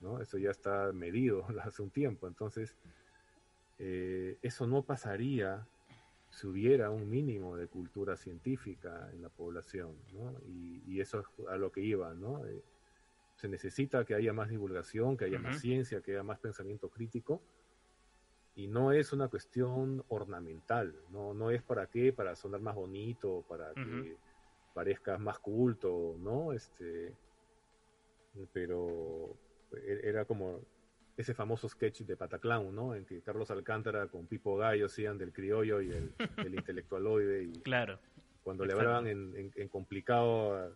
¿no? 0.00 0.20
Eso 0.20 0.36
ya 0.36 0.50
está 0.50 0.92
medido 0.92 1.46
hace 1.62 1.80
un 1.80 1.88
tiempo. 1.88 2.26
Entonces, 2.26 2.76
eh, 3.84 4.38
eso 4.42 4.66
no 4.68 4.84
pasaría 4.84 5.66
si 6.30 6.46
hubiera 6.46 6.90
un 6.90 7.10
mínimo 7.10 7.56
de 7.56 7.66
cultura 7.66 8.16
científica 8.16 9.10
en 9.12 9.22
la 9.22 9.28
población, 9.28 9.96
¿no? 10.12 10.32
Y, 10.46 10.82
y 10.86 11.00
eso 11.00 11.18
es 11.20 11.26
a 11.48 11.56
lo 11.56 11.72
que 11.72 11.80
iba, 11.80 12.14
¿no? 12.14 12.46
Eh, 12.46 12.62
se 13.34 13.48
necesita 13.48 14.04
que 14.04 14.14
haya 14.14 14.32
más 14.32 14.48
divulgación, 14.48 15.16
que 15.16 15.24
haya 15.24 15.38
más 15.40 15.56
ciencia, 15.60 16.00
que 16.00 16.12
haya 16.12 16.22
más 16.22 16.38
pensamiento 16.38 16.88
crítico, 16.88 17.42
y 18.54 18.68
no 18.68 18.92
es 18.92 19.12
una 19.12 19.26
cuestión 19.28 20.04
ornamental, 20.08 20.94
no, 21.10 21.34
no 21.34 21.50
es 21.50 21.62
para 21.62 21.86
qué, 21.88 22.12
para 22.12 22.36
sonar 22.36 22.60
más 22.60 22.76
bonito, 22.76 23.44
para 23.48 23.72
que 23.74 24.16
parezcas 24.74 25.18
más 25.18 25.38
culto, 25.40 26.16
¿no? 26.20 26.52
Este, 26.52 27.16
pero 28.52 29.36
e- 29.72 30.00
era 30.04 30.24
como 30.24 30.60
ese 31.16 31.34
famoso 31.34 31.68
sketch 31.68 32.02
de 32.02 32.16
Pataclown, 32.16 32.74
¿no? 32.74 32.94
En 32.94 33.04
que 33.04 33.20
Carlos 33.22 33.50
Alcántara 33.50 34.06
con 34.08 34.26
Pipo 34.26 34.56
Gallo 34.56 34.86
hacían 34.86 35.18
del 35.18 35.32
criollo 35.32 35.80
y 35.82 35.90
el, 35.92 36.14
el 36.46 36.54
intelectualoide 36.54 37.44
y 37.44 37.52
Claro. 37.60 37.98
cuando 38.42 38.64
le 38.64 38.72
hablaban 38.72 39.06
en, 39.06 39.36
en- 39.36 39.52
en 39.54 39.68
complicado 39.68 40.74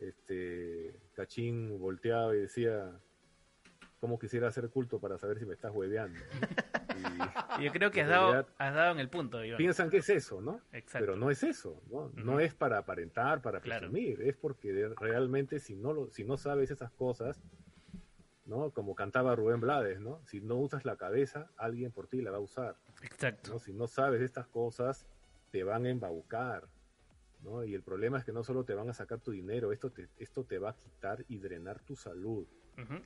este 0.00 0.94
Cachín 1.14 1.78
volteaba 1.78 2.34
y 2.36 2.40
decía 2.40 2.90
cómo 4.00 4.18
quisiera 4.18 4.48
hacer 4.48 4.70
culto 4.70 5.00
para 5.00 5.18
saber 5.18 5.38
si 5.38 5.46
me 5.46 5.54
estás 5.54 5.72
hueveando 5.74 6.20
Y 6.96 7.64
Yo 7.64 7.72
creo 7.72 7.90
que 7.90 8.02
has 8.02 8.08
dado, 8.08 8.30
realidad 8.32 8.54
has 8.58 8.74
dado 8.74 8.92
en 8.92 9.00
el 9.00 9.08
punto, 9.08 9.44
Iván. 9.44 9.58
piensan 9.58 9.90
que 9.90 9.98
es 9.98 10.08
eso, 10.08 10.40
¿no? 10.40 10.60
Exacto. 10.72 11.04
Pero 11.04 11.16
no 11.16 11.30
es 11.30 11.42
eso, 11.42 11.82
¿no? 11.90 12.10
No 12.14 12.38
es 12.40 12.54
para 12.54 12.78
aparentar, 12.78 13.42
para 13.42 13.60
Claro. 13.60 13.88
presumir, 13.90 14.22
es 14.22 14.36
porque 14.36 14.88
realmente 14.98 15.58
si 15.58 15.74
no 15.74 15.92
lo, 15.92 16.10
si 16.10 16.24
no 16.24 16.38
sabes 16.38 16.70
esas 16.70 16.92
cosas, 16.92 17.40
¿no? 18.48 18.70
Como 18.70 18.94
cantaba 18.96 19.36
Rubén 19.36 19.60
Blades, 19.60 20.00
¿no? 20.00 20.20
Si 20.26 20.40
no 20.40 20.56
usas 20.56 20.84
la 20.84 20.96
cabeza, 20.96 21.50
alguien 21.56 21.92
por 21.92 22.08
ti 22.08 22.20
la 22.22 22.30
va 22.32 22.38
a 22.38 22.40
usar. 22.40 22.76
Exacto. 23.02 23.52
¿no? 23.52 23.58
Si 23.60 23.72
no 23.72 23.86
sabes 23.86 24.22
estas 24.22 24.48
cosas, 24.48 25.06
te 25.52 25.62
van 25.62 25.84
a 25.86 25.90
embaucar, 25.90 26.66
¿no? 27.44 27.62
Y 27.64 27.74
el 27.74 27.82
problema 27.82 28.18
es 28.18 28.24
que 28.24 28.32
no 28.32 28.42
solo 28.42 28.64
te 28.64 28.74
van 28.74 28.88
a 28.88 28.94
sacar 28.94 29.20
tu 29.20 29.30
dinero, 29.30 29.70
esto 29.70 29.90
te, 29.90 30.08
esto 30.18 30.44
te 30.44 30.58
va 30.58 30.70
a 30.70 30.74
quitar 30.76 31.24
y 31.28 31.38
drenar 31.38 31.78
tu 31.80 31.94
salud. 31.94 32.46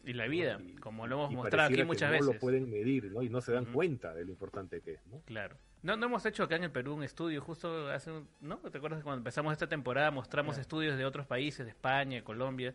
Y 0.04 0.12
la 0.12 0.26
vida, 0.26 0.60
como 0.80 1.06
lo 1.06 1.14
hemos 1.14 1.32
mostrado 1.32 1.66
aquí 1.68 1.76
pareciera 1.76 1.82
que 1.82 1.86
muchas 1.86 2.08
no 2.10 2.12
veces. 2.12 2.26
lo 2.34 2.38
pueden 2.38 2.70
medir, 2.70 3.10
¿no? 3.10 3.22
Y 3.22 3.30
no 3.30 3.40
se 3.40 3.52
dan 3.52 3.64
cuenta 3.72 4.12
de 4.12 4.26
lo 4.26 4.30
importante 4.30 4.82
que 4.82 4.92
es, 4.92 5.06
¿no? 5.06 5.22
Claro. 5.24 5.56
No, 5.82 5.96
no 5.96 6.06
hemos 6.06 6.26
hecho 6.26 6.42
acá 6.44 6.56
en 6.56 6.64
el 6.64 6.70
Perú 6.70 6.92
un 6.92 7.02
estudio, 7.02 7.40
justo 7.40 7.88
hace, 7.90 8.12
un- 8.12 8.28
¿no? 8.42 8.58
¿Te 8.58 8.76
acuerdas 8.76 9.00
que 9.00 9.04
cuando 9.04 9.20
empezamos 9.20 9.50
esta 9.50 9.66
temporada 9.68 10.10
mostramos 10.10 10.58
estudios 10.58 10.98
de 10.98 11.06
otros 11.06 11.26
países, 11.26 11.64
de 11.64 11.70
España, 11.70 12.22
Colombia, 12.22 12.74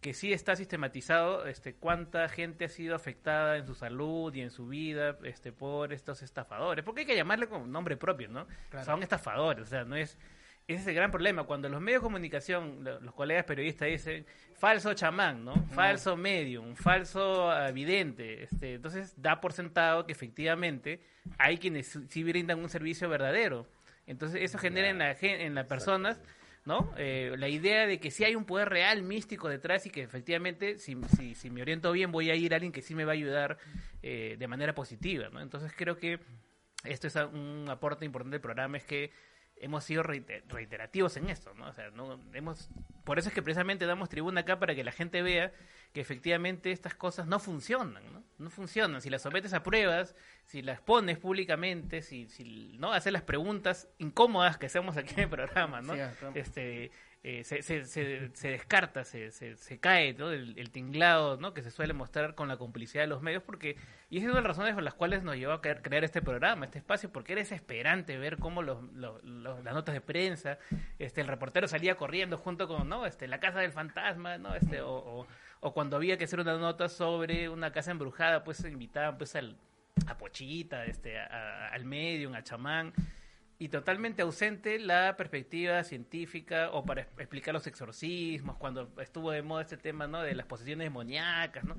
que 0.00 0.14
sí 0.14 0.32
está 0.32 0.56
sistematizado 0.56 1.46
este 1.46 1.74
cuánta 1.74 2.28
gente 2.28 2.64
ha 2.64 2.68
sido 2.68 2.94
afectada 2.94 3.56
en 3.58 3.66
su 3.66 3.74
salud 3.74 4.32
y 4.34 4.40
en 4.40 4.50
su 4.50 4.66
vida 4.68 5.18
este 5.24 5.52
por 5.52 5.92
estos 5.92 6.22
estafadores, 6.22 6.84
porque 6.84 7.02
hay 7.02 7.06
que 7.06 7.16
llamarle 7.16 7.48
con 7.48 7.70
nombre 7.70 7.96
propio, 7.96 8.28
¿no? 8.28 8.46
Claro. 8.70 8.86
Son 8.86 9.02
estafadores, 9.02 9.64
o 9.64 9.68
sea, 9.68 9.84
no 9.84 9.96
es 9.96 10.16
ese 10.68 10.82
es 10.82 10.86
el 10.86 10.94
gran 10.94 11.10
problema. 11.10 11.42
Cuando 11.44 11.68
los 11.68 11.80
medios 11.80 12.00
de 12.00 12.04
comunicación, 12.04 12.84
lo- 12.84 13.00
los 13.00 13.12
colegas 13.14 13.44
periodistas 13.44 13.88
dicen 13.88 14.24
falso 14.56 14.94
chamán, 14.94 15.44
¿no? 15.44 15.54
Falso 15.74 16.16
medium, 16.16 16.76
falso 16.76 17.50
vidente. 17.74 18.44
Este, 18.44 18.74
entonces 18.74 19.14
da 19.20 19.40
por 19.40 19.52
sentado 19.52 20.06
que 20.06 20.12
efectivamente 20.12 21.00
hay 21.38 21.58
quienes 21.58 21.98
sí- 22.08 22.22
brindan 22.22 22.60
un 22.60 22.68
servicio 22.68 23.08
verdadero. 23.08 23.66
Entonces 24.06 24.42
eso 24.42 24.58
genera 24.58 24.88
en 24.88 24.98
la 24.98 25.10
en 25.20 25.54
las 25.56 25.66
personas, 25.66 26.20
¿no? 26.64 26.92
Eh, 26.96 27.34
la 27.38 27.48
idea 27.48 27.86
de 27.86 27.98
que 27.98 28.10
sí 28.10 28.24
hay 28.24 28.34
un 28.34 28.44
poder 28.44 28.68
real, 28.68 29.02
místico 29.02 29.48
detrás 29.48 29.86
y 29.86 29.90
que 29.90 30.02
efectivamente 30.02 30.78
si, 30.78 30.96
si, 31.16 31.34
si 31.34 31.50
me 31.50 31.62
oriento 31.62 31.90
bien 31.92 32.12
voy 32.12 32.30
a 32.30 32.34
ir 32.34 32.52
a 32.52 32.56
alguien 32.56 32.72
que 32.72 32.82
sí 32.82 32.94
me 32.94 33.04
va 33.04 33.12
a 33.12 33.14
ayudar 33.14 33.58
eh, 34.02 34.36
de 34.38 34.48
manera 34.48 34.74
positiva, 34.74 35.28
¿no? 35.30 35.40
Entonces 35.40 35.72
creo 35.76 35.96
que 35.96 36.20
esto 36.84 37.06
es 37.06 37.16
un 37.16 37.66
aporte 37.68 38.04
importante 38.04 38.34
del 38.34 38.40
programa, 38.40 38.76
es 38.76 38.84
que 38.84 39.10
hemos 39.60 39.84
sido 39.84 40.02
reiter- 40.02 40.42
reiterativos 40.48 41.16
en 41.16 41.30
esto, 41.30 41.54
¿no? 41.54 41.68
O 41.68 41.72
sea, 41.72 41.90
no 41.90 42.18
hemos 42.32 42.68
por 43.04 43.18
eso 43.18 43.28
es 43.28 43.34
que 43.34 43.42
precisamente 43.42 43.86
damos 43.86 44.08
tribuna 44.08 44.42
acá 44.42 44.58
para 44.58 44.74
que 44.74 44.84
la 44.84 44.92
gente 44.92 45.22
vea 45.22 45.52
que 45.92 46.00
efectivamente 46.00 46.70
estas 46.70 46.94
cosas 46.94 47.26
no 47.26 47.38
funcionan, 47.40 48.02
¿no? 48.12 48.22
No 48.38 48.50
funcionan. 48.50 49.00
Si 49.00 49.10
las 49.10 49.22
sometes 49.22 49.52
a 49.52 49.62
pruebas, 49.62 50.14
si 50.44 50.62
las 50.62 50.80
pones 50.80 51.18
públicamente, 51.18 52.02
si, 52.02 52.28
si 52.28 52.76
no 52.78 52.92
haces 52.92 53.12
las 53.12 53.22
preguntas 53.22 53.88
incómodas 53.98 54.58
que 54.58 54.66
hacemos 54.66 54.96
aquí 54.96 55.14
en 55.14 55.20
el 55.20 55.28
programa, 55.28 55.80
¿no? 55.80 55.94
Sí. 55.94 56.00
Este 56.34 56.90
eh, 57.22 57.44
se, 57.44 57.62
se, 57.62 57.84
se, 57.84 58.30
se 58.32 58.48
descarta, 58.48 59.04
se, 59.04 59.30
se, 59.30 59.54
cae 59.78 60.14
¿no? 60.14 60.30
el, 60.30 60.70
tinglado 60.70 61.36
que 61.52 61.62
se 61.62 61.70
suele 61.70 61.92
mostrar 61.92 62.34
con 62.34 62.48
la 62.48 62.56
complicidad 62.56 63.02
de 63.02 63.08
los 63.08 63.20
medios, 63.20 63.42
porque 63.42 63.76
y 64.08 64.16
esa 64.16 64.26
es 64.26 64.30
una 64.32 64.40
de 64.40 64.48
las 64.48 64.56
razones 64.56 64.72
por 64.74 64.82
las 64.82 64.94
cuales 64.94 65.22
nos 65.22 65.36
llevó 65.36 65.52
a 65.52 65.60
crear, 65.60 65.82
crear 65.82 66.02
este 66.02 66.22
programa, 66.22 66.64
este 66.64 66.78
espacio, 66.78 67.12
porque 67.12 67.32
era 67.34 67.42
desesperante 67.42 68.16
ver 68.16 68.38
cómo 68.38 68.62
los, 68.62 68.82
los- 68.94 69.22
los- 69.22 69.62
las 69.62 69.74
notas 69.74 69.94
de 69.94 70.00
prensa, 70.00 70.58
este 70.98 71.20
el 71.20 71.26
reportero 71.28 71.68
salía 71.68 71.96
corriendo 71.96 72.38
junto 72.38 72.66
con 72.66 72.88
no 72.88 73.04
este 73.04 73.28
la 73.28 73.38
casa 73.38 73.60
del 73.60 73.72
fantasma, 73.72 74.38
no 74.38 74.54
este 74.54 74.80
o, 74.80 74.90
o, 74.90 75.26
o 75.60 75.74
cuando 75.74 75.96
había 75.96 76.16
que 76.16 76.24
hacer 76.24 76.40
una 76.40 76.56
nota 76.56 76.88
sobre 76.88 77.50
una 77.50 77.70
casa 77.70 77.90
embrujada, 77.90 78.44
pues 78.44 78.56
se 78.56 78.70
invitaban 78.70 79.18
pues 79.18 79.36
al 79.36 79.56
a 80.06 80.16
Pochita, 80.16 80.86
este, 80.86 81.18
a- 81.18 81.26
a- 81.26 81.68
al 81.68 81.84
medium, 81.84 82.32
a 82.34 82.42
chamán, 82.42 82.94
y 83.60 83.68
totalmente 83.68 84.22
ausente 84.22 84.78
la 84.78 85.16
perspectiva 85.18 85.84
científica 85.84 86.70
o 86.72 86.82
para 86.84 87.02
explicar 87.02 87.52
los 87.52 87.66
exorcismos, 87.66 88.56
cuando 88.56 88.90
estuvo 89.00 89.30
de 89.30 89.42
moda 89.42 89.60
este 89.62 89.76
tema 89.76 90.06
¿no? 90.06 90.22
de 90.22 90.34
las 90.34 90.46
posesiones 90.46 90.86
demoníacas, 90.86 91.62
¿no? 91.64 91.76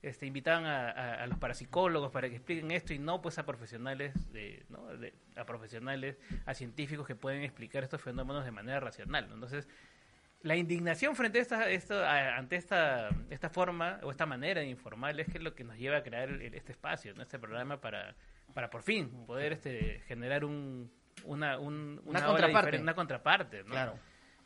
Este, 0.00 0.26
invitaban 0.26 0.64
a, 0.66 1.26
los 1.26 1.38
parapsicólogos 1.38 2.12
para 2.12 2.28
que 2.28 2.36
expliquen 2.36 2.70
esto 2.70 2.92
y 2.94 2.98
no 3.00 3.20
pues 3.20 3.38
a 3.38 3.46
profesionales 3.46 4.12
de, 4.32 4.64
¿no? 4.68 4.86
de- 4.96 5.12
a 5.34 5.44
profesionales 5.44 6.18
a 6.46 6.54
científicos 6.54 7.04
que 7.06 7.16
pueden 7.16 7.42
explicar 7.42 7.82
estos 7.82 8.00
fenómenos 8.00 8.44
de 8.44 8.50
manera 8.52 8.78
racional 8.80 9.28
entonces 9.32 9.66
la 10.42 10.56
indignación 10.56 11.16
frente 11.16 11.38
a 11.38 11.42
esta, 11.42 11.70
esto, 11.70 12.04
a- 12.04 12.36
ante 12.36 12.56
esta, 12.56 13.08
esta 13.30 13.48
forma 13.48 13.98
o 14.02 14.10
esta 14.10 14.26
manera 14.26 14.60
de 14.60 14.68
informar 14.68 15.18
es 15.18 15.26
que 15.26 15.38
es 15.38 15.42
lo 15.42 15.54
que 15.54 15.64
nos 15.64 15.78
lleva 15.78 15.96
a 15.96 16.02
crear 16.02 16.28
el- 16.28 16.54
este 16.54 16.72
espacio, 16.72 17.14
este 17.20 17.38
programa 17.38 17.80
para, 17.80 18.14
para 18.52 18.68
por 18.70 18.82
fin 18.82 19.08
poder 19.26 19.54
este, 19.54 20.00
generar 20.06 20.44
un, 20.44 20.92
una, 21.24 21.58
un- 21.58 22.00
Una 22.04 22.20
ola 22.20 22.26
contraparte. 22.28 22.78
una 22.80 22.94
contraparte. 22.94 23.62
¿no? 23.64 23.70
Claro. 23.70 23.98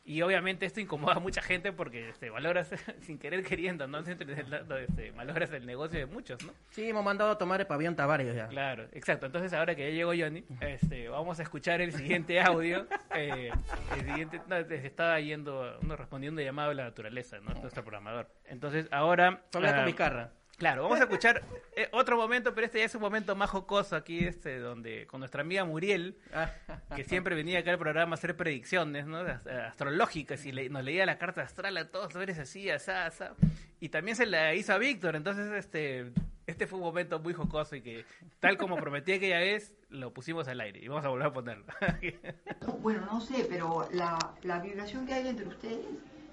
Y 0.05 0.23
obviamente 0.23 0.65
esto 0.65 0.79
incomoda 0.79 1.17
a 1.17 1.19
mucha 1.19 1.39
gente 1.41 1.71
porque 1.71 2.09
este, 2.09 2.31
valoras, 2.31 2.69
sin 3.01 3.19
querer 3.19 3.43
queriendo, 3.43 3.85
¿no? 3.87 3.99
Este, 3.99 5.11
valoras 5.11 5.51
el 5.51 5.67
negocio 5.67 5.99
de 5.99 6.07
muchos, 6.07 6.43
¿no? 6.43 6.51
Sí, 6.71 6.89
hemos 6.89 7.03
mandado 7.05 7.29
a 7.29 7.37
tomar 7.37 7.59
el 7.61 7.67
pabellón 7.67 7.95
Tavares 7.95 8.33
ya. 8.33 8.47
Claro, 8.47 8.87
exacto. 8.91 9.27
Entonces 9.27 9.53
ahora 9.53 9.75
que 9.75 9.83
ya 9.83 9.95
llegó 9.95 10.13
Johnny, 10.17 10.43
este, 10.61 11.09
vamos 11.09 11.39
a 11.39 11.43
escuchar 11.43 11.81
el 11.81 11.93
siguiente 11.93 12.41
audio. 12.41 12.87
Eh, 13.15 13.51
el 13.97 14.05
siguiente, 14.05 14.39
no, 14.47 14.63
se 14.63 14.85
estaba 14.85 15.19
yendo, 15.19 15.77
uno 15.81 15.95
respondiendo 15.95 16.41
llamado 16.41 16.71
a 16.71 16.73
la 16.75 16.83
naturaleza, 16.83 17.39
¿no? 17.39 17.53
Nuestro 17.55 17.83
programador. 17.83 18.29
Entonces 18.45 18.87
ahora... 18.91 19.41
Con 19.51 19.65
ah, 19.65 19.83
Vizcarra. 19.83 20.31
Claro, 20.59 20.83
vamos 20.83 20.99
a 20.99 21.03
escuchar 21.03 21.41
eh, 21.75 21.87
otro 21.93 22.17
momento, 22.17 22.53
pero 22.53 22.65
este 22.65 22.79
ya 22.79 22.85
es 22.85 22.93
un 22.93 23.01
momento 23.01 23.35
más 23.35 23.49
jocoso 23.49 23.95
aquí, 23.95 24.19
este, 24.25 24.59
donde 24.59 25.07
con 25.07 25.21
nuestra 25.21 25.41
amiga 25.41 25.63
Muriel, 25.63 26.17
que 26.95 27.03
siempre 27.05 27.33
venía 27.33 27.59
acá 27.59 27.71
al 27.71 27.77
programa 27.79 28.11
a 28.11 28.15
hacer 28.15 28.35
predicciones, 28.35 29.05
¿no? 29.07 29.19
Ast- 29.21 29.47
Astrológicas 29.47 30.45
y 30.45 30.51
le- 30.51 30.69
nos 30.69 30.83
leía 30.83 31.05
la 31.05 31.17
carta 31.17 31.41
astral 31.41 31.77
a 31.77 31.89
todos, 31.89 32.09
tú 32.11 32.19
eres 32.19 32.37
así, 32.39 32.69
asá, 32.69 33.05
asá. 33.05 33.35
Y 33.79 33.87
también 33.89 34.17
se 34.17 34.25
la 34.25 34.53
hizo 34.53 34.73
a 34.73 34.77
Víctor, 34.77 35.15
entonces 35.15 35.49
este, 35.53 36.11
este 36.45 36.67
fue 36.67 36.77
un 36.79 36.83
momento 36.85 37.19
muy 37.19 37.33
jocoso 37.33 37.77
y 37.77 37.81
que, 37.81 38.03
tal 38.41 38.57
como 38.57 38.75
prometí 38.75 39.13
aquella 39.13 39.39
vez, 39.39 39.73
lo 39.89 40.13
pusimos 40.13 40.47
al 40.49 40.59
aire 40.59 40.79
y 40.83 40.89
vamos 40.89 41.05
a 41.05 41.07
volver 41.09 41.27
a 41.27 41.33
ponerlo. 41.33 41.65
Bueno, 42.81 43.05
no 43.11 43.19
sé, 43.21 43.45
pero 43.49 43.87
la, 43.91 44.17
la 44.43 44.59
vibración 44.59 45.05
que 45.05 45.13
hay 45.13 45.27
entre 45.27 45.47
ustedes 45.47 45.85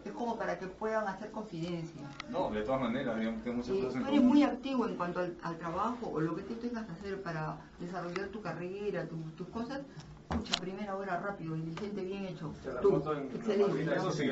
es 0.09 0.13
como 0.15 0.37
para 0.39 0.59
que 0.59 0.67
puedan 0.67 1.07
hacer 1.09 1.31
confidencia. 1.31 2.03
No, 2.31 2.51
de 2.51 2.63
todas 2.63 2.81
maneras, 2.81 3.19
digamos 3.19 3.43
que 3.43 3.51
muchas 3.51 3.71
Eh, 3.77 3.81
cosas 3.81 3.95
en 3.97 4.03
tú 4.03 4.09
eres 4.09 4.21
común. 4.21 4.29
muy 4.35 4.43
activo 4.43 4.87
en 4.89 4.97
cuanto 4.97 5.21
al, 5.21 5.37
al 5.43 5.59
trabajo 5.59 6.11
o 6.13 6.21
lo 6.21 6.37
que 6.37 6.43
tú 6.43 6.55
tengas 6.55 6.87
que 6.87 6.93
hacer 6.93 7.23
para 7.23 7.57
desarrollar 7.81 8.29
tu 8.29 8.41
carrera, 8.41 9.07
tu- 9.07 9.31
tus 9.37 9.49
cosas. 9.49 9.81
Escucha, 10.31 10.57
primera 10.61 10.97
hora 10.97 11.21
rápido, 11.21 11.55
diligente, 11.55 12.03
bien 12.03 12.25
hecho. 12.25 12.53
Tú, 12.83 13.03
en- 13.13 13.31
excelente. 13.37 13.95
Eso 13.95 14.11
sí, 14.11 14.31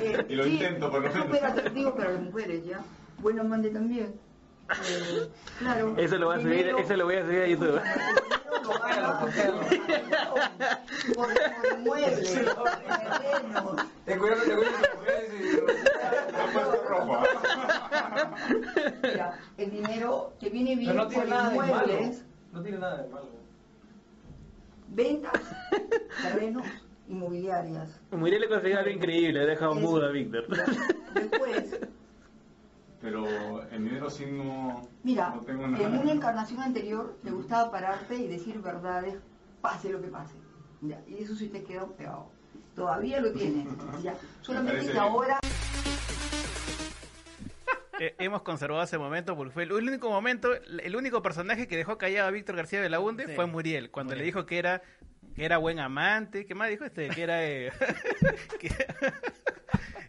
eh, 0.00 0.26
Y 0.28 0.34
lo 0.34 0.44
sí, 0.44 0.50
intento, 0.54 0.90
por 0.90 1.00
lo 1.02 1.08
es 1.08 1.14
menos. 1.14 1.28
súper 1.28 1.44
atractivo 1.44 1.94
para 1.94 2.12
las 2.12 2.22
mujeres, 2.22 2.64
¿ya? 2.64 2.80
Bueno, 3.20 3.44
mande 3.44 3.70
también. 3.70 4.14
Eh, 4.70 5.30
claro. 5.58 5.94
Eso 5.96 6.16
lo 6.18 6.26
voy 6.26 6.36
a 6.38 6.40
subir, 6.42 6.66
eso 6.78 6.96
lo 6.96 7.04
voy 7.04 7.14
a 7.16 7.24
subir 7.24 7.40
a 7.42 7.46
YouTube. 7.46 7.80
por, 9.02 9.30
por 11.14 11.78
muebles, 11.78 12.44
ten 14.04 14.20
Mira, 19.02 19.38
el 19.58 19.70
dinero 19.70 20.32
que 20.40 20.50
viene 20.50 20.76
bien 20.76 20.90
Pero 20.92 21.04
no 21.04 21.08
tiene 21.08 21.24
por 21.24 21.30
nada 21.34 21.50
de 21.50 21.56
malo. 21.56 21.72
inmuebles, 21.92 22.24
No 22.52 22.62
tiene 22.62 22.78
nada 22.78 23.02
de 23.02 23.08
malo. 23.08 23.28
ventas, 24.88 25.40
terrenos, 26.22 26.66
inmobiliarias. 27.08 28.00
Muriel 28.10 28.40
le 28.42 28.48
consiguió 28.48 28.78
algo 28.78 28.90
increíble, 28.90 29.40
ha 29.40 29.46
dejado 29.46 29.74
mudo 29.74 30.06
a 30.06 30.10
Víctor. 30.10 30.46
Después, 31.14 31.80
Pero 33.00 33.62
el 33.70 33.84
dinero 33.84 34.08
sí 34.10 34.24
no, 34.26 34.88
mira, 35.02 35.30
no 35.34 35.42
tengo 35.42 35.64
en 35.64 35.74
una 35.98 36.12
encarnación 36.12 36.60
anterior 36.62 37.18
te 37.22 37.30
gustaba 37.30 37.70
pararte 37.70 38.14
y 38.16 38.26
decir 38.26 38.60
verdades, 38.62 39.16
pase 39.60 39.90
lo 39.90 40.00
que 40.00 40.08
pase. 40.08 40.34
Ya, 40.80 41.00
y 41.06 41.22
eso 41.22 41.34
sí 41.36 41.48
te 41.48 41.62
quedó 41.62 41.92
pegado. 41.92 42.30
Todavía 42.74 43.20
lo 43.20 43.32
tienes. 43.32 43.66
Ya. 44.02 44.14
Solamente 44.40 44.90
que 44.92 44.98
ahora 44.98 45.38
Eh, 47.98 48.14
hemos 48.18 48.42
conservado 48.42 48.82
ese 48.82 48.98
momento 48.98 49.34
porque 49.36 49.52
fue 49.52 49.62
el 49.62 49.72
único 49.72 50.10
momento, 50.10 50.50
el 50.54 50.96
único 50.96 51.22
personaje 51.22 51.66
que 51.66 51.78
dejó 51.78 51.96
callado 51.96 52.28
a 52.28 52.30
Víctor 52.30 52.56
García 52.56 52.80
de 52.82 52.90
la 52.90 53.00
Hunde 53.00 53.26
Sí. 53.26 53.34
fue 53.34 53.46
Muriel, 53.46 53.90
cuando 53.90 54.10
Muriel. 54.10 54.18
le 54.20 54.24
dijo 54.26 54.44
que 54.46 54.58
era 54.58 54.82
que 55.34 55.44
era 55.44 55.58
buen 55.58 55.78
amante, 55.80 56.44
¿qué 56.46 56.54
más 56.54 56.68
dijo 56.70 56.84
este? 56.84 57.08
Que 57.08 57.22
era 57.22 57.44
eh, 57.46 57.70
que, 58.60 58.68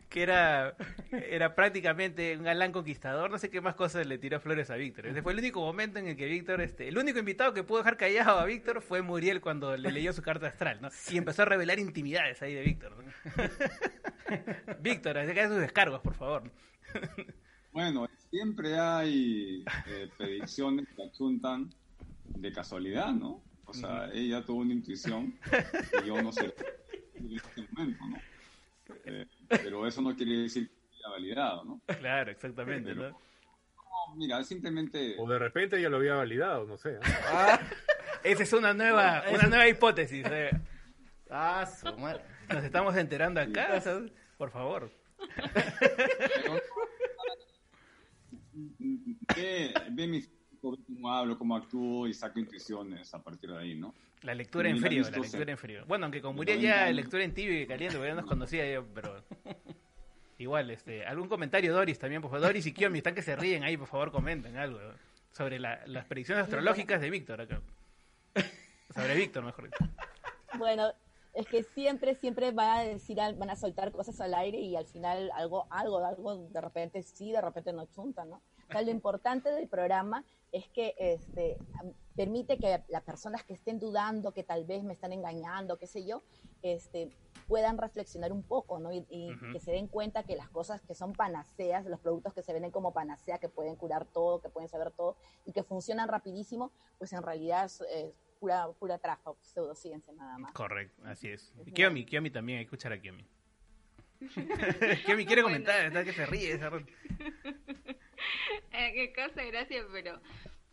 que 0.10 0.24
era 0.24 0.76
era 1.12 1.56
prácticamente 1.56 2.38
un 2.38 2.44
galán 2.44 2.72
conquistador, 2.72 3.30
no 3.30 3.38
sé 3.38 3.50
qué 3.50 3.62
más 3.62 3.76
cosas 3.76 4.06
le 4.06 4.18
tiró 4.18 4.40
flores 4.40 4.70
a 4.70 4.76
Víctor. 4.76 5.08
Ese 5.08 5.22
fue 5.22 5.34
el 5.34 5.40
único 5.40 5.62
momento 5.62 6.00
en 6.00 6.08
el 6.08 6.16
que 6.16 6.26
Víctor, 6.26 6.62
este, 6.62 6.88
el 6.88 6.98
único 6.98 7.20
invitado 7.20 7.54
que 7.54 7.64
pudo 7.64 7.80
dejar 7.80 7.98
callado 7.98 8.40
a 8.40 8.46
Víctor 8.46 8.82
fue 8.82 9.02
Muriel 9.02 9.42
cuando 9.42 9.76
le 9.76 9.92
leyó 9.92 10.14
su 10.14 10.22
carta 10.22 10.48
astral, 10.48 10.80
¿no? 10.82 10.90
Y 11.12 11.18
empezó 11.18 11.44
a 11.44 11.46
revelar 11.46 11.80
intimidades 11.80 12.42
ahí 12.42 12.54
de 12.54 12.64
Víctor. 12.64 12.96
¿no? 12.98 13.04
Víctor, 14.82 15.18
haga 15.18 15.48
sus 15.48 15.58
descargos, 15.58 16.02
por 16.02 16.14
favor. 16.14 16.52
Bueno, 17.72 18.08
siempre 18.30 18.78
hay 18.78 19.64
eh, 19.88 20.10
predicciones 20.18 20.88
que 20.96 21.04
achuntan 21.04 21.70
de 22.26 22.52
casualidad, 22.52 23.14
¿no? 23.14 23.42
O 23.66 23.74
sea, 23.74 24.10
ella 24.14 24.44
tuvo 24.46 24.62
una 24.62 24.74
intuición 24.74 25.38
que 25.92 26.08
yo 26.08 26.22
no 26.22 26.32
sé 26.32 26.54
en 27.16 27.36
este 27.36 27.68
momento, 27.72 28.06
¿no? 28.06 28.18
Eh, 29.04 29.26
pero 29.50 29.86
eso 29.88 30.02
no 30.02 30.16
quiere 30.16 30.34
decir 30.44 30.70
que 30.70 30.96
haya 30.98 31.10
validado, 31.10 31.64
¿no? 31.66 31.82
Claro, 32.00 32.32
exactamente, 32.32 32.94
Pero- 32.94 33.10
¿no? 33.12 33.20
No, 34.10 34.16
mira, 34.16 34.44
simplemente... 34.44 35.16
O 35.20 35.28
de 35.28 35.40
repente 35.40 35.82
ya 35.82 35.90
lo 35.90 35.98
había 35.98 36.14
validado, 36.16 36.66
no 36.66 36.78
sé. 36.78 36.92
¿eh? 36.96 37.00
Esa 38.24 38.44
es 38.44 38.54
una 38.54 38.74
nueva, 38.74 39.24
una 39.34 39.48
nueva 39.48 39.68
hipótesis. 39.68 40.26
eh. 40.30 40.52
Ah, 41.30 41.66
su 41.66 41.86
madre. 41.98 42.22
Nos 42.50 42.64
estamos 42.64 42.96
enterando 42.96 43.42
acá, 43.42 43.82
¿sabes? 43.82 44.12
por 44.38 44.52
favor. 44.52 44.90
Ve, 49.36 49.74
ve 49.92 50.08
mi 50.08 50.22
ve 50.64 50.78
cómo 50.86 51.12
hablo, 51.12 51.38
cómo 51.38 51.56
actúo 51.56 52.08
y 52.08 52.14
saco 52.14 52.40
intuiciones 52.40 53.14
a 53.14 53.22
partir 53.22 53.52
de 53.52 53.58
ahí, 53.58 53.76
¿no? 53.76 53.94
La 54.24 54.34
lectura 54.34 54.70
en 54.70 54.80
frío, 54.80 55.04
la 55.04 55.18
lectura 55.18 55.52
en 55.52 55.58
frío. 55.58 55.86
Bueno, 55.88 56.06
aunque 56.06 56.22
con 56.22 56.36
Muriel 56.36 56.58
90 56.58 56.76
ya 56.78 56.84
años. 56.86 56.96
lectura 56.96 57.24
en 57.24 57.34
tibio 57.34 57.62
y 57.62 57.68
caliente, 57.68 57.96
porque 57.98 58.10
ya 58.10 58.16
nos 58.16 58.26
conocía 58.26 58.72
yo, 58.72 58.86
pero... 58.94 59.24
Igual, 60.40 60.70
este, 60.70 61.04
algún 61.06 61.28
comentario 61.30 61.74
Doris 61.74 61.98
también, 61.98 62.22
por 62.22 62.30
favor. 62.30 62.46
Doris 62.48 62.66
y 62.68 62.72
Kiomi 62.74 63.00
están 63.00 63.16
que 63.16 63.24
se 63.24 63.36
ríen 63.36 63.64
ahí, 63.64 63.76
por 63.76 63.88
favor, 63.88 64.12
comenten 64.12 64.56
algo 64.58 64.80
sobre 65.32 65.60
la- 65.60 65.82
las 65.88 66.06
predicciones 66.06 66.44
astrológicas 66.44 67.02
de 67.02 67.10
Víctor 67.10 67.42
acá. 67.42 67.62
Sobre 68.94 69.16
Víctor, 69.16 69.44
mejor 69.44 69.66
dicho. 69.66 69.92
Bueno, 70.58 70.92
es 71.34 71.46
que 71.48 71.64
siempre, 71.64 72.16
siempre 72.16 72.52
van 72.52 72.70
a 72.78 72.82
decir, 72.82 73.18
van 73.18 73.50
a 73.50 73.56
soltar 73.56 73.92
cosas 73.92 74.20
al 74.22 74.34
aire 74.36 74.60
y 74.60 74.76
al 74.76 74.86
final 74.86 75.30
algo, 75.36 75.68
algo, 75.72 76.04
algo, 76.06 76.48
de 76.50 76.62
repente 76.62 77.02
sí, 77.04 77.32
de 77.32 77.42
repente 77.42 77.74
no 77.74 77.86
chuntan, 77.88 78.30
¿no? 78.30 78.42
O 78.70 78.72
sea, 78.74 78.82
lo 78.82 78.92
importante 78.92 79.50
del 79.52 79.68
programa 79.68 80.24
es 80.52 80.68
que 80.70 80.96
este, 80.98 81.58
permite 82.16 82.58
que 82.60 82.82
las 82.90 83.04
personas 83.04 83.44
que 83.44 83.54
estén 83.54 83.80
dudando, 83.80 84.34
que 84.34 84.44
tal 84.44 84.66
vez 84.66 84.84
me 84.84 84.94
están 84.94 85.14
engañando, 85.14 85.78
qué 85.78 85.88
sé 85.88 86.06
yo, 86.06 86.22
este, 86.62 87.10
puedan 87.48 87.78
reflexionar 87.78 88.32
un 88.34 88.44
poco, 88.44 88.80
¿no? 88.80 88.92
Y, 88.92 89.06
y 89.10 89.30
que 89.54 89.60
se 89.60 89.72
den 89.72 89.88
cuenta 89.88 90.24
que 90.24 90.36
las 90.36 90.50
cosas 90.50 90.82
que 90.82 90.96
son 90.96 91.14
panaceas, 91.14 91.86
los 91.86 92.00
productos 92.00 92.34
que 92.34 92.42
se 92.44 92.52
venden 92.54 92.72
como 92.72 92.94
panacea, 92.94 93.38
que 93.38 93.48
pueden 93.50 93.76
curar 93.76 94.06
todo, 94.06 94.42
que 94.42 94.50
pueden 94.50 94.68
saber 94.70 94.92
todo 94.92 95.16
y 95.46 95.52
que 95.54 95.64
funcionan 95.64 96.10
rapidísimo, 96.10 96.72
pues 96.98 97.14
en 97.14 97.24
realidad 97.24 97.66
es, 97.66 97.82
es 97.94 98.14
pura, 98.40 98.68
pura 98.80 98.98
trafa, 98.98 99.32
pseudociencia 99.42 100.12
nada 100.14 100.38
más. 100.38 100.52
Correcto, 100.54 101.02
así 101.06 101.30
es. 101.30 101.54
Y 101.66 101.72
Kiomi, 101.72 102.06
Kiomi 102.06 102.32
también, 102.32 102.60
hay 102.60 102.66
que 102.66 102.70
escuchar 102.76 102.92
a 102.94 103.00
Kiomi. 103.00 103.26
Kiomi 105.06 105.26
quiere 105.26 105.44
comentar, 105.44 105.86
está 105.86 106.04
que 106.04 106.14
se 106.14 106.26
ríe. 106.26 106.54
esa 106.54 106.70
ro- 106.70 106.80
Eh, 108.72 108.92
qué 108.94 109.14
cosa 109.14 109.42
de 109.42 109.52
gracia, 109.52 109.86
pero 109.92 110.22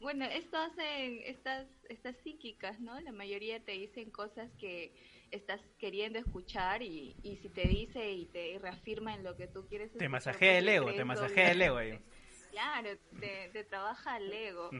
bueno, 0.00 0.26
esto 0.26 0.58
hacen 0.58 1.20
estas, 1.24 1.66
estas 1.88 2.14
psíquicas, 2.18 2.78
¿no? 2.80 3.00
La 3.00 3.12
mayoría 3.12 3.64
te 3.64 3.72
dicen 3.72 4.10
cosas 4.10 4.50
que 4.60 4.92
estás 5.30 5.60
queriendo 5.78 6.18
escuchar 6.18 6.82
y, 6.82 7.16
y 7.22 7.36
si 7.36 7.48
te 7.48 7.66
dice 7.66 8.12
y 8.12 8.26
te 8.26 8.58
reafirma 8.58 9.14
en 9.14 9.24
lo 9.24 9.36
que 9.36 9.46
tú 9.46 9.66
quieres 9.66 9.88
Te 9.92 9.96
escuchar, 9.96 10.10
masajea 10.10 10.58
el 10.58 10.68
ego, 10.68 10.92
te 10.92 11.04
masajea 11.04 11.50
el 11.52 11.62
ego 11.62 11.76
ahí. 11.76 11.98
Claro, 12.50 12.90
te, 13.18 13.50
te 13.52 13.64
trabaja 13.64 14.16
el 14.16 14.32
ego. 14.32 14.70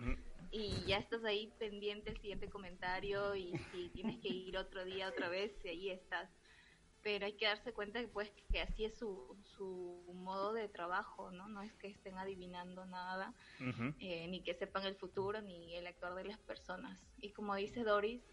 Y 0.52 0.84
ya 0.86 0.98
estás 0.98 1.24
ahí 1.24 1.52
pendiente 1.58 2.10
el 2.10 2.20
siguiente 2.20 2.48
comentario 2.48 3.34
y 3.34 3.58
si 3.72 3.88
tienes 3.88 4.20
que 4.20 4.28
ir 4.28 4.56
otro 4.56 4.84
día 4.84 5.08
otra 5.08 5.28
vez, 5.28 5.50
y 5.64 5.68
ahí 5.68 5.90
estás. 5.90 6.30
Pero 7.04 7.26
hay 7.26 7.36
que 7.36 7.46
darse 7.46 7.74
cuenta 7.74 8.00
que, 8.00 8.08
pues, 8.08 8.32
que 8.50 8.62
así 8.62 8.86
es 8.86 8.98
su, 8.98 9.38
su 9.44 10.12
modo 10.14 10.54
de 10.54 10.68
trabajo, 10.68 11.30
¿no? 11.32 11.48
No 11.48 11.62
es 11.62 11.74
que 11.76 11.88
estén 11.88 12.18
adivinando 12.18 12.86
nada, 12.86 13.34
eh, 14.00 14.26
ni 14.28 14.42
que 14.42 14.54
sepan 14.54 14.84
el 14.86 14.96
futuro, 14.96 15.42
ni 15.42 15.76
el 15.76 15.86
actuar 15.86 16.14
de 16.16 16.24
las 16.24 16.40
personas. 16.40 17.06
Y 17.18 17.32
como 17.34 17.54
dice 17.56 17.84
Doris, 17.84 18.24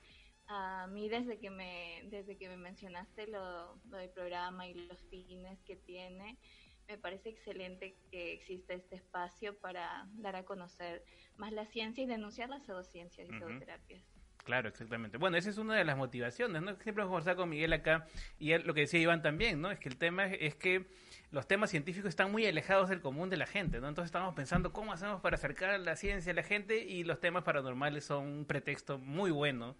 a 0.48 0.88
mí 0.88 1.10
desde 1.10 1.40
que 1.40 1.52
me, 1.52 2.04
desde 2.06 2.38
que 2.38 2.50
me 2.50 2.58
mencionaste 2.58 3.28
lo, 3.28 3.82
lo 3.86 3.98
del 3.98 4.12
programa 4.12 4.68
y 4.68 4.74
los 4.74 5.02
fines 5.10 5.62
que 5.64 5.76
tiene, 5.78 6.40
me 6.88 6.98
parece 6.98 7.30
excelente 7.30 7.98
que 8.10 8.34
exista 8.34 8.74
este 8.74 8.96
espacio 8.98 9.60
para 9.60 10.08
dar 10.14 10.36
a 10.38 10.46
conocer 10.46 11.06
más 11.38 11.54
la 11.54 11.66
ciencia 11.66 12.04
y 12.04 12.08
denunciar 12.08 12.50
las 12.50 12.66
pseudociencias 12.66 13.28
y 13.28 13.32
Ujú. 13.32 13.40
pseudoterapias. 13.40 14.21
Claro, 14.52 14.68
exactamente. 14.68 15.18
Bueno, 15.18 15.38
esa 15.38 15.50
es 15.50 15.58
una 15.58 15.76
de 15.76 15.86
las 15.86 15.96
motivaciones, 15.96 16.62
¿no? 16.62 16.76
Siempre 16.82 17.04
hemos 17.04 17.08
conversado 17.08 17.38
con 17.38 17.48
Miguel 17.50 17.72
acá 17.72 18.06
y 18.38 18.52
él- 18.52 18.64
lo 18.66 18.74
que 18.74 18.82
decía 18.82 19.00
Iván 19.00 19.22
también, 19.22 19.62
¿no? 19.62 19.72
Es 19.72 19.80
que 19.80 19.88
el 19.88 19.96
tema 19.96 20.26
es, 20.26 20.38
es 20.42 20.56
que 20.56 20.88
los 21.32 21.48
temas 21.48 21.70
científicos 21.70 22.10
están 22.10 22.34
muy 22.34 22.46
alejados 22.46 22.90
del 22.90 23.00
común 23.00 23.30
de 23.30 23.38
la 23.38 23.46
gente, 23.46 23.80
¿no? 23.80 23.88
Entonces 23.88 24.08
estamos 24.10 24.36
pensando 24.36 24.74
cómo 24.74 24.92
hacemos 24.92 25.22
para 25.22 25.36
acercar 25.36 25.80
la 25.80 25.96
ciencia 25.96 26.34
a 26.34 26.36
la 26.36 26.44
gente 26.44 26.80
y 26.84 27.06
los 27.06 27.22
temas 27.22 27.46
paranormales 27.46 28.04
son 28.04 28.28
un 28.28 28.46
pretexto 28.46 28.98
muy 28.98 29.32
bueno 29.32 29.78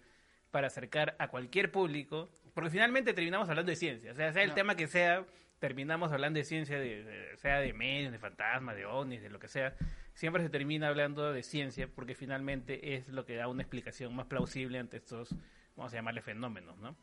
para 0.50 0.68
acercar 0.68 1.16
a 1.18 1.28
cualquier 1.28 1.70
público, 1.70 2.30
porque 2.54 2.70
finalmente 2.70 3.12
terminamos 3.12 3.50
hablando 3.50 3.68
de 3.68 3.76
ciencia, 3.76 4.12
o 4.12 4.14
sea, 4.14 4.32
sea 4.32 4.42
el 4.42 4.48
No. 4.48 4.54
tema 4.54 4.74
que 4.74 4.86
sea, 4.86 5.26
terminamos 5.62 6.10
hablando 6.10 6.38
de 6.38 6.44
ciencia, 6.44 6.76
de, 6.76 7.36
sea 7.36 7.60
de 7.60 7.72
medios, 7.72 8.10
de 8.10 8.18
fantasmas, 8.18 8.74
de 8.74 8.84
ovnis, 8.84 9.22
de 9.22 9.30
lo 9.30 9.38
que 9.38 9.46
sea, 9.46 9.76
siempre 10.12 10.42
se 10.42 10.48
termina 10.48 10.88
hablando 10.88 11.32
de 11.32 11.44
ciencia, 11.44 11.86
porque 11.86 12.16
finalmente 12.16 12.96
es 12.96 13.06
lo 13.06 13.24
que 13.24 13.36
da 13.36 13.46
una 13.46 13.62
explicación 13.62 14.12
más 14.16 14.26
plausible 14.26 14.80
ante 14.80 14.96
estos, 14.96 15.32
vamos 15.76 15.92
a 15.92 15.96
llamarle 15.96 16.20
fenómenos, 16.20 16.76
¿no? 16.78 16.96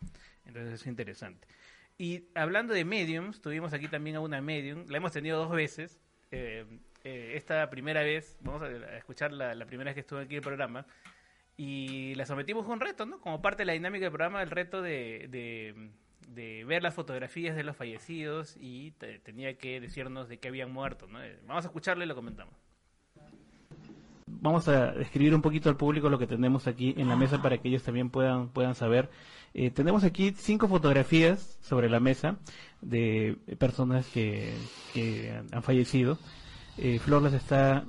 Entonces 0.46 0.82
es 0.82 0.88
interesante. 0.88 1.48
Y 1.98 2.26
hablando 2.36 2.74
de 2.74 2.84
mediums, 2.84 3.40
tuvimos 3.40 3.72
aquí 3.72 3.88
también 3.88 4.18
a 4.18 4.20
una 4.20 4.42
medium, 4.42 4.84
la 4.90 4.98
hemos 4.98 5.14
tenido 5.14 5.38
dos 5.38 5.52
veces, 5.52 5.98
eh, 6.32 6.66
eh, 7.06 7.32
esta 7.36 7.70
primera 7.70 8.04
vez, 8.04 8.38
vamos 8.42 8.62
a, 8.62 8.98
escuchar 8.98 9.32
la, 9.32 9.56
primera 9.68 9.92
vez 9.92 9.94
que 9.94 10.02
estuvo 10.02 10.20
aquí 10.20 10.36
el 10.36 10.42
programa, 10.42 10.86
y 11.56 12.14
la 12.16 12.26
sometimos 12.26 12.68
a 12.68 12.72
un 12.72 12.82
reto, 12.82 13.06
¿no? 13.06 13.22
Como 13.22 13.42
parte 13.42 13.62
de 13.62 13.68
la 13.68 13.74
dinámica 13.74 14.04
del 14.04 14.12
programa, 14.12 14.44
el 14.44 14.50
reto 14.50 14.82
de, 14.82 15.94
de 16.34 16.64
ver 16.66 16.84
las 16.84 16.94
fotografías 16.94 17.56
de 17.56 17.64
los 17.64 17.76
fallecidos 17.76 18.56
y 18.60 18.92
te- 18.92 19.20
tenía 19.20 19.58
que 19.58 19.80
decirnos 19.82 20.30
de 20.30 20.38
qué 20.40 20.48
habían 20.50 20.72
muerto, 20.72 21.08
¿no? 21.08 21.22
Eh, 21.24 21.40
Vamos 21.48 21.66
a 21.66 21.68
escucharlo 21.70 22.04
y 22.04 22.08
lo 22.08 22.16
comentamos. 22.16 22.54
vamos 24.42 24.68
a 24.68 24.92
describir 24.94 25.34
un 25.36 25.42
poquito 25.42 25.70
al 25.70 25.76
público 25.76 26.10
lo 26.10 26.18
que 26.20 26.28
tenemos 26.28 26.68
aquí 26.68 26.94
en 26.98 27.10
la 27.10 27.16
mesa 27.16 27.42
para 27.42 27.58
que 27.58 27.68
ellos 27.68 27.84
también 27.84 28.10
puedan, 28.10 28.50
puedan 28.50 28.76
saber. 28.76 29.10
Eh, 29.54 29.72
tenemos 29.72 30.04
aquí 30.04 30.32
cinco 30.38 30.68
fotografías 30.68 31.58
sobre 31.62 31.90
la 31.90 32.00
mesa 32.00 32.38
de 32.82 33.38
personas 33.58 34.08
que, 34.08 34.54
que 34.94 35.32
han 35.52 35.64
fallecido. 35.64 36.18
Eh, 36.78 37.00
Flor 37.00 37.22
las 37.24 37.34
está 37.34 37.86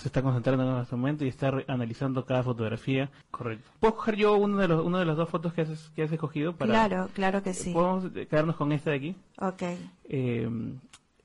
se 0.00 0.08
está 0.08 0.22
concentrando 0.22 0.76
en 0.76 0.82
este 0.82 0.96
momento 0.96 1.24
y 1.24 1.28
está 1.28 1.52
analizando 1.68 2.24
cada 2.24 2.42
fotografía. 2.42 3.10
Correcto. 3.30 3.70
¿Puedo 3.80 3.96
coger 3.96 4.16
yo 4.16 4.36
uno 4.36 4.56
de 4.58 4.68
los, 4.68 4.84
una 4.84 4.98
de 4.98 5.04
las 5.04 5.16
dos 5.16 5.28
fotos 5.28 5.52
que 5.52 5.62
has, 5.62 5.90
que 5.94 6.02
has 6.02 6.12
escogido? 6.12 6.54
Para, 6.56 6.70
Claro, 6.72 7.08
claro 7.14 7.42
que 7.42 7.54
sí. 7.54 7.72
¿Podemos 7.72 8.10
quedarnos 8.12 8.56
con 8.56 8.72
esta 8.72 8.90
de 8.90 8.96
aquí? 8.96 9.16
Ok. 9.38 9.62
Eh, 10.08 10.48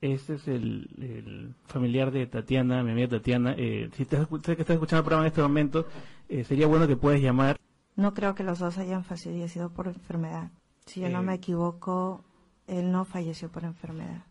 este 0.02 0.35
es 0.35 0.47
el, 0.47 0.89
el 0.99 1.56
familiar 1.65 2.11
de 2.11 2.27
Tatiana, 2.27 2.84
mi 2.84 2.91
amiga 2.91 3.07
Tatiana. 3.07 3.56
Eh, 3.57 3.89
si 3.93 4.06
que 4.06 4.15
estás 4.18 4.22
escuchando 4.31 4.97
el 4.99 5.03
programa 5.03 5.23
en 5.23 5.27
este 5.27 5.41
momento, 5.41 5.88
eh, 6.30 6.43
sería 6.43 6.68
bueno 6.68 6.88
que 6.88 6.95
puedas 6.97 7.22
llamar. 7.22 7.57
No 7.95 8.14
creo 8.14 8.35
que 8.35 8.43
los 8.43 8.60
dos 8.60 8.77
hayan 8.77 9.03
fallecido 9.03 9.69
por 9.69 9.88
enfermedad. 9.88 10.52
Si 10.85 10.99
yo 10.99 11.10
no 11.10 11.19
Eh. 11.19 11.23
me 11.23 11.34
equivoco, 11.35 12.23
él 12.68 12.91
no 12.91 13.06
falleció 13.06 13.49
por 13.49 13.64
enfermedad. 13.64 14.23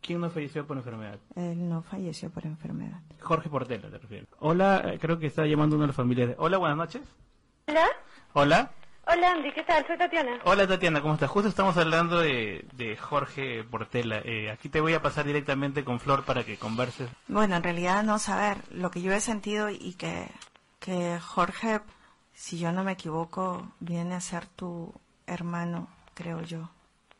¿Quién 0.00 0.20
no 0.20 0.30
falleció 0.30 0.66
por 0.66 0.76
enfermedad? 0.78 1.18
Él 1.36 1.68
no 1.68 1.82
falleció 1.82 2.30
por 2.30 2.46
enfermedad. 2.46 3.00
Jorge 3.20 3.48
Portela, 3.48 3.90
te 3.90 3.98
refieres. 3.98 4.28
Hola, 4.38 4.82
eh, 4.86 4.98
creo 4.98 5.18
que 5.18 5.26
está 5.26 5.44
llamando 5.46 5.76
uno 5.76 5.82
de 5.84 5.88
los 5.88 5.96
familiares. 5.96 6.36
Hola, 6.38 6.56
buenas 6.58 6.78
noches. 6.78 7.02
Hola, 7.68 7.86
Hola. 8.32 8.70
hola 9.06 9.32
Andy, 9.32 9.52
¿qué 9.52 9.62
tal? 9.62 9.86
Soy 9.86 9.98
Tatiana. 9.98 10.38
Hola 10.44 10.66
Tatiana, 10.66 11.00
¿cómo 11.02 11.14
estás? 11.14 11.30
Justo 11.30 11.48
estamos 11.48 11.76
hablando 11.76 12.18
de, 12.18 12.66
de 12.74 12.96
Jorge 12.96 13.62
Portela. 13.64 14.20
Eh, 14.24 14.50
aquí 14.50 14.68
te 14.68 14.80
voy 14.80 14.94
a 14.94 15.02
pasar 15.02 15.26
directamente 15.26 15.84
con 15.84 16.00
Flor 16.00 16.24
para 16.24 16.44
que 16.44 16.56
converses. 16.56 17.08
Bueno, 17.28 17.56
en 17.56 17.62
realidad 17.62 18.02
no 18.02 18.18
saber 18.18 18.56
lo 18.70 18.90
que 18.90 19.02
yo 19.02 19.12
he 19.12 19.20
sentido 19.20 19.68
y 19.68 19.94
que, 19.94 20.26
que 20.80 21.18
Jorge, 21.20 21.80
si 22.32 22.58
yo 22.58 22.72
no 22.72 22.82
me 22.84 22.92
equivoco, 22.92 23.70
viene 23.80 24.14
a 24.14 24.20
ser 24.20 24.46
tu 24.46 24.92
hermano, 25.26 25.88
creo 26.14 26.40
yo. 26.42 26.70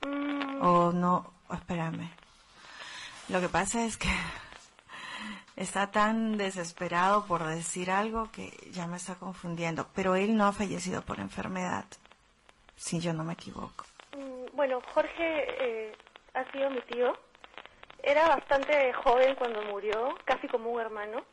Mm, 0.07 0.63
O 0.63 0.93
no, 0.93 1.33
espérame. 1.53 2.11
Lo 3.31 3.41
que 3.41 3.49
pasa 3.49 3.85
es 3.85 3.97
que 3.97 4.09
está 5.57 5.93
tan 5.93 6.37
desesperado 6.37 7.27
por 7.27 7.45
decir 7.45 7.91
algo 7.91 8.29
que 8.33 8.51
ya 8.73 8.89
me 8.89 8.97
está 8.97 9.15
confundiendo. 9.15 9.87
Pero 9.95 10.17
él 10.17 10.37
no 10.37 10.47
ha 10.47 10.53
fallecido 10.53 11.03
por 11.03 11.21
enfermedad, 11.21 11.85
si 12.77 12.99
yo 12.99 13.13
no 13.13 13.23
me 13.23 13.35
equivoco. 13.35 13.85
mm, 14.17 14.57
bueno, 14.57 14.81
Jorge 14.93 15.15
eh, 15.21 15.93
ha 16.35 16.51
sido 16.51 16.71
mi 16.71 16.81
tío. 16.83 17.13
Era 18.03 18.29
bastante 18.29 18.93
joven 18.95 19.37
cuando 19.37 19.63
murió, 19.63 20.17
casi 20.25 20.49
como 20.49 20.71
un 20.71 20.81
hermano. 20.81 21.25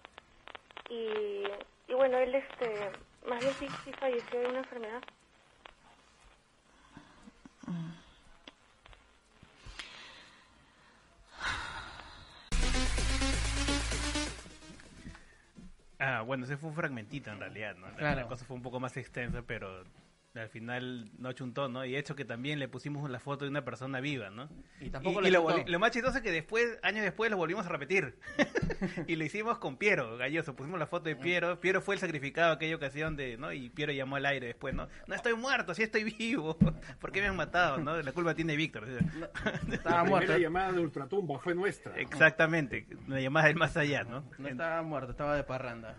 Y, 0.90 1.44
y 1.88 1.94
bueno, 1.96 2.18
él 2.20 2.36
este, 2.36 2.92
más 3.28 3.40
bien 3.40 3.54
sí, 3.56 3.68
sí 3.84 3.92
falleció 3.94 4.40
de 4.40 4.48
una 4.50 4.60
enfermedad. 4.60 5.02
Ah, 16.00 16.22
bueno, 16.22 16.46
ese 16.46 16.58
fue 16.58 16.70
un 16.70 16.76
fragmentito 16.76 17.32
en 17.32 17.40
realidad, 17.40 17.76
¿no? 17.76 17.88
La, 17.90 17.96
Claro. 17.96 18.22
la 18.22 18.28
cosa 18.28 18.46
fue 18.46 18.56
un 18.56 18.62
poco 18.62 18.80
más 18.80 18.96
extensa, 18.98 19.42
pero 19.46 19.84
al 20.36 20.50
final 20.50 21.10
no 21.18 21.32
chuntó, 21.32 21.68
¿no? 21.68 21.86
Y 21.86 21.96
hecho 21.96 22.16
que 22.16 22.26
también 22.26 22.60
le 22.60 22.68
pusimos 22.68 23.10
la 23.10 23.20
foto 23.20 23.46
de 23.46 23.52
una 23.52 23.64
persona 23.64 24.00
viva, 24.00 24.30
¿no? 24.30 24.50
Y 24.80 24.90
tampoco 24.90 25.22
y, 25.22 25.26
le 25.26 25.32
lo, 25.32 25.80
más 25.80 25.92
chistoso 25.92 26.18
es 26.18 26.24
que 26.24 26.32
después, 26.32 26.78
años 26.84 27.04
después, 27.04 27.32
lo 27.32 27.38
volvimos 27.38 27.66
a 27.66 27.70
repetir. 27.70 28.16
y 29.08 29.16
lo 29.16 29.24
hicimos 29.24 29.58
con 29.58 29.78
Piero, 29.78 30.18
Galloso. 30.18 30.56
Pusimos 30.56 30.80
la 30.80 30.88
foto 30.88 31.06
de 31.06 31.16
Piero. 31.16 31.60
Piero 31.60 31.82
fue 31.82 31.96
el 31.96 32.02
sacrificado 32.02 32.54
aquella 32.54 32.76
ocasión 32.76 33.16
de, 33.16 33.38
¿no? 33.38 33.52
Y 33.52 33.70
Piero 33.70 33.92
llamó 33.92 34.18
al 34.18 34.26
aire 34.26 34.48
después, 34.48 34.74
¿no? 34.74 34.88
No 35.08 35.16
estoy 35.16 35.34
muerto, 35.34 35.74
sí 35.74 35.84
estoy 35.84 36.04
vivo. 36.04 36.58
¿Por 37.00 37.12
qué 37.12 37.22
me 37.22 37.28
han 37.28 37.36
matado, 37.36 37.78
no? 37.80 38.00
La 38.02 38.12
culpa 38.12 38.36
tiene 38.36 38.56
Víctor. 38.56 38.88
Estaba 39.72 39.98
la 39.98 40.04
muerto. 40.10 40.28
primera 40.28 40.38
llamada 40.38 40.72
de 40.72 40.80
Ultratumba 40.80 41.40
fue 41.40 41.56
nuestra. 41.56 41.98
Exactamente, 41.98 42.88
una 43.08 43.20
llamada 43.20 43.48
del 43.48 43.56
más 43.56 43.76
allá, 43.78 44.04
¿no? 44.04 44.24
No 44.38 44.48
estaba 44.48 44.82
muerto, 44.84 45.12
estaba 45.12 45.36
de 45.36 45.44
parranda. 45.44 45.96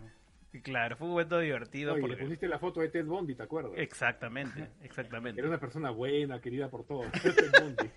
Claro, 0.63 0.97
fue 0.97 1.07
un 1.07 1.13
momento 1.13 1.39
divertido. 1.39 1.93
Oye, 1.95 2.01
porque- 2.03 2.17
le 2.17 2.23
pusiste 2.23 2.49
la 2.49 2.59
foto 2.59 2.81
de 2.81 2.89
Ted 2.89 3.05
Bundy, 3.07 3.35
¿te 3.35 3.43
acuerdas? 3.43 3.73
Exactamente, 3.77 4.69
exactamente. 4.83 5.41
Era 5.41 5.49
una 5.49 5.59
persona 5.59 5.91
buena, 5.91 6.41
querida 6.41 6.69
por 6.69 6.85
todos. 6.87 7.11
Ted 7.23 7.51
Bundy. 7.61 7.91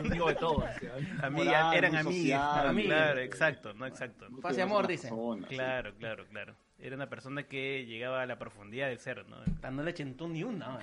amigo 0.00 0.28
de 0.28 0.34
todos. 0.34 0.64
Amigas, 1.22 1.74
eran 1.74 1.90
muy 1.92 1.98
amigas. 2.00 2.04
social. 2.04 2.40
Ah, 2.68 2.72
Claro, 2.82 3.20
exacto, 3.20 3.74
no 3.74 3.86
exacto. 3.86 4.26
Paz 4.42 4.56
y 4.58 4.60
amor, 4.60 4.86
dice. 4.86 5.10
Claro, 5.48 5.94
claro, 5.96 6.26
claro. 6.26 6.54
Era 6.78 6.94
una 6.96 7.08
persona 7.08 7.44
que 7.44 7.86
llegaba 7.86 8.22
a 8.22 8.26
la 8.26 8.38
profundidad 8.38 8.88
del 8.88 8.98
ser, 8.98 9.26
¿no? 9.28 9.38
No 9.70 9.82
le 9.82 9.94
chentó 9.94 10.28
ni 10.28 10.42
una. 10.44 10.78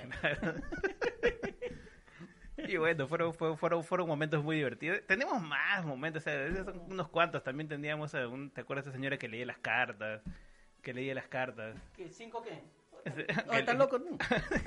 Y 2.66 2.76
bueno, 2.76 3.06
fueron, 3.08 3.34
fueron, 3.34 3.58
fueron, 3.58 3.84
fueron 3.84 4.06
momentos 4.08 4.42
muy 4.42 4.56
divertidos. 4.56 5.00
Tenemos 5.06 5.40
más 5.42 5.84
momentos, 5.84 6.22
o 6.22 6.24
sea, 6.24 6.46
esos 6.46 6.64
son 6.64 6.80
unos 6.88 7.08
cuantos. 7.08 7.42
También 7.42 7.68
teníamos, 7.68 8.14
a 8.14 8.26
un, 8.28 8.50
¿te 8.50 8.62
acuerdas 8.62 8.84
de 8.84 8.90
esa 8.90 8.96
señora 8.96 9.18
que 9.18 9.28
leía 9.28 9.44
las 9.46 9.58
cartas? 9.58 10.22
Que 10.84 10.92
leía 10.94 11.14
las 11.14 11.26
cartas. 11.26 11.74
¿Qué? 11.96 12.10
¿Cinco 12.10 12.42
qué? 12.42 12.62
que, 13.04 13.26
No, 13.46 13.52
estás 13.52 13.76
loco. 13.76 14.00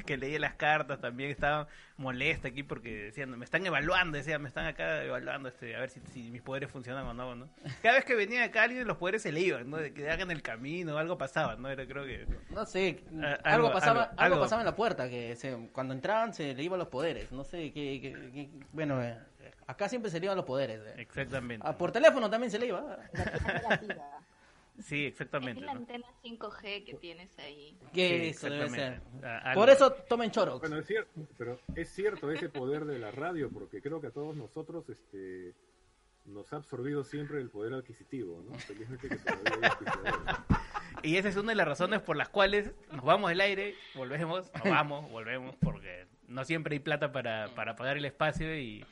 que 0.06 0.16
leía 0.16 0.38
las 0.40 0.54
cartas 0.54 1.02
también 1.02 1.32
estaba 1.32 1.68
molesta 1.98 2.50
aquí 2.50 2.62
porque 2.62 3.06
decían 3.06 3.32
me 3.36 3.44
están 3.44 3.66
evaluando 3.66 4.16
decía 4.16 4.38
me 4.38 4.48
están 4.48 4.68
acá 4.68 5.04
evaluando 5.04 5.50
este 5.50 5.76
a 5.76 5.80
ver 5.80 5.90
si, 5.90 6.02
si 6.12 6.30
mis 6.30 6.44
poderes 6.44 6.70
funcionan 6.70 7.04
o 7.08 7.16
no 7.16 7.34
no 7.36 7.50
cada 7.82 7.96
vez 7.96 8.06
que 8.06 8.14
venía 8.14 8.44
acá 8.44 8.62
alguien 8.64 8.86
los 8.86 8.98
poderes 8.98 9.24
se 9.24 9.32
le 9.32 9.40
iban 9.40 9.68
no 9.72 9.78
de 9.78 9.92
que 9.92 10.08
hagan 10.12 10.30
el 10.30 10.44
camino 10.44 11.00
algo 11.00 11.18
pasaba 11.18 11.56
no 11.56 11.68
era 11.68 11.88
creo 11.88 12.06
que 12.06 12.28
No 12.52 12.64
sé, 12.68 13.04
algo, 13.12 13.40
algo- 13.44 13.72
pasaba, 13.74 14.04
algo- 14.04 14.12
algo, 14.22 14.36
algo. 14.36 14.40
pasaba 14.42 14.62
en 14.62 14.66
la 14.68 14.76
puerta, 14.76 15.10
que 15.10 15.36
se- 15.36 15.70
cuando 15.72 15.96
entraban 15.96 16.32
se 16.36 16.54
le 16.54 16.62
iban 16.62 16.78
los 16.78 16.90
poderes, 16.90 17.32
no 17.32 17.44
sé, 17.44 17.72
qué 17.74 18.00
qué- 18.00 18.32
qué- 18.32 18.50
bueno, 18.72 19.02
eh, 19.04 19.18
acá 19.66 19.90
siempre 19.90 20.12
se 20.12 20.20
le 20.20 20.28
iban 20.28 20.38
los 20.38 20.46
poderes. 20.46 20.80
eh. 20.86 20.94
exactamente 20.98 21.66
Ah, 21.68 21.76
por 21.76 21.92
teléfono 21.92 22.30
también 22.30 22.52
se 22.52 22.60
le 22.60 22.68
iba. 22.68 23.00
sí 24.80 25.06
exactamente 25.06 25.60
Es 25.60 25.66
la 25.66 25.74
¿no? 25.74 25.80
antena 25.80 26.06
5G 26.24 26.84
que 26.86 26.94
tienes 27.00 27.38
ahí. 27.40 27.78
Que 27.94 28.08
Sí, 28.08 28.28
eso 28.30 28.50
debe 28.50 28.66
exactamente. 28.66 29.02
ser. 29.22 29.26
Ah, 29.44 29.52
Por 29.54 29.70
eso 29.70 29.92
tomen 30.08 30.32
choro. 30.32 30.60
Bueno, 30.60 30.78
es 30.80 30.86
cierto, 30.88 31.12
pero 31.38 31.60
es 31.76 31.90
cierto 31.90 32.32
ese 32.32 32.50
poder 32.50 32.86
de 32.86 33.00
la 33.00 33.12
radio, 33.12 33.50
porque 33.50 33.82
creo 33.82 34.00
que 34.02 34.08
a 34.08 34.12
todos 34.12 34.36
nosotros 34.36 34.88
este, 34.90 35.54
nos 36.26 36.52
ha 36.54 36.58
absorbido 36.58 37.04
siempre 37.04 37.40
el 37.42 37.50
poder 37.50 37.74
adquisitivo, 37.74 38.44
¿no? 38.48 38.54
Felizmente 38.60 39.10
que 39.10 39.16
todavía 39.16 39.52
hay 39.62 39.70
auspiciadores. 39.70 40.38
y 41.04 41.18
esa 41.18 41.30
es 41.30 41.36
una 41.38 41.52
de 41.52 41.56
las 41.56 41.68
razones 41.68 42.02
por 42.02 42.16
las 42.18 42.30
cuales 42.30 42.72
nos 42.92 43.04
vamos 43.06 43.30
del 43.30 43.42
aire 43.42 43.76
volvemos 43.96 44.52
nos 44.54 44.64
vamos 44.64 45.10
volvemos 45.12 45.56
porque 45.58 46.08
no 46.28 46.44
siempre 46.44 46.74
hay 46.74 46.80
plata 46.80 47.12
para, 47.12 47.48
para 47.56 47.76
pagar 47.76 47.98
el 47.98 48.06
espacio 48.06 48.58
y 48.58 48.84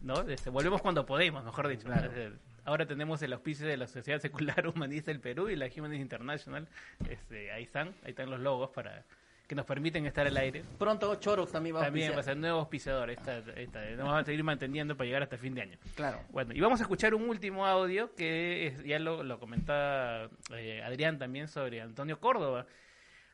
no 0.00 0.20
Este, 0.28 0.48
volvemos 0.50 0.80
cuando 0.80 1.04
podemos 1.04 1.44
mejor 1.44 1.68
dicho 1.68 1.88
Entonces, 1.92 2.32
ahora 2.64 2.86
tenemos 2.86 3.20
el 3.22 3.32
auspicio 3.32 3.66
de 3.66 3.76
la 3.76 3.86
Sociedad 3.86 4.20
Secular 4.20 4.66
Humanista 4.66 5.10
del 5.10 5.20
Perú 5.20 5.48
y 5.48 5.56
la 5.56 5.66
Humanist 5.74 6.00
International 6.02 6.68
este, 7.08 7.50
ahí 7.52 7.64
están 7.64 7.88
ahí 8.04 8.10
están 8.10 8.30
los 8.30 8.40
logos 8.40 8.70
para 8.70 9.04
que 9.46 9.54
nos 9.56 9.66
permiten 9.66 10.06
estar 10.06 10.24
al 10.26 10.36
aire 10.36 10.62
Pronto 10.78 11.12
Chorox 11.16 11.50
también 11.50 11.74
va 11.74 11.80
a 11.80 11.84
también 11.86 12.14
va 12.14 12.20
a 12.20 12.22
ser 12.22 12.36
nuevo 12.36 12.60
auspiciador 12.60 13.10
esta, 13.10 13.38
esta, 13.56 13.80
nos 13.90 13.98
vamos 13.98 14.22
a 14.22 14.24
seguir 14.24 14.44
manteniendo 14.44 14.96
para 14.96 15.06
llegar 15.06 15.22
hasta 15.24 15.36
fin 15.38 15.54
de 15.54 15.62
año 15.62 15.78
Claro. 15.96 16.20
bueno, 16.30 16.54
y 16.54 16.60
vamos 16.60 16.78
a 16.80 16.84
escuchar 16.84 17.14
un 17.14 17.28
último 17.28 17.66
audio 17.66 18.14
que 18.14 18.68
es- 18.68 18.84
ya 18.84 18.98
lo, 19.00 19.24
lo 19.24 19.40
comentaba 19.40 20.28
eh, 20.54 20.82
Adrián 20.84 21.18
también 21.18 21.48
sobre 21.48 21.80
Antonio 21.80 22.20
Córdoba, 22.20 22.66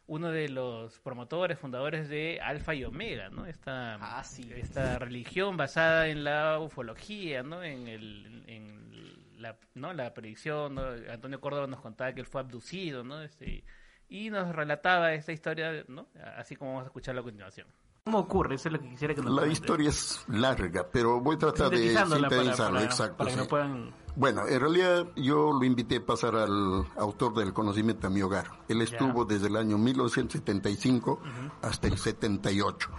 uno 0.08 0.30
de 0.30 0.48
los 0.48 1.00
promotores, 1.00 1.58
fundadores 1.58 2.08
de 2.08 2.38
Alfa 2.40 2.74
y 2.76 2.84
Omega, 2.84 3.28
¿no? 3.28 3.44
Esta, 3.44 3.96
Ah, 4.00 4.22
esta 4.54 4.98
religión 5.00 5.56
basada 5.56 6.06
en 6.06 6.22
la 6.22 6.60
ufología, 6.60 7.42
¿no? 7.42 7.62
En, 7.64 7.88
el, 7.88 8.44
en 8.46 9.15
la, 9.48 9.58
¿no? 9.74 9.92
la 9.92 10.12
predicción, 10.14 10.74
¿no? 10.74 10.82
Antonio 11.10 11.40
Córdoba 11.40 11.66
nos 11.66 11.80
contaba 11.80 12.12
que 12.12 12.20
él 12.20 12.26
fue 12.26 12.40
abducido, 12.40 13.04
¿no? 13.04 13.22
Este, 13.22 13.64
y 14.08 14.30
nos 14.30 14.54
relataba 14.54 15.12
esta 15.14 15.32
historia, 15.32 15.84
¿no? 15.88 16.08
Así 16.36 16.56
como 16.56 16.72
vamos 16.72 16.84
a 16.84 16.86
escucharlo 16.86 17.20
a 17.20 17.24
continuación. 17.24 17.66
¿Cómo 18.04 18.18
ocurre? 18.20 18.54
Eso 18.54 18.68
es 18.68 18.74
lo 18.74 18.78
que 18.80 18.88
quisiera 18.90 19.14
que 19.16 19.20
nos 19.20 19.34
La 19.34 19.48
historia 19.48 19.88
es 19.88 20.24
larga, 20.28 20.86
pero 20.92 21.20
voy 21.20 21.34
a 21.34 21.38
tratar 21.40 21.70
de 21.70 21.78
sintetizarla, 21.78 22.28
para- 22.28 22.84
exacto. 22.84 23.16
para 23.16 23.30
que 23.34 23.42
sí. 23.42 23.48
puedan 23.48 23.92
Bueno, 24.14 24.46
en 24.46 24.60
realidad 24.60 25.08
yo 25.16 25.52
lo 25.52 25.64
invité 25.64 25.96
a 25.96 26.06
pasar 26.06 26.36
al 26.36 26.86
autor 26.96 27.34
del 27.34 27.52
conocimiento 27.52 28.06
a 28.06 28.10
mi 28.10 28.22
hogar. 28.22 28.46
Él 28.68 28.80
estuvo 28.80 29.24
desde 29.24 29.48
el 29.48 29.56
año 29.56 29.76
1975 29.76 31.20
hasta 31.62 31.88
el 31.88 31.98
78. 31.98 32.90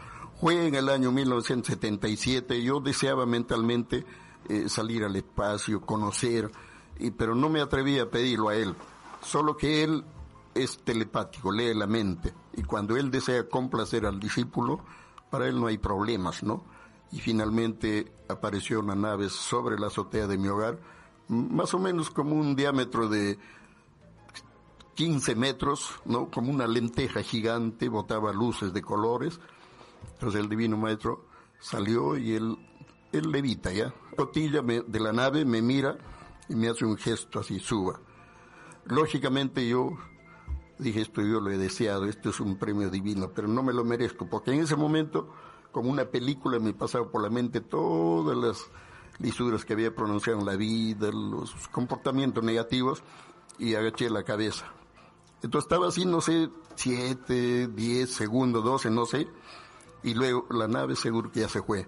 Fue 0.42 0.68
en 0.68 0.76
el 0.76 0.90
año 0.90 1.12
1977, 1.14 2.62
yo 2.62 2.82
deseaba 2.82 3.26
mentalmente 3.26 4.06
eh, 4.50 4.70
salir 4.70 5.04
al 5.04 5.16
espacio, 5.16 5.82
conocer, 5.82 6.52
y, 7.00 7.12
pero 7.12 7.36
no 7.36 7.50
me 7.50 7.62
atreví 7.62 8.00
a 8.00 8.10
pedirlo 8.10 8.50
a 8.50 8.56
él. 8.56 8.76
Solo 9.22 9.58
que 9.58 9.84
él 9.84 10.04
es 10.54 10.78
telepático, 10.80 11.52
lee 11.52 11.74
la 11.74 11.88
mente, 11.88 12.34
y 12.56 12.64
cuando 12.64 12.98
él 12.98 13.12
desea 13.12 13.48
complacer 13.48 14.06
al 14.06 14.20
discípulo, 14.20 14.82
para 15.30 15.48
él 15.48 15.60
no 15.60 15.68
hay 15.68 15.78
problemas, 15.78 16.44
¿no? 16.44 16.64
Y 17.12 17.20
finalmente 17.20 18.12
apareció 18.28 18.80
una 18.80 18.96
nave 18.96 19.30
sobre 19.30 19.80
la 19.80 19.88
azotea 19.88 20.28
de 20.28 20.38
mi 20.38 20.48
hogar, 20.48 20.80
más 21.28 21.74
o 21.74 21.80
menos 21.80 22.10
como 22.10 22.36
un 22.36 22.56
diámetro 22.56 23.08
de 23.08 23.38
15 24.96 25.36
metros, 25.36 25.92
¿no? 26.06 26.30
Como 26.32 26.52
una 26.52 26.66
lenteja 26.66 27.22
gigante, 27.22 27.88
botaba 27.88 28.34
luces 28.34 28.74
de 28.74 28.82
colores. 28.82 29.40
Entonces 30.14 30.42
el 30.42 30.50
divino 30.50 30.76
maestro 30.76 31.26
salió 31.60 32.18
y 32.18 32.34
él, 32.34 32.58
él 33.12 33.32
levita, 33.32 33.72
¿ya? 33.72 33.94
Cotilla 34.18 34.62
de 34.62 35.00
la 35.00 35.14
nave 35.14 35.46
me 35.46 35.62
mira 35.62 35.98
y 36.50 36.56
me 36.56 36.68
hace 36.68 36.84
un 36.84 36.98
gesto 36.98 37.40
así, 37.40 37.60
suba. 37.60 38.02
Lógicamente 38.86 39.68
yo 39.68 39.92
dije, 40.80 41.02
esto 41.02 41.22
yo 41.22 41.40
lo 41.40 41.52
he 41.52 41.58
deseado, 41.58 42.06
esto 42.06 42.30
es 42.30 42.40
un 42.40 42.58
premio 42.58 42.90
divino, 42.90 43.32
pero 43.34 43.48
no 43.48 43.64
me 43.64 43.74
lo 43.74 43.84
merezco, 43.84 44.28
porque 44.28 44.52
en 44.52 44.62
ese 44.62 44.76
momento, 44.76 45.30
como 45.72 45.90
una 45.90 46.06
película, 46.06 46.60
me 46.60 46.74
pasaba 46.74 47.10
por 47.10 47.22
la 47.22 47.30
mente 47.30 47.62
todas 47.62 48.36
las 48.36 48.66
lisuras 49.20 49.66
que 49.66 49.74
había 49.74 49.96
pronunciado 49.96 50.40
en 50.40 50.46
la 50.46 50.56
vida, 50.56 51.12
los 51.12 51.54
comportamientos 51.70 52.44
negativos, 52.44 53.04
y 53.60 53.76
agaché 53.76 54.10
la 54.10 54.24
cabeza. 54.24 54.66
Entonces 55.44 55.66
estaba 55.66 55.88
así, 55.88 56.06
no 56.06 56.22
sé, 56.22 56.50
siete, 56.76 57.68
diez 57.68 58.12
segundos, 58.12 58.64
doce, 58.64 58.90
no 58.90 59.06
sé, 59.06 59.28
y 60.04 60.16
luego 60.16 60.48
la 60.50 60.68
nave 60.68 60.96
seguro 60.96 61.32
que 61.32 61.42
ya 61.42 61.50
se 61.50 61.62
fue. 61.62 61.88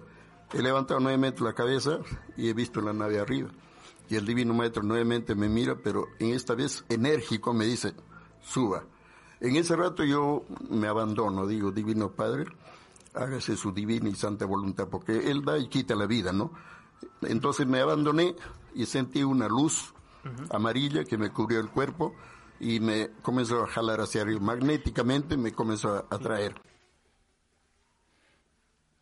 He 0.52 0.62
levantado 0.62 1.00
nuevamente 1.00 1.44
la 1.44 1.52
cabeza 1.52 2.00
y 2.36 2.48
he 2.48 2.54
visto 2.54 2.80
la 2.80 2.92
nave 2.92 3.20
arriba. 3.20 3.50
Y 4.08 4.16
el 4.16 4.26
divino 4.26 4.52
maestro 4.52 4.82
nuevamente 4.82 5.34
me 5.36 5.48
mira, 5.48 5.76
pero 5.76 6.08
en 6.18 6.34
esta 6.34 6.54
vez 6.54 6.84
enérgico 6.88 7.54
me 7.54 7.64
dice, 7.64 7.94
suba. 8.42 8.84
En 9.40 9.56
ese 9.56 9.76
rato 9.76 10.04
yo 10.04 10.44
me 10.68 10.88
abandono, 10.88 11.46
digo, 11.46 11.70
Divino 11.70 12.10
Padre, 12.10 12.46
hágase 13.14 13.56
su 13.56 13.72
divina 13.72 14.08
y 14.08 14.14
santa 14.14 14.44
voluntad, 14.44 14.88
porque 14.88 15.30
Él 15.30 15.44
da 15.44 15.56
y 15.58 15.68
quita 15.68 15.94
la 15.94 16.06
vida, 16.06 16.32
¿no? 16.32 16.52
Entonces 17.22 17.66
me 17.66 17.80
abandoné 17.80 18.34
y 18.74 18.86
sentí 18.86 19.22
una 19.22 19.48
luz 19.48 19.94
amarilla 20.50 21.04
que 21.04 21.16
me 21.16 21.30
cubrió 21.30 21.60
el 21.60 21.70
cuerpo 21.70 22.14
y 22.58 22.80
me 22.80 23.10
comenzó 23.22 23.62
a 23.62 23.68
jalar 23.68 24.00
hacia 24.00 24.22
arriba. 24.22 24.40
Magnéticamente 24.40 25.36
me 25.36 25.52
comenzó 25.52 25.94
a 25.94 26.06
atraer. 26.10 26.60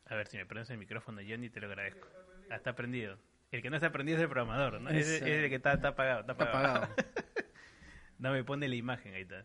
A 0.08 0.14
ver 0.14 0.26
si 0.26 0.36
me 0.36 0.46
prendes 0.46 0.70
el 0.70 0.78
micrófono, 0.78 1.20
Johnny, 1.26 1.50
te 1.50 1.60
lo 1.60 1.66
agradezco. 1.66 2.08
Ah, 2.50 2.56
está 2.56 2.74
prendido. 2.74 3.18
El 3.50 3.62
que 3.62 3.70
no 3.70 3.76
está 3.76 3.90
prendido 3.92 4.18
es 4.18 4.22
el 4.22 4.28
programador, 4.28 4.80
¿no? 4.80 4.90
Es, 4.90 5.22
el 5.22 5.48
que 5.48 5.54
está, 5.54 5.72
apagado. 5.72 6.20
Está 6.20 6.32
apagado. 6.32 6.88
No 8.18 8.32
me 8.32 8.42
pone 8.42 8.66
la 8.66 8.74
imagen 8.74 9.14
ahí 9.14 9.22
está. 9.22 9.44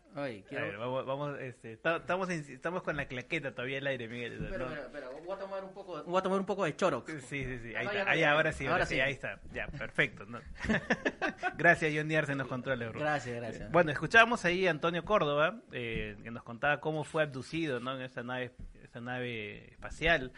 vamos, 0.78 1.06
vamos 1.06 1.38
este, 1.38 1.74
estamos, 1.74 2.28
estamos 2.28 2.82
con 2.82 2.96
la 2.96 3.06
claqueta 3.06 3.52
todavía 3.52 3.78
el 3.78 3.86
aire, 3.86 4.08
Miguel. 4.08 4.32
Espera, 4.32 4.64
espera, 4.64 4.86
espera, 4.86 5.08
voy 5.24 5.36
a 5.36 5.38
tomar 5.38 5.62
un 5.64 5.72
poco, 5.72 6.02
voy 6.02 6.18
a 6.18 6.22
tomar 6.22 6.40
un 6.40 6.46
poco 6.46 6.64
de 6.64 6.74
choro. 6.74 7.04
Sí, 7.06 7.20
sí, 7.20 7.58
sí, 7.62 7.76
ahí, 7.76 7.86
está. 7.86 8.10
ahí 8.10 8.24
ahora 8.24 8.52
sí, 8.52 8.66
ahora, 8.66 8.84
sí. 8.84 8.98
ahí 8.98 9.12
está. 9.12 9.38
Ya, 9.52 9.68
perfecto. 9.68 10.26
¿no? 10.26 10.40
gracias, 11.56 11.92
John 11.94 12.10
Arce 12.10 12.32
en 12.32 12.38
los 12.38 12.48
controles, 12.48 12.88
bro. 12.88 12.98
Gracias, 12.98 13.36
gracias. 13.36 13.70
Bueno, 13.70 13.92
escuchábamos 13.92 14.44
ahí 14.44 14.66
a 14.66 14.72
Antonio 14.72 15.04
Córdoba, 15.04 15.60
eh, 15.70 16.16
que 16.24 16.32
nos 16.32 16.42
contaba 16.42 16.80
cómo 16.80 17.04
fue 17.04 17.22
abducido, 17.22 17.78
¿no? 17.78 17.94
En 17.94 18.02
esa 18.02 18.24
nave, 18.24 18.50
esa 18.94 19.00
nave 19.00 19.72
espacial. 19.72 20.32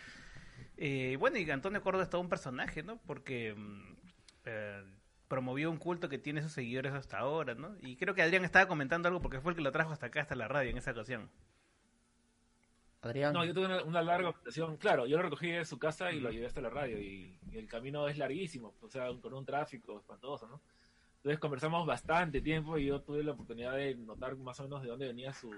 Eh, 0.79 1.17
bueno, 1.19 1.39
y 1.39 1.51
Antonio 1.51 1.83
Córdoba 1.83 2.05
es 2.05 2.11
todo 2.11 2.23
un 2.23 2.29
personaje, 2.29 2.83
¿no? 2.83 2.99
Porque... 3.07 3.55
Mm, 3.55 3.97
eh, 4.47 4.85
promovió 5.29 5.73
un 5.73 5.77
culto 5.77 6.09
que 6.09 6.19
tiene 6.19 6.41
sus 6.41 6.53
seguidores 6.53 6.93
hasta 6.93 7.19
ahora, 7.19 7.57
¿no? 7.57 7.77
Y 7.81 7.97
creo 7.97 8.15
que 8.15 8.23
Adrián 8.23 8.45
estaba 8.45 8.69
comentando 8.69 9.09
algo 9.09 9.21
porque 9.21 9.41
fue 9.41 9.51
el 9.51 9.57
que 9.57 9.63
lo 9.63 9.73
trajo 9.73 9.93
hasta 9.93 10.07
acá, 10.07 10.21
hasta 10.21 10.37
la 10.37 10.47
radio 10.47 10.71
en 10.71 10.79
esa 10.79 10.93
ocasión. 10.93 11.29
Adrián. 13.03 13.33
No, 13.33 13.45
yo 13.45 13.53
tuve 13.53 13.83
una, 13.83 14.03
larga 14.03 14.29
ocasión. 14.29 14.77
Claro, 14.77 15.05
yo 15.07 15.17
lo 15.17 15.25
recogí 15.25 15.51
de 15.51 15.65
su 15.65 15.81
casa 15.81 16.13
y 16.13 16.21
lo 16.21 16.31
llevé 16.31 16.47
hasta 16.47 16.61
la 16.61 16.71
radio. 16.71 17.01
Y, 17.01 17.39
el 17.53 17.67
camino 17.67 18.07
es 18.07 18.19
larguísimo, 18.19 18.75
o 18.81 18.89
sea, 18.89 19.09
con 19.21 19.35
un 19.35 19.45
tráfico 19.45 19.99
espantoso, 19.99 20.47
¿no? 20.47 20.63
Entonces 21.17 21.41
conversamos 21.41 21.85
bastante 21.87 22.41
tiempo 22.41 22.79
y 22.79 22.87
yo 22.87 23.01
tuve 23.01 23.25
la 23.25 23.33
oportunidad 23.33 23.75
de 23.75 23.97
notar 23.97 24.37
más 24.37 24.61
o 24.61 24.63
menos 24.63 24.83
de 24.83 24.89
dónde 24.89 25.09
venía 25.09 25.33
su, 25.33 25.53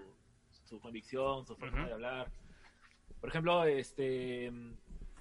su 0.65 0.81
convicción, 0.81 1.45
su 1.47 1.57
forma 1.57 1.87
de 1.87 1.93
hablar. 1.93 2.31
Por 3.20 3.31
ejemplo, 3.31 3.65
este 3.65 4.53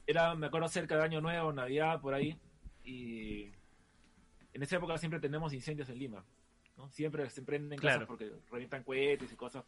era, 0.06 0.36
me 0.36 0.48
acuerdo, 0.48 0.68
cerca 0.68 0.96
de 0.96 1.04
Año 1.04 1.22
Nuevo, 1.22 1.52
Navidad, 1.52 2.00
por 2.00 2.14
ahí, 2.14 2.40
y 2.84 3.52
en 4.54 4.64
esa 4.64 4.78
época 4.78 4.98
siempre 4.98 5.20
tenemos 5.20 5.54
incendios 5.54 5.90
en 5.90 6.00
Lima, 6.00 6.24
¿no? 6.78 6.90
Siempre 6.92 7.30
se 7.30 7.42
prenden 7.42 7.78
casas 7.80 8.08
porque 8.08 8.32
revientan 8.50 8.84
cohetes 8.84 9.32
y 9.32 9.36
cosas, 9.36 9.66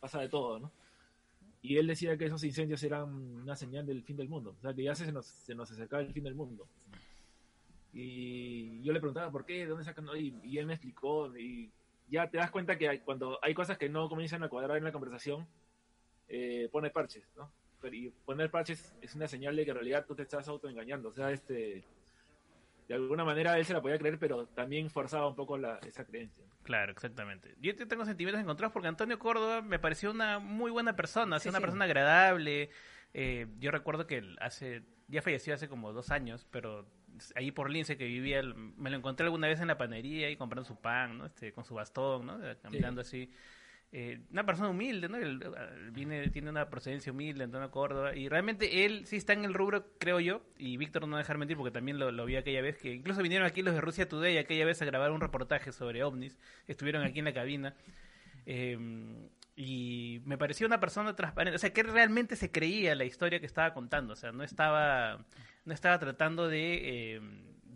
pasa 0.00 0.20
de 0.20 0.28
todo, 0.28 0.58
¿no? 0.58 0.72
Y 1.60 1.76
él 1.76 1.86
decía 1.86 2.16
que 2.16 2.26
esos 2.26 2.44
incendios 2.44 2.82
eran 2.82 3.12
una 3.12 3.56
señal 3.56 3.86
del 3.86 4.02
fin 4.02 4.16
del 4.16 4.28
mundo, 4.28 4.54
o 4.58 4.60
sea, 4.60 4.72
que 4.74 4.84
ya 4.84 4.94
se 4.94 5.10
nos, 5.12 5.26
se 5.26 5.54
nos 5.54 5.70
acercaba 5.70 6.02
el 6.02 6.12
fin 6.12 6.24
del 6.24 6.34
mundo. 6.34 6.66
Y 7.92 8.82
yo 8.82 8.92
le 8.92 9.00
preguntaba 9.00 9.30
por 9.30 9.44
qué, 9.44 9.60
de 9.60 9.66
dónde 9.66 9.84
sacan, 9.84 10.06
y, 10.16 10.34
y 10.42 10.58
él 10.58 10.66
me 10.66 10.74
explicó, 10.74 11.36
y 11.36 11.70
ya 12.08 12.28
te 12.28 12.38
das 12.38 12.50
cuenta 12.50 12.78
que 12.78 13.00
cuando 13.00 13.38
hay 13.42 13.54
cosas 13.54 13.78
que 13.78 13.88
no 13.88 14.08
comienzan 14.08 14.42
a 14.42 14.48
cuadrar 14.48 14.78
en 14.78 14.84
la 14.84 14.92
conversación, 14.92 15.46
eh, 16.28 16.68
pone 16.72 16.90
parches, 16.90 17.24
¿no? 17.36 17.50
Y 17.92 18.10
poner 18.24 18.50
parches 18.50 18.94
es 19.02 19.14
una 19.14 19.28
señal 19.28 19.56
de 19.56 19.64
que 19.64 19.70
en 19.70 19.76
realidad 19.76 20.04
tú 20.06 20.14
te 20.14 20.22
estás 20.22 20.48
autoengañando, 20.48 21.08
o 21.08 21.12
sea, 21.12 21.30
este 21.30 21.84
de 22.88 22.94
alguna 22.94 23.24
manera 23.24 23.58
él 23.58 23.64
se 23.64 23.72
la 23.72 23.80
podía 23.80 23.98
creer, 23.98 24.18
pero 24.18 24.46
también 24.48 24.90
forzaba 24.90 25.26
un 25.26 25.34
poco 25.34 25.56
la, 25.56 25.78
esa 25.86 26.04
creencia. 26.04 26.44
Claro, 26.62 26.92
exactamente. 26.92 27.54
Yo 27.60 27.74
tengo 27.76 28.04
sentimientos 28.04 28.42
encontrados 28.42 28.72
porque 28.72 28.88
Antonio 28.88 29.18
Córdoba 29.18 29.62
me 29.62 29.78
pareció 29.78 30.10
una 30.10 30.38
muy 30.38 30.70
buena 30.70 30.94
persona, 30.94 31.38
una 31.46 31.60
persona 31.60 31.84
agradable. 31.86 32.70
Eh, 33.14 33.46
yo 33.58 33.70
recuerdo 33.70 34.06
que 34.06 34.22
hace, 34.40 34.82
ya 35.08 35.22
falleció 35.22 35.54
hace 35.54 35.68
como 35.68 35.92
dos 35.92 36.10
años, 36.10 36.46
pero 36.50 36.86
ahí 37.36 37.52
por 37.52 37.70
Lince 37.70 37.96
que 37.96 38.04
vivía, 38.04 38.42
me 38.42 38.90
lo 38.90 38.96
encontré 38.96 39.24
alguna 39.24 39.48
vez 39.48 39.60
en 39.60 39.68
la 39.68 39.78
panería 39.78 40.30
y 40.30 40.36
comprando 40.36 40.68
su 40.68 40.76
pan, 40.76 41.18
¿no? 41.18 41.26
Este, 41.26 41.52
con 41.52 41.64
su 41.64 41.74
bastón, 41.74 42.26
¿no? 42.26 42.38
Caminando 42.60 43.00
así. 43.00 43.30
Eh, 43.96 44.18
una 44.32 44.44
persona 44.44 44.70
humilde, 44.70 45.08
¿no? 45.08 45.16
Él, 45.18 45.40
viene, 45.92 46.28
tiene 46.30 46.50
una 46.50 46.68
procedencia 46.68 47.12
humilde, 47.12 47.44
Antonio 47.44 47.70
Córdoba, 47.70 48.16
y 48.16 48.28
realmente 48.28 48.84
él 48.84 49.06
sí 49.06 49.14
está 49.14 49.34
en 49.34 49.44
el 49.44 49.54
rubro, 49.54 49.86
creo 50.00 50.18
yo, 50.18 50.42
y 50.58 50.76
Víctor 50.76 51.02
no 51.02 51.12
va 51.12 51.18
a 51.18 51.22
dejar 51.22 51.38
mentir 51.38 51.56
porque 51.56 51.70
también 51.70 52.00
lo, 52.00 52.26
vi 52.26 52.34
aquella 52.34 52.60
vez, 52.60 52.76
que 52.76 52.92
incluso 52.92 53.22
vinieron 53.22 53.46
aquí 53.46 53.62
los 53.62 53.72
de 53.72 53.80
Rusia 53.80 54.08
Today 54.08 54.38
aquella 54.38 54.64
vez 54.64 54.82
a 54.82 54.84
grabar 54.84 55.12
un 55.12 55.20
reportaje 55.20 55.70
sobre 55.70 56.02
ovnis, 56.02 56.36
estuvieron 56.66 57.04
aquí 57.04 57.20
en 57.20 57.26
la 57.26 57.34
cabina, 57.34 57.76
eh, 58.46 58.76
y 59.54 60.20
me 60.24 60.38
pareció 60.38 60.66
una 60.66 60.80
persona 60.80 61.14
transparente, 61.14 61.54
o 61.54 61.60
sea, 61.60 61.72
que 61.72 61.84
realmente 61.84 62.34
se 62.34 62.50
creía 62.50 62.96
la 62.96 63.04
historia 63.04 63.38
que 63.38 63.46
estaba 63.46 63.74
contando, 63.74 64.14
o 64.14 64.16
sea, 64.16 64.32
no 64.32 64.42
estaba, 64.42 65.24
no 65.64 65.72
estaba 65.72 66.00
tratando 66.00 66.48
de... 66.48 66.80
Eh, 66.82 67.20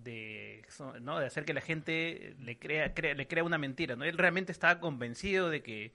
de, 0.03 0.65
¿no? 1.01 1.19
de 1.19 1.27
hacer 1.27 1.45
que 1.45 1.55
la 1.55 1.61
gente 1.61 2.37
le 2.41 2.59
crea, 2.59 2.93
le 2.97 3.29
crea 3.29 3.45
una 3.45 3.59
mentira, 3.59 3.97
¿no? 3.97 4.05
Él 4.05 4.19
realmente 4.19 4.53
estaba 4.53 4.81
convencido 4.81 5.51
de 5.51 5.63
que, 5.63 5.93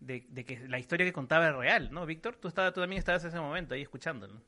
de, 0.00 0.22
que 0.44 0.68
la 0.68 0.78
historia 0.78 1.06
que 1.06 1.12
contaba 1.12 1.46
era 1.46 1.56
real, 1.56 1.90
¿no? 1.92 2.06
Víctor, 2.06 2.36
tú, 2.36 2.48
tú 2.48 2.54
también 2.54 2.98
estabas 2.98 3.22
en 3.24 3.28
ese 3.28 3.40
momento 3.40 3.74
ahí 3.74 3.82
escuchándolo. 3.82 4.40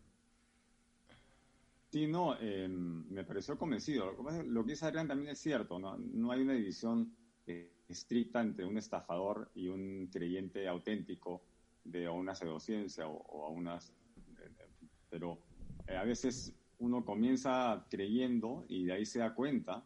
Sí, 1.90 2.08
no, 2.08 2.36
em, 2.40 3.08
me 3.08 3.22
pareció 3.22 3.56
convencido. 3.56 4.12
Lo 4.46 4.64
que 4.64 4.72
dice 4.72 4.86
Adrián 4.86 5.06
también 5.06 5.30
es 5.30 5.38
cierto, 5.38 5.78
¿no? 5.78 5.96
No 5.96 6.32
hay 6.32 6.40
una 6.40 6.54
división 6.54 7.14
eh, 7.46 7.70
estricta 7.88 8.40
entre 8.40 8.64
un 8.64 8.76
estafador 8.76 9.50
y 9.54 9.68
un 9.68 10.08
creyente 10.12 10.66
auténtico 10.66 11.42
de 11.84 12.08
una 12.08 12.34
pseudociencia 12.34 13.06
o, 13.06 13.46
a 13.46 13.50
unas... 13.50 13.92
pero 15.08 15.38
eh, 15.86 15.96
a 15.96 16.02
veces 16.02 16.52
uno 16.84 17.04
comienza 17.04 17.86
creyendo 17.90 18.64
y 18.68 18.84
de 18.84 18.92
ahí 18.92 19.06
se 19.06 19.20
da 19.20 19.34
cuenta 19.34 19.84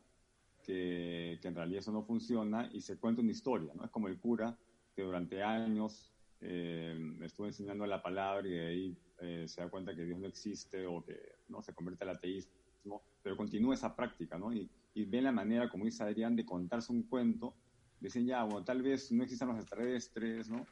que, 0.65 1.39
en 1.43 1.55
realidad 1.55 1.81
eso 1.81 1.93
no 1.93 2.03
funciona 2.03 2.69
y 2.73 2.81
se 2.81 2.99
cuenta 2.99 3.23
una 3.23 3.31
historia, 3.31 3.73
¿no? 3.75 3.85
Es 3.85 3.91
como 3.91 4.09
el 4.09 4.19
cura 4.19 4.59
que 4.95 5.03
durante 5.03 5.43
años 5.43 6.13
eh, 6.41 6.99
estuvo 7.23 7.47
enseñando 7.47 7.87
la 7.87 8.03
palabra 8.03 8.47
y 8.47 8.51
de 8.51 8.67
ahí 8.67 8.99
eh, 9.21 9.45
se 9.47 9.61
da 9.63 9.71
cuenta 9.71 9.95
que 9.95 10.05
Dios 10.05 10.19
no 10.19 10.27
existe 10.27 10.87
o 10.87 11.05
que 11.05 11.17
no 11.49 11.63
se 11.63 11.73
convierte 11.73 12.05
al 12.05 12.11
ateísmo, 12.11 13.03
pero 13.23 13.37
continúa 13.37 13.75
esa 13.75 13.95
práctica, 13.95 14.37
¿no? 14.37 14.53
Y, 14.53 14.69
y 14.95 15.05
ve 15.05 15.23
la 15.23 15.33
manera, 15.33 15.69
como 15.69 15.85
dice 15.85 16.03
Adrián, 16.03 16.37
de 16.37 16.45
contarse 16.45 16.93
un 16.93 17.05
cuento, 17.05 17.55
dicen 18.01 18.27
ya, 18.27 18.43
bueno, 18.43 18.65
tal 18.65 18.83
vez 18.83 19.13
no 19.13 19.23
existan 19.23 19.49
los 19.49 19.59
extraterrestres, 19.59 20.51
¿no? 20.51 20.67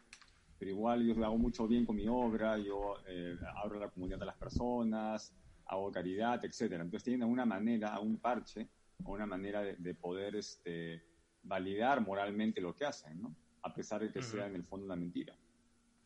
Pero 0.58 0.70
igual 0.70 1.06
yo 1.06 1.24
hago 1.24 1.38
mucho 1.38 1.66
bien 1.68 1.84
con 1.84 1.96
mi 1.96 2.06
obra, 2.08 2.58
yo 2.58 2.96
eh, 3.06 3.36
abro 3.62 3.78
la 3.78 3.88
comunidad 3.88 4.22
a 4.22 4.26
las 4.26 4.36
personas, 4.36 5.32
hago 5.66 5.90
caridad, 5.90 6.44
etcétera. 6.44 6.82
Entonces 6.82 7.04
tienen 7.04 7.28
una 7.28 7.44
manera, 7.44 7.98
un 8.00 8.18
parche, 8.18 8.68
o 9.04 9.12
una 9.12 9.26
manera 9.26 9.62
de, 9.62 9.94
poder 9.94 10.36
este, 10.36 11.02
validar 11.42 12.00
moralmente 12.00 12.60
lo 12.60 12.74
que 12.74 12.86
hacen, 12.86 13.20
¿no? 13.20 13.34
A 13.62 13.74
pesar 13.74 14.00
de 14.00 14.10
que 14.10 14.22
sea 14.22 14.46
en 14.46 14.54
el 14.54 14.64
fondo 14.64 14.86
una 14.86 14.96
mentira. 14.96 15.34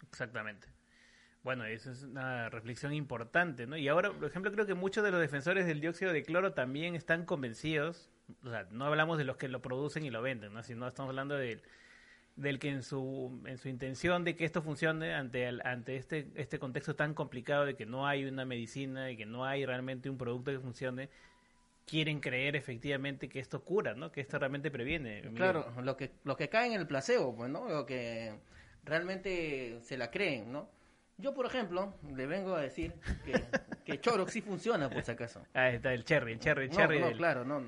Exactamente. 0.09 0.69
Bueno, 1.43 1.65
esa 1.65 1.93
es 1.93 2.03
una 2.03 2.51
reflexión 2.51 2.93
importante, 2.93 3.67
¿no? 3.67 3.77
Y 3.77 3.89
ahora, 3.89 4.13
por 4.13 4.25
ejemplo, 4.25 4.53
creo 4.53 4.67
que 4.67 4.75
muchos 4.75 5.05
de 5.05 5.11
los 5.11 5.21
defensores 5.21 5.67
del 5.67 5.81
dióxido 5.81 6.13
de 6.13 6.23
cloro 6.23 6.53
también 6.53 6.95
están 6.95 7.25
convencidos, 7.25 8.11
o 8.45 8.51
sea, 8.51 8.67
no 8.71 8.85
hablamos 8.85 9.19
de 9.19 9.25
los 9.25 9.37
que 9.37 9.49
lo 9.49 9.63
producen 9.63 10.05
y 10.05 10.11
lo 10.11 10.21
venden, 10.21 10.53
¿no? 10.53 10.63
Sino 10.63 10.87
estamos 10.87 11.11
hablando 11.11 11.37
de 11.37 11.63
del 12.37 12.59
que 12.59 12.71
en 12.71 12.83
su, 12.83 13.43
en 13.47 13.59
su 13.59 13.69
intención 13.69 14.25
de 14.25 14.35
que 14.37 14.45
esto 14.45 14.63
funcione 14.63 15.15
ante, 15.15 15.47
ante 15.47 15.97
este, 15.97 16.29
este 16.37 16.59
contexto 16.59 16.97
tan 16.97 17.13
complicado 17.15 17.67
de 17.67 17.75
que 17.77 17.85
no 17.87 18.07
hay 18.07 18.25
una 18.25 18.45
medicina 18.45 19.11
y 19.11 19.17
que 19.17 19.27
no 19.27 19.45
hay 19.45 19.67
realmente 19.67 20.09
un 20.09 20.17
producto 20.17 20.51
que 20.51 20.59
funcione, 20.61 21.11
quieren 21.87 22.21
creer 22.21 22.57
efectivamente 22.57 23.29
que 23.29 23.41
esto 23.41 23.63
cura, 23.65 23.95
¿no? 23.95 24.11
Que 24.13 24.21
esto 24.21 24.39
realmente 24.39 24.71
previene. 24.71 25.23
Claro, 25.35 25.73
lo 25.83 25.97
que, 25.97 26.13
lo 26.25 26.37
que 26.37 26.49
cae 26.49 26.69
en 26.73 26.81
el 26.81 26.87
placebo, 26.87 27.35
pues, 27.37 27.51
¿no? 27.51 27.69
Lo 27.69 27.85
que 27.85 28.33
realmente 28.85 29.79
se 29.83 29.97
la 29.99 30.11
creen, 30.11 30.53
¿no? 30.53 30.69
Yo, 31.19 31.35
por 31.35 31.45
ejemplo, 31.45 31.93
le 32.17 32.27
vengo 32.27 32.55
a 32.55 32.63
decir 32.63 32.95
que, 33.27 33.45
que 33.85 34.01
Chorox 34.01 34.33
sí 34.33 34.41
funciona, 34.41 34.89
por 34.89 35.03
si 35.03 35.11
acaso. 35.11 35.43
Ah, 35.55 35.69
está 35.69 35.93
el 35.93 36.05
cherry, 36.05 36.33
el 36.33 36.39
cherry, 36.39 36.65
el 36.65 36.71
No, 36.71 36.77
cherry. 36.77 37.01
no, 37.01 37.07
del- 37.09 37.17
claro, 37.19 37.45
no, 37.45 37.61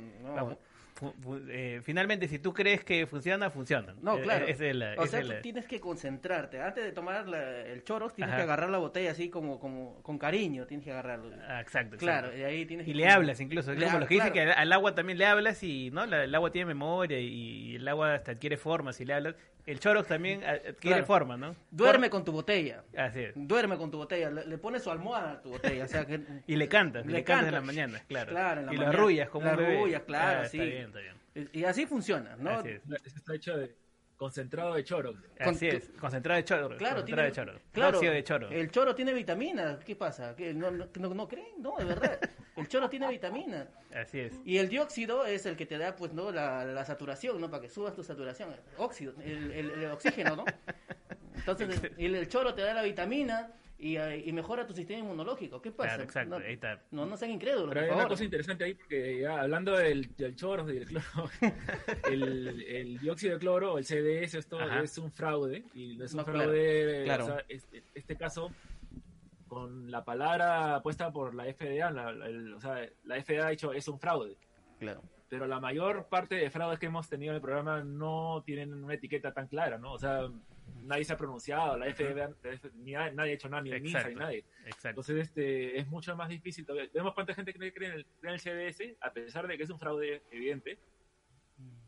eh, 1.49 1.81
finalmente, 1.83 2.29
si 2.29 2.39
tú 2.39 2.53
crees 2.53 2.85
que 2.85 3.07
funciona, 3.07 3.51
funciona. 3.51 3.95
No, 4.03 4.19
Eh, 4.19 4.23
claro. 4.23 4.47
es 4.47 4.61
o 4.99 5.07
sea, 5.07 5.21
es 5.21 5.27
tú 5.27 5.33
tienes 5.43 5.67
que 5.67 5.81
concentrarte. 5.81 6.61
Antes 6.61 6.85
de 6.85 6.93
tomar 6.93 7.29
la- 7.29 7.61
el 7.67 7.83
Chorox, 7.85 8.15
tienes 8.15 8.31
Ajá. 8.33 8.39
que 8.39 8.43
agarrar 8.45 8.71
la 8.71 8.79
botella 8.79 9.11
así 9.11 9.29
como, 9.31 9.59
como 9.59 10.03
con 10.03 10.19
cariño, 10.19 10.67
tienes 10.67 10.85
que 10.85 10.93
agarrarlo. 10.93 11.31
Ah, 11.49 11.61
exacto, 11.61 11.97
Claro, 11.97 12.29
exacto. 12.29 12.41
y 12.41 12.45
ahí 12.45 12.67
tienes 12.67 12.87
Y 12.87 12.95
le 12.95 13.09
hablas 13.09 13.41
incluso, 13.41 13.73
Le 13.73 13.87
como 13.87 13.99
los 14.01 14.09
que 14.09 14.15
dicen 14.15 14.33
claro. 14.33 14.49
que 14.51 14.53
al, 14.55 14.59
al 14.59 14.73
agua 14.73 14.95
también 14.95 15.19
le 15.19 15.27
hablas 15.27 15.63
y 15.63 15.91
no 15.91 16.07
La- 16.07 16.25
el 16.25 16.35
agua 16.35 16.51
tiene 16.53 16.67
memoria 16.67 17.19
y, 17.19 17.77
el 17.77 17.89
agua 17.89 18.15
hasta 18.15 18.33
adquiere 18.33 18.57
forma 18.57 18.93
si 18.93 19.05
le 19.05 19.15
hablas. 19.15 19.35
El 19.65 19.79
chorox 19.79 20.09
también 20.09 20.43
a- 20.45 20.51
adquiere 20.51 20.75
Claro. 20.81 21.07
forma, 21.07 21.37
¿no? 21.37 21.55
Duerme 21.71 22.11
con 22.11 22.25
tu 22.25 22.33
botella. 22.33 22.83
Así 22.97 23.21
es. 23.21 23.33
Duerme 23.37 23.77
con 23.79 23.91
tu 23.91 23.99
botella. 23.99 24.31
Le, 24.31 24.47
le 24.47 24.59
pones 24.59 24.83
su 24.83 24.91
almohada 24.91 25.33
a 25.33 25.41
tu 25.43 25.51
botella. 25.51 25.85
O 25.85 25.89
sea 25.89 26.05
que, 26.05 26.21
Y 26.47 26.57
le 26.57 26.69
cantas, 26.69 27.07
le, 27.07 27.23
cantas 27.23 27.49
en 27.49 27.55
la 27.55 27.61
mañana, 27.61 28.03
claro. 28.09 28.31
Claro, 28.31 28.61
en 28.61 28.67
la 28.67 28.73
y 28.73 28.77
mañana. 28.77 28.93
lo 28.93 28.99
arrullas 28.99 29.29
como 29.29 29.47
La 29.47 29.53
un 29.53 29.57
bebé. 29.59 29.77
arrullas, 29.79 30.03
claro, 30.03 30.41
Ah, 30.43 30.49
sí. 30.49 30.59
Está 30.59 30.71
bien, 30.71 30.87
está 30.87 30.99
bien. 30.99 31.49
Y, 31.53 31.61
y 31.61 31.65
así 31.65 31.87
funciona, 31.87 32.37
¿no? 32.37 32.51
Así 32.51 32.69
es. 32.71 32.83
Eso 33.05 33.17
está 33.17 33.35
hecho 33.35 33.57
de 33.57 33.75
concentrado 34.23 34.75
de 34.75 34.85
choro. 34.85 35.15
Así 35.41 35.67
es, 35.67 35.91
concentrado 36.01 36.37
de 36.37 36.45
choro. 36.45 36.77
Claro, 36.77 37.01
concentrado 37.01 37.05
tiene, 37.05 37.23
de 37.23 37.33
choro. 37.33 37.53
claro, 37.73 37.97
Óxido 37.99 38.13
de 38.13 38.23
choro. 38.25 38.49
el 38.51 38.71
choro 38.71 38.95
tiene 38.95 39.13
vitamina. 39.13 39.79
¿Qué 39.85 39.97
pasa? 39.97 40.37
¿Qué, 40.37 40.55
no, 40.55 40.71
no, 40.71 40.87
no, 40.95 41.15
no 41.15 41.27
creen? 41.29 41.55
No, 41.59 41.75
de 41.77 41.85
verdad. 41.85 42.19
El 42.55 42.69
choro 42.69 42.89
tiene 42.89 43.09
vitamina. 43.09 43.67
Así 43.95 44.21
es. 44.21 44.33
Y 44.45 44.59
el 44.59 44.69
dióxido 44.69 45.27
es 45.27 45.45
el 45.47 45.57
que 45.57 45.67
te 45.67 45.77
da, 45.77 45.97
pues, 45.97 46.13
¿no? 46.13 46.31
La, 46.31 46.65
la 46.65 46.85
saturación, 46.85 47.41
¿no? 47.41 47.51
Para 47.51 47.63
que 47.63 47.69
subas 47.69 47.95
tu 47.95 48.05
saturación. 48.05 48.55
Óxido, 48.79 49.15
el, 49.25 49.51
el- 49.51 49.71
el 49.71 49.91
oxígeno, 49.91 50.37
¿no? 50.37 50.45
Entonces, 51.35 51.69
el, 51.99 52.15
el 52.15 52.29
choro 52.29 52.55
te 52.55 52.63
da 52.63 52.75
la 52.75 52.83
vitamina 52.83 53.51
y, 53.83 53.97
eh, 53.97 54.23
y 54.25 54.33
mejora 54.33 54.67
tu 54.67 54.73
sistema 54.75 55.01
inmunológico. 55.01 55.61
¿Qué 55.61 55.73
pasa? 55.73 55.89
Claro, 55.91 56.03
exacto, 56.05 56.39
no, 56.39 56.45
ahí 56.47 56.53
está. 56.55 56.81
No, 56.93 57.05
no 57.05 57.17
sean 57.17 57.33
incrédulos, 57.33 57.69
Pero 57.75 57.81
por 57.87 57.95
hay 57.95 58.01
una 58.01 58.09
cosa 58.09 58.25
interesante 58.25 58.65
ahí, 58.65 58.75
porque 58.75 59.21
ya 59.21 59.41
hablando 59.41 59.73
del, 59.77 60.15
del 60.17 60.37
choro 60.37 60.71
y 60.71 60.79
del 60.79 60.87
cloro, 60.87 61.31
el, 62.11 62.63
el 62.63 62.99
dióxido 62.99 63.35
de 63.35 63.39
cloro, 63.41 63.79
el 63.79 63.85
CDS, 63.85 64.35
esto 64.35 64.59
Ajá. 64.61 64.81
es 64.83 64.97
un 64.99 65.11
fraude, 65.11 65.65
y 65.75 65.97
no 65.97 66.05
es 66.05 66.13
un 66.13 66.19
No, 66.19 66.25
fraude, 66.25 67.03
claro. 67.05 67.25
o 67.25 67.27
sea, 67.29 67.45
este, 67.49 67.83
este 67.95 68.17
caso, 68.17 68.51
con 69.49 69.91
la 69.91 70.05
palabra 70.05 70.81
puesta 70.83 71.13
por 71.13 71.35
la 71.35 71.45
FDA, 71.53 71.91
la, 71.91 72.13
la- 72.13 72.27
el- 72.27 72.55
o 72.55 72.61
sea, 72.61 72.89
la 73.05 73.17
FDA 73.23 73.47
ha 73.47 73.51
dicho 73.51 73.73
es 73.73 73.87
un 73.89 73.99
fraude. 73.99 74.37
Claro. 74.79 75.03
Pero 75.29 75.47
la 75.47 75.61
mayor 75.61 76.07
parte 76.09 76.35
de 76.37 76.51
fraudes 76.51 76.79
que 76.79 76.87
hemos 76.87 77.09
tenido 77.09 77.33
en 77.33 77.37
el 77.37 77.43
programa 77.43 77.83
no 77.83 78.43
tienen 78.45 78.73
una 78.73 78.95
etiqueta 78.95 79.33
tan 79.33 79.47
clara, 79.49 79.79
¿no? 79.79 79.93
O 79.93 79.99
sea, 79.99 80.29
nadie 80.83 81.05
se 81.05 81.13
ha 81.13 81.17
pronunciado, 81.17 81.77
la 81.77 81.87
FDA, 81.93 82.31
ni 82.75 82.93
nadie 82.93 83.33
ha 83.33 83.35
hecho 83.35 83.49
nada, 83.49 83.63
ni 83.63 83.71
el 83.71 83.81
MINSA, 83.83 84.09
ni 84.09 84.15
nadie. 84.15 84.45
exacto. 84.67 84.89
Entonces, 84.89 85.17
este, 85.29 85.79
es 85.79 85.87
mucho 85.89 86.15
más 86.17 86.29
difícil. 86.29 86.65
todavía. 86.67 86.91
Vemos 86.93 87.15
cuánta 87.15 87.35
gente 87.35 87.53
cree, 87.55 87.73
cree 87.73 87.89
en, 87.89 87.95
el, 87.97 88.07
cree 88.21 88.35
en 88.35 88.35
el 88.35 88.41
CDS, 88.75 88.97
a 89.01 89.13
pesar 89.13 89.47
de 89.49 89.57
que 89.57 89.65
es 89.65 89.71
un 89.71 89.79
fraude 89.79 90.23
evidente. 90.31 90.79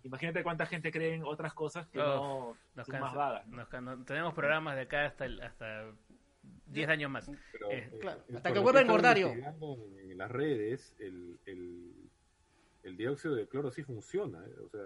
Imagínate 0.04 0.42
cuánta 0.42 0.66
gente 0.66 0.92
cree 0.92 1.14
en 1.14 1.24
otras 1.24 1.54
cosas 1.54 1.86
que 1.88 1.98
no 1.98 2.50
Uf, 2.50 2.58
nos 2.74 2.86
son 2.86 2.92
cansa. 2.92 3.06
más 3.06 3.14
vagas. 3.14 3.46
Nos 3.48 3.72
no- 3.82 4.04
tenemos 4.04 4.34
programas 4.34 4.76
de 4.76 4.82
acá 4.82 5.06
hasta 5.06 5.24
el- 5.24 5.40
hasta 5.40 5.90
10 6.66 6.88
años 6.88 7.10
más. 7.10 7.30
Pero, 7.52 7.70
Eh, 7.70 7.88
eh, 7.92 7.98
claro, 8.00 8.22
hasta 8.34 8.52
que 8.52 8.58
vuelva 8.58 8.82
yo. 8.82 9.28
investigando 9.28 9.78
En, 9.98 10.18
las 10.18 10.30
redes, 10.30 10.94
el, 11.00 11.38
el, 11.46 11.92
el 12.84 12.96
dióxido 12.96 13.34
de 13.34 13.48
cloro 13.48 13.70
sí 13.72 13.82
funciona. 13.82 14.44
eh, 14.46 14.54
O 14.64 14.68
sea, 14.68 14.80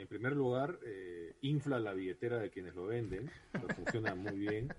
en 0.00 0.06
primer 0.08 0.32
lugar, 0.34 0.78
eh, 0.82 1.34
infla 1.42 1.78
la 1.78 1.92
billetera 1.92 2.38
de 2.38 2.48
quienes 2.48 2.74
lo 2.74 2.86
venden, 2.86 3.30
pero 3.52 3.68
funciona 3.68 4.14
muy 4.14 4.38
bien. 4.38 4.72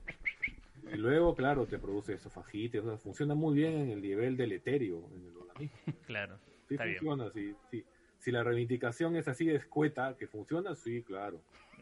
Y 0.91 0.97
luego, 0.97 1.35
claro, 1.35 1.67
te 1.67 1.77
produce 1.77 2.13
esofagitis, 2.13 2.81
o 2.81 2.89
sea, 2.89 2.97
funciona 2.97 3.35
muy 3.35 3.53
bien 3.55 3.73
en 3.73 3.91
el 3.91 4.01
nivel 4.01 4.35
del 4.35 4.51
etéreo 4.53 5.07
en 5.13 5.27
el 5.27 5.37
organismo. 5.37 5.77
Claro, 6.07 6.39
Sí 6.67 6.73
está 6.73 6.85
bien. 6.85 6.97
funciona, 6.97 7.31
sí, 7.31 7.53
sí. 7.69 7.85
Si 8.17 8.31
la 8.31 8.43
reivindicación 8.43 9.15
es 9.15 9.27
así 9.27 9.45
de 9.45 9.55
escueta, 9.55 10.15
que 10.17 10.25
funciona, 10.27 10.75
sí, 10.75 11.03
claro. 11.03 11.39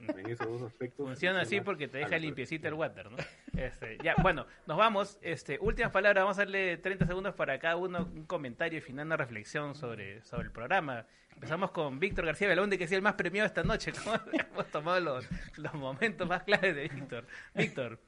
En 0.08 0.30
esos 0.30 0.48
dos 0.48 0.62
aspectos. 0.62 1.06
Funciona 1.06 1.42
así 1.42 1.62
porque 1.62 1.88
te 1.88 1.98
a 1.98 2.02
deja 2.02 2.18
limpiecita 2.18 2.68
el 2.68 2.74
water, 2.74 3.12
¿no? 3.12 3.18
Este, 3.58 3.98
ya, 4.04 4.16
bueno, 4.22 4.46
nos 4.66 4.78
vamos. 4.78 5.20
Este, 5.22 5.58
últimas 5.60 5.92
palabras, 5.92 6.24
vamos 6.24 6.38
a 6.38 6.42
darle 6.42 6.78
30 6.78 7.06
segundos 7.06 7.36
para 7.36 7.60
cada 7.60 7.76
uno 7.76 8.10
un 8.14 8.26
comentario 8.26 8.82
final, 8.82 9.06
una 9.06 9.18
reflexión 9.18 9.76
sobre, 9.76 10.24
sobre 10.24 10.44
el 10.44 10.52
programa. 10.52 11.06
Empezamos 11.34 11.72
con 11.72 12.00
Víctor 12.00 12.26
García 12.26 12.48
Belonde, 12.48 12.78
que 12.78 12.84
es 12.84 12.92
el 12.92 13.02
más 13.02 13.14
premiado 13.14 13.48
esta 13.48 13.64
noche. 13.64 13.92
¿Cómo 14.04 14.16
hemos 14.54 14.68
tomado 14.68 15.00
los, 15.00 15.28
los 15.58 15.74
momentos 15.74 16.28
más 16.28 16.44
claves 16.44 16.76
de 16.76 16.88
Víctor? 16.88 17.26
Víctor. 17.54 18.00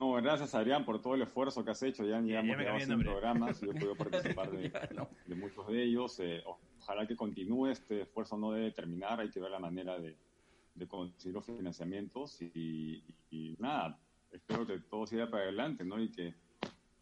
No, 0.00 0.14
gracias 0.14 0.54
Adrián 0.54 0.84
por 0.84 1.00
todo 1.00 1.14
el 1.14 1.22
esfuerzo 1.22 1.64
que 1.64 1.70
has 1.70 1.82
hecho. 1.82 2.04
Ya, 2.04 2.20
de 2.20 2.80
sin 2.80 2.88
nombre. 2.88 3.08
programas 3.08 3.62
y 3.62 3.66
yo 3.66 3.72
he 3.72 3.74
podido 3.74 3.94
participar 3.94 4.50
de, 4.50 4.68
de 5.26 5.34
muchos 5.34 5.66
de 5.68 5.82
ellos. 5.82 6.18
Eh, 6.20 6.42
ojalá 6.80 7.06
que 7.06 7.14
continúe. 7.14 7.68
Este 7.68 8.02
esfuerzo 8.02 8.36
no 8.36 8.52
debe 8.52 8.72
terminar. 8.72 9.20
Hay 9.20 9.30
que 9.30 9.40
ver 9.40 9.50
la 9.50 9.60
manera 9.60 9.98
de, 9.98 10.16
de 10.74 10.88
conseguir 10.88 11.34
los 11.34 11.46
financiamientos 11.46 12.40
y, 12.42 13.02
y 13.30 13.56
nada, 13.58 13.98
espero 14.30 14.66
que 14.66 14.78
todo 14.80 15.06
siga 15.06 15.30
para 15.30 15.44
adelante 15.44 15.84
¿no? 15.84 16.00
y 16.00 16.10
que, 16.10 16.34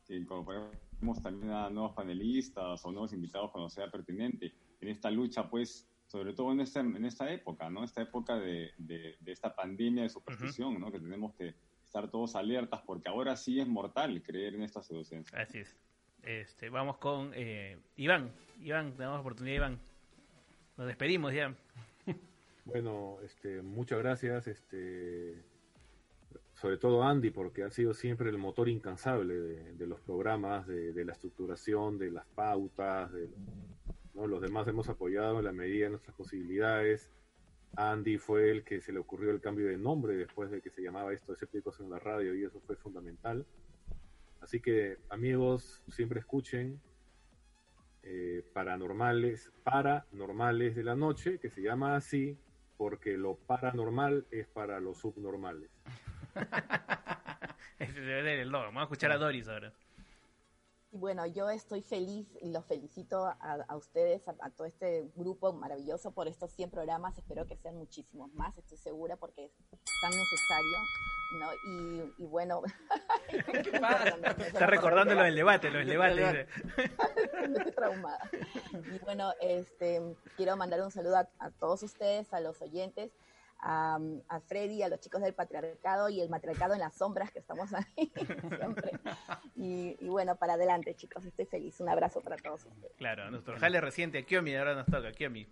que 0.06 0.16
incorporemos 0.16 1.22
también 1.22 1.52
a 1.52 1.70
nuevos 1.70 1.92
panelistas 1.92 2.84
o 2.84 2.92
nuevos 2.92 3.12
invitados 3.12 3.50
cuando 3.50 3.70
sea 3.70 3.90
pertinente 3.90 4.52
en 4.80 4.88
esta 4.88 5.10
lucha, 5.10 5.48
pues, 5.48 5.88
sobre 6.06 6.34
todo 6.34 6.52
en 6.52 6.60
esta, 6.60 6.80
en 6.80 7.04
esta 7.04 7.32
época, 7.32 7.70
¿no? 7.70 7.84
Esta 7.84 8.02
época 8.02 8.36
de, 8.36 8.72
de, 8.76 9.16
de 9.18 9.32
esta 9.32 9.54
pandemia 9.54 10.02
de 10.02 10.08
superstición, 10.10 10.78
¿no? 10.78 10.92
Que 10.92 11.00
tenemos 11.00 11.34
que 11.34 11.54
estar 11.86 12.10
todos 12.10 12.36
alertas 12.36 12.82
porque 12.84 13.08
ahora 13.08 13.36
sí 13.36 13.60
es 13.60 13.66
mortal 13.66 14.22
creer 14.22 14.54
en 14.54 14.62
esta 14.62 14.82
pseudociencia. 14.82 15.38
Así 15.38 15.58
es. 15.58 15.76
Este, 16.22 16.68
vamos 16.68 16.98
con 16.98 17.32
eh, 17.34 17.78
Iván. 17.96 18.32
Iván, 18.60 18.94
tenemos 18.96 19.20
oportunidad, 19.20 19.56
Iván. 19.56 19.78
Nos 20.76 20.86
despedimos 20.86 21.32
ya. 21.32 21.54
Bueno, 22.64 23.18
este, 23.22 23.60
muchas 23.60 23.98
gracias, 23.98 24.46
este, 24.46 25.42
sobre 26.54 26.76
todo 26.76 27.02
Andy, 27.02 27.30
porque 27.30 27.64
ha 27.64 27.70
sido 27.70 27.92
siempre 27.92 28.30
el 28.30 28.38
motor 28.38 28.68
incansable 28.68 29.34
de, 29.34 29.86
los 29.86 30.00
programas, 30.00 30.66
de, 30.66 30.92
de 30.92 31.04
la 31.04 31.12
estructuración, 31.12 31.98
de 31.98 32.12
las 32.12 32.26
pautas, 32.26 33.12
de, 33.12 33.28
¿no? 34.14 34.26
los 34.26 34.40
demás 34.40 34.68
hemos 34.68 34.88
apoyado 34.88 35.38
en 35.38 35.44
la 35.44 35.52
medida 35.52 35.84
de 35.84 35.90
nuestras 35.90 36.14
posibilidades. 36.14 37.10
Andy 37.74 38.18
fue 38.18 38.50
el 38.50 38.64
que 38.64 38.80
se 38.80 38.92
le 38.92 38.98
ocurrió 38.98 39.30
el 39.30 39.40
cambio 39.40 39.66
de 39.66 39.78
nombre 39.78 40.14
después 40.14 40.50
de 40.50 40.60
que 40.60 40.70
se 40.70 40.82
llamaba 40.82 41.12
esto 41.12 41.32
Escépticos 41.32 41.80
en 41.80 41.90
la 41.90 41.98
radio 41.98 42.34
y 42.34 42.44
eso 42.44 42.60
fue 42.60 42.76
fundamental. 42.76 43.46
Así 44.40 44.60
que 44.60 44.98
amigos, 45.08 45.82
siempre 45.88 46.20
escuchen 46.20 46.80
eh, 48.02 48.44
Paranormales, 48.52 49.52
Paranormales 49.64 50.76
de 50.76 50.84
la 50.84 50.94
Noche, 50.94 51.38
que 51.38 51.50
se 51.50 51.62
llama 51.62 51.96
así 51.96 52.36
porque 52.76 53.16
lo 53.16 53.36
paranormal 53.36 54.26
es 54.30 54.46
para 54.48 54.80
los 54.80 54.98
subnormales. 54.98 55.70
Ese 57.78 58.00
debe 58.00 58.22
ser 58.22 58.38
el 58.40 58.48
logo. 58.48 58.64
Vamos 58.66 58.80
a 58.80 58.84
escuchar 58.84 59.12
a 59.12 59.18
Doris 59.18 59.48
ahora. 59.48 59.72
Y 60.92 60.98
bueno, 60.98 61.26
yo 61.26 61.48
estoy 61.48 61.80
feliz 61.80 62.28
y 62.42 62.50
los 62.50 62.66
felicito 62.66 63.24
a, 63.24 63.32
a 63.66 63.76
ustedes, 63.76 64.28
a, 64.28 64.36
a 64.40 64.50
todo 64.50 64.66
este 64.66 65.10
grupo 65.16 65.52
maravilloso 65.54 66.12
por 66.12 66.28
estos 66.28 66.52
100 66.52 66.70
programas. 66.70 67.16
Espero 67.16 67.46
que 67.46 67.56
sean 67.56 67.76
muchísimos 67.76 68.32
más, 68.34 68.56
estoy 68.58 68.76
segura, 68.76 69.16
porque 69.16 69.46
es 69.46 69.52
tan 70.02 70.10
necesario. 70.10 70.78
¿No? 71.32 71.50
Y, 71.64 72.22
y 72.22 72.26
bueno, 72.26 72.62
Está 74.38 74.66
recordando 74.66 75.14
lo 75.14 75.22
del 75.22 75.34
debate, 75.34 75.70
lo 75.70 75.78
del 75.78 75.88
debate. 75.88 76.46
Estoy 76.76 77.72
traumada. 77.72 78.30
Y 78.94 78.98
bueno, 78.98 79.32
este, 79.40 80.00
quiero 80.36 80.56
mandar 80.56 80.80
un 80.82 80.90
saludo 80.90 81.16
a, 81.16 81.28
a 81.38 81.50
todos 81.50 81.82
ustedes, 81.82 82.32
a 82.32 82.40
los 82.40 82.60
oyentes, 82.62 83.12
a, 83.60 83.98
a 84.28 84.40
Freddy, 84.40 84.82
a 84.82 84.88
los 84.88 85.00
chicos 85.00 85.22
del 85.22 85.34
patriarcado 85.34 86.08
y 86.08 86.20
el 86.20 86.28
matriarcado 86.28 86.74
en 86.74 86.80
las 86.80 86.94
sombras 86.94 87.30
que 87.30 87.38
estamos 87.38 87.72
ahí 87.72 88.12
siempre. 88.58 88.92
Y, 89.54 89.96
y 90.00 90.08
bueno, 90.08 90.36
para 90.36 90.54
adelante, 90.54 90.94
chicos, 90.94 91.24
estoy 91.24 91.46
feliz. 91.46 91.80
Un 91.80 91.88
abrazo 91.88 92.20
para 92.20 92.36
todos 92.36 92.64
ustedes. 92.64 92.92
Claro, 92.96 93.30
nuestro 93.30 93.58
jale 93.58 93.80
reciente, 93.80 94.24
Kiomi, 94.24 94.54
ahora 94.56 94.74
nos 94.74 94.86
toca, 94.86 95.12
Kiomi. 95.12 95.46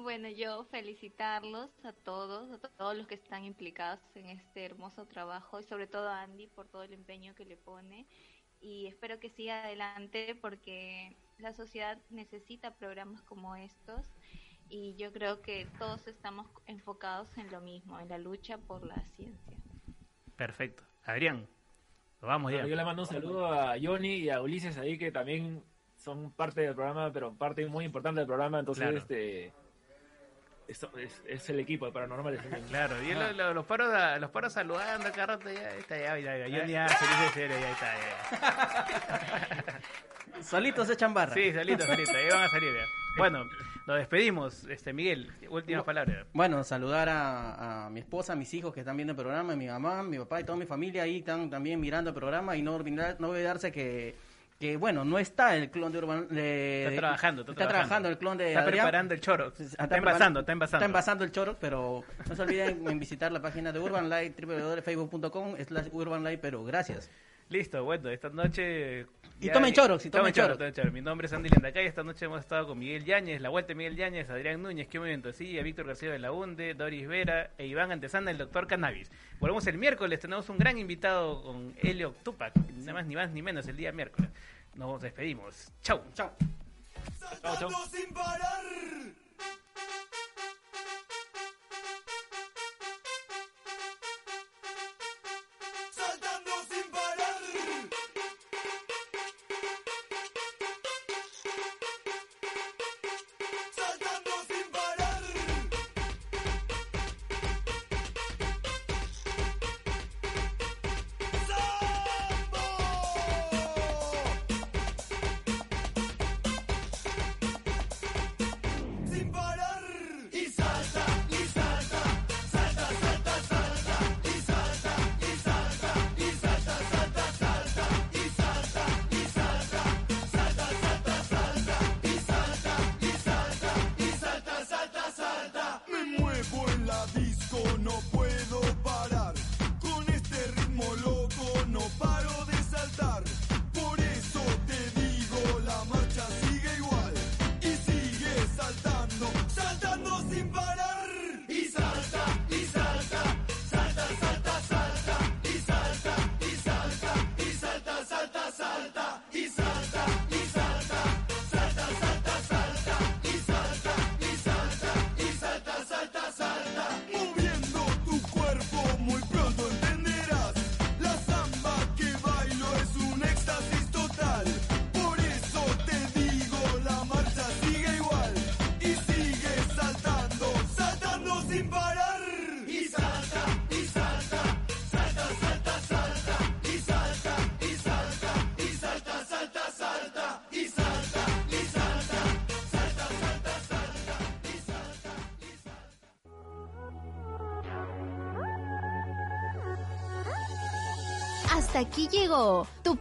Bueno, 0.00 0.28
yo 0.28 0.64
felicitarlos 0.70 1.70
a 1.84 1.92
todos, 1.92 2.52
a 2.52 2.68
todos 2.68 2.96
los 2.96 3.08
que 3.08 3.16
están 3.16 3.44
implicados 3.44 3.98
en 4.14 4.26
este 4.26 4.64
hermoso 4.64 5.06
trabajo 5.06 5.58
y 5.58 5.64
sobre 5.64 5.88
todo 5.88 6.08
a 6.08 6.22
Andy 6.22 6.46
por 6.46 6.68
todo 6.68 6.84
el 6.84 6.92
empeño 6.92 7.34
que 7.34 7.44
le 7.44 7.56
pone 7.56 8.06
y 8.60 8.86
espero 8.86 9.18
que 9.18 9.28
siga 9.28 9.64
adelante 9.64 10.38
porque 10.40 11.16
la 11.38 11.52
sociedad 11.52 11.98
necesita 12.10 12.76
programas 12.76 13.22
como 13.22 13.56
estos 13.56 14.06
y 14.68 14.94
yo 14.94 15.12
creo 15.12 15.42
que 15.42 15.66
todos 15.80 16.06
estamos 16.06 16.46
enfocados 16.66 17.36
en 17.36 17.50
lo 17.50 17.60
mismo, 17.60 17.98
en 17.98 18.08
la 18.08 18.18
lucha 18.18 18.56
por 18.56 18.86
la 18.86 19.02
ciencia. 19.16 19.56
Perfecto. 20.36 20.84
Adrián. 21.06 21.48
Vamos 22.20 22.52
ya. 22.52 22.64
Yo 22.66 22.76
le 22.76 22.84
mando 22.84 23.02
un 23.02 23.08
saludo 23.08 23.46
a 23.46 23.74
Johnny 23.82 24.18
y 24.18 24.30
a 24.30 24.40
Ulises 24.42 24.78
ahí 24.78 24.96
que 24.96 25.10
también 25.10 25.64
son 25.96 26.30
parte 26.30 26.60
del 26.60 26.76
programa, 26.76 27.12
pero 27.12 27.34
parte 27.34 27.66
muy 27.66 27.84
importante 27.84 28.20
del 28.20 28.28
programa, 28.28 28.60
entonces 28.60 28.84
Claro. 28.84 28.98
este 28.98 29.52
esto 30.68 30.90
es, 30.98 31.20
es 31.26 31.48
el 31.50 31.58
equipo 31.60 31.86
de 31.86 31.92
Paranormales. 31.92 32.40
Claro, 32.68 32.94
y 33.02 33.10
Ah. 33.12 33.14
lo- 33.18 33.32
lo- 33.32 33.54
los 33.54 33.66
paros 33.66 33.92
los 34.20 34.30
paros 34.30 34.52
saludando 34.52 35.10
cada 35.10 35.26
rato, 35.26 35.50
ya 35.50 35.70
está, 35.76 35.96
ya, 35.98 36.18
ya, 36.18 36.46
ya, 36.46 36.58
Johnny 36.58 36.72
ya, 36.72 36.88
feliz 36.88 37.18
de 37.20 37.28
serio, 37.30 37.56
ya 37.58 37.70
está, 37.72 37.94
ya. 37.94 39.80
Solitos 40.42 40.86
se 40.86 40.92
echan 40.92 41.12
barra. 41.14 41.34
Sí, 41.34 41.52
solito, 41.52 41.84
solito, 41.84 42.12
ahí 42.12 42.28
van 42.30 42.42
a 42.44 42.48
salir 42.48 42.72
ya. 42.72 42.84
Bueno, 43.16 43.44
nos 43.86 43.96
despedimos, 43.98 44.64
este 44.64 44.92
Miguel, 44.92 45.32
últimas 45.48 45.82
palabras. 45.82 46.26
Bueno, 46.32 46.62
saludar 46.62 47.08
a, 47.08 47.86
a 47.86 47.90
mi 47.90 48.00
esposa, 48.00 48.34
a 48.34 48.36
mis 48.36 48.52
hijos 48.54 48.72
que 48.72 48.80
están 48.80 48.96
viendo 48.96 49.12
el 49.12 49.16
programa, 49.16 49.54
a 49.54 49.56
mi 49.56 49.66
mamá, 49.66 50.02
mi 50.04 50.16
papá 50.18 50.40
y 50.40 50.44
toda 50.44 50.56
mi 50.56 50.66
familia 50.66 51.02
ahí 51.02 51.18
están 51.18 51.50
también 51.50 51.80
mirando 51.80 52.10
el 52.10 52.14
programa 52.14 52.54
y 52.56 52.62
no, 52.62 52.76
olvidar- 52.76 53.16
no 53.18 53.30
olvidarse 53.30 53.72
que, 53.72 54.14
que, 54.58 54.76
bueno, 54.76 55.04
no 55.04 55.18
está 55.20 55.54
el 55.56 55.70
clon 55.70 55.92
de 55.92 55.98
Urban... 55.98 56.28
de- 56.28 56.86
Está 56.88 56.96
trabajando, 57.00 57.42
está, 57.42 57.68
trabajando 57.68 58.08
el 58.08 58.18
clon 58.18 58.36
de 58.38 58.48
Está 58.48 58.60
Adrián. 58.62 58.84
preparando 58.86 59.14
el 59.14 59.20
choro. 59.20 59.52
Está, 59.58 59.96
envasando, 59.96 60.40
está 60.40 60.52
envasando. 60.52 60.76
Está 60.78 60.86
envasando 60.86 61.24
el 61.24 61.30
choro, 61.30 61.56
pero 61.60 62.02
no 62.28 62.34
se 62.36 62.42
olviden 62.42 62.86
en 62.88 62.98
visitar 62.98 63.30
la 63.30 63.40
página 63.40 63.70
de 63.72 63.78
Urban 63.78 64.08
Light, 64.08 64.36
www.facebook.com 64.40 65.56
slash 65.64 65.88
Urban 65.92 66.24
Light, 66.24 66.40
pero 66.40 66.64
gracias. 66.64 67.08
Listo, 67.50 67.82
bueno, 67.84 68.10
esta 68.10 68.28
noche... 68.28 69.06
Y 69.40 69.50
tomen 69.50 69.72
choros, 69.72 70.04
y 70.04 70.10
tomen 70.10 70.32
choro, 70.32 70.56
choros. 70.56 70.74
choro. 70.74 70.90
Mi 70.90 71.00
nombre 71.00 71.26
es 71.26 71.32
Andy 71.32 71.48
Landacay, 71.48 71.86
esta 71.86 72.02
noche 72.02 72.24
hemos 72.24 72.40
estado 72.40 72.66
con 72.66 72.78
Miguel 72.78 73.04
Yáñez, 73.04 73.40
la 73.40 73.48
vuelta 73.48 73.68
de 73.68 73.76
Miguel 73.76 73.94
Yáñez, 73.94 74.28
Adrián 74.28 74.60
Núñez, 74.60 74.88
que 74.88 74.98
momento 74.98 75.32
sí, 75.32 75.58
a 75.58 75.62
Víctor 75.62 75.86
García 75.86 76.10
de 76.10 76.18
la 76.18 76.32
UNDE, 76.32 76.74
Doris 76.74 77.06
Vera 77.06 77.52
e 77.56 77.66
Iván 77.66 77.92
Antesana, 77.92 78.32
el 78.32 78.38
doctor 78.38 78.66
Cannabis. 78.66 79.10
Volvemos 79.38 79.64
el 79.68 79.78
miércoles, 79.78 80.18
tenemos 80.18 80.48
un 80.48 80.58
gran 80.58 80.76
invitado 80.76 81.40
con 81.42 81.72
Helio 81.80 82.14
Tupac, 82.24 82.54
nada 82.56 82.94
más 82.94 83.06
ni 83.06 83.14
más 83.14 83.30
ni 83.30 83.40
menos 83.40 83.68
el 83.68 83.76
día 83.76 83.92
miércoles. 83.92 84.28
Nos 84.74 85.00
despedimos. 85.00 85.72
Chau. 85.82 86.02
Chau. 86.14 86.32
Chau, 87.40 87.56
chau. 87.60 87.70
sin 87.90 88.12
parar. 88.12 88.64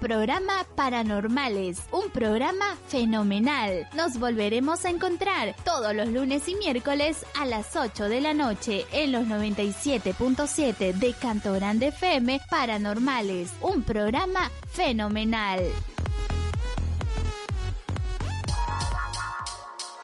Programa 0.07 0.65
Paranormales, 0.77 1.81
un 1.91 2.09
programa 2.11 2.77
fenomenal. 2.87 3.89
Nos 3.93 4.17
volveremos 4.17 4.85
a 4.85 4.89
encontrar 4.89 5.53
todos 5.65 5.93
los 5.93 6.07
lunes 6.07 6.47
y 6.47 6.55
miércoles 6.55 7.25
a 7.37 7.45
las 7.45 7.75
8 7.75 8.05
de 8.07 8.21
la 8.21 8.33
noche 8.33 8.85
en 8.93 9.11
los 9.11 9.25
97.7 9.25 10.93
de 10.93 11.13
Canto 11.13 11.51
Grande 11.51 11.87
FM 11.87 12.39
Paranormales, 12.49 13.51
un 13.59 13.83
programa 13.83 14.49
fenomenal. 14.71 15.59